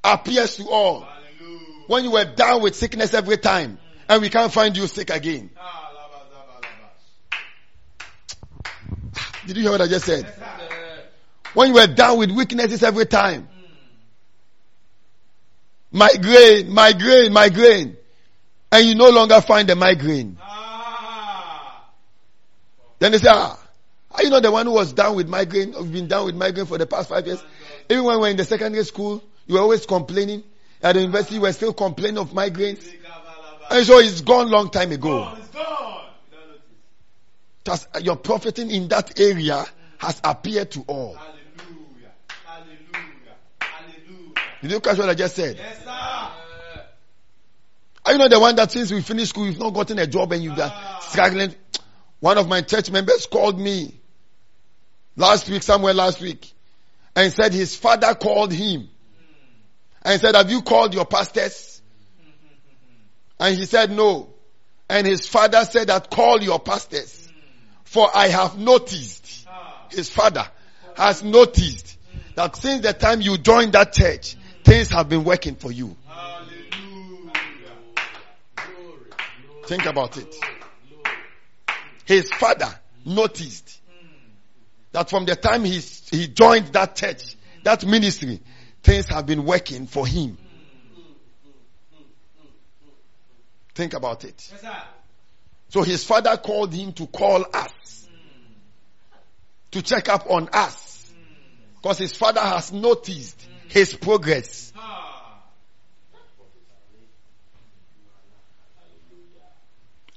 appears 0.04 0.58
to 0.58 0.68
all. 0.70 1.02
Hallelujah. 1.02 1.60
When 1.88 2.04
you 2.04 2.12
were 2.12 2.26
down 2.26 2.62
with 2.62 2.76
sickness 2.76 3.14
every 3.14 3.38
time 3.38 3.80
and 4.07 4.22
we 4.22 4.30
can't 4.30 4.52
find 4.52 4.76
you 4.76 4.88
sick 4.88 5.10
again. 5.10 5.49
Ah, 5.57 5.91
laba, 5.94 6.19
zaba, 6.32 6.61
laba. 9.22 9.48
Did 9.48 9.57
you 9.57 9.64
hear 9.64 9.72
what 9.72 9.82
I 9.82 9.88
just 9.88 10.06
said? 10.06 10.26
When 11.53 11.69
you 11.69 11.73
were 11.76 11.88
down 11.88 12.18
with 12.19 12.32
weaknesses 12.32 12.84
every 12.84 13.06
time. 13.06 13.48
Migraine, 15.91 16.69
migraine, 16.69 17.32
migraine. 17.32 17.95
And 18.72 18.86
you 18.86 18.95
no 18.95 19.10
longer 19.10 19.40
find 19.40 19.69
the 19.69 19.76
migraine. 19.76 20.38
Ah. 20.41 21.90
Then 22.99 23.14
they 23.14 23.19
say, 23.19 23.30
ah, 23.30 23.57
are 24.11 24.23
you 24.23 24.30
not 24.30 24.44
the 24.44 24.52
one 24.52 24.65
who 24.65 24.73
was 24.73 24.91
down 24.94 25.15
with 25.15 25.30
migraine? 25.30 25.73
You've 25.73 25.91
been 25.91 26.07
down 26.07 26.26
with 26.26 26.36
migraine 26.36 26.65
for 26.65 26.77
the 26.77 26.86
past 26.86 27.10
five 27.10 27.26
years. 27.26 27.44
Even 27.90 28.03
when 28.03 28.15
we 28.15 28.22
were 28.22 28.27
in 28.30 28.38
the 28.38 28.44
secondary 28.44 28.84
school, 28.84 29.23
you 29.48 29.56
were 29.56 29.61
always 29.61 29.86
complaining. 29.86 30.44
At 30.82 30.94
the 30.94 31.02
university, 31.02 31.36
you 31.36 31.41
were 31.41 31.53
still 31.53 31.73
complaining 31.73 32.18
of 32.18 32.32
migraines. 32.32 32.86
And 33.70 33.86
so 33.86 34.00
it's 34.00 34.22
gone 34.22 34.50
long 34.50 34.70
time 34.70 34.92
ago. 34.92 35.20
Gone, 35.20 35.38
it's 35.38 35.48
gone. 35.50 36.06
You 36.32 36.38
don't 36.38 36.48
notice. 36.48 36.62
Thus, 37.64 37.88
uh, 37.96 38.00
your 38.00 38.16
profiting 38.16 38.72
in 38.72 38.88
that 38.90 39.20
area 39.20 39.66
has 39.98 40.22
appeared 40.24 40.72
to 40.72 40.82
all. 40.88 41.16
Hallelujah. 41.16 42.12
Hallelujah. 42.46 43.36
Hallelujah. 43.60 44.34
Did 44.62 44.72
you 44.72 44.80
catch 44.80 44.98
what 44.98 45.10
I 45.10 45.16
just 45.16 45.36
said? 45.36 45.58
Yes, 45.58 45.84
sir. 45.84 45.92
Are 48.06 48.12
you 48.12 48.20
not 48.20 48.30
the 48.30 48.40
one 48.40 48.56
that 48.56 48.72
since 48.72 48.92
we 48.92 49.02
finished 49.02 49.30
school, 49.30 49.48
you've 49.48 49.58
not 49.58 49.74
gotten 49.74 49.98
a 49.98 50.06
job 50.06 50.32
and 50.32 50.44
you've 50.44 50.56
been 50.56 50.70
ah. 50.72 51.00
struggling? 51.02 51.56
One 52.20 52.38
of 52.38 52.48
my 52.48 52.62
church 52.62 52.92
members 52.92 53.26
called 53.26 53.60
me 53.60 54.00
last 55.16 55.50
week, 55.50 55.64
somewhere 55.64 55.94
last 55.94 56.22
week, 56.22 56.52
and 57.16 57.34
said 57.34 57.52
his 57.54 57.76
father 57.76 58.14
called 58.14 58.54
him 58.54 58.90
and 60.04 60.22
said, 60.22 60.36
have 60.36 60.52
you 60.52 60.62
called 60.62 60.94
your 60.94 61.06
pastors? 61.06 61.74
And 63.40 63.57
he 63.57 63.66
said 63.66 63.91
no. 63.91 64.30
And 64.90 65.06
his 65.07 65.28
father 65.28 65.66
said 65.66 65.88
that 65.88 66.10
call 66.10 66.41
your 66.41 66.60
pastors. 66.60 67.28
For 67.84 68.10
I 68.14 68.28
have 68.28 68.57
noticed, 68.57 69.48
his 69.90 70.10
father 70.10 70.45
has 70.95 71.24
noticed 71.24 71.98
that 72.36 72.56
since 72.56 72.82
the 72.82 72.94
time 72.94 73.22
you 73.22 73.38
joined 73.38 73.74
that 73.74 73.94
church, 73.94 74.36
things 74.64 74.90
have 74.90 75.10
been 75.10 75.24
working 75.24 75.56
for 75.56 75.72
you. 75.72 75.95
Hallelujah. 76.07 77.32
Think 79.66 79.86
about 79.86 80.18
it. 80.18 80.36
His 82.06 82.30
father 82.32 82.74
noticed 83.06 83.82
that 84.91 85.10
from 85.10 85.26
the 85.26 85.36
time 85.36 85.64
he, 85.64 85.80
he 85.80 86.28
joined 86.28 86.68
that 86.68 86.95
church, 86.95 87.36
that 87.64 87.86
ministry, 87.86 88.41
things 88.84 89.07
have 89.07 89.26
been 89.26 89.45
working 89.45 89.88
for 89.88 90.06
him. 90.06 90.38
Think 93.76 93.93
about 93.93 94.23
it. 94.23 94.52
Yes, 94.64 94.73
so 95.68 95.81
his 95.81 96.06
father 96.06 96.38
called 96.38 96.73
him 96.73 96.93
to 96.93 97.07
call 97.07 97.43
us, 97.53 98.07
mm. 98.07 99.72
to 99.72 99.81
check 99.81 100.07
up 100.07 100.30
on 100.30 100.47
us, 100.53 101.11
hmm. 101.11 101.76
because 101.76 101.97
mm. 101.97 102.02
his 102.02 102.15
father 102.15 102.39
has 102.39 102.72
noticed 102.72 103.38
mm. 103.38 103.72
his 103.72 103.93
progress. 103.93 104.72
Ah. 104.77 105.41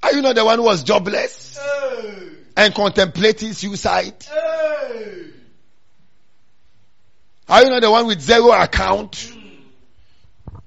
Are 0.04 0.12
you 0.12 0.22
not 0.22 0.36
the 0.36 0.44
one 0.44 0.58
who 0.60 0.64
was 0.64 0.84
jobless 0.84 1.58
hey. 1.58 2.28
and 2.56 2.72
contemplating 2.72 3.52
suicide? 3.54 4.14
Hey. 4.22 5.24
Are 7.48 7.64
you 7.64 7.70
not 7.70 7.80
the 7.80 7.90
one 7.90 8.06
with 8.06 8.20
zero 8.20 8.52
account? 8.52 9.16
Hmm. 9.16 9.37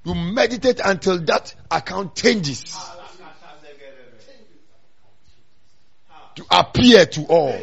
You 0.03 0.15
meditate 0.15 0.80
until 0.84 1.19
that 1.19 1.53
account 1.69 2.15
changes 2.15 2.76
to 6.36 6.45
appear 6.49 7.06
to 7.06 7.26
all. 7.26 7.60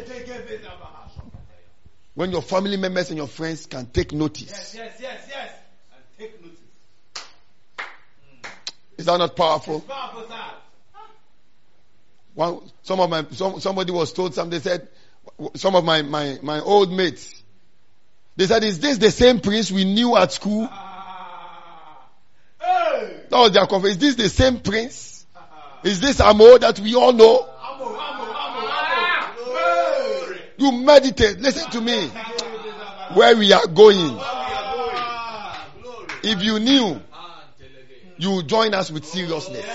When 2.15 2.31
your 2.31 2.41
family 2.41 2.77
members 2.77 3.09
and 3.09 3.17
your 3.17 3.27
friends 3.27 3.65
can 3.65 3.85
take 3.87 4.11
notice. 4.11 4.49
yes, 4.49 4.75
yes, 4.75 4.97
yes. 4.99 5.25
Yes. 5.29 5.51
And 5.93 6.03
take 6.17 6.41
notice. 6.41 6.59
Is 8.97 9.05
that 9.05 9.17
not 9.17 9.35
powerful? 9.35 9.79
Powerful, 9.81 10.27
sir. 10.27 10.35
One, 12.35 12.59
some 12.83 12.99
of 12.99 13.09
my, 13.09 13.25
some, 13.31 13.59
somebody 13.59 13.91
was 13.91 14.13
told 14.13 14.33
something, 14.33 14.51
they 14.51 14.59
said, 14.59 14.87
some 15.55 15.75
of 15.75 15.83
my, 15.85 16.01
my, 16.01 16.39
my 16.41 16.59
old 16.59 16.91
mates, 16.91 17.41
they 18.35 18.45
said, 18.45 18.63
is 18.63 18.79
this 18.79 18.97
the 18.97 19.11
same 19.11 19.39
prince 19.39 19.71
we 19.71 19.83
knew 19.85 20.15
at 20.15 20.31
school? 20.31 20.67
Ah. 20.69 20.88
Oh, 23.31 23.37
that 23.37 23.41
was 23.41 23.51
their 23.51 23.65
conference. 23.67 23.95
Is 23.95 23.99
this 23.99 24.15
the 24.15 24.29
same 24.29 24.59
prince? 24.59 25.25
Is 25.83 26.01
this 26.01 26.19
Amo 26.19 26.57
that 26.57 26.79
we 26.79 26.95
all 26.95 27.13
know? 27.13 27.47
You 30.57 30.71
meditate. 30.73 31.39
Listen 31.39 31.69
to 31.71 31.81
me. 31.81 32.11
Where 33.13 33.35
we 33.35 33.53
are 33.53 33.67
going. 33.67 34.19
If 36.21 36.43
you 36.43 36.59
knew, 36.59 37.01
you 38.17 38.31
would 38.31 38.49
join 38.49 38.73
us 38.73 38.91
with 38.91 39.05
seriousness. 39.05 39.65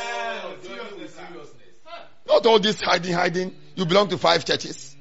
Not 2.26 2.46
all 2.46 2.58
this 2.58 2.80
hiding, 2.80 3.14
hiding. 3.14 3.54
You 3.76 3.86
belong 3.86 4.08
to 4.08 4.18
five 4.18 4.44
churches. 4.44 4.94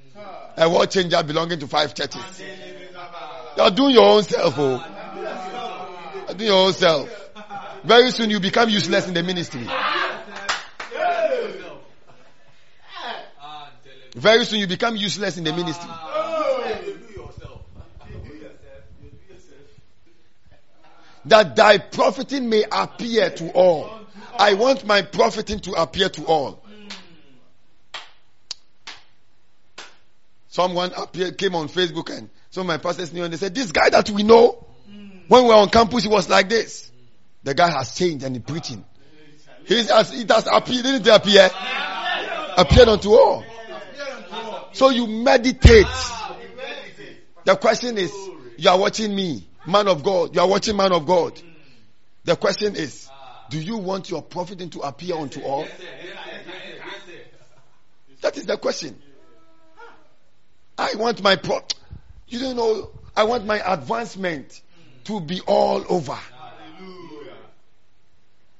A 0.55 0.69
world 0.69 0.91
changer 0.91 1.21
belonging 1.23 1.59
to 1.59 1.67
five 1.67 1.93
churches. 1.93 2.41
You 3.57 3.63
are 3.63 3.71
doing 3.71 3.95
your 3.95 4.09
own 4.09 4.23
self, 4.23 4.53
oh. 4.57 4.83
You 6.15 6.21
are 6.27 6.33
doing 6.33 6.49
your 6.49 6.67
own 6.67 6.73
self. 6.73 7.22
Very 7.83 8.11
soon 8.11 8.29
you 8.29 8.39
become 8.39 8.69
useless 8.69 9.07
in 9.07 9.13
the 9.13 9.23
ministry. 9.23 9.67
Very 14.15 14.45
soon 14.45 14.59
you 14.59 14.67
become 14.67 14.95
useless 14.95 15.37
in 15.37 15.43
the 15.43 15.51
ministry. 15.51 15.89
That 21.25 21.55
thy 21.55 21.77
profiting 21.77 22.49
may 22.49 22.63
appear 22.69 23.29
to 23.29 23.51
all. 23.51 23.89
I 24.37 24.55
want 24.55 24.85
my 24.85 25.01
profiting 25.01 25.59
to 25.61 25.73
appear 25.73 26.09
to 26.09 26.25
all. 26.25 26.63
Someone 30.49 30.91
appeared, 30.95 31.37
came 31.37 31.55
on 31.55 31.67
Facebook 31.67 32.15
and 32.15 32.29
some 32.51 32.61
of 32.61 32.67
my 32.67 32.77
pastors 32.77 33.11
knew 33.11 33.23
and 33.23 33.33
they 33.33 33.37
said, 33.37 33.55
this 33.55 33.71
guy 33.71 33.89
that 33.89 34.09
we 34.09 34.21
know, 34.23 34.67
when 35.27 35.43
we 35.43 35.49
were 35.49 35.55
on 35.55 35.69
campus, 35.69 36.03
he 36.03 36.09
was 36.09 36.29
like 36.29 36.49
this. 36.49 36.91
The 37.43 37.53
guy 37.53 37.69
has 37.69 37.95
changed 37.95 38.25
and 38.25 38.35
he's 38.35 38.45
preaching. 38.45 38.83
He's, 39.65 39.89
as, 39.89 40.13
it 40.13 40.29
has 40.29 40.47
appeared, 40.51 40.83
didn't 40.83 41.07
it 41.07 41.15
appear? 41.15 41.49
Appeared 42.57 42.89
unto 42.89 43.13
all. 43.13 43.43
So 44.73 44.89
you 44.89 45.07
meditate. 45.07 45.85
The 47.45 47.55
question 47.55 47.97
is, 47.97 48.11
you 48.57 48.69
are 48.69 48.77
watching 48.77 49.15
me, 49.15 49.47
man 49.67 49.87
of 49.87 50.03
God. 50.03 50.35
You 50.35 50.41
are 50.41 50.47
watching 50.47 50.77
man 50.77 50.91
of 50.91 51.05
God. 51.05 51.39
The 52.23 52.35
question 52.35 52.75
is, 52.75 53.09
do 53.49 53.59
you 53.59 53.77
want 53.77 54.09
your 54.09 54.21
profiting 54.21 54.69
to 54.71 54.79
appear 54.79 55.15
unto 55.15 55.41
all? 55.41 55.67
That 58.21 58.37
is 58.37 58.45
the 58.45 58.57
question. 58.57 59.01
I 60.77 60.95
want 60.95 61.21
my 61.21 61.35
pro, 61.35 61.59
you 62.27 62.39
don't 62.39 62.55
know, 62.55 62.89
I 63.15 63.25
want 63.25 63.45
my 63.45 63.61
advancement 63.73 64.61
to 65.03 65.19
be 65.19 65.41
all 65.41 65.83
over. 65.87 66.17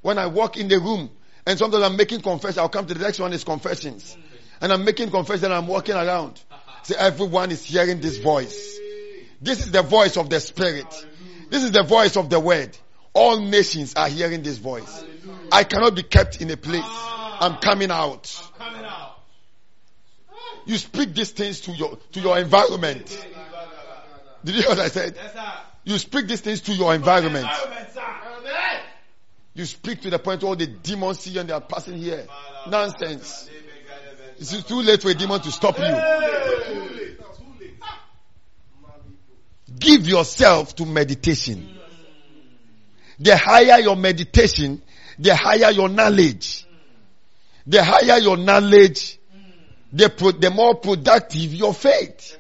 When 0.03 0.19
I 0.19 0.27
walk 0.27 0.57
in 0.57 0.67
the 0.67 0.80
room 0.80 1.09
and 1.47 1.57
sometimes 1.57 1.84
I'm 1.84 1.95
making 1.95 2.21
confession, 2.21 2.59
I'll 2.59 2.69
come 2.69 2.85
to 2.85 2.93
the 2.93 3.03
next 3.03 3.19
one 3.19 3.34
is 3.34 3.43
confessions. 3.43 4.15
And 4.61 4.71
I'm 4.71 4.85
making 4.85 5.09
confession 5.09 5.45
and 5.45 5.53
I'm 5.55 5.65
walking 5.65 5.95
around. 5.95 6.39
See, 6.84 6.95
everyone 6.95 7.51
is 7.51 7.63
hearing 7.63 8.01
this 8.01 8.17
voice. 8.17 8.77
This 9.41 9.65
is 9.65 9.71
the 9.71 9.81
voice 9.81 10.17
of 10.17 10.30
the 10.30 10.39
Spirit. 10.41 10.85
This 11.49 11.63
is 11.63 11.71
the 11.71 11.84
voice 11.84 12.17
of 12.17 12.30
the 12.30 12.39
Word. 12.39 12.77
All 13.13 13.39
nations 13.39 13.95
are 13.95 14.09
hearing 14.09 14.43
this 14.43 14.57
voice. 14.57 15.05
I 15.51 15.63
cannot 15.63 15.95
be 15.95 16.03
kept 16.03 16.41
in 16.41 16.51
a 16.51 16.57
place. 16.57 16.84
I'm 16.85 17.57
coming 17.61 17.89
out. 17.89 18.51
Coming 18.57 18.84
out. 18.84 19.19
You 20.65 20.77
speak 20.77 21.13
these 21.13 21.31
things 21.31 21.61
to 21.61 21.71
your, 21.71 21.97
to 22.11 22.19
your 22.19 22.38
environment. 22.38 23.07
Did 24.43 24.55
you 24.55 24.61
hear 24.61 24.71
what 24.71 24.80
I 24.80 24.89
said? 24.89 25.15
Yes, 25.15 25.34
sir. 25.34 25.53
You 25.85 25.97
speak 25.97 26.27
these 26.27 26.41
things 26.41 26.61
to 26.61 26.73
your 26.73 26.93
environment. 26.93 27.47
You 29.55 29.65
speak 29.65 30.01
to 30.01 30.09
the 30.09 30.19
point 30.19 30.43
all 30.43 30.55
the 30.55 30.65
demons 30.67 31.19
see 31.19 31.38
and 31.38 31.47
they 31.47 31.53
are 31.53 31.61
passing 31.61 31.97
here. 31.97 32.25
Nonsense. 32.67 33.49
It's 34.38 34.63
too 34.63 34.81
late 34.81 35.01
for 35.01 35.09
a 35.09 35.13
demon 35.13 35.41
to 35.41 35.51
stop 35.51 35.77
you. 35.77 37.15
Give 39.77 40.07
yourself 40.07 40.75
to 40.75 40.85
meditation. 40.85 41.69
The 43.19 43.38
higher 43.38 43.80
your 43.80 43.95
meditation, 43.95 44.81
the 45.19 45.35
higher 45.35 45.71
your 45.71 45.89
knowledge. 45.89 46.65
The 47.67 47.84
higher 47.84 48.19
your 48.19 48.38
knowledge, 48.38 49.19
the, 49.93 50.09
pro- 50.09 50.31
the 50.31 50.49
more 50.49 50.75
productive 50.75 51.53
your 51.53 51.73
faith. 51.73 52.38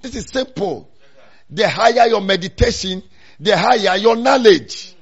This 0.00 0.16
is 0.16 0.26
simple. 0.26 0.90
The 1.50 1.68
higher 1.68 2.08
your 2.08 2.20
meditation, 2.20 3.02
the 3.38 3.56
higher 3.56 3.96
your 3.96 4.16
knowledge. 4.16 4.94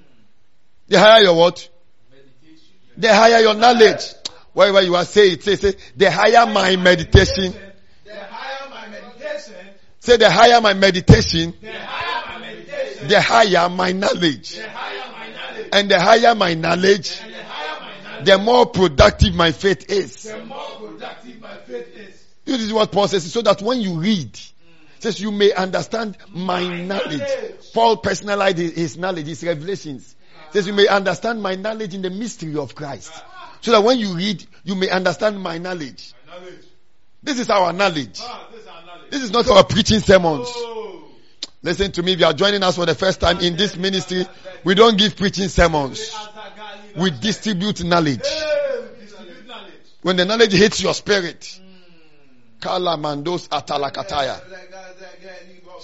The 0.89 0.99
higher 0.99 1.23
your 1.23 1.35
what? 1.37 1.69
The 2.97 3.15
higher 3.15 3.41
your 3.41 3.55
knowledge. 3.55 4.03
Wherever 4.53 4.81
you 4.83 4.97
are, 4.97 5.05
say 5.05 5.33
it. 5.33 5.43
Say, 5.43 5.57
say, 5.57 5.75
the 5.97 6.11
higher 6.11 6.47
my 6.47 6.77
meditation. 6.77 7.53
The 8.05 8.15
higher 8.15 8.71
my 8.71 8.89
meditation, 8.89 9.55
Say, 10.01 10.17
the 10.17 10.31
higher 10.31 10.61
my 10.61 10.73
meditation, 10.75 11.53
the 11.61 11.73
higher 11.73 12.39
my 12.39 12.47
meditation, 12.47 13.09
the 13.09 13.21
higher 13.21 13.69
my 13.69 13.93
knowledge. 13.93 14.57
the 14.57 14.69
higher 14.71 15.13
my 15.13 15.29
knowledge, 15.29 15.69
And 15.73 15.91
the 15.91 16.01
higher 16.01 16.35
my 16.35 16.55
knowledge, 16.55 17.19
the 17.19 17.25
higher 17.43 17.81
my 17.81 18.11
knowledge, 18.11 18.27
the 18.27 18.39
more 18.39 18.67
productive 18.67 19.35
my 19.35 19.53
faith 19.53 19.91
is. 19.91 20.23
the 20.23 20.45
more 20.45 20.65
productive 20.79 21.41
my 21.41 21.57
faith 21.59 21.97
is. 21.97 22.25
This 22.45 22.63
is 22.63 22.73
what 22.73 22.93
Paul 22.93 23.09
says. 23.09 23.31
So 23.31 23.43
that 23.43 23.61
when 23.61 23.81
you 23.81 23.99
read, 24.01 24.33
mm. 24.33 24.51
says 25.01 25.21
you 25.21 25.33
may 25.33 25.53
understand 25.53 26.17
my 26.31 26.63
knowledge. 26.83 27.29
Paul 27.75 27.97
personalized 27.99 28.59
his- 28.59 28.73
his 28.75 28.97
knowledge, 28.97 29.27
his 29.27 29.43
revelations. 29.45 30.15
Says 30.57 30.67
you 30.67 30.73
may 30.73 30.89
understand 30.89 31.43
my 31.43 31.55
knowledge 31.55 31.93
in 31.93 32.01
the 32.01 32.09
mystery 32.09 32.57
of 32.57 32.75
Christ. 32.75 33.13
So 33.61 33.73
that 33.73 33.83
when 33.83 33.99
you 33.99 34.15
read, 34.15 34.43
you 34.65 34.75
may 34.75 34.89
understand 34.89 35.39
my 35.39 35.59
knowledge. 35.59 36.15
Knowledge. 36.27 36.65
This 37.23 37.39
is 37.41 37.51
our 37.51 37.75
knowledge. 37.75 38.19
Ah, 38.23 38.49
this 38.51 38.63
is 38.63 38.67
our 38.67 38.87
knowledge. 38.87 39.11
This 39.11 39.23
is 39.23 39.31
not 39.31 39.49
our 39.51 39.65
preaching 39.65 40.01
sermons. 40.01 40.47
Oh. 40.49 41.11
Listen 41.63 41.93
to 41.93 42.03
me. 42.03 42.15
If 42.15 42.21
you 42.21 42.25
are 42.25 42.33
joining 42.33 42.63
us 42.63 42.77
for 42.77 42.87
the 42.87 42.95
first 42.95 43.21
time 43.21 43.41
in 43.41 43.59
this 43.59 43.77
ministry, 43.77 44.25
we 44.65 44.75
don't 44.75 44.97
give 44.97 45.15
preaching 45.15 45.49
sermons. 45.49 46.11
We 46.97 47.11
distribute 47.11 47.85
knowledge. 47.85 48.27
When 50.01 50.17
the 50.17 50.25
knowledge 50.25 50.53
hits 50.53 50.83
your 50.83 50.95
spirit, 50.95 51.61
Kala 52.63 52.97
mandos 52.97 53.47
atalakataya. 53.51 54.41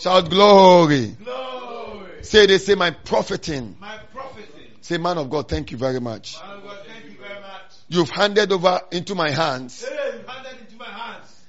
Shout 0.01 0.31
glory. 0.31 1.09
Glory. 1.23 2.25
Say 2.25 2.47
they 2.47 2.57
say 2.57 2.75
my 2.75 2.93
profiting. 2.93 3.77
My. 3.79 3.99
Say 4.83 4.99
man 4.99 5.17
of 5.19 5.31
God, 5.31 5.49
thank 5.49 5.71
you 5.71 5.79
very 5.79 6.01
much. 6.01 6.37
Man 6.43 6.57
of 6.59 6.63
God, 6.65 6.79
thank 6.87 7.05
you 7.05 7.17
very 7.19 7.41
much. 7.41 7.63
You've 7.89 8.11
handed 8.11 8.53
over 8.53 8.81
into 8.91 9.15
my 9.15 9.31
hands 9.31 9.85
Hey, 9.85 10.19
into 10.19 10.77
my 10.77 10.85
hands 10.87 11.41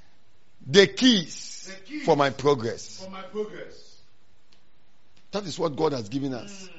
the 0.65 0.87
keys 0.87 1.67
the 1.67 1.85
key 1.85 1.99
for 1.99 2.15
my 2.15 2.29
progress. 2.29 3.03
for 3.03 3.09
my 3.11 3.21
progress. 3.23 3.97
That 5.31 5.45
is 5.45 5.57
what 5.59 5.75
God 5.75 5.93
has 5.93 6.07
given 6.09 6.33
us. 6.33 6.67
Hmm. 6.67 6.73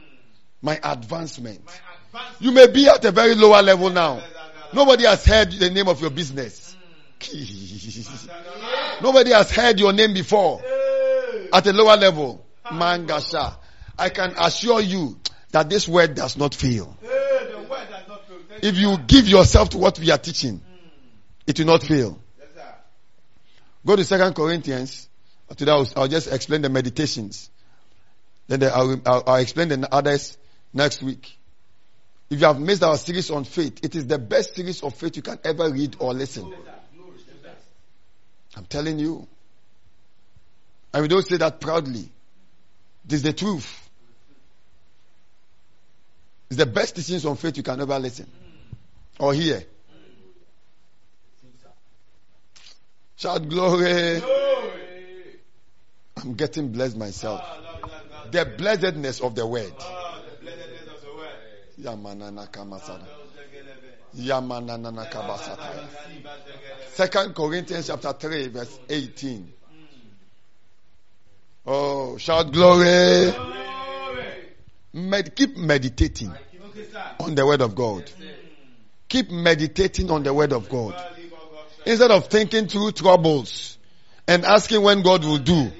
My 0.63 0.81
advancement. 0.83 1.65
My 1.67 1.73
advancement. 2.07 2.41
You 2.41 2.53
may 2.53 2.69
be 2.69 2.89
at 2.89 3.05
a 3.05 3.11
very 3.11 3.35
lower 3.35 3.61
level 3.63 3.91
now. 3.91 4.23
Nobody 4.73 5.05
has 5.05 5.25
heard 5.27 5.51
the 5.53 5.71
name 5.71 5.89
of 5.89 6.01
your 6.01 6.11
business. 6.11 6.77
Hmm. 7.21 8.25
Nobody 9.03 9.33
has 9.33 9.51
heard 9.51 9.81
your 9.81 9.93
name 9.93 10.15
before 10.15 10.61
Hey. 10.61 11.49
at 11.53 11.67
a 11.67 11.73
lower 11.73 11.97
level. 11.97 12.47
Mangasha. 12.67 13.57
I 13.99 14.09
can 14.09 14.35
assure 14.39 14.81
you 14.81 15.19
that 15.55 15.71
this 15.71 15.87
word 15.87 16.17
does 16.17 16.37
not 16.37 16.53
fail. 16.53 16.97
Hey, 17.01 17.07
the 17.53 17.59
word 17.71 17.87
has 17.89 18.09
not 18.09 18.27
failed. 18.27 18.43
Thank 18.49 18.65
If 18.65 18.77
you 18.77 18.99
give 18.99 19.29
yourself 19.29 19.69
to 19.71 19.79
what 19.79 19.97
we 20.01 20.11
are 20.11 20.19
teaching, 20.19 20.57
hmm. 20.57 20.89
it 21.47 21.57
will 21.61 21.67
not 21.67 21.85
fail. 21.85 22.19
Go 23.87 23.95
to 23.95 24.03
Second 24.03 24.35
Corinthians. 24.35 25.09
Today 25.57 25.71
I'll, 25.71 25.87
I'll 25.97 26.09
just 26.09 26.33
explain 26.33 26.63
the 26.63 26.71
meditations. 26.71 27.51
Then 28.49 28.61
the, 28.61 28.75
I'll, 28.75 29.01
I'll, 29.07 29.23
I'll 29.29 29.37
explain 29.37 29.69
the 29.69 29.89
others 29.93 30.37
next 30.73 31.05
week. 31.05 31.39
If 32.31 32.41
you 32.41 32.47
have 32.47 32.59
missed 32.59 32.83
our 32.83 32.97
series 32.97 33.31
on 33.31 33.45
faith, 33.45 33.79
it 33.85 33.95
is 33.95 34.09
the 34.09 34.19
best 34.19 34.57
series 34.57 34.83
of 34.83 34.93
faith 34.97 35.15
you 35.15 35.23
can 35.23 35.39
ever 35.45 35.71
read 35.71 35.95
or 36.01 36.15
listen. 36.15 36.53
I'm 38.57 38.65
telling 38.65 38.99
you. 38.99 39.29
And 40.93 41.03
we 41.03 41.09
don't 41.09 41.25
say 41.25 41.37
that 41.37 41.61
proudly. 41.61 42.11
This 43.05 43.19
is 43.19 43.23
the 43.23 43.33
truth. 43.33 43.84
It's 46.51 46.59
the 46.59 46.67
best 46.67 46.97
teachings 46.97 47.25
on 47.25 47.37
faith 47.37 47.57
you 47.57 47.63
can 47.63 47.81
ever 47.81 47.99
listen 47.99 48.31
or 49.19 49.33
hear. 49.33 49.65
Shout 53.17 53.49
glory. 53.49 54.23
I'm 56.17 56.35
getting 56.35 56.73
blessed 56.73 56.97
myself. 56.97 57.41
The 58.31 58.45
blessedness 58.45 59.21
of 59.21 59.35
the 59.35 59.47
word. 59.47 59.73
Ah, 59.81 60.21
the 60.29 60.37
blessedness 60.45 60.89
of 60.89 61.01
the 61.03 61.15
word. 61.15 61.31
Second 66.93 67.35
Corinthians 67.35 67.87
chapter 67.87 68.13
3 68.13 68.49
verse 68.49 68.79
18. 68.89 69.53
Oh, 71.67 72.19
shout 72.19 72.53
glory. 72.53 73.31
Glory. 73.31 73.74
Med- 74.95 75.35
keep 75.35 75.57
meditating 75.57 76.33
on 77.19 77.35
the 77.35 77.45
word 77.45 77.61
of 77.61 77.75
God. 77.75 78.09
Keep 79.09 79.31
meditating 79.33 80.09
on 80.09 80.23
the 80.23 80.33
word 80.33 80.53
of 80.53 80.69
God. 80.69 80.95
Instead 81.85 82.13
of 82.13 82.29
thinking 82.29 82.69
through 82.69 82.93
troubles 82.93 83.77
and 84.29 84.45
asking 84.45 84.83
when 84.83 85.03
God 85.03 85.25
will 85.25 85.39
do 85.39 85.71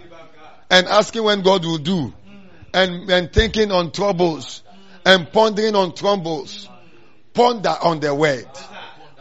and 0.69 0.89
asking 0.89 1.23
when 1.23 1.43
God 1.43 1.65
will 1.65 1.79
do 1.79 2.13
and, 2.75 3.09
and 3.09 3.33
thinking 3.33 3.71
on 3.71 3.93
troubles 3.93 4.63
and 5.07 5.31
pondering 5.33 5.77
on 5.77 5.95
troubles, 5.95 6.69
ponder 7.33 7.75
on 7.83 8.01
the 8.01 8.13
word. 8.13 8.49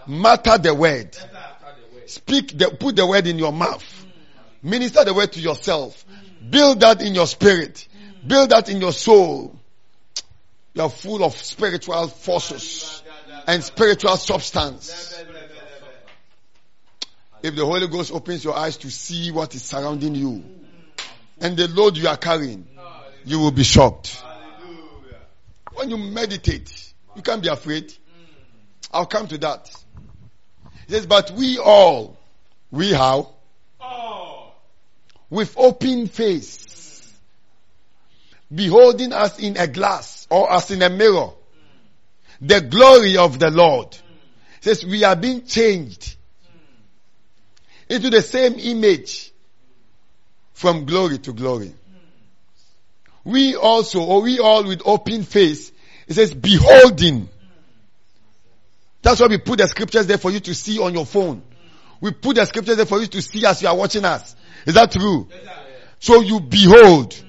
Matter 0.07 0.57
the 0.57 0.73
word. 0.73 1.15
Speak 2.07 2.57
the, 2.57 2.75
put 2.79 2.95
the 2.95 3.05
word 3.05 3.27
in 3.27 3.37
your 3.37 3.53
mouth. 3.53 3.85
Minister 4.63 5.03
the 5.05 5.13
word 5.13 5.31
to 5.33 5.39
yourself. 5.39 6.03
Build 6.49 6.79
that 6.79 7.03
in 7.03 7.13
your 7.13 7.27
spirit. 7.27 7.87
Build 8.25 8.49
that 8.49 8.69
in 8.69 8.81
your 8.81 8.91
soul. 8.91 9.59
You 10.73 10.81
are 10.81 10.89
full 10.89 11.23
of 11.23 11.37
spiritual 11.37 12.07
forces 12.07 13.03
and 13.45 13.63
spiritual 13.63 14.17
substance. 14.17 15.21
If 17.43 17.55
the 17.55 17.65
Holy 17.65 17.87
Ghost 17.87 18.11
opens 18.11 18.43
your 18.43 18.55
eyes 18.55 18.77
to 18.77 18.89
see 18.89 19.31
what 19.31 19.53
is 19.53 19.63
surrounding 19.63 20.15
you 20.15 20.43
and 21.39 21.57
the 21.57 21.67
load 21.67 21.97
you 21.97 22.07
are 22.07 22.17
carrying, 22.17 22.67
you 23.25 23.39
will 23.39 23.51
be 23.51 23.63
shocked. 23.63 24.23
When 25.73 25.89
you 25.89 25.97
meditate, 25.97 26.93
you 27.15 27.21
can't 27.21 27.41
be 27.41 27.49
afraid. 27.49 27.93
I'll 28.91 29.05
come 29.05 29.27
to 29.27 29.37
that. 29.39 29.69
He 30.87 30.93
says, 30.93 31.05
but 31.05 31.31
we 31.31 31.59
all, 31.59 32.17
we 32.71 32.93
how? 32.93 33.29
With 35.29 35.55
open 35.57 36.07
face, 36.07 37.11
beholding 38.53 39.13
us 39.13 39.39
in 39.39 39.57
a 39.57 39.67
glass 39.67 40.22
or 40.33 40.51
as 40.51 40.71
in 40.71 40.81
a 40.81 40.89
mirror, 40.89 41.29
the 42.41 42.59
glory 42.59 43.17
of 43.17 43.37
the 43.37 43.51
Lord. 43.51 43.95
He 44.61 44.73
says, 44.73 44.83
we 44.83 45.03
are 45.03 45.15
being 45.15 45.45
changed 45.45 46.15
into 47.87 48.09
the 48.09 48.23
same 48.23 48.55
image 48.55 49.31
from 50.53 50.85
glory 50.85 51.19
to 51.19 51.33
glory. 51.33 51.75
We 53.23 53.55
also, 53.55 54.01
or 54.01 54.23
we 54.23 54.39
all 54.39 54.63
with 54.63 54.81
open 54.85 55.21
face, 55.21 55.71
it 56.07 56.15
says 56.15 56.33
beholding. 56.33 57.29
That's 59.03 59.19
why 59.19 59.27
we 59.27 59.37
put 59.37 59.59
the 59.59 59.67
scriptures 59.67 60.07
there 60.07 60.17
for 60.17 60.31
you 60.31 60.39
to 60.39 60.55
see 60.55 60.79
on 60.79 60.95
your 60.95 61.05
phone. 61.05 61.43
We 62.01 62.11
put 62.11 62.37
the 62.37 62.45
scriptures 62.45 62.77
there 62.77 62.87
for 62.87 62.99
you 62.99 63.07
to 63.07 63.21
see 63.21 63.45
as 63.45 63.61
you 63.61 63.67
are 63.67 63.77
watching 63.77 64.03
us. 64.03 64.35
Is 64.65 64.73
that 64.73 64.91
true? 64.93 65.29
So 65.99 66.21
you 66.21 66.39
behold. 66.39 67.21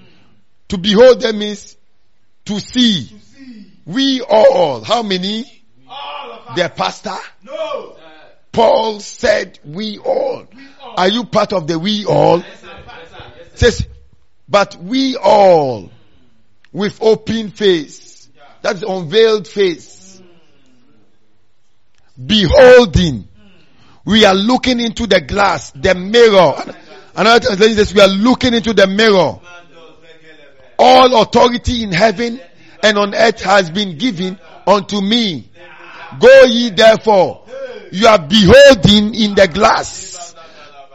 To 0.68 0.78
behold 0.78 1.20
them 1.20 1.39
means 1.39 1.76
to 2.46 2.60
see. 2.60 3.08
To 3.08 3.18
see. 3.20 3.72
We 3.86 4.20
all, 4.22 4.82
how 4.82 5.02
many? 5.02 5.62
All. 5.88 6.54
The 6.56 6.68
pastor, 6.68 7.16
No. 7.42 7.96
Paul 8.52 9.00
said 9.00 9.58
we 9.64 9.98
all. 9.98 10.46
We 10.54 10.66
all. 10.80 10.94
Are 10.96 11.08
you 11.08 11.24
part 11.24 11.52
of 11.52 11.66
the 11.66 11.78
we 11.78 12.04
all? 12.06 12.38
Yes, 12.38 12.60
sir. 12.60 12.66
Yes, 12.66 13.10
sir. 13.10 13.32
Yes, 13.36 13.46
sir. 13.46 13.70
says, 13.70 13.86
but 14.48 14.76
we 14.76 15.16
all 15.16 15.90
with 16.72 16.98
open 17.02 17.50
face, 17.50 18.28
that's 18.62 18.82
unveiled 18.82 19.46
face, 19.48 20.20
beholding, 22.22 23.28
we 24.04 24.24
are 24.24 24.34
looking 24.34 24.80
into 24.80 25.06
the 25.06 25.20
glass, 25.20 25.70
the 25.72 25.94
mirror. 25.94 26.54
Another 27.16 27.46
translation 27.46 27.76
says 27.76 27.94
we 27.94 28.00
are 28.00 28.08
looking 28.08 28.54
into 28.54 28.72
the 28.74 28.86
mirror. 28.86 29.12
Man 29.12 29.40
does 29.72 29.94
that 30.02 30.20
get 30.20 30.30
it. 30.38 30.58
All 30.78 31.22
authority 31.22 31.82
in 31.82 31.92
heaven 31.92 32.40
and 32.82 32.98
on 32.98 33.14
earth 33.14 33.42
has 33.42 33.70
been 33.70 33.98
given 33.98 34.38
unto 34.66 35.01
me. 35.01 35.51
Go 36.18 36.44
ye 36.44 36.70
therefore. 36.70 37.44
You 37.92 38.06
are 38.06 38.18
beholding 38.18 39.14
in 39.14 39.34
the 39.34 39.48
glass. 39.52 40.34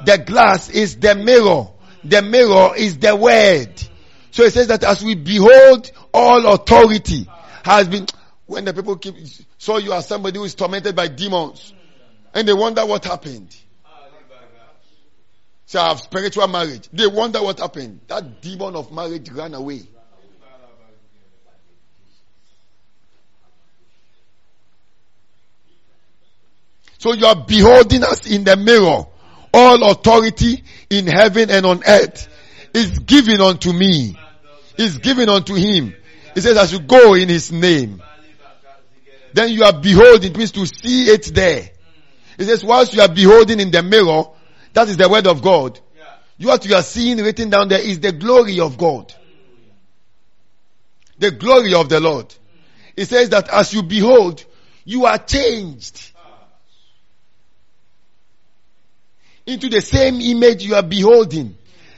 The 0.06 0.18
glass 0.18 0.69
is 0.69 0.97
the 0.97 1.15
mirror. 1.15 1.68
The 2.03 2.22
mirror 2.22 2.76
is 2.76 2.97
the 2.97 3.15
word. 3.15 3.73
So 4.31 4.43
it 4.43 4.53
says 4.53 4.68
that 4.68 4.84
as 4.84 5.03
we 5.03 5.15
behold 5.15 5.91
all 6.14 6.53
authority 6.53 7.27
has 7.64 7.88
been, 7.88 8.06
when 8.45 8.65
the 8.65 8.73
people 8.73 8.95
keep, 8.97 9.15
saw 9.57 9.77
you 9.77 9.93
as 9.93 10.07
somebody 10.07 10.38
who 10.38 10.45
is 10.45 10.56
tormented 10.56 10.95
by 10.95 11.07
demons 11.07 11.73
and 12.34 12.47
they 12.47 12.53
wonder 12.53 12.85
what 12.85 13.06
happened. 13.06 13.56
So 15.70 15.80
I 15.80 15.90
have 15.90 16.00
spiritual 16.00 16.48
marriage. 16.48 16.90
They 16.91 17.06
wonder 17.06 17.44
what 17.44 17.60
happened. 17.60 18.00
That 18.08 18.41
demon 18.41 18.76
of 18.76 18.91
marriage 18.91 19.30
ran 19.30 19.54
away. 19.54 19.84
So 26.98 27.14
you 27.14 27.24
are 27.28 27.36
beholding 27.36 28.02
us 28.02 28.26
in 28.26 28.46
the 28.46 28.58
mirror. 28.58 29.06
All 29.54 29.91
authority 29.91 30.64
in 30.90 31.06
heaven 31.06 31.52
and 31.52 31.64
on 31.68 31.84
earth 31.88 32.28
is 32.74 32.98
given 32.98 33.40
unto 33.40 33.72
me. 33.72 34.18
Is 34.76 34.98
given 34.98 35.30
unto 35.30 35.54
him. 35.54 35.94
He 36.34 36.41
says 36.41 36.58
I 36.58 36.66
should 36.66 36.88
go 36.88 37.14
in 37.14 37.30
his 37.30 37.52
name. 37.52 38.02
Then 39.34 39.52
you 39.52 39.66
are 39.66 39.80
beholding, 39.80 40.32
it 40.32 40.38
means 40.38 40.52
to 40.54 40.66
see 40.66 41.10
it 41.10 41.26
there. 41.36 41.70
He 42.40 42.46
says 42.46 42.64
whilst 42.64 42.96
you 42.96 43.02
are 43.02 43.14
beholding 43.14 43.60
in 43.60 43.70
the 43.70 43.84
mirror, 43.84 44.24
that 44.74 44.88
is 44.90 44.98
the 44.98 45.10
word 45.10 45.28
of 45.28 45.41
God. 45.41 45.80
You 46.38 46.48
what 46.48 46.66
you 46.66 46.74
are 46.74 46.84
seeing 46.84 47.18
written 47.18 47.50
down 47.50 47.68
there 47.68 47.82
is 47.82 48.00
the 48.00 48.14
glory 48.14 48.62
of 48.62 48.78
God. 48.78 49.14
The 51.18 51.32
glory 51.32 51.74
of 51.74 51.90
the 51.90 52.00
Lord. 52.00 52.30
Mm. 52.30 52.36
It 52.96 53.06
says 53.08 53.30
that 53.30 53.50
as 53.50 53.74
you 53.74 53.84
behold, 53.84 54.46
you 54.86 55.06
are 55.06 55.18
changed 55.18 56.14
ah. 56.16 56.46
into 59.46 59.68
the 59.68 59.82
same 59.82 60.22
image 60.22 60.64
you 60.64 60.76
are 60.76 60.84
beholding. 60.84 61.58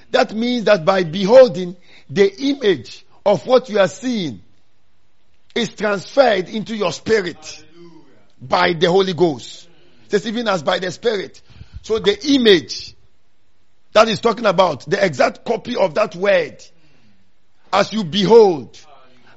That 0.09 0.33
means 0.33 0.65
that 0.65 0.85
by 0.85 1.03
beholding, 1.03 1.77
the 2.09 2.35
image 2.41 3.05
of 3.23 3.45
what 3.45 3.69
you 3.69 3.77
are 3.77 3.87
seeing 3.87 4.41
is 5.53 5.75
transferred 5.75 6.49
into 6.49 6.75
your 6.75 6.91
spirit 6.91 7.63
by 8.41 8.73
the 8.73 8.89
Holy 8.89 9.13
Ghost. 9.13 9.69
It 10.05 10.11
says 10.11 10.27
even 10.27 10.47
as 10.47 10.63
by 10.63 10.79
the 10.79 10.91
Spirit. 10.91 11.41
So 11.81 11.99
the 11.99 12.17
image 12.33 12.95
that 13.93 14.07
is 14.07 14.19
talking 14.19 14.45
about, 14.45 14.89
the 14.89 15.03
exact 15.03 15.43
copy 15.45 15.75
of 15.75 15.95
that 15.95 16.15
word, 16.15 16.63
as 17.73 17.91
you 17.91 18.03
behold, 18.03 18.79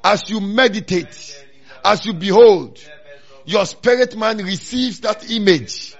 as 0.02 0.28
you 0.28 0.40
meditate, 0.40 1.44
as 1.84 2.04
you 2.04 2.12
behold, 2.14 2.78
your 3.46 3.66
spirit 3.66 4.16
man 4.16 4.38
receives 4.38 5.00
that 5.00 5.30
image. 5.30 5.94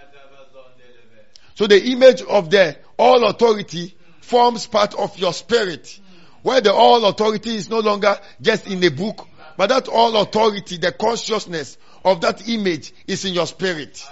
So 1.55 1.67
the 1.67 1.83
image 1.83 2.23
of 2.23 2.51
the 2.51 2.77
all 2.99 3.25
authority 3.25 3.97
forms 4.21 4.67
part 4.67 4.95
of 4.95 5.19
your 5.19 5.33
spirit. 5.33 6.01
Where 6.43 6.61
the 6.61 6.75
all 6.75 7.05
authority 7.07 7.57
is 7.57 7.71
no 7.71 7.79
longer 7.79 8.19
just 8.41 8.67
in 8.67 8.83
a 8.85 8.91
book, 8.91 9.27
but 9.57 9.69
that 9.69 9.89
all 9.89 10.17
authority, 10.17 10.77
the 10.77 10.93
consciousness 10.93 11.79
of 12.05 12.21
that 12.21 12.49
image 12.49 12.93
is 13.07 13.25
in 13.25 13.33
your 13.33 13.47
spirit. 13.47 14.05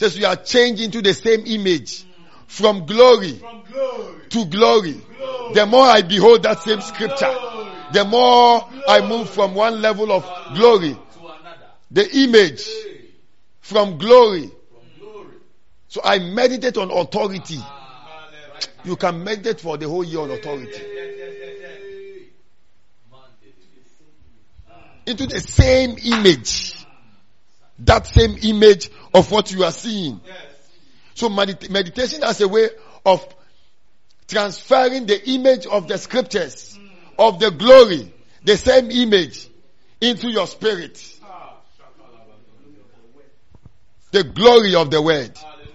Says 0.00 0.16
we 0.16 0.24
are 0.24 0.36
changed 0.36 0.80
into 0.80 1.02
the 1.02 1.12
same 1.12 1.42
image 1.44 2.06
from 2.46 2.86
glory 2.86 3.34
From 3.34 3.62
glory. 3.70 4.14
to 4.30 4.46
glory. 4.46 4.98
The 5.52 5.66
more 5.66 5.84
I 5.84 6.00
behold 6.00 6.42
that 6.44 6.60
same 6.60 6.80
scripture, 6.80 7.30
the 7.92 8.06
more 8.06 8.66
I 8.88 9.06
move 9.06 9.28
from 9.28 9.54
one 9.54 9.82
level 9.82 10.10
of 10.10 10.22
glory, 10.54 10.94
To 10.94 11.18
another. 11.20 11.66
the 11.90 12.16
image 12.16 12.66
from 13.60 13.98
glory. 13.98 14.50
Glory. 14.98 15.34
So 15.88 16.00
I 16.02 16.18
meditate 16.18 16.78
on 16.78 16.90
authority. 16.90 17.58
Ah, 17.60 18.30
you 18.84 18.96
can 18.96 19.22
meditate 19.22 19.60
for 19.60 19.76
the 19.76 19.86
whole 19.86 20.02
year 20.02 20.20
on 20.20 20.30
authority. 20.30 20.80
Yes. 20.80 20.82
Ah. 24.66 24.80
into 25.04 25.26
the 25.26 25.40
same 25.40 25.98
image. 26.02 26.79
That 27.84 28.06
same 28.06 28.36
image 28.42 28.90
of 29.14 29.30
what 29.30 29.50
you 29.52 29.64
are 29.64 29.72
seeing. 29.72 30.20
Yes. 30.26 30.36
So 31.14 31.28
medit- 31.28 31.70
meditation 31.70 32.22
as 32.22 32.40
a 32.40 32.48
way 32.48 32.68
of 33.04 33.26
transferring 34.28 35.06
the 35.06 35.30
image 35.30 35.66
of 35.66 35.88
the 35.88 35.98
scriptures, 35.98 36.78
of 37.18 37.40
the 37.40 37.50
glory, 37.50 38.12
the 38.44 38.56
same 38.56 38.90
image 38.90 39.48
into 40.00 40.28
your 40.30 40.46
spirit. 40.46 41.02
Ah, 41.24 41.56
The 44.12 44.24
glory 44.24 44.74
of 44.74 44.90
the 44.90 45.02
word. 45.02 45.36
Hallelujah. 45.36 45.70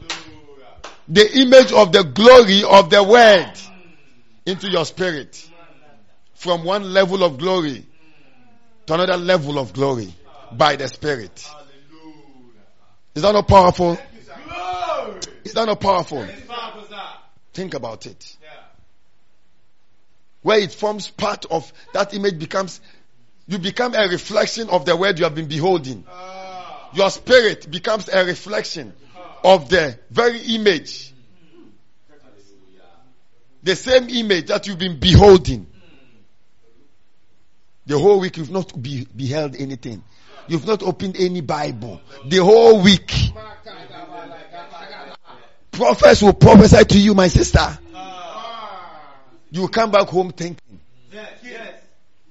The 1.07 1.40
image 1.41 1.72
of 1.72 1.91
the 1.91 2.03
glory 2.03 2.64
of 2.64 2.90
the 2.90 3.03
word 3.03 3.53
into 4.45 4.69
your 4.69 4.86
spirit. 4.86 5.49
From 6.34 6.64
one 6.64 6.94
level 6.94 7.23
of 7.23 7.38
glory 7.38 7.86
to 8.86 8.94
another 8.94 9.18
level 9.18 9.57
of 9.57 9.73
glory 9.73 10.14
by 10.52 10.76
the 10.76 10.88
spirit. 10.88 11.48
Is 13.15 13.21
that 13.21 13.31
not 13.31 13.47
powerful? 13.47 13.97
Is 15.43 15.53
that 15.53 15.65
not 15.65 15.79
powerful? 15.79 16.21
It's 16.23 16.41
powerful, 16.41 16.83
sir. 16.89 17.01
Think 17.53 17.73
about 17.73 18.05
it. 18.05 18.35
Yeah. 18.41 18.49
Where 20.41 20.59
it 20.59 20.73
forms 20.73 21.09
part 21.09 21.45
of 21.45 21.71
that 21.93 22.13
image 22.13 22.37
becomes, 22.37 22.81
you 23.47 23.57
become 23.57 23.95
a 23.95 24.07
reflection 24.09 24.69
of 24.69 24.85
the 24.85 24.97
word 24.97 25.17
you 25.17 25.23
have 25.23 25.33
been 25.33 25.47
beholding. 25.47 26.03
Ah. 26.09 26.89
Your 26.93 27.09
spirit 27.09 27.71
becomes 27.71 28.09
a 28.09 28.25
reflection 28.25 28.93
of 29.43 29.69
the 29.69 29.97
very 30.09 30.39
image. 30.55 31.13
The 33.63 33.75
same 33.75 34.09
image 34.09 34.47
that 34.47 34.67
you've 34.67 34.77
been 34.77 34.99
beholding. 34.99 35.67
The 37.85 37.97
whole 37.97 38.19
week 38.19 38.37
you've 38.37 38.51
not 38.51 38.79
be, 38.79 39.07
beheld 39.15 39.55
anything. 39.55 40.03
You've 40.47 40.67
not 40.67 40.84
opened 40.84 41.15
any 41.17 41.41
Bible. 41.41 42.01
The 42.27 42.38
whole 42.38 42.81
week. 42.81 43.11
Prophets 45.72 46.22
will 46.22 46.34
prophesy 46.34 46.85
to 46.85 46.99
you, 46.99 47.13
my 47.13 47.27
sister. 47.27 47.80
You 49.51 49.67
come 49.67 49.91
back 49.91 50.07
home 50.07 50.31
thinking 50.31 50.80
Yes. 51.11 51.30
Yes. 51.43 51.81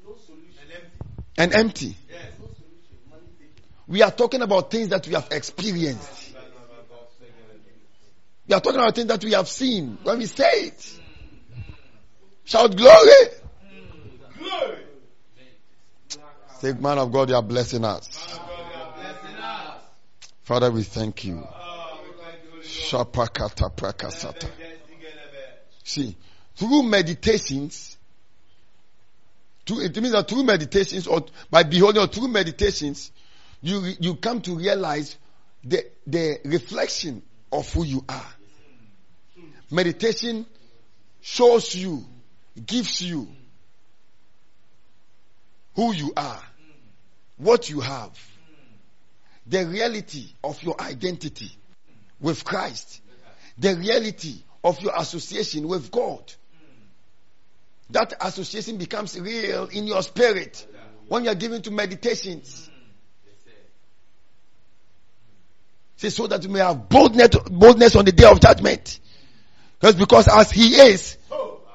No 0.04 0.14
solution. 0.26 0.90
and 1.38 1.54
empty. 1.54 1.96
We 3.86 4.02
are 4.02 4.10
talking 4.10 4.42
about 4.42 4.70
things 4.70 4.88
that 4.88 5.06
we 5.06 5.14
have 5.14 5.28
experienced. 5.30 6.34
We 8.46 8.54
are 8.54 8.60
talking 8.60 8.78
about 8.78 8.94
things 8.94 9.08
that 9.08 9.24
we 9.24 9.32
have 9.32 9.48
seen 9.48 9.98
when 10.02 10.18
we 10.18 10.26
say 10.26 10.66
it. 10.66 11.00
Shout 12.44 12.76
glory. 12.76 13.10
Glory. 14.38 14.83
Say, 16.60 16.72
man 16.72 16.98
of 16.98 17.12
God, 17.12 17.28
you 17.28 17.34
are 17.36 17.42
blessing 17.42 17.84
us. 17.84 18.08
God, 18.08 18.40
you 18.48 18.80
are 18.80 18.94
blessing 18.94 19.36
us. 19.36 19.80
Father, 20.42 20.70
we 20.70 20.82
thank 20.82 21.24
you. 21.24 21.42
Oh, 21.46 22.00
we 22.02 22.24
thank 22.24 22.44
you, 22.44 22.50
Holy 22.50 22.62
Ghost. 22.62 22.90
Shapakata 22.90 23.74
prakasata. 23.74 24.48
See, 25.82 26.16
through 26.56 26.84
meditations, 26.84 27.96
through, 29.66 29.80
it 29.84 29.96
means 29.96 30.12
that 30.12 30.28
through 30.28 30.44
meditations 30.44 31.06
or 31.06 31.24
by 31.50 31.62
beholding 31.62 32.02
or 32.02 32.06
through 32.06 32.28
meditations, 32.28 33.10
you, 33.60 33.92
you 33.98 34.14
come 34.16 34.40
to 34.42 34.56
realize 34.56 35.16
the, 35.64 35.84
the 36.06 36.38
reflection 36.44 37.22
of 37.50 37.70
who 37.72 37.84
you 37.84 38.04
are. 38.08 38.34
Mm, 39.38 39.44
Meditation 39.70 40.46
shows 41.20 41.74
you, 41.74 42.04
gives 42.64 43.00
you 43.00 43.28
who 45.74 45.92
you 45.92 46.12
are, 46.16 46.42
what 47.36 47.68
you 47.68 47.80
have, 47.80 48.10
the 49.46 49.66
reality 49.66 50.26
of 50.42 50.62
your 50.62 50.80
identity 50.80 51.50
with 52.20 52.44
Christ, 52.44 53.00
the 53.58 53.74
reality 53.76 54.36
of 54.62 54.80
your 54.80 54.92
association 54.96 55.68
with 55.68 55.90
God. 55.90 56.32
That 57.90 58.14
association 58.20 58.78
becomes 58.78 59.18
real 59.18 59.66
in 59.66 59.86
your 59.86 60.02
spirit 60.02 60.66
when 61.08 61.24
you 61.24 61.30
are 61.30 61.34
given 61.34 61.60
to 61.62 61.70
meditations. 61.70 62.70
Say 65.96 66.08
so 66.08 66.26
that 66.26 66.42
you 66.42 66.48
may 66.48 66.60
have 66.60 66.88
boldness, 66.88 67.36
boldness 67.50 67.94
on 67.94 68.04
the 68.04 68.12
day 68.12 68.28
of 68.28 68.40
judgment. 68.40 69.00
Because 69.78 69.96
because 69.96 70.28
as 70.28 70.50
he 70.50 70.74
is, 70.74 71.18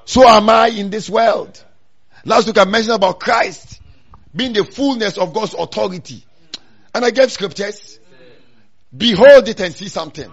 so 0.05 0.27
am 0.27 0.49
I 0.49 0.69
in 0.69 0.89
this 0.89 1.09
world. 1.09 1.63
Last 2.25 2.47
week 2.47 2.57
I 2.57 2.65
mentioned 2.65 2.95
about 2.95 3.19
Christ 3.19 3.68
being 4.35 4.53
the 4.53 4.63
fullness 4.63 5.17
of 5.17 5.33
God's 5.33 5.53
authority. 5.53 6.23
And 6.93 7.05
I 7.05 7.11
gave 7.11 7.31
scriptures. 7.31 7.99
Behold 8.95 9.47
it 9.47 9.59
and 9.59 9.73
see 9.73 9.87
something. 9.87 10.31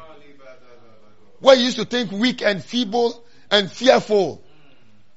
Where 1.40 1.56
you 1.56 1.64
used 1.64 1.76
to 1.78 1.84
think 1.84 2.10
weak 2.12 2.42
and 2.42 2.64
feeble 2.64 3.22
and 3.50 3.70
fearful, 3.70 4.42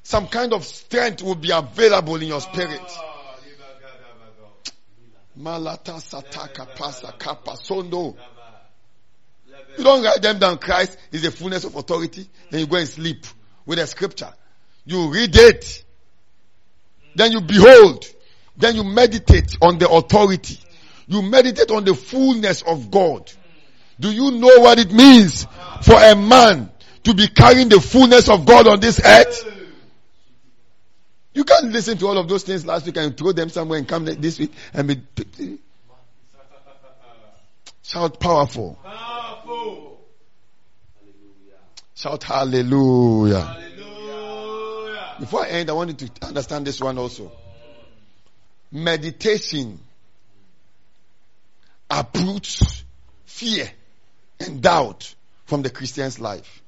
some 0.03 0.27
kind 0.27 0.53
of 0.53 0.65
strength 0.65 1.23
will 1.23 1.35
be 1.35 1.51
available 1.51 2.15
in 2.15 2.27
your 2.27 2.41
spirit. 2.41 2.81
Malata 5.37 5.93
sataka 5.93 6.75
pasa 6.75 7.13
kapa 7.17 7.51
sondo. 7.51 8.17
You 9.77 9.83
don't 9.83 10.03
write 10.03 10.21
them 10.21 10.39
down. 10.39 10.57
Christ 10.57 10.97
is 11.11 11.21
the 11.21 11.31
fullness 11.31 11.63
of 11.63 11.75
authority. 11.75 12.27
Then 12.49 12.61
you 12.61 12.67
go 12.67 12.77
and 12.77 12.87
sleep 12.87 13.25
with 13.65 13.79
a 13.79 13.87
scripture. 13.87 14.33
You 14.85 15.11
read 15.11 15.35
it. 15.35 15.85
Then 17.15 17.31
you 17.31 17.41
behold. 17.41 18.05
Then 18.59 18.75
you 18.75 18.83
meditate 18.83 19.57
on 19.61 19.79
the 19.79 19.89
authority. 19.89 20.59
You 21.07 21.21
meditate 21.21 21.71
on 21.71 21.85
the 21.85 21.95
fullness 21.95 22.61
of 22.61 22.91
God. 22.91 23.31
Do 23.99 24.11
you 24.11 24.31
know 24.31 24.59
what 24.59 24.79
it 24.79 24.91
means 24.91 25.47
for 25.81 25.95
a 25.95 26.15
man 26.15 26.69
to 27.03 27.13
be 27.13 27.27
carrying 27.29 27.69
the 27.69 27.79
fullness 27.79 28.29
of 28.29 28.45
God 28.45 28.67
on 28.67 28.81
this 28.81 28.99
earth? 29.03 29.45
You 31.33 31.45
can't 31.45 31.71
listen 31.71 31.97
to 31.99 32.07
all 32.07 32.17
of 32.17 32.27
those 32.27 32.43
things 32.43 32.65
last 32.65 32.85
week 32.85 32.97
and 32.97 33.15
throw 33.15 33.31
them 33.31 33.47
somewhere 33.49 33.79
and 33.79 33.87
come 33.87 34.03
this 34.05 34.39
week 34.39 34.51
and 34.73 34.87
be 34.87 35.01
shout 37.81 38.19
powerful. 38.19 38.77
Powerful. 38.83 40.01
Shout 41.95 42.23
hallelujah. 42.23 43.41
Hallelujah. 43.41 45.15
Before 45.19 45.45
I 45.45 45.49
end, 45.49 45.69
I 45.69 45.73
want 45.73 46.01
you 46.01 46.07
to 46.07 46.25
understand 46.25 46.67
this 46.67 46.81
one 46.81 46.97
also. 46.97 47.31
Meditation 48.71 49.79
uproots 51.89 52.83
fear 53.25 53.69
and 54.39 54.61
doubt 54.61 55.15
from 55.45 55.63
the 55.63 55.69
Christian's 55.69 56.19
life. 56.19 56.61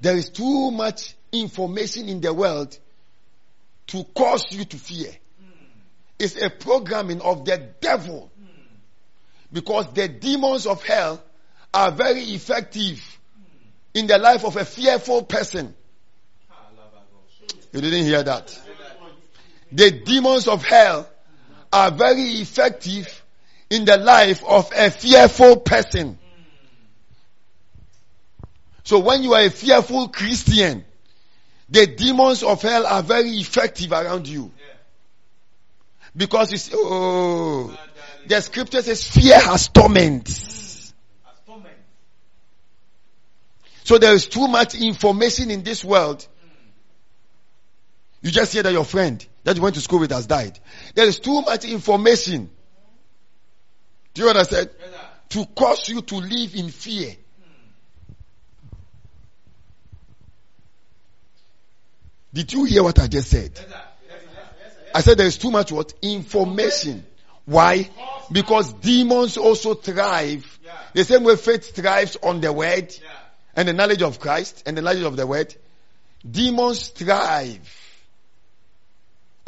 There 0.00 0.16
is 0.16 0.30
too 0.30 0.70
much 0.70 1.14
information 1.32 2.08
in 2.08 2.20
the 2.20 2.32
world 2.32 2.76
to 3.88 4.04
cause 4.14 4.46
you 4.50 4.64
to 4.64 4.76
fear. 4.76 5.10
It's 6.18 6.40
a 6.40 6.50
programming 6.50 7.20
of 7.20 7.44
the 7.44 7.58
devil. 7.80 8.30
Because 9.52 9.92
the 9.94 10.08
demons 10.08 10.66
of 10.66 10.82
hell 10.82 11.22
are 11.72 11.92
very 11.92 12.22
effective 12.22 13.00
in 13.94 14.06
the 14.06 14.18
life 14.18 14.44
of 14.44 14.56
a 14.56 14.64
fearful 14.64 15.22
person. 15.22 15.74
You 17.72 17.80
didn't 17.80 18.04
hear 18.04 18.22
that. 18.22 18.60
The 19.70 19.90
demons 19.90 20.48
of 20.48 20.64
hell 20.64 21.08
are 21.72 21.90
very 21.90 22.22
effective 22.22 23.24
in 23.70 23.84
the 23.84 23.96
life 23.96 24.42
of 24.44 24.70
a 24.74 24.90
fearful 24.90 25.56
person. 25.56 26.18
So 28.84 29.00
when 29.00 29.22
you 29.22 29.34
are 29.34 29.42
a 29.44 29.50
fearful 29.50 30.08
Christian, 30.08 30.84
the 31.68 31.86
demons 31.86 32.42
of 32.42 32.62
hell 32.62 32.86
are 32.86 33.02
very 33.02 33.30
effective 33.32 33.92
around 33.92 34.26
you. 34.26 34.50
Because 36.16 36.52
it's, 36.52 36.70
oh, 36.72 37.76
the 38.26 38.40
scripture 38.40 38.80
says 38.82 39.06
fear 39.06 39.38
has 39.38 39.68
torment. 39.68 40.28
As 40.28 40.62
torment. 41.46 41.74
So 43.84 43.98
there 43.98 44.14
is 44.14 44.26
too 44.26 44.48
much 44.48 44.74
information 44.74 45.50
in 45.50 45.62
this 45.62 45.84
world. 45.84 46.26
You 48.22 48.30
just 48.30 48.52
hear 48.54 48.62
that 48.62 48.72
your 48.72 48.84
friend 48.84 49.24
that 49.48 49.56
you 49.56 49.62
went 49.62 49.76
to 49.76 49.80
school 49.80 50.00
with 50.00 50.10
has 50.10 50.26
died. 50.26 50.58
There 50.94 51.06
is 51.06 51.20
too 51.20 51.40
much 51.40 51.64
information. 51.64 52.50
Do 54.12 54.22
you? 54.22 54.28
Yes. 54.28 54.66
To 55.30 55.46
cause 55.46 55.88
you 55.88 56.02
to 56.02 56.16
live 56.16 56.54
in 56.54 56.68
fear. 56.68 57.16
Did 62.34 62.52
you 62.52 62.64
hear 62.64 62.82
what 62.82 62.98
I 62.98 63.06
just 63.06 63.30
said? 63.30 63.58
I 64.94 65.00
said 65.00 65.16
there 65.16 65.26
is 65.26 65.38
too 65.38 65.50
much 65.50 65.72
what? 65.72 65.94
Information. 66.02 67.06
Why? 67.46 67.88
Because 68.30 68.74
demons 68.74 69.38
also 69.38 69.72
thrive. 69.72 70.58
The 70.92 71.04
same 71.04 71.24
way 71.24 71.36
faith 71.36 71.74
thrives 71.74 72.18
on 72.22 72.42
the 72.42 72.52
word 72.52 72.94
and 73.56 73.66
the 73.66 73.72
knowledge 73.72 74.02
of 74.02 74.20
Christ 74.20 74.64
and 74.66 74.76
the 74.76 74.82
knowledge 74.82 75.04
of 75.04 75.16
the 75.16 75.26
word. 75.26 75.54
Demons 76.30 76.90
thrive 76.90 77.77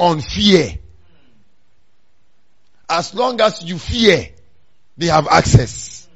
on 0.01 0.19
fear. 0.19 0.79
as 2.89 3.13
long 3.13 3.39
as 3.39 3.63
you 3.63 3.77
fear, 3.77 4.29
they 4.97 5.05
have 5.05 5.27
access. 5.27 6.09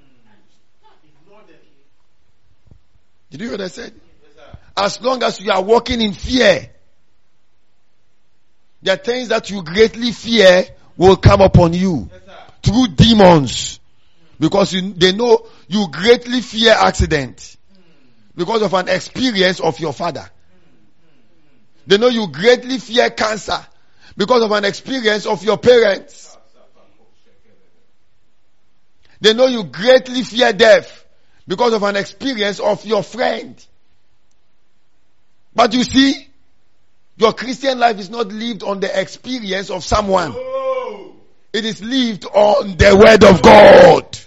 Did 3.29 3.41
you 3.41 3.47
hear 3.47 3.57
what 3.57 3.65
I 3.65 3.67
said? 3.67 3.93
As 4.75 4.99
long 5.01 5.21
as 5.23 5.39
you 5.39 5.51
are 5.51 5.63
walking 5.63 6.01
in 6.01 6.13
fear, 6.13 6.69
are 8.87 8.97
things 8.97 9.29
that 9.29 9.49
you 9.51 9.63
greatly 9.63 10.11
fear 10.11 10.65
will 10.97 11.15
come 11.15 11.41
upon 11.41 11.73
you 11.73 12.09
through 12.63 12.87
demons. 12.87 13.79
Because 14.39 14.73
you, 14.73 14.93
they 14.93 15.11
know 15.11 15.47
you 15.67 15.87
greatly 15.91 16.41
fear 16.41 16.73
accident 16.73 17.55
because 18.35 18.63
of 18.63 18.73
an 18.73 18.89
experience 18.89 19.59
of 19.59 19.79
your 19.79 19.93
father. 19.93 20.27
They 21.87 21.97
know 21.97 22.09
you 22.09 22.27
greatly 22.27 22.79
fear 22.79 23.11
cancer 23.11 23.65
because 24.17 24.41
of 24.43 24.51
an 24.51 24.65
experience 24.65 25.25
of 25.25 25.43
your 25.43 25.57
parents. 25.57 26.37
They 29.21 29.33
know 29.33 29.47
you 29.47 29.63
greatly 29.63 30.23
fear 30.23 30.53
death 30.53 31.05
because 31.47 31.73
of 31.73 31.83
an 31.83 31.95
experience 31.95 32.59
of 32.59 32.85
your 32.85 33.03
friend. 33.03 33.65
But 35.53 35.73
you 35.73 35.83
see, 35.83 36.27
your 37.17 37.33
Christian 37.33 37.79
life 37.79 37.97
is 37.97 38.09
not 38.09 38.27
lived 38.27 38.63
on 38.63 38.81
the 38.81 38.99
experience 38.99 39.69
of 39.69 39.83
someone. 39.83 40.35
It 41.53 41.63
is 41.63 41.81
lived 41.81 42.25
on 42.25 42.75
the 42.75 42.95
word 42.95 43.23
of 43.23 43.41
God. 43.41 44.19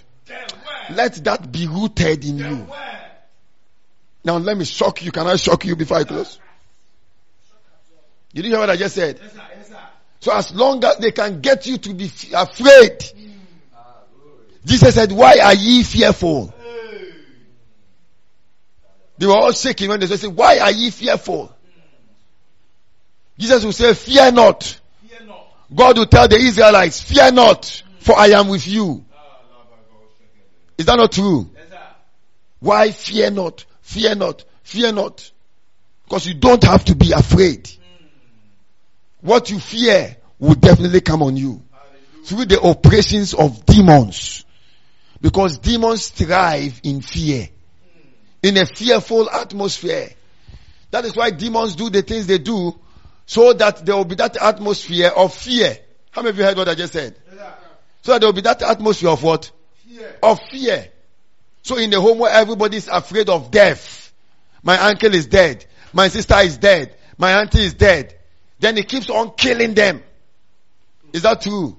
Let 0.90 1.22
that 1.24 1.52
be 1.52 1.66
rooted 1.66 2.24
in 2.24 2.38
you. 2.38 2.66
Now 4.24 4.38
let 4.38 4.56
me 4.56 4.64
shock 4.64 5.04
you. 5.04 5.12
Can 5.12 5.26
I 5.26 5.36
shock 5.36 5.64
you 5.66 5.76
before 5.76 5.98
I 5.98 6.04
close? 6.04 6.38
You 8.32 8.42
Did 8.42 8.48
you 8.48 8.50
hear 8.52 8.60
what 8.60 8.70
I 8.70 8.76
just 8.76 8.94
said? 8.94 9.20
Yes. 9.22 9.47
So 10.20 10.32
as 10.32 10.54
long 10.54 10.84
as 10.84 10.96
they 10.98 11.12
can 11.12 11.40
get 11.40 11.66
you 11.66 11.78
to 11.78 11.94
be 11.94 12.10
afraid, 12.34 13.04
Jesus 14.64 14.94
said, 14.94 15.12
why 15.12 15.38
are 15.38 15.54
ye 15.54 15.82
fearful? 15.82 16.52
They 19.18 19.26
were 19.26 19.36
all 19.36 19.52
shaking 19.52 19.88
when 19.88 20.00
they 20.00 20.06
said, 20.06 20.30
why 20.30 20.58
are 20.58 20.70
ye 20.70 20.90
fearful? 20.90 21.52
Jesus 23.38 23.64
will 23.64 23.72
say, 23.72 23.94
fear 23.94 24.32
not. 24.32 24.80
God 25.74 25.98
will 25.98 26.06
tell 26.06 26.26
the 26.28 26.36
Israelites, 26.36 27.00
fear 27.00 27.30
not, 27.30 27.82
for 27.98 28.18
I 28.18 28.28
am 28.28 28.48
with 28.48 28.66
you. 28.66 29.04
Ah, 29.14 29.38
Lord, 29.52 29.66
my 29.70 29.76
God, 29.76 30.08
shake 30.18 30.28
it. 30.34 30.80
Is 30.80 30.86
that 30.86 30.96
not 30.96 31.12
true? 31.12 31.50
Why 32.60 32.90
fear 32.90 33.30
not? 33.30 33.64
Fear 33.82 34.14
not. 34.16 34.44
Fear 34.62 34.92
not. 34.92 35.30
Because 36.04 36.26
you 36.26 36.34
don't 36.34 36.64
have 36.64 36.84
to 36.86 36.94
be 36.94 37.12
afraid. 37.12 37.70
What 39.20 39.50
you 39.50 39.58
fear 39.58 40.16
will 40.38 40.54
definitely 40.54 41.00
come 41.00 41.22
on 41.22 41.36
you 41.36 41.62
Hallelujah. 41.72 42.24
through 42.24 42.44
the 42.46 42.60
operations 42.60 43.34
of 43.34 43.66
demons. 43.66 44.44
Because 45.20 45.58
demons 45.58 46.08
thrive 46.10 46.80
in 46.84 47.00
fear. 47.00 47.48
In 48.42 48.56
a 48.56 48.66
fearful 48.66 49.28
atmosphere. 49.28 50.10
That 50.92 51.04
is 51.04 51.16
why 51.16 51.30
demons 51.30 51.74
do 51.74 51.90
the 51.90 52.02
things 52.02 52.26
they 52.26 52.38
do 52.38 52.78
so 53.26 53.52
that 53.52 53.84
there 53.84 53.94
will 53.94 54.06
be 54.06 54.14
that 54.14 54.36
atmosphere 54.38 55.08
of 55.14 55.34
fear. 55.34 55.76
How 56.12 56.22
many 56.22 56.30
of 56.30 56.38
you 56.38 56.44
heard 56.44 56.56
what 56.56 56.68
I 56.68 56.74
just 56.74 56.94
said? 56.94 57.14
So 58.02 58.12
that 58.12 58.20
there 58.20 58.28
will 58.28 58.32
be 58.32 58.40
that 58.42 58.62
atmosphere 58.62 59.10
of 59.10 59.22
what? 59.22 59.50
Fear. 59.86 60.16
of 60.22 60.40
fear. 60.50 60.88
So 61.62 61.76
in 61.76 61.90
the 61.90 62.00
home 62.00 62.18
where 62.18 62.32
everybody 62.32 62.78
is 62.78 62.88
afraid 62.88 63.28
of 63.28 63.50
death, 63.50 64.12
my 64.62 64.78
uncle 64.78 65.14
is 65.14 65.26
dead, 65.26 65.66
my 65.92 66.08
sister 66.08 66.36
is 66.38 66.56
dead, 66.56 66.96
my 67.18 67.40
auntie 67.40 67.60
is 67.60 67.74
dead, 67.74 68.17
then 68.58 68.76
he 68.76 68.82
keeps 68.82 69.08
on 69.10 69.34
killing 69.36 69.74
them. 69.74 70.02
Is 71.12 71.22
that 71.22 71.40
true? 71.40 71.76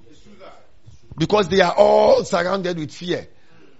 Because 1.16 1.48
they 1.48 1.60
are 1.60 1.74
all 1.76 2.24
surrounded 2.24 2.78
with 2.78 2.92
fear. 2.92 3.28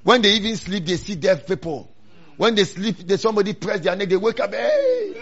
When 0.02 0.22
they 0.22 0.32
even 0.34 0.56
sleep, 0.56 0.86
they 0.86 0.96
see 0.96 1.14
deaf 1.14 1.46
people. 1.46 1.90
When 2.36 2.54
they 2.54 2.64
sleep, 2.64 2.98
they 2.98 3.16
somebody 3.16 3.54
press 3.54 3.80
their 3.80 3.96
neck, 3.96 4.08
they 4.08 4.16
wake 4.16 4.40
up! 4.40 4.52
Hey. 4.52 5.14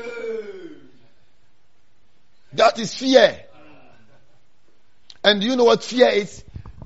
That 2.53 2.79
is 2.79 2.95
fear. 2.95 3.41
And 5.23 5.43
you 5.43 5.57
know 5.57 5.65
what 5.65 5.83
fear 5.83 6.09
is? 6.09 6.45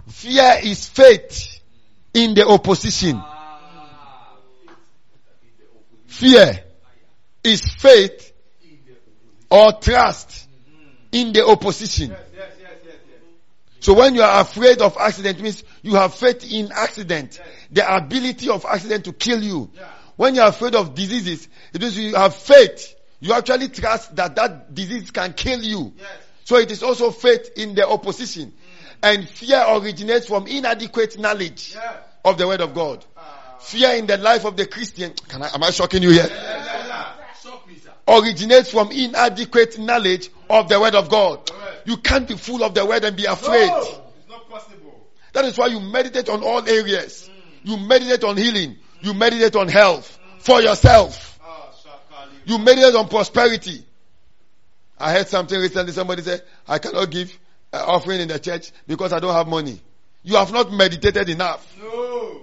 Fear 0.08 0.60
is 0.64 0.88
faith 0.88 1.60
in 2.14 2.34
the 2.34 2.46
opposition. 2.46 3.22
Fear 6.06 6.64
is 7.44 7.62
faith 7.74 8.32
or 9.50 9.72
trust 9.74 10.41
in 11.12 11.32
the 11.32 11.46
opposition. 11.46 12.10
Yes, 12.10 12.20
yes, 12.34 12.52
yes. 12.60 12.94
So 13.80 13.94
when 13.94 14.14
you 14.14 14.22
are 14.22 14.40
afraid 14.40 14.80
of 14.80 14.96
accident 14.96 15.40
means 15.40 15.64
you 15.82 15.94
have 15.96 16.14
faith 16.14 16.50
in 16.50 16.70
accident. 16.72 17.40
The 17.70 17.96
ability 17.96 18.48
of 18.48 18.64
accident 18.64 19.04
to 19.06 19.12
kill 19.12 19.42
you. 19.42 19.70
Yeah. 19.74 19.88
When 20.16 20.34
you 20.34 20.40
are 20.40 20.48
afraid 20.48 20.74
of 20.74 20.94
diseases, 20.94 21.48
it 21.72 21.80
means 21.80 21.98
you 21.98 22.14
have 22.14 22.34
faith. 22.34 22.94
You 23.20 23.32
actually 23.32 23.68
trust 23.68 24.14
that 24.16 24.36
that 24.36 24.74
disease 24.74 25.10
can 25.10 25.32
kill 25.32 25.62
you. 25.62 25.92
Yes. 25.96 26.08
So 26.44 26.56
it 26.56 26.70
is 26.70 26.82
also 26.82 27.10
faith 27.10 27.50
in 27.56 27.74
the 27.74 27.88
opposition. 27.88 28.52
And 29.02 29.28
fear 29.28 29.64
originates 29.68 30.26
from 30.26 30.46
inadequate 30.46 31.18
knowledge 31.18 31.76
of 32.24 32.38
the 32.38 32.46
word 32.46 32.60
of 32.60 32.74
God. 32.74 33.04
Ah. 33.16 33.56
Fear 33.60 33.96
in 33.96 34.06
the 34.06 34.16
life 34.16 34.44
of 34.44 34.56
the 34.56 34.66
Christian, 34.66 35.12
can 35.28 35.42
I, 35.42 35.54
am 35.54 35.62
I 35.62 35.70
shocking 35.70 36.02
you 36.02 36.10
here 36.10 36.26
yes, 36.28 37.42
sir. 37.42 37.50
Shock 37.50 37.68
me, 37.68 37.76
sir. 37.76 37.91
Originates 38.06 38.70
from 38.70 38.90
inadequate 38.90 39.78
knowledge 39.78 40.30
of 40.50 40.68
the 40.68 40.80
word 40.80 40.94
of 40.94 41.08
God. 41.08 41.48
Correct. 41.48 41.86
You 41.86 41.96
can't 41.98 42.26
be 42.26 42.36
full 42.36 42.64
of 42.64 42.74
the 42.74 42.84
word 42.84 43.04
and 43.04 43.16
be 43.16 43.24
afraid. 43.24 43.68
No, 43.68 43.78
it's 43.78 44.28
not 44.28 44.48
possible. 44.50 45.08
That 45.32 45.44
is 45.44 45.56
why 45.56 45.68
you 45.68 45.80
meditate 45.80 46.28
on 46.28 46.42
all 46.42 46.68
areas. 46.68 47.30
You 47.62 47.76
meditate 47.76 48.24
on 48.24 48.36
healing. 48.36 48.76
You 49.00 49.14
meditate 49.14 49.56
on 49.56 49.68
health 49.68 50.18
for 50.38 50.60
yourself. 50.60 51.38
Shakali. 51.40 52.30
You 52.44 52.58
meditate 52.58 52.94
on 52.94 53.08
prosperity. 53.08 53.84
I 54.98 55.12
heard 55.12 55.28
something 55.28 55.58
recently. 55.58 55.92
Somebody 55.92 56.22
said, 56.22 56.42
I 56.66 56.78
cannot 56.78 57.10
give 57.10 57.36
uh, 57.72 57.84
offering 57.86 58.20
in 58.20 58.28
the 58.28 58.38
church 58.38 58.72
because 58.86 59.12
I 59.12 59.20
don't 59.20 59.34
have 59.34 59.48
money. 59.48 59.80
You 60.22 60.36
have 60.36 60.52
not 60.52 60.72
meditated 60.72 61.28
enough. 61.28 61.76
No. 61.80 62.40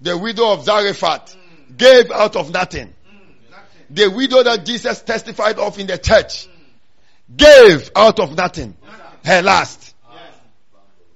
The 0.00 0.16
widow 0.16 0.52
of 0.52 0.64
Zarephath 0.64 1.36
gave 1.76 2.10
out 2.10 2.34
of 2.36 2.50
nothing. 2.52 2.92
The 3.92 4.08
widow 4.08 4.42
that 4.42 4.64
Jesus 4.64 5.02
testified 5.02 5.58
of 5.58 5.78
in 5.78 5.86
the 5.86 5.98
church 5.98 6.48
gave 7.34 7.90
out 7.94 8.20
of 8.20 8.34
nothing. 8.34 8.74
Her 9.24 9.42
last. 9.42 9.94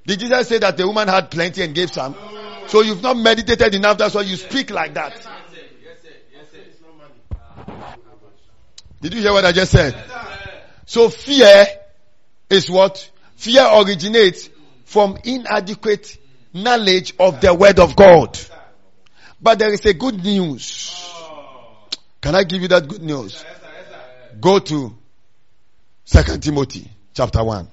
Did 0.06 0.20
Jesus 0.20 0.48
say 0.48 0.58
that 0.58 0.76
the 0.76 0.86
woman 0.86 1.08
had 1.08 1.30
plenty 1.30 1.62
and 1.62 1.74
gave 1.74 1.90
some? 1.90 2.14
So 2.68 2.82
you've 2.82 3.02
not 3.02 3.16
meditated 3.16 3.74
enough. 3.74 3.98
That's 3.98 4.14
why 4.14 4.22
you 4.22 4.36
speak 4.36 4.70
like 4.70 4.94
that. 4.94 5.26
Did 9.00 9.14
you 9.14 9.20
hear 9.20 9.32
what 9.32 9.44
I 9.44 9.52
just 9.52 9.72
said? 9.72 9.94
So 10.84 11.08
fear 11.08 11.66
is 12.50 12.70
what? 12.70 13.10
Fear 13.36 13.66
originates 13.72 14.50
from 14.84 15.18
inadequate 15.24 16.18
knowledge 16.52 17.14
of 17.18 17.40
the 17.40 17.54
word 17.54 17.78
of 17.78 17.96
God. 17.96 18.38
But 19.40 19.58
there 19.58 19.72
is 19.72 19.84
a 19.86 19.94
good 19.94 20.22
news. 20.22 21.15
Can 22.26 22.34
I 22.34 22.42
give 22.42 22.60
you 22.60 22.66
that 22.66 22.88
good 22.88 23.04
news? 23.04 23.34
Yes, 23.34 23.42
sir. 23.42 23.68
Yes, 23.72 23.88
sir. 23.88 24.38
Go 24.40 24.58
to 24.58 24.98
Second 26.04 26.42
Timothy 26.42 26.90
chapter 27.14 27.44
1. 27.44 27.68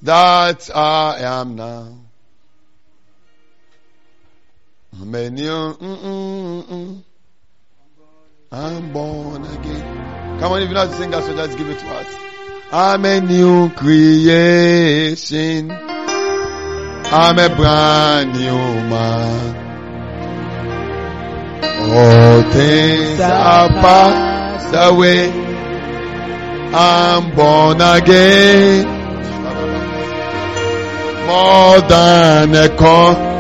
That 0.02 0.70
I 0.76 1.20
am 1.20 1.56
now. 1.56 2.01
I'm 5.00 5.16
a 5.16 5.30
new, 5.30 5.74
mm. 5.74 7.04
I'm 8.52 8.92
born 8.92 9.46
again. 9.46 10.40
Come 10.40 10.52
on, 10.52 10.62
if 10.62 10.68
you 10.68 10.74
know 10.74 10.82
how 10.82 10.88
to 10.88 10.94
sing 10.98 11.12
that 11.12 11.24
song, 11.24 11.38
just 11.38 11.58
give 11.58 11.70
it 11.70 11.80
to 11.80 11.88
us. 11.88 12.14
I'm 12.74 13.06
a 13.06 13.22
new 13.22 13.70
creation. 13.70 15.72
I'm 15.72 17.40
a 17.40 17.56
brand 17.56 18.34
new 18.34 18.58
man. 18.92 19.56
All 21.64 22.42
things 22.52 23.22
are 23.22 23.70
passed 23.70 24.76
away. 24.76 25.32
I'm 26.74 27.34
born 27.34 27.80
again. 27.80 28.88
More 31.28 31.80
than 31.82 32.56
a 32.56 32.68
conqueror. 32.78 33.31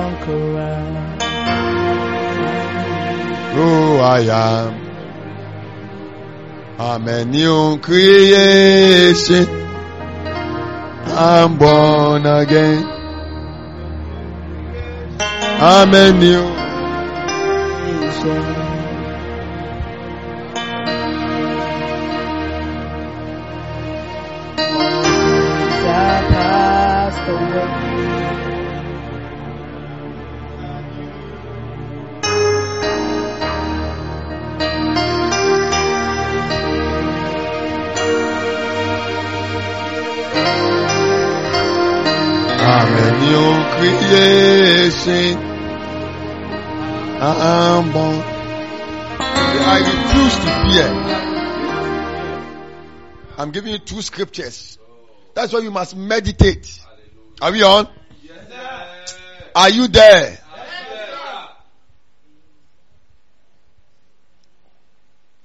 Who 3.53 3.98
I 3.98 4.22
am. 4.22 4.91
I'm 6.80 7.07
a 7.07 7.26
new 7.26 7.78
creation. 7.80 9.45
I'm 11.06 11.57
born 11.57 12.26
again. 12.26 12.86
I'm 15.60 15.94
a 15.94 16.11
new. 16.14 16.61
I'm 42.64 42.94
a 42.94 43.12
new 43.26 43.54
creation. 43.78 45.38
I'm 47.20 47.92
born. 47.92 48.22
I 49.64 49.80
refuse 49.80 50.36
to 50.36 50.50
fear. 50.70 50.90
I'm 53.38 53.50
giving 53.52 53.72
you 53.74 53.80
two 53.80 54.02
scriptures. 54.04 54.78
That's 55.34 55.52
why 55.52 55.60
you 55.60 55.72
must 55.72 55.96
meditate. 55.96 56.80
Are 57.42 57.52
we 57.52 57.64
on? 57.64 57.88
Are 59.56 59.70
you 59.70 59.88
there? 59.88 60.38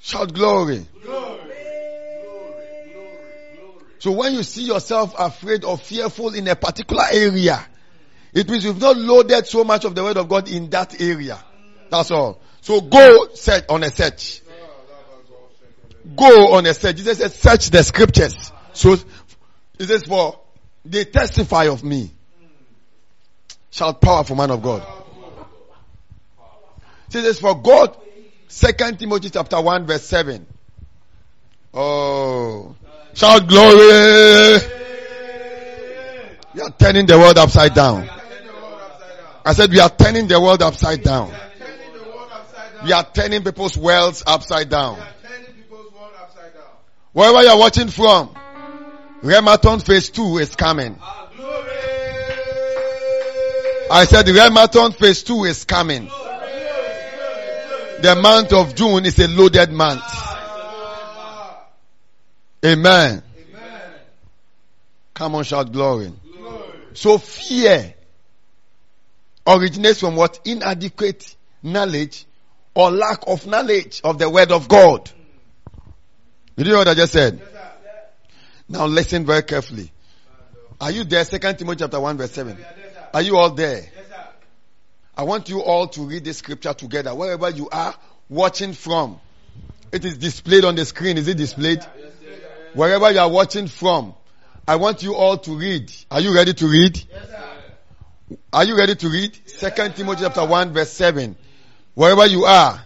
Shout 0.01 0.35
glory. 0.35 0.87
So 4.07 4.13
when 4.13 4.35
you 4.35 4.45
see 4.45 4.63
yourself 4.63 5.17
afraid 5.19 5.65
or 5.65 5.77
fearful 5.77 6.33
in 6.33 6.47
a 6.47 6.55
particular 6.55 7.03
area, 7.11 7.67
it 8.33 8.49
means 8.49 8.63
you've 8.63 8.81
not 8.81 8.97
loaded 8.97 9.49
so 9.49 9.65
much 9.65 9.85
of 9.85 9.97
the 9.97 10.05
word 10.05 10.17
of 10.17 10.29
God 10.29 10.49
in 10.49 10.71
that 10.71 11.01
area. 11.01 11.43
That's 11.91 12.13
all. 12.13 12.41
So 12.61 12.81
go 12.83 13.27
on 13.69 13.83
a 13.83 13.91
search. 13.91 14.43
Go 16.15 16.55
on 16.55 16.67
a 16.67 16.73
search. 16.73 16.99
Jesus 16.99 17.19
said, 17.19 17.33
search 17.33 17.71
the 17.71 17.83
scriptures. 17.83 18.53
So 18.75 18.93
it 18.93 19.87
says 19.87 20.05
for 20.05 20.39
they 20.85 21.05
testify 21.05 21.65
of 21.65 21.83
me. 21.83 22.13
Shout 23.73 24.01
powerful 24.01 24.37
man 24.37 24.53
of 24.53 24.63
God. 24.63 24.87
It 27.09 27.13
says 27.23 27.41
for 27.41 27.61
God, 27.61 27.97
second 28.47 29.01
Timothy 29.01 29.31
chapter 29.31 29.61
1 29.61 29.85
verse 29.85 30.05
7. 30.07 30.47
Oh. 31.75 32.77
Shout 33.17 33.49
glory. 33.49 34.59
We 36.53 36.61
are 36.61 36.71
turning 36.79 37.07
the 37.07 37.19
world 37.19 37.39
upside 37.39 37.73
down. 37.73 38.07
I 39.43 39.55
said 39.55 39.71
we 39.71 39.81
are 39.81 39.89
turning 39.89 40.29
the 40.29 40.39
world 40.39 40.61
upside 40.61 41.03
down. 41.03 41.33
We 42.85 42.93
are 42.93 43.05
turning 43.05 43.43
people's 43.43 43.79
worlds 43.79 44.23
upside 44.27 44.69
down. 44.69 45.03
Wherever 47.15 47.43
you 47.43 47.49
are 47.49 47.59
watching 47.59 47.89
from, 47.89 48.37
Rematon 49.23 49.83
phase 49.83 50.11
2 50.11 50.37
is 50.37 50.55
coming. 50.55 50.99
I 53.91 54.05
said 54.05 54.27
Rematon 54.27 54.95
phase 54.95 55.23
2 55.23 55.45
is 55.45 55.65
coming. 55.65 56.11
The 58.03 58.19
month 58.21 58.53
of 58.53 58.75
June 58.75 59.07
is 59.07 59.19
a 59.19 59.27
loaded 59.27 59.73
month. 59.73 60.05
Amen. 62.67 63.23
Come 65.15 65.37
on, 65.37 65.45
shout 65.45 65.71
glory. 65.73 66.13
So 66.95 67.19
fear 67.19 67.95
originates 69.47 70.01
from 70.01 70.17
what? 70.17 70.41
Inadequate 70.45 71.37
knowledge 71.63 72.27
or 72.75 72.91
lack 72.91 73.23
of 73.29 73.47
knowledge 73.47 74.01
of 74.03 74.19
the 74.19 74.29
word 74.29 74.51
of 74.51 74.67
God. 74.67 75.11
Did 76.57 76.67
you 76.67 76.73
hear 76.73 76.79
what 76.79 76.89
I 76.89 76.95
just 76.95 77.13
said? 77.13 77.41
Now 78.69 78.87
listen 78.87 79.25
very 79.25 79.43
carefully. 79.43 79.93
Are 80.81 80.91
you 80.91 81.05
there? 81.05 81.25
Second 81.25 81.59
Timothy 81.59 81.79
chapter 81.81 82.01
1 82.01 82.17
verse 82.17 82.33
7. 82.33 82.57
Are 83.15 83.23
you 83.23 83.37
all 83.37 83.51
there? 83.51 83.85
I 85.17 85.23
want 85.23 85.49
you 85.49 85.63
all 85.63 85.87
to 85.89 86.03
read 86.03 86.25
this 86.25 86.39
scripture 86.39 86.75
together 86.75 87.15
wherever 87.15 87.49
you 87.49 87.69
are 87.71 87.95
watching 88.29 88.73
from. 88.73 89.21
It 89.93 90.05
is 90.05 90.19
displayed 90.19 90.65
on 90.65 90.75
the 90.75 90.85
screen. 90.85 91.17
Is 91.17 91.29
it 91.29 91.37
displayed? 91.37 91.81
Wherever 92.77 93.11
you 93.11 93.21
are 93.21 93.31
watching 93.31 93.69
from, 93.69 94.15
I 94.69 94.77
want 94.77 95.03
you 95.03 95.15
all 95.15 95.39
to 95.39 95.57
read. 95.57 95.91
Are 96.11 96.21
you 96.21 96.35
ready 96.35 96.53
to 96.53 96.67
read? 96.69 97.03
Yes, 97.11 97.27
sir. 97.27 98.37
Are 98.53 98.65
you 98.65 98.77
ready 98.77 98.95
to 98.97 99.09
read? 99.09 99.39
Second 99.49 99.97
Timothy 99.97 100.25
chapter 100.25 100.45
1 100.45 100.75
verse 100.75 100.91
7. 100.91 101.37
Wherever 101.95 102.27
you 102.27 102.45
are 102.45 102.79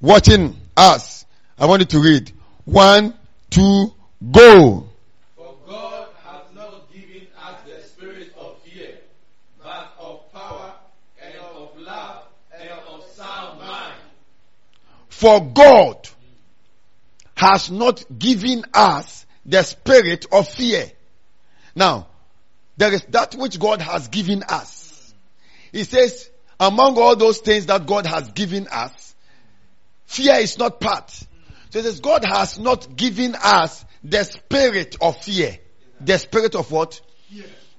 watching 0.00 0.56
us, 0.78 1.26
I 1.58 1.66
want 1.66 1.80
you 1.80 1.86
to 1.86 1.98
read. 1.98 2.32
One, 2.64 3.12
two, 3.50 3.92
go. 4.32 4.88
For 5.36 5.56
God 5.68 6.08
has 6.24 6.54
not 6.54 6.90
given 6.90 7.26
us 7.38 7.60
the 7.66 7.82
spirit 7.86 8.34
of 8.40 8.58
fear, 8.62 8.94
but 9.62 9.92
of 10.00 10.32
power 10.32 10.72
and 11.22 11.34
of 11.54 11.78
love 11.78 12.22
and 12.58 12.70
of 12.70 13.04
sound 13.12 13.60
mind. 13.60 13.94
For 15.10 15.44
God 15.52 16.08
has 17.36 17.70
not 17.70 18.02
given 18.18 18.64
us 18.72 19.23
the 19.46 19.62
spirit 19.62 20.26
of 20.32 20.48
fear. 20.48 20.90
Now, 21.74 22.08
there 22.76 22.92
is 22.92 23.02
that 23.10 23.34
which 23.34 23.58
God 23.58 23.80
has 23.80 24.08
given 24.08 24.42
us. 24.48 25.14
He 25.72 25.84
says, 25.84 26.30
among 26.58 26.98
all 26.98 27.16
those 27.16 27.38
things 27.38 27.66
that 27.66 27.86
God 27.86 28.06
has 28.06 28.30
given 28.32 28.68
us, 28.70 29.14
fear 30.06 30.34
is 30.36 30.58
not 30.58 30.80
part. 30.80 31.10
So 31.10 31.80
he 31.80 31.82
says, 31.82 32.00
God 32.00 32.24
has 32.24 32.58
not 32.58 32.96
given 32.96 33.34
us 33.42 33.84
the 34.02 34.24
spirit 34.24 34.96
of 35.00 35.22
fear. 35.22 35.58
The 36.00 36.18
spirit 36.18 36.54
of 36.54 36.70
what? 36.70 37.00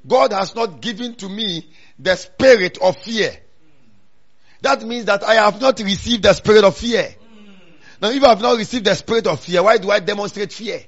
God 0.08 0.34
has 0.34 0.56
not 0.56 0.82
given 0.82 1.16
to 1.16 1.30
me 1.30 1.70
the 1.98 2.16
spirit 2.16 2.78
of 2.78 2.98
fear. 2.98 3.32
That 4.62 4.84
means 4.84 5.06
that 5.06 5.24
I 5.24 5.36
have 5.36 5.62
not 5.62 5.80
received 5.80 6.24
the 6.24 6.34
spirit 6.34 6.64
of 6.64 6.78
fear. 6.78 7.14
Now, 8.02 8.10
if 8.10 8.24
I 8.24 8.30
have 8.30 8.42
not 8.42 8.58
received 8.58 8.86
the 8.86 8.96
spirit 8.96 9.28
of 9.28 9.40
fear, 9.40 9.64
why 9.64 9.78
do 9.78 9.90
I 9.90 10.00
demonstrate 10.00 10.52
fear? 10.52 10.82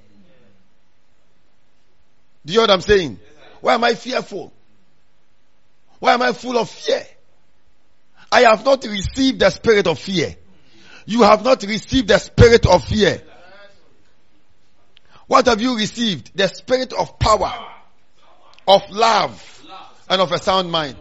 Do 2.47 2.53
you 2.53 2.59
know 2.59 2.63
what 2.63 2.71
I'm 2.71 2.81
saying? 2.81 3.19
Why 3.59 3.73
am 3.73 3.83
I 3.83 3.93
fearful? 3.93 4.53
Why 5.99 6.13
am 6.13 6.21
I 6.21 6.31
full 6.31 6.57
of 6.57 6.69
fear? 6.69 7.03
I 8.31 8.41
have 8.43 8.63
not 8.63 8.85
received 8.85 9.41
the 9.41 9.49
spirit 9.49 9.85
of 9.85 9.99
fear. 9.99 10.33
You 11.05 11.23
have 11.23 11.43
not 11.43 11.61
received 11.63 12.07
the 12.07 12.17
spirit 12.17 12.65
of 12.65 12.85
fear. 12.85 13.21
What 15.27 15.47
have 15.47 15.61
you 15.61 15.75
received? 15.75 16.31
The 16.37 16.47
spirit 16.47 16.93
of 16.93 17.19
power, 17.19 17.51
of 18.65 18.89
love, 18.91 19.67
and 20.09 20.21
of 20.21 20.31
a 20.31 20.39
sound 20.39 20.71
mind. 20.71 20.95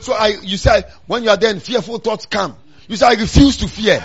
So 0.00 0.14
I, 0.14 0.38
you 0.42 0.56
say, 0.56 0.82
when 1.06 1.22
you 1.22 1.30
are 1.30 1.36
then 1.36 1.60
fearful 1.60 1.98
thoughts 1.98 2.26
come. 2.26 2.56
You 2.88 2.96
say, 2.96 3.06
I 3.06 3.12
refuse 3.12 3.58
to 3.58 3.68
fear. 3.68 4.04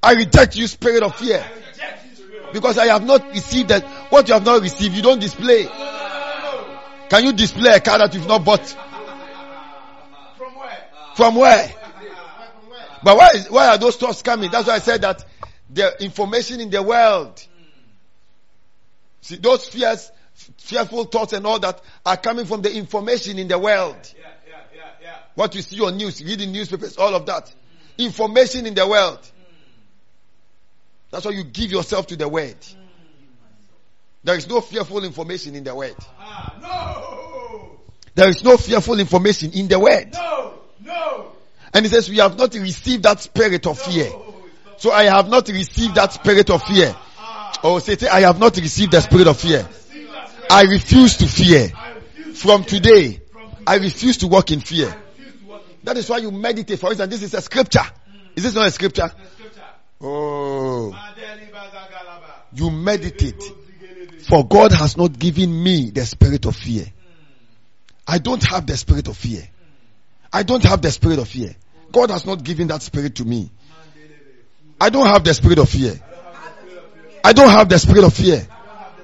I 0.00 0.12
reject 0.12 0.54
you 0.54 0.68
spirit 0.68 1.02
of 1.02 1.16
fear. 1.16 1.44
Because 2.52 2.78
I 2.78 2.86
have 2.86 3.04
not 3.04 3.28
received 3.30 3.70
that. 3.70 3.99
What 4.10 4.28
you 4.28 4.34
have 4.34 4.44
not 4.44 4.60
received, 4.60 4.94
you 4.94 5.02
don't 5.02 5.20
display. 5.20 5.66
Can 7.08 7.24
you 7.24 7.32
display 7.32 7.74
a 7.74 7.80
car 7.80 7.98
that 7.98 8.12
you've 8.14 8.26
not 8.26 8.44
bought? 8.44 8.66
From 10.36 10.54
where? 10.56 10.88
From 11.14 11.36
where? 11.36 11.74
But 13.02 13.16
why, 13.16 13.30
is, 13.34 13.50
why 13.50 13.68
are 13.68 13.78
those 13.78 13.96
thoughts 13.96 14.22
coming? 14.22 14.50
That's 14.50 14.66
why 14.66 14.74
I 14.74 14.78
said 14.78 15.02
that 15.02 15.24
the 15.70 16.02
information 16.02 16.60
in 16.60 16.70
the 16.70 16.82
world. 16.82 17.44
See, 19.22 19.36
those 19.36 19.68
fears, 19.68 20.10
fearful 20.58 21.04
thoughts 21.04 21.32
and 21.32 21.46
all 21.46 21.58
that 21.60 21.80
are 22.04 22.16
coming 22.16 22.46
from 22.46 22.62
the 22.62 22.74
information 22.74 23.38
in 23.38 23.48
the 23.48 23.58
world. 23.58 23.96
Yeah, 24.18 24.26
yeah, 24.48 24.56
yeah, 24.74 24.90
yeah. 25.02 25.16
What 25.34 25.54
you 25.54 25.62
see 25.62 25.80
on 25.80 25.96
news, 25.96 26.22
reading 26.22 26.52
newspapers, 26.52 26.96
all 26.96 27.14
of 27.14 27.26
that. 27.26 27.52
Information 27.98 28.66
in 28.66 28.74
the 28.74 28.86
world. 28.86 29.20
That's 31.10 31.24
why 31.24 31.32
you 31.32 31.44
give 31.44 31.70
yourself 31.70 32.06
to 32.08 32.16
the 32.16 32.28
word. 32.28 32.56
There 34.22 34.36
is 34.36 34.48
no 34.48 34.60
fearful 34.60 35.02
information 35.04 35.54
in 35.54 35.64
the 35.64 35.74
word. 35.74 35.94
Ah, 36.18 36.56
no. 36.60 37.78
There 38.14 38.28
is 38.28 38.44
no 38.44 38.56
fearful 38.56 39.00
information 39.00 39.52
in 39.52 39.68
the 39.68 39.78
word. 39.78 40.12
No. 40.12 40.54
No. 40.84 41.32
And 41.72 41.86
he 41.86 41.90
says, 41.90 42.10
we 42.10 42.18
have 42.18 42.36
not 42.36 42.52
received 42.54 43.04
that 43.04 43.20
spirit 43.20 43.66
of 43.66 43.78
fear. 43.78 44.06
No. 44.10 44.34
Not- 44.66 44.80
So 44.80 44.92
I 44.92 45.04
have 45.04 45.28
not 45.28 45.48
received 45.48 45.94
that 45.94 46.12
spirit 46.12 46.50
of 46.50 46.62
fear. 46.62 46.94
Ah, 46.96 47.52
Oh, 47.62 47.78
say, 47.78 47.96
I 48.08 48.20
have 48.22 48.38
not 48.38 48.56
received 48.56 48.92
the 48.92 49.00
spirit 49.00 49.26
of 49.26 49.38
fear. 49.38 49.66
see 49.90 50.04
that 50.04 50.28
way. 50.38 50.46
I 50.50 50.62
refuse 50.62 51.16
to 51.18 51.26
fear. 51.26 51.72
From 52.34 52.64
today. 52.64 53.20
I 53.66 53.76
refuse 53.76 54.18
to 54.18 54.26
walk 54.26 54.50
in 54.50 54.60
fear. 54.60 54.88
I 54.88 54.94
refuse 54.94 55.40
to 55.40 55.46
walk 55.46 55.62
in 55.70 55.76
That 55.84 55.96
is 55.96 56.08
why 56.08 56.18
you 56.18 56.30
meditate. 56.30 56.78
For 56.78 56.88
instance, 56.90 57.10
this 57.10 57.22
is 57.22 57.34
a 57.34 57.40
scripture. 57.40 57.84
Is 58.36 58.42
this 58.44 58.54
not 58.54 58.66
a 58.66 58.70
scripture? 58.70 59.10
Oh, 60.02 60.94
you 62.54 62.70
meditate. 62.70 63.42
For 64.30 64.46
God 64.46 64.70
has 64.70 64.96
not 64.96 65.18
given 65.18 65.50
me 65.60 65.90
the 65.90 66.06
spirit 66.06 66.46
of 66.46 66.54
fear. 66.54 66.84
I 68.06 68.18
don't 68.18 68.40
have 68.44 68.64
the 68.64 68.76
spirit 68.76 69.08
of 69.08 69.16
fear. 69.16 69.42
I 70.32 70.44
don't 70.44 70.62
have 70.62 70.80
the 70.80 70.92
spirit 70.92 71.18
of 71.18 71.26
fear. 71.26 71.56
God 71.90 72.10
has 72.10 72.24
not 72.24 72.44
given 72.44 72.68
that 72.68 72.80
spirit 72.80 73.16
to 73.16 73.24
me. 73.24 73.50
I 74.80 74.88
don't 74.90 75.08
have 75.08 75.24
the 75.24 75.34
spirit 75.34 75.58
of 75.58 75.68
fear. 75.68 76.00
I 77.24 77.32
don't 77.32 77.50
have 77.50 77.68
the 77.68 77.76
spirit 77.80 78.04
of 78.04 78.14
fear. 78.14 78.46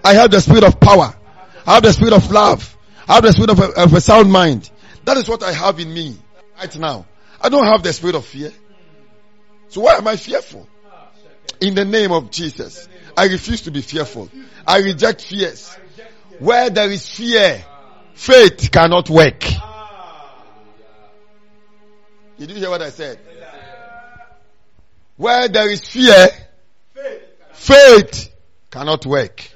I 0.05 0.15
have 0.15 0.31
the 0.31 0.41
spirit 0.41 0.63
of 0.63 0.79
power. 0.79 1.13
I 1.67 1.75
have 1.75 1.83
the 1.83 1.93
spirit 1.93 2.13
of 2.13 2.31
love. 2.31 2.77
I 3.09 3.15
have 3.15 3.25
the 3.25 3.33
spirit 3.33 3.51
of 3.51 3.59
a, 3.59 3.83
of 3.83 3.95
a 3.95 4.01
sound 4.01 4.31
mind. 4.31 4.71
That 5.07 5.17
is 5.17 5.29
what 5.29 5.43
I 5.43 5.51
have 5.51 5.81
in 5.81 5.93
me 5.93 6.17
right 6.57 6.79
now. 6.79 7.05
I 7.41 7.49
don't 7.49 7.67
have 7.67 7.83
the 7.83 7.93
spirit 7.93 8.15
of 8.15 8.25
fear. 8.25 8.53
So 9.71 9.81
why 9.81 9.97
am 9.97 10.07
I 10.07 10.15
fearful? 10.15 10.69
In 11.61 11.75
the 11.75 11.85
name 11.85 12.13
of 12.13 12.31
Jesus, 12.31 12.89
I 13.17 13.27
refuse 13.27 13.63
to 13.63 13.71
be 13.71 13.81
fearful. 13.81 14.29
I 14.67 14.79
reject 14.79 15.23
fears. 15.23 15.77
Where 16.39 16.69
there 16.69 16.91
is 16.91 17.09
fear, 17.09 17.65
faith 18.15 18.71
cannot 18.71 19.09
work. 19.09 19.41
Did 22.39 22.51
you 22.51 22.57
hear 22.57 22.71
what 22.71 22.83
I 22.83 22.91
said? 22.91 23.19
Where 25.17 25.49
there 25.49 25.71
is 25.71 25.81
fear, 25.81 26.29
Faith. 27.53 28.33
cannot 28.71 29.07
work. 29.07 29.51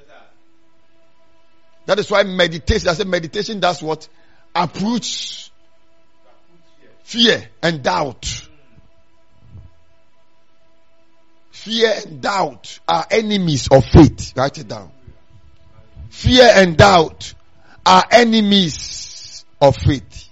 That 1.84 1.98
is 1.98 2.10
why 2.10 2.22
meditation, 2.22 2.88
I 2.88 2.94
said 2.94 3.06
meditation 3.08 3.60
that's 3.60 3.82
what? 3.82 4.08
Approach 4.54 5.50
fear 7.02 7.48
and 7.62 7.82
doubt. 7.82 8.48
Fear 11.70 11.94
and 12.04 12.20
doubt 12.20 12.80
are 12.88 13.06
enemies 13.12 13.68
of 13.70 13.84
faith. 13.84 14.32
Write 14.34 14.58
it 14.58 14.66
down. 14.66 14.90
Fear 16.08 16.50
and 16.52 16.76
doubt 16.76 17.34
are 17.86 18.04
enemies 18.10 19.44
of 19.60 19.76
faith. 19.76 20.28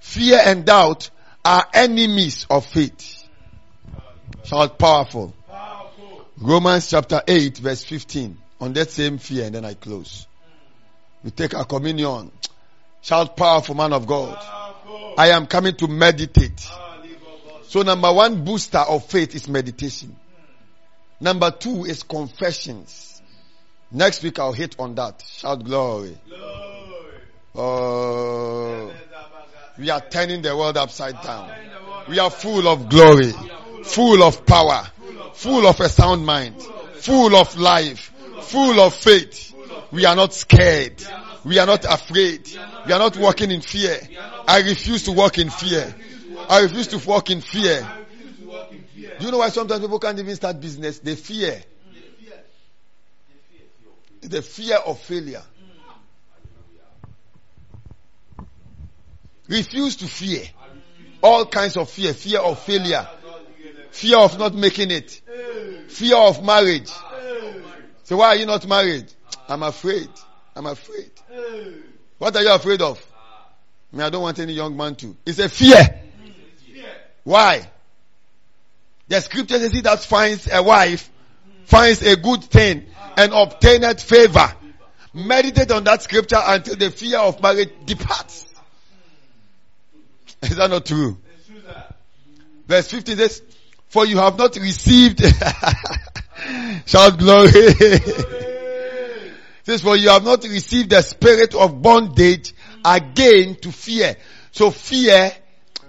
Fear 0.00 0.40
and 0.46 0.64
doubt 0.64 1.10
are 1.44 1.66
enemies 1.74 2.46
of 2.48 2.64
faith. 2.64 3.28
Shout 4.44 4.78
powerful. 4.78 5.34
Powerful. 5.46 6.24
Romans 6.38 6.88
chapter 6.88 7.20
8 7.28 7.58
verse 7.58 7.84
15. 7.84 8.38
On 8.62 8.72
that 8.72 8.90
same 8.90 9.18
fear 9.18 9.44
and 9.44 9.54
then 9.54 9.66
I 9.66 9.74
close. 9.74 10.26
We 11.22 11.32
take 11.32 11.52
our 11.54 11.66
communion. 11.66 12.32
Shout 13.02 13.36
powerful 13.36 13.74
man 13.74 13.92
of 13.92 14.06
God. 14.06 14.38
I 15.18 15.32
am 15.32 15.46
coming 15.46 15.76
to 15.76 15.86
meditate. 15.86 16.66
So 17.70 17.82
number 17.82 18.12
one 18.12 18.44
booster 18.44 18.78
of 18.78 19.06
faith 19.06 19.32
is 19.36 19.46
meditation. 19.46 20.16
Number 21.20 21.52
two 21.52 21.84
is 21.84 22.02
confessions. 22.02 23.22
Next 23.92 24.24
week 24.24 24.40
I'll 24.40 24.52
hit 24.52 24.74
on 24.80 24.96
that. 24.96 25.22
Shout 25.24 25.62
glory. 25.62 26.18
Glory. 26.28 27.20
Oh, 27.54 28.92
we 29.78 29.88
are 29.88 30.00
turning 30.00 30.42
the 30.42 30.56
world 30.56 30.76
upside 30.78 31.22
down. 31.22 31.48
We 32.08 32.18
are 32.18 32.28
full 32.28 32.66
of 32.66 32.88
glory, 32.88 33.32
full 33.84 34.24
of 34.24 34.44
power, 34.44 34.88
full 35.34 35.64
of 35.64 35.78
a 35.78 35.88
sound 35.88 36.26
mind, 36.26 36.60
full 36.94 37.36
of 37.36 37.56
life, 37.56 38.12
full 38.40 38.80
of 38.80 38.94
faith. 38.94 39.54
We 39.92 40.06
are 40.06 40.16
not 40.16 40.34
scared. 40.34 41.04
We 41.44 41.60
are 41.60 41.66
not 41.66 41.84
afraid. 41.84 42.50
We 42.84 42.92
are 42.92 42.98
not 42.98 43.16
walking 43.16 43.52
in 43.52 43.60
fear. 43.60 43.96
I 44.48 44.58
refuse 44.62 45.04
to 45.04 45.12
walk 45.12 45.38
in 45.38 45.50
fear. 45.50 45.94
I 46.50 46.62
refuse 46.62 46.88
to 46.88 47.08
walk 47.08 47.30
in 47.30 47.40
fear. 47.40 47.80
I 47.80 48.00
refuse 48.00 48.38
to 48.38 48.48
walk 48.48 48.72
in 48.72 48.82
fear. 48.82 49.12
Do 49.20 49.24
you 49.24 49.30
know 49.30 49.38
why 49.38 49.50
sometimes 49.50 49.82
people 49.82 50.00
can't 50.00 50.18
even 50.18 50.34
start 50.34 50.60
business? 50.60 50.98
They 50.98 51.14
fear. 51.14 51.62
The 51.92 52.00
fear 52.18 52.42
They 54.22 54.40
fear 54.40 54.76
of 54.78 54.98
failure. 54.98 55.44
Hmm. 58.36 58.44
Refuse 59.46 59.94
to 59.96 60.08
fear. 60.08 60.42
All 61.22 61.46
kinds 61.46 61.76
of 61.76 61.88
fear. 61.88 62.12
Fear 62.12 62.40
of 62.40 62.58
failure. 62.58 63.06
Fear 63.92 64.18
of 64.18 64.36
not 64.36 64.52
making 64.52 64.90
it. 64.90 65.22
Fear 65.86 66.16
of 66.16 66.44
marriage. 66.44 66.90
So 68.02 68.16
why 68.16 68.26
are 68.26 68.36
you 68.36 68.46
not 68.46 68.66
married? 68.66 69.06
Ah. 69.36 69.54
I'm 69.54 69.62
afraid. 69.62 70.08
I'm 70.56 70.66
afraid. 70.66 71.12
What 72.18 72.34
are 72.34 72.42
you 72.42 72.52
afraid 72.52 72.82
of? 72.82 73.00
Ah. 73.14 73.50
Me, 73.92 74.02
I 74.02 74.10
don't 74.10 74.22
want 74.22 74.40
any 74.40 74.54
young 74.54 74.76
man 74.76 74.96
to. 74.96 75.16
It's 75.24 75.38
a 75.38 75.48
fear. 75.48 76.00
Why? 77.24 77.68
The 79.08 79.20
scripture 79.20 79.58
says 79.58 79.72
he 79.72 79.80
that 79.82 80.00
finds 80.00 80.48
a 80.50 80.62
wife 80.62 81.10
finds 81.70 82.02
a 82.02 82.16
good 82.16 82.42
thing 82.44 82.84
and 83.16 83.32
obtaineth 83.32 84.02
favor. 84.02 84.52
Meditate 85.14 85.70
on 85.70 85.84
that 85.84 86.02
scripture 86.02 86.40
until 86.40 86.76
the 86.76 86.90
fear 86.90 87.18
of 87.18 87.40
marriage 87.40 87.72
departs. 87.86 88.46
Is 90.42 90.56
that 90.56 90.70
not 90.70 90.86
true? 90.86 91.18
Verse 92.66 92.88
15 92.88 93.16
says, 93.16 93.42
For 93.88 94.06
you 94.06 94.18
have 94.18 94.36
not 94.38 94.56
received, 94.56 95.20
shout 96.86 97.18
glory. 97.18 97.50
says, 99.62 99.82
For 99.82 99.96
you 99.96 100.10
have 100.10 100.24
not 100.24 100.42
received 100.44 100.90
the 100.90 101.02
spirit 101.02 101.54
of 101.54 101.82
bondage 101.82 102.54
again 102.84 103.56
to 103.56 103.72
fear. 103.72 104.16
So 104.52 104.70
fear, 104.70 105.32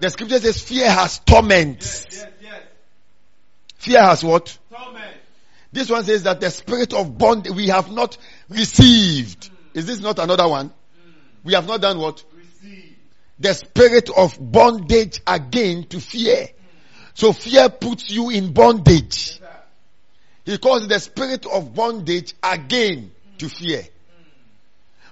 the 0.01 0.09
scripture 0.09 0.39
says 0.39 0.59
fear 0.59 0.89
has 0.89 1.19
torment. 1.19 1.77
Yes, 1.79 2.25
yes. 2.41 2.61
Fear 3.75 4.01
has 4.01 4.23
what? 4.23 4.57
Torment. 4.71 5.15
This 5.71 5.91
one 5.91 6.03
says 6.03 6.23
that 6.23 6.41
the 6.41 6.49
spirit 6.49 6.91
of 6.93 7.19
bond 7.19 7.47
we 7.55 7.67
have 7.67 7.91
not 7.91 8.17
received. 8.49 9.51
Mm. 9.51 9.55
Is 9.75 9.85
this 9.85 9.99
not 9.99 10.17
another 10.17 10.47
one? 10.47 10.69
Mm. 10.69 10.73
We 11.43 11.53
have 11.53 11.67
not 11.67 11.81
done 11.81 11.99
what? 11.99 12.23
Receive. 12.35 12.95
The 13.39 13.53
spirit 13.53 14.09
of 14.09 14.37
bondage 14.39 15.21
again 15.27 15.83
to 15.89 15.99
fear. 15.99 16.35
Mm. 16.35 16.51
So 17.13 17.31
fear 17.31 17.69
puts 17.69 18.09
you 18.09 18.31
in 18.31 18.53
bondage. 18.53 19.39
He 20.45 20.57
calls 20.57 20.87
the 20.87 20.99
spirit 20.99 21.45
of 21.45 21.75
bondage 21.75 22.33
again 22.41 23.11
to 23.37 23.49
fear. 23.49 23.83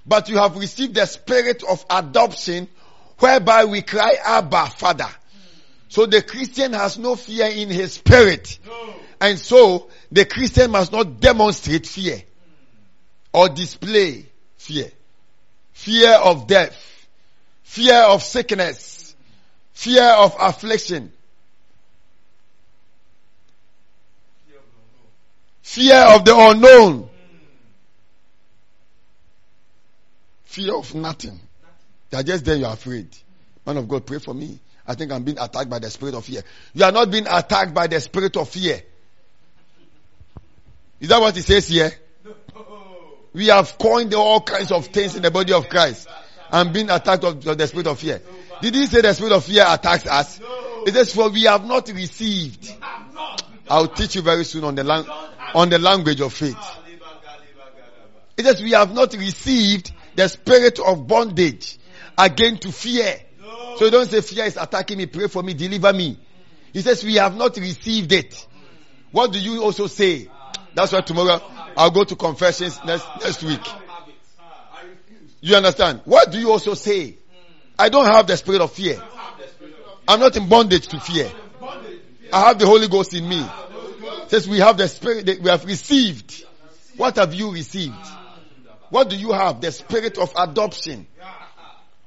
But 0.03 0.29
you 0.29 0.37
have 0.37 0.57
received 0.57 0.95
the 0.95 1.05
spirit 1.05 1.61
of 1.61 1.85
adoption 1.91 2.67
whereby 3.19 3.65
we 3.65 3.81
cry, 3.81 4.15
Abba, 4.23 4.67
Father. 4.67 5.09
So 5.89 6.05
the 6.05 6.21
Christian 6.21 6.73
has 6.73 6.97
no 6.97 7.15
fear 7.15 7.47
in 7.47 7.69
his 7.69 7.93
spirit. 7.93 8.59
No. 8.65 8.93
And 9.21 9.37
so 9.37 9.89
the 10.11 10.25
Christian 10.25 10.71
must 10.71 10.91
not 10.91 11.19
demonstrate 11.19 11.87
fear 11.87 12.21
or 13.33 13.49
display 13.49 14.25
fear. 14.57 14.91
Fear 15.73 16.13
of 16.13 16.47
death, 16.47 17.07
fear 17.63 18.01
of 18.03 18.21
sickness, 18.23 19.15
fear 19.73 20.03
of 20.03 20.35
affliction, 20.39 21.11
fear 25.61 25.95
of 25.95 26.25
the 26.25 26.35
unknown, 26.35 27.09
fear 30.45 30.75
of 30.75 30.93
nothing. 30.95 31.39
Are 32.13 32.23
just 32.23 32.45
there, 32.45 32.55
you 32.55 32.65
are 32.65 32.73
afraid. 32.73 33.07
Man 33.65 33.77
of 33.77 33.87
God, 33.87 34.05
pray 34.05 34.19
for 34.19 34.33
me. 34.33 34.59
I 34.87 34.95
think 34.95 35.11
I'm 35.11 35.23
being 35.23 35.37
attacked 35.37 35.69
by 35.69 35.79
the 35.79 35.89
spirit 35.89 36.15
of 36.15 36.25
fear. 36.25 36.41
You 36.73 36.85
are 36.85 36.91
not 36.91 37.11
being 37.11 37.27
attacked 37.27 37.73
by 37.73 37.87
the 37.87 37.99
spirit 37.99 38.35
of 38.37 38.49
fear. 38.49 38.81
Is 40.99 41.09
that 41.09 41.21
what 41.21 41.35
he 41.35 41.41
says 41.41 41.67
here? 41.67 41.91
We 43.33 43.47
have 43.47 43.77
coined 43.77 44.13
all 44.15 44.41
kinds 44.41 44.71
of 44.71 44.87
things 44.87 45.15
in 45.15 45.21
the 45.21 45.29
body 45.29 45.53
of 45.53 45.69
Christ 45.69 46.09
and 46.51 46.73
being 46.73 46.89
attacked 46.89 47.23
of, 47.23 47.45
of 47.45 47.57
the 47.57 47.67
spirit 47.67 47.87
of 47.87 47.99
fear. 47.99 48.21
Did 48.61 48.73
he 48.73 48.87
say 48.87 49.01
the 49.01 49.13
spirit 49.13 49.33
of 49.33 49.45
fear 49.45 49.65
attacks 49.67 50.07
us? 50.07 50.39
It 50.87 50.93
says, 50.93 51.13
for 51.13 51.29
we 51.29 51.43
have 51.43 51.65
not 51.65 51.87
received. 51.89 52.75
I'm. 52.81 53.09
I'll 53.69 53.87
teach 53.87 54.15
you 54.15 54.23
very 54.23 54.43
soon 54.45 54.63
on 54.63 54.73
the 54.73 54.83
lang- 54.83 55.07
on 55.53 55.69
the 55.69 55.77
language 55.77 56.21
of 56.21 56.33
faith. 56.33 56.57
It 58.35 58.45
says, 58.45 58.61
we 58.63 58.71
have 58.71 58.93
not 58.93 59.13
received 59.13 59.91
the 60.15 60.27
spirit 60.27 60.79
of 60.79 61.05
bondage 61.05 61.77
again 62.19 62.57
to 62.57 62.71
fear. 62.71 63.15
No. 63.41 63.75
So 63.77 63.89
don't 63.89 64.09
say 64.09 64.21
fear 64.21 64.45
is 64.45 64.57
attacking 64.57 64.97
me, 64.97 65.05
pray 65.05 65.27
for 65.27 65.41
me, 65.41 65.53
deliver 65.53 65.93
me. 65.93 66.19
He 66.73 66.81
says, 66.81 67.03
we 67.03 67.15
have 67.15 67.35
not 67.35 67.57
received 67.57 68.11
it. 68.11 68.45
What 69.11 69.33
do 69.33 69.39
you 69.39 69.63
also 69.63 69.87
say? 69.87 70.29
That's 70.75 70.91
why 70.91 71.01
tomorrow 71.01 71.41
I'll 71.75 71.89
go 71.91 72.03
to 72.03 72.15
confessions 72.15 72.79
next, 72.85 73.07
next 73.23 73.43
week. 73.43 73.65
You 75.41 75.55
understand? 75.55 76.01
What 76.05 76.31
do 76.31 76.39
you 76.39 76.51
also 76.51 76.73
say? 76.73 77.17
I 77.77 77.89
don't 77.89 78.05
have 78.05 78.27
the 78.27 78.35
spirit 78.37 78.61
of 78.61 78.71
fear. 78.71 79.01
I'm 80.07 80.19
not 80.19 80.35
in 80.35 80.49
bondage 80.49 80.87
to 80.89 80.99
fear. 80.99 81.31
I 82.31 82.47
have 82.47 82.59
the 82.59 82.65
Holy 82.65 82.87
Ghost 82.87 83.13
in 83.13 83.27
me. 83.27 83.43
Says 84.27 84.47
we 84.47 84.59
have 84.59 84.77
the 84.77 84.87
spirit 84.87 85.25
that 85.25 85.39
we 85.41 85.49
have 85.49 85.65
received. 85.65 86.45
What 86.97 87.15
have 87.15 87.33
you 87.33 87.51
received? 87.51 87.95
What 88.89 89.09
do 89.09 89.15
you 89.15 89.31
have? 89.31 89.61
The 89.61 89.71
spirit 89.71 90.17
of 90.17 90.33
adoption. 90.37 91.07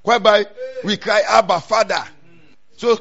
Whereby 0.03 0.47
we 0.85 0.97
cry, 0.97 1.23
Abba, 1.29 1.61
Father. 1.61 2.05
So, 2.77 2.99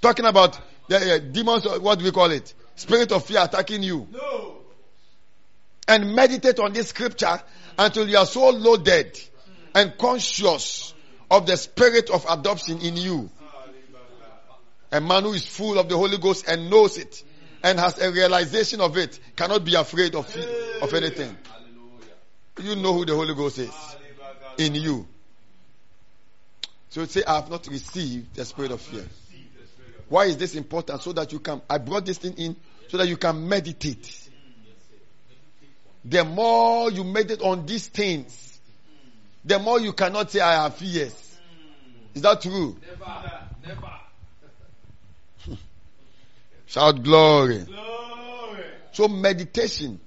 talking 0.00 0.24
about 0.26 0.58
the 0.88 1.14
uh, 1.14 1.18
demons, 1.18 1.64
what 1.64 1.98
do 1.98 2.04
we 2.04 2.10
call 2.10 2.30
it? 2.30 2.52
Spirit 2.74 3.12
of 3.12 3.24
fear 3.24 3.42
attacking 3.42 3.82
you. 3.82 4.08
No. 4.10 4.58
And 5.86 6.14
meditate 6.14 6.58
on 6.58 6.72
this 6.72 6.88
scripture 6.88 7.40
until 7.78 8.08
you 8.08 8.16
are 8.16 8.26
so 8.26 8.50
loaded 8.50 9.18
and 9.74 9.96
conscious 9.98 10.94
of 11.30 11.46
the 11.46 11.56
spirit 11.56 12.10
of 12.10 12.26
adoption 12.28 12.80
in 12.80 12.96
you. 12.96 13.30
A 14.92 15.00
man 15.00 15.24
who 15.24 15.32
is 15.32 15.44
full 15.46 15.78
of 15.78 15.88
the 15.88 15.96
Holy 15.96 16.18
Ghost 16.18 16.46
and 16.48 16.70
knows 16.70 16.98
it 16.98 17.22
and 17.62 17.80
has 17.80 17.98
a 18.00 18.10
realization 18.12 18.80
of 18.80 18.96
it 18.96 19.18
cannot 19.36 19.64
be 19.64 19.74
afraid 19.74 20.14
of, 20.14 20.26
of 20.82 20.94
anything. 20.94 21.36
You 22.62 22.76
know 22.76 22.92
who 22.92 23.04
the 23.04 23.14
Holy 23.14 23.34
Ghost 23.34 23.58
is 23.58 23.74
in 24.58 24.74
you. 24.74 25.08
So 26.94 27.04
say, 27.06 27.24
I 27.26 27.34
have 27.34 27.50
not 27.50 27.66
received 27.66 28.36
the 28.36 28.44
spirit 28.44 28.70
of 28.70 28.80
fear. 28.80 29.04
Why 30.08 30.26
is 30.26 30.36
this 30.36 30.54
important? 30.54 31.02
So 31.02 31.12
that 31.14 31.32
you 31.32 31.40
can, 31.40 31.60
I 31.68 31.78
brought 31.78 32.06
this 32.06 32.18
thing 32.18 32.34
in 32.34 32.54
so 32.86 32.98
that 32.98 33.08
you 33.08 33.16
can 33.16 33.48
meditate. 33.48 34.30
The 36.04 36.24
more 36.24 36.92
you 36.92 37.02
meditate 37.02 37.42
on 37.42 37.66
these 37.66 37.88
things, 37.88 38.60
the 39.44 39.58
more 39.58 39.80
you 39.80 39.92
cannot 39.92 40.30
say, 40.30 40.38
I 40.38 40.62
have 40.62 40.76
fears. 40.76 41.36
Is 42.14 42.22
that 42.22 42.40
true? 42.42 42.76
Never. 42.86 43.40
Never. 43.66 45.58
Shout 46.66 47.02
glory. 47.02 47.64
Glory. 47.64 48.64
So 48.92 49.08
meditation. 49.08 49.98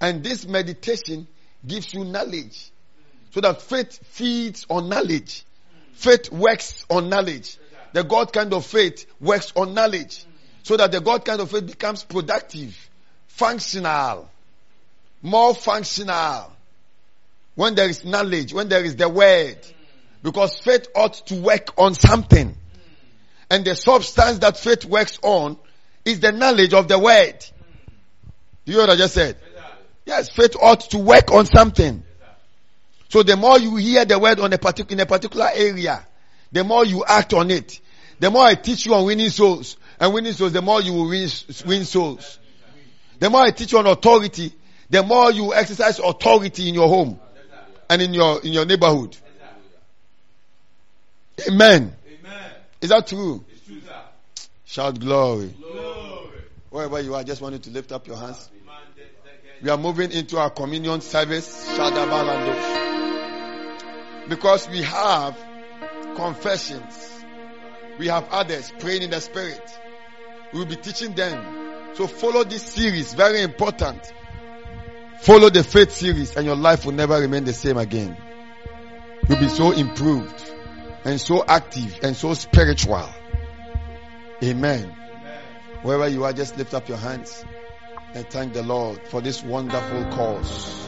And 0.00 0.24
this 0.24 0.48
meditation 0.48 1.28
gives 1.64 1.94
you 1.94 2.04
knowledge. 2.04 2.72
So 3.30 3.40
that 3.40 3.62
faith 3.62 4.04
feeds 4.04 4.66
on 4.68 4.88
knowledge. 4.88 5.44
Faith 5.98 6.30
works 6.30 6.84
on 6.88 7.08
knowledge. 7.08 7.58
The 7.92 8.04
God 8.04 8.32
kind 8.32 8.54
of 8.54 8.64
faith 8.64 9.04
works 9.20 9.52
on 9.56 9.74
knowledge. 9.74 10.24
So 10.62 10.76
that 10.76 10.92
the 10.92 11.00
God 11.00 11.24
kind 11.24 11.40
of 11.40 11.50
faith 11.50 11.66
becomes 11.66 12.04
productive, 12.04 12.88
functional, 13.26 14.30
more 15.22 15.56
functional. 15.56 16.52
When 17.56 17.74
there 17.74 17.88
is 17.88 18.04
knowledge, 18.04 18.54
when 18.54 18.68
there 18.68 18.84
is 18.84 18.94
the 18.94 19.08
word. 19.08 19.58
Because 20.22 20.56
faith 20.58 20.86
ought 20.94 21.14
to 21.26 21.34
work 21.34 21.76
on 21.76 21.94
something. 21.94 22.56
And 23.50 23.64
the 23.64 23.74
substance 23.74 24.38
that 24.38 24.56
faith 24.56 24.84
works 24.84 25.18
on 25.22 25.56
is 26.04 26.20
the 26.20 26.30
knowledge 26.30 26.74
of 26.74 26.86
the 26.86 27.00
word. 27.00 27.44
You 28.66 28.74
hear 28.74 28.82
what 28.82 28.90
I 28.90 28.96
just 28.96 29.14
said? 29.14 29.36
Yes, 30.06 30.30
faith 30.30 30.54
ought 30.62 30.90
to 30.90 30.98
work 30.98 31.32
on 31.32 31.46
something. 31.46 32.04
So 33.08 33.22
the 33.22 33.36
more 33.36 33.58
you 33.58 33.76
hear 33.76 34.04
the 34.04 34.18
word 34.18 34.38
on 34.40 34.52
a 34.52 34.58
particular, 34.58 34.94
in 34.94 35.00
a 35.00 35.06
particular 35.06 35.48
area, 35.54 36.06
the 36.52 36.64
more 36.64 36.84
you 36.84 37.04
act 37.04 37.32
on 37.34 37.50
it. 37.50 37.80
The 38.20 38.30
more 38.30 38.42
I 38.44 38.54
teach 38.54 38.84
you 38.86 38.94
on 38.94 39.06
winning 39.06 39.30
souls 39.30 39.76
and 40.00 40.12
winning 40.12 40.32
souls, 40.32 40.52
the 40.52 40.62
more 40.62 40.80
you 40.82 40.92
will 40.92 41.08
win, 41.08 41.28
win 41.66 41.84
souls. 41.84 42.38
The 43.18 43.30
more 43.30 43.42
I 43.42 43.50
teach 43.50 43.72
you 43.72 43.78
on 43.78 43.86
authority, 43.86 44.52
the 44.90 45.02
more 45.02 45.30
you 45.32 45.54
exercise 45.54 45.98
authority 45.98 46.68
in 46.68 46.74
your 46.74 46.88
home 46.88 47.18
and 47.88 48.02
in 48.02 48.12
your, 48.14 48.40
in 48.42 48.52
your 48.52 48.64
neighborhood. 48.66 49.16
Amen. 51.48 51.94
Amen. 52.06 52.50
Is 52.80 52.90
that 52.90 53.06
true? 53.06 53.44
It's 53.52 53.64
true, 53.66 53.80
sir. 53.80 54.00
Shout 54.66 54.98
glory. 54.98 55.54
Glory. 55.60 56.40
Wherever 56.70 57.00
you 57.00 57.14
are, 57.14 57.20
I 57.20 57.24
just 57.24 57.40
want 57.40 57.54
you 57.54 57.60
to 57.60 57.70
lift 57.70 57.92
up 57.92 58.06
your 58.06 58.16
hands. 58.16 58.50
Man, 58.66 58.74
that- 58.96 59.24
that- 59.24 59.62
We 59.62 59.70
are 59.70 59.78
moving 59.78 60.10
into 60.12 60.38
our 60.38 60.50
communion 60.50 61.00
service. 61.00 61.68
Shadabalandos. 61.76 62.87
Because 64.28 64.68
we 64.68 64.82
have 64.82 65.36
confessions. 66.16 67.24
We 67.98 68.08
have 68.08 68.28
others 68.30 68.72
praying 68.78 69.02
in 69.02 69.10
the 69.10 69.20
spirit. 69.20 69.62
We 70.52 70.60
will 70.60 70.66
be 70.66 70.76
teaching 70.76 71.14
them. 71.14 71.94
So 71.94 72.06
follow 72.06 72.44
this 72.44 72.62
series. 72.62 73.14
Very 73.14 73.42
important. 73.42 74.12
Follow 75.20 75.50
the 75.50 75.64
faith 75.64 75.92
series 75.92 76.36
and 76.36 76.46
your 76.46 76.56
life 76.56 76.84
will 76.84 76.92
never 76.92 77.20
remain 77.20 77.44
the 77.44 77.52
same 77.52 77.76
again. 77.76 78.16
You'll 79.28 79.38
be 79.38 79.48
so 79.48 79.72
improved 79.72 80.52
and 81.04 81.20
so 81.20 81.44
active 81.44 81.98
and 82.02 82.16
so 82.16 82.34
spiritual. 82.34 83.08
Amen. 84.42 84.94
Wherever 85.82 86.08
you 86.08 86.24
are, 86.24 86.32
just 86.32 86.56
lift 86.56 86.74
up 86.74 86.88
your 86.88 86.98
hands 86.98 87.44
and 88.14 88.28
thank 88.30 88.52
the 88.52 88.62
Lord 88.62 89.06
for 89.08 89.20
this 89.20 89.42
wonderful 89.42 90.04
cause. 90.12 90.87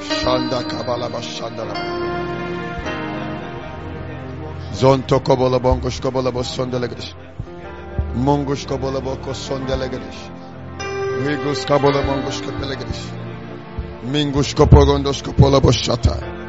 Shanda 0.00 0.62
kabalaba 0.68 1.22
shandalaba. 1.22 1.84
Zonto 4.72 5.20
kobolabo 5.20 5.68
onkosh 5.70 6.00
kobolabo 6.00 6.42
sondelegedish. 6.44 7.14
Mongosh 8.14 8.66
kobolabo 8.66 9.16
kosondelegedish. 9.24 10.20
Rigus 11.26 11.64
kobolabo 11.66 12.12
onkosh 12.12 12.40
kopelegedish. 12.42 13.04
Mingush 14.12 14.54
koporondosh 14.54 15.22
kopolabo 15.22 15.72
shata. 15.72 16.43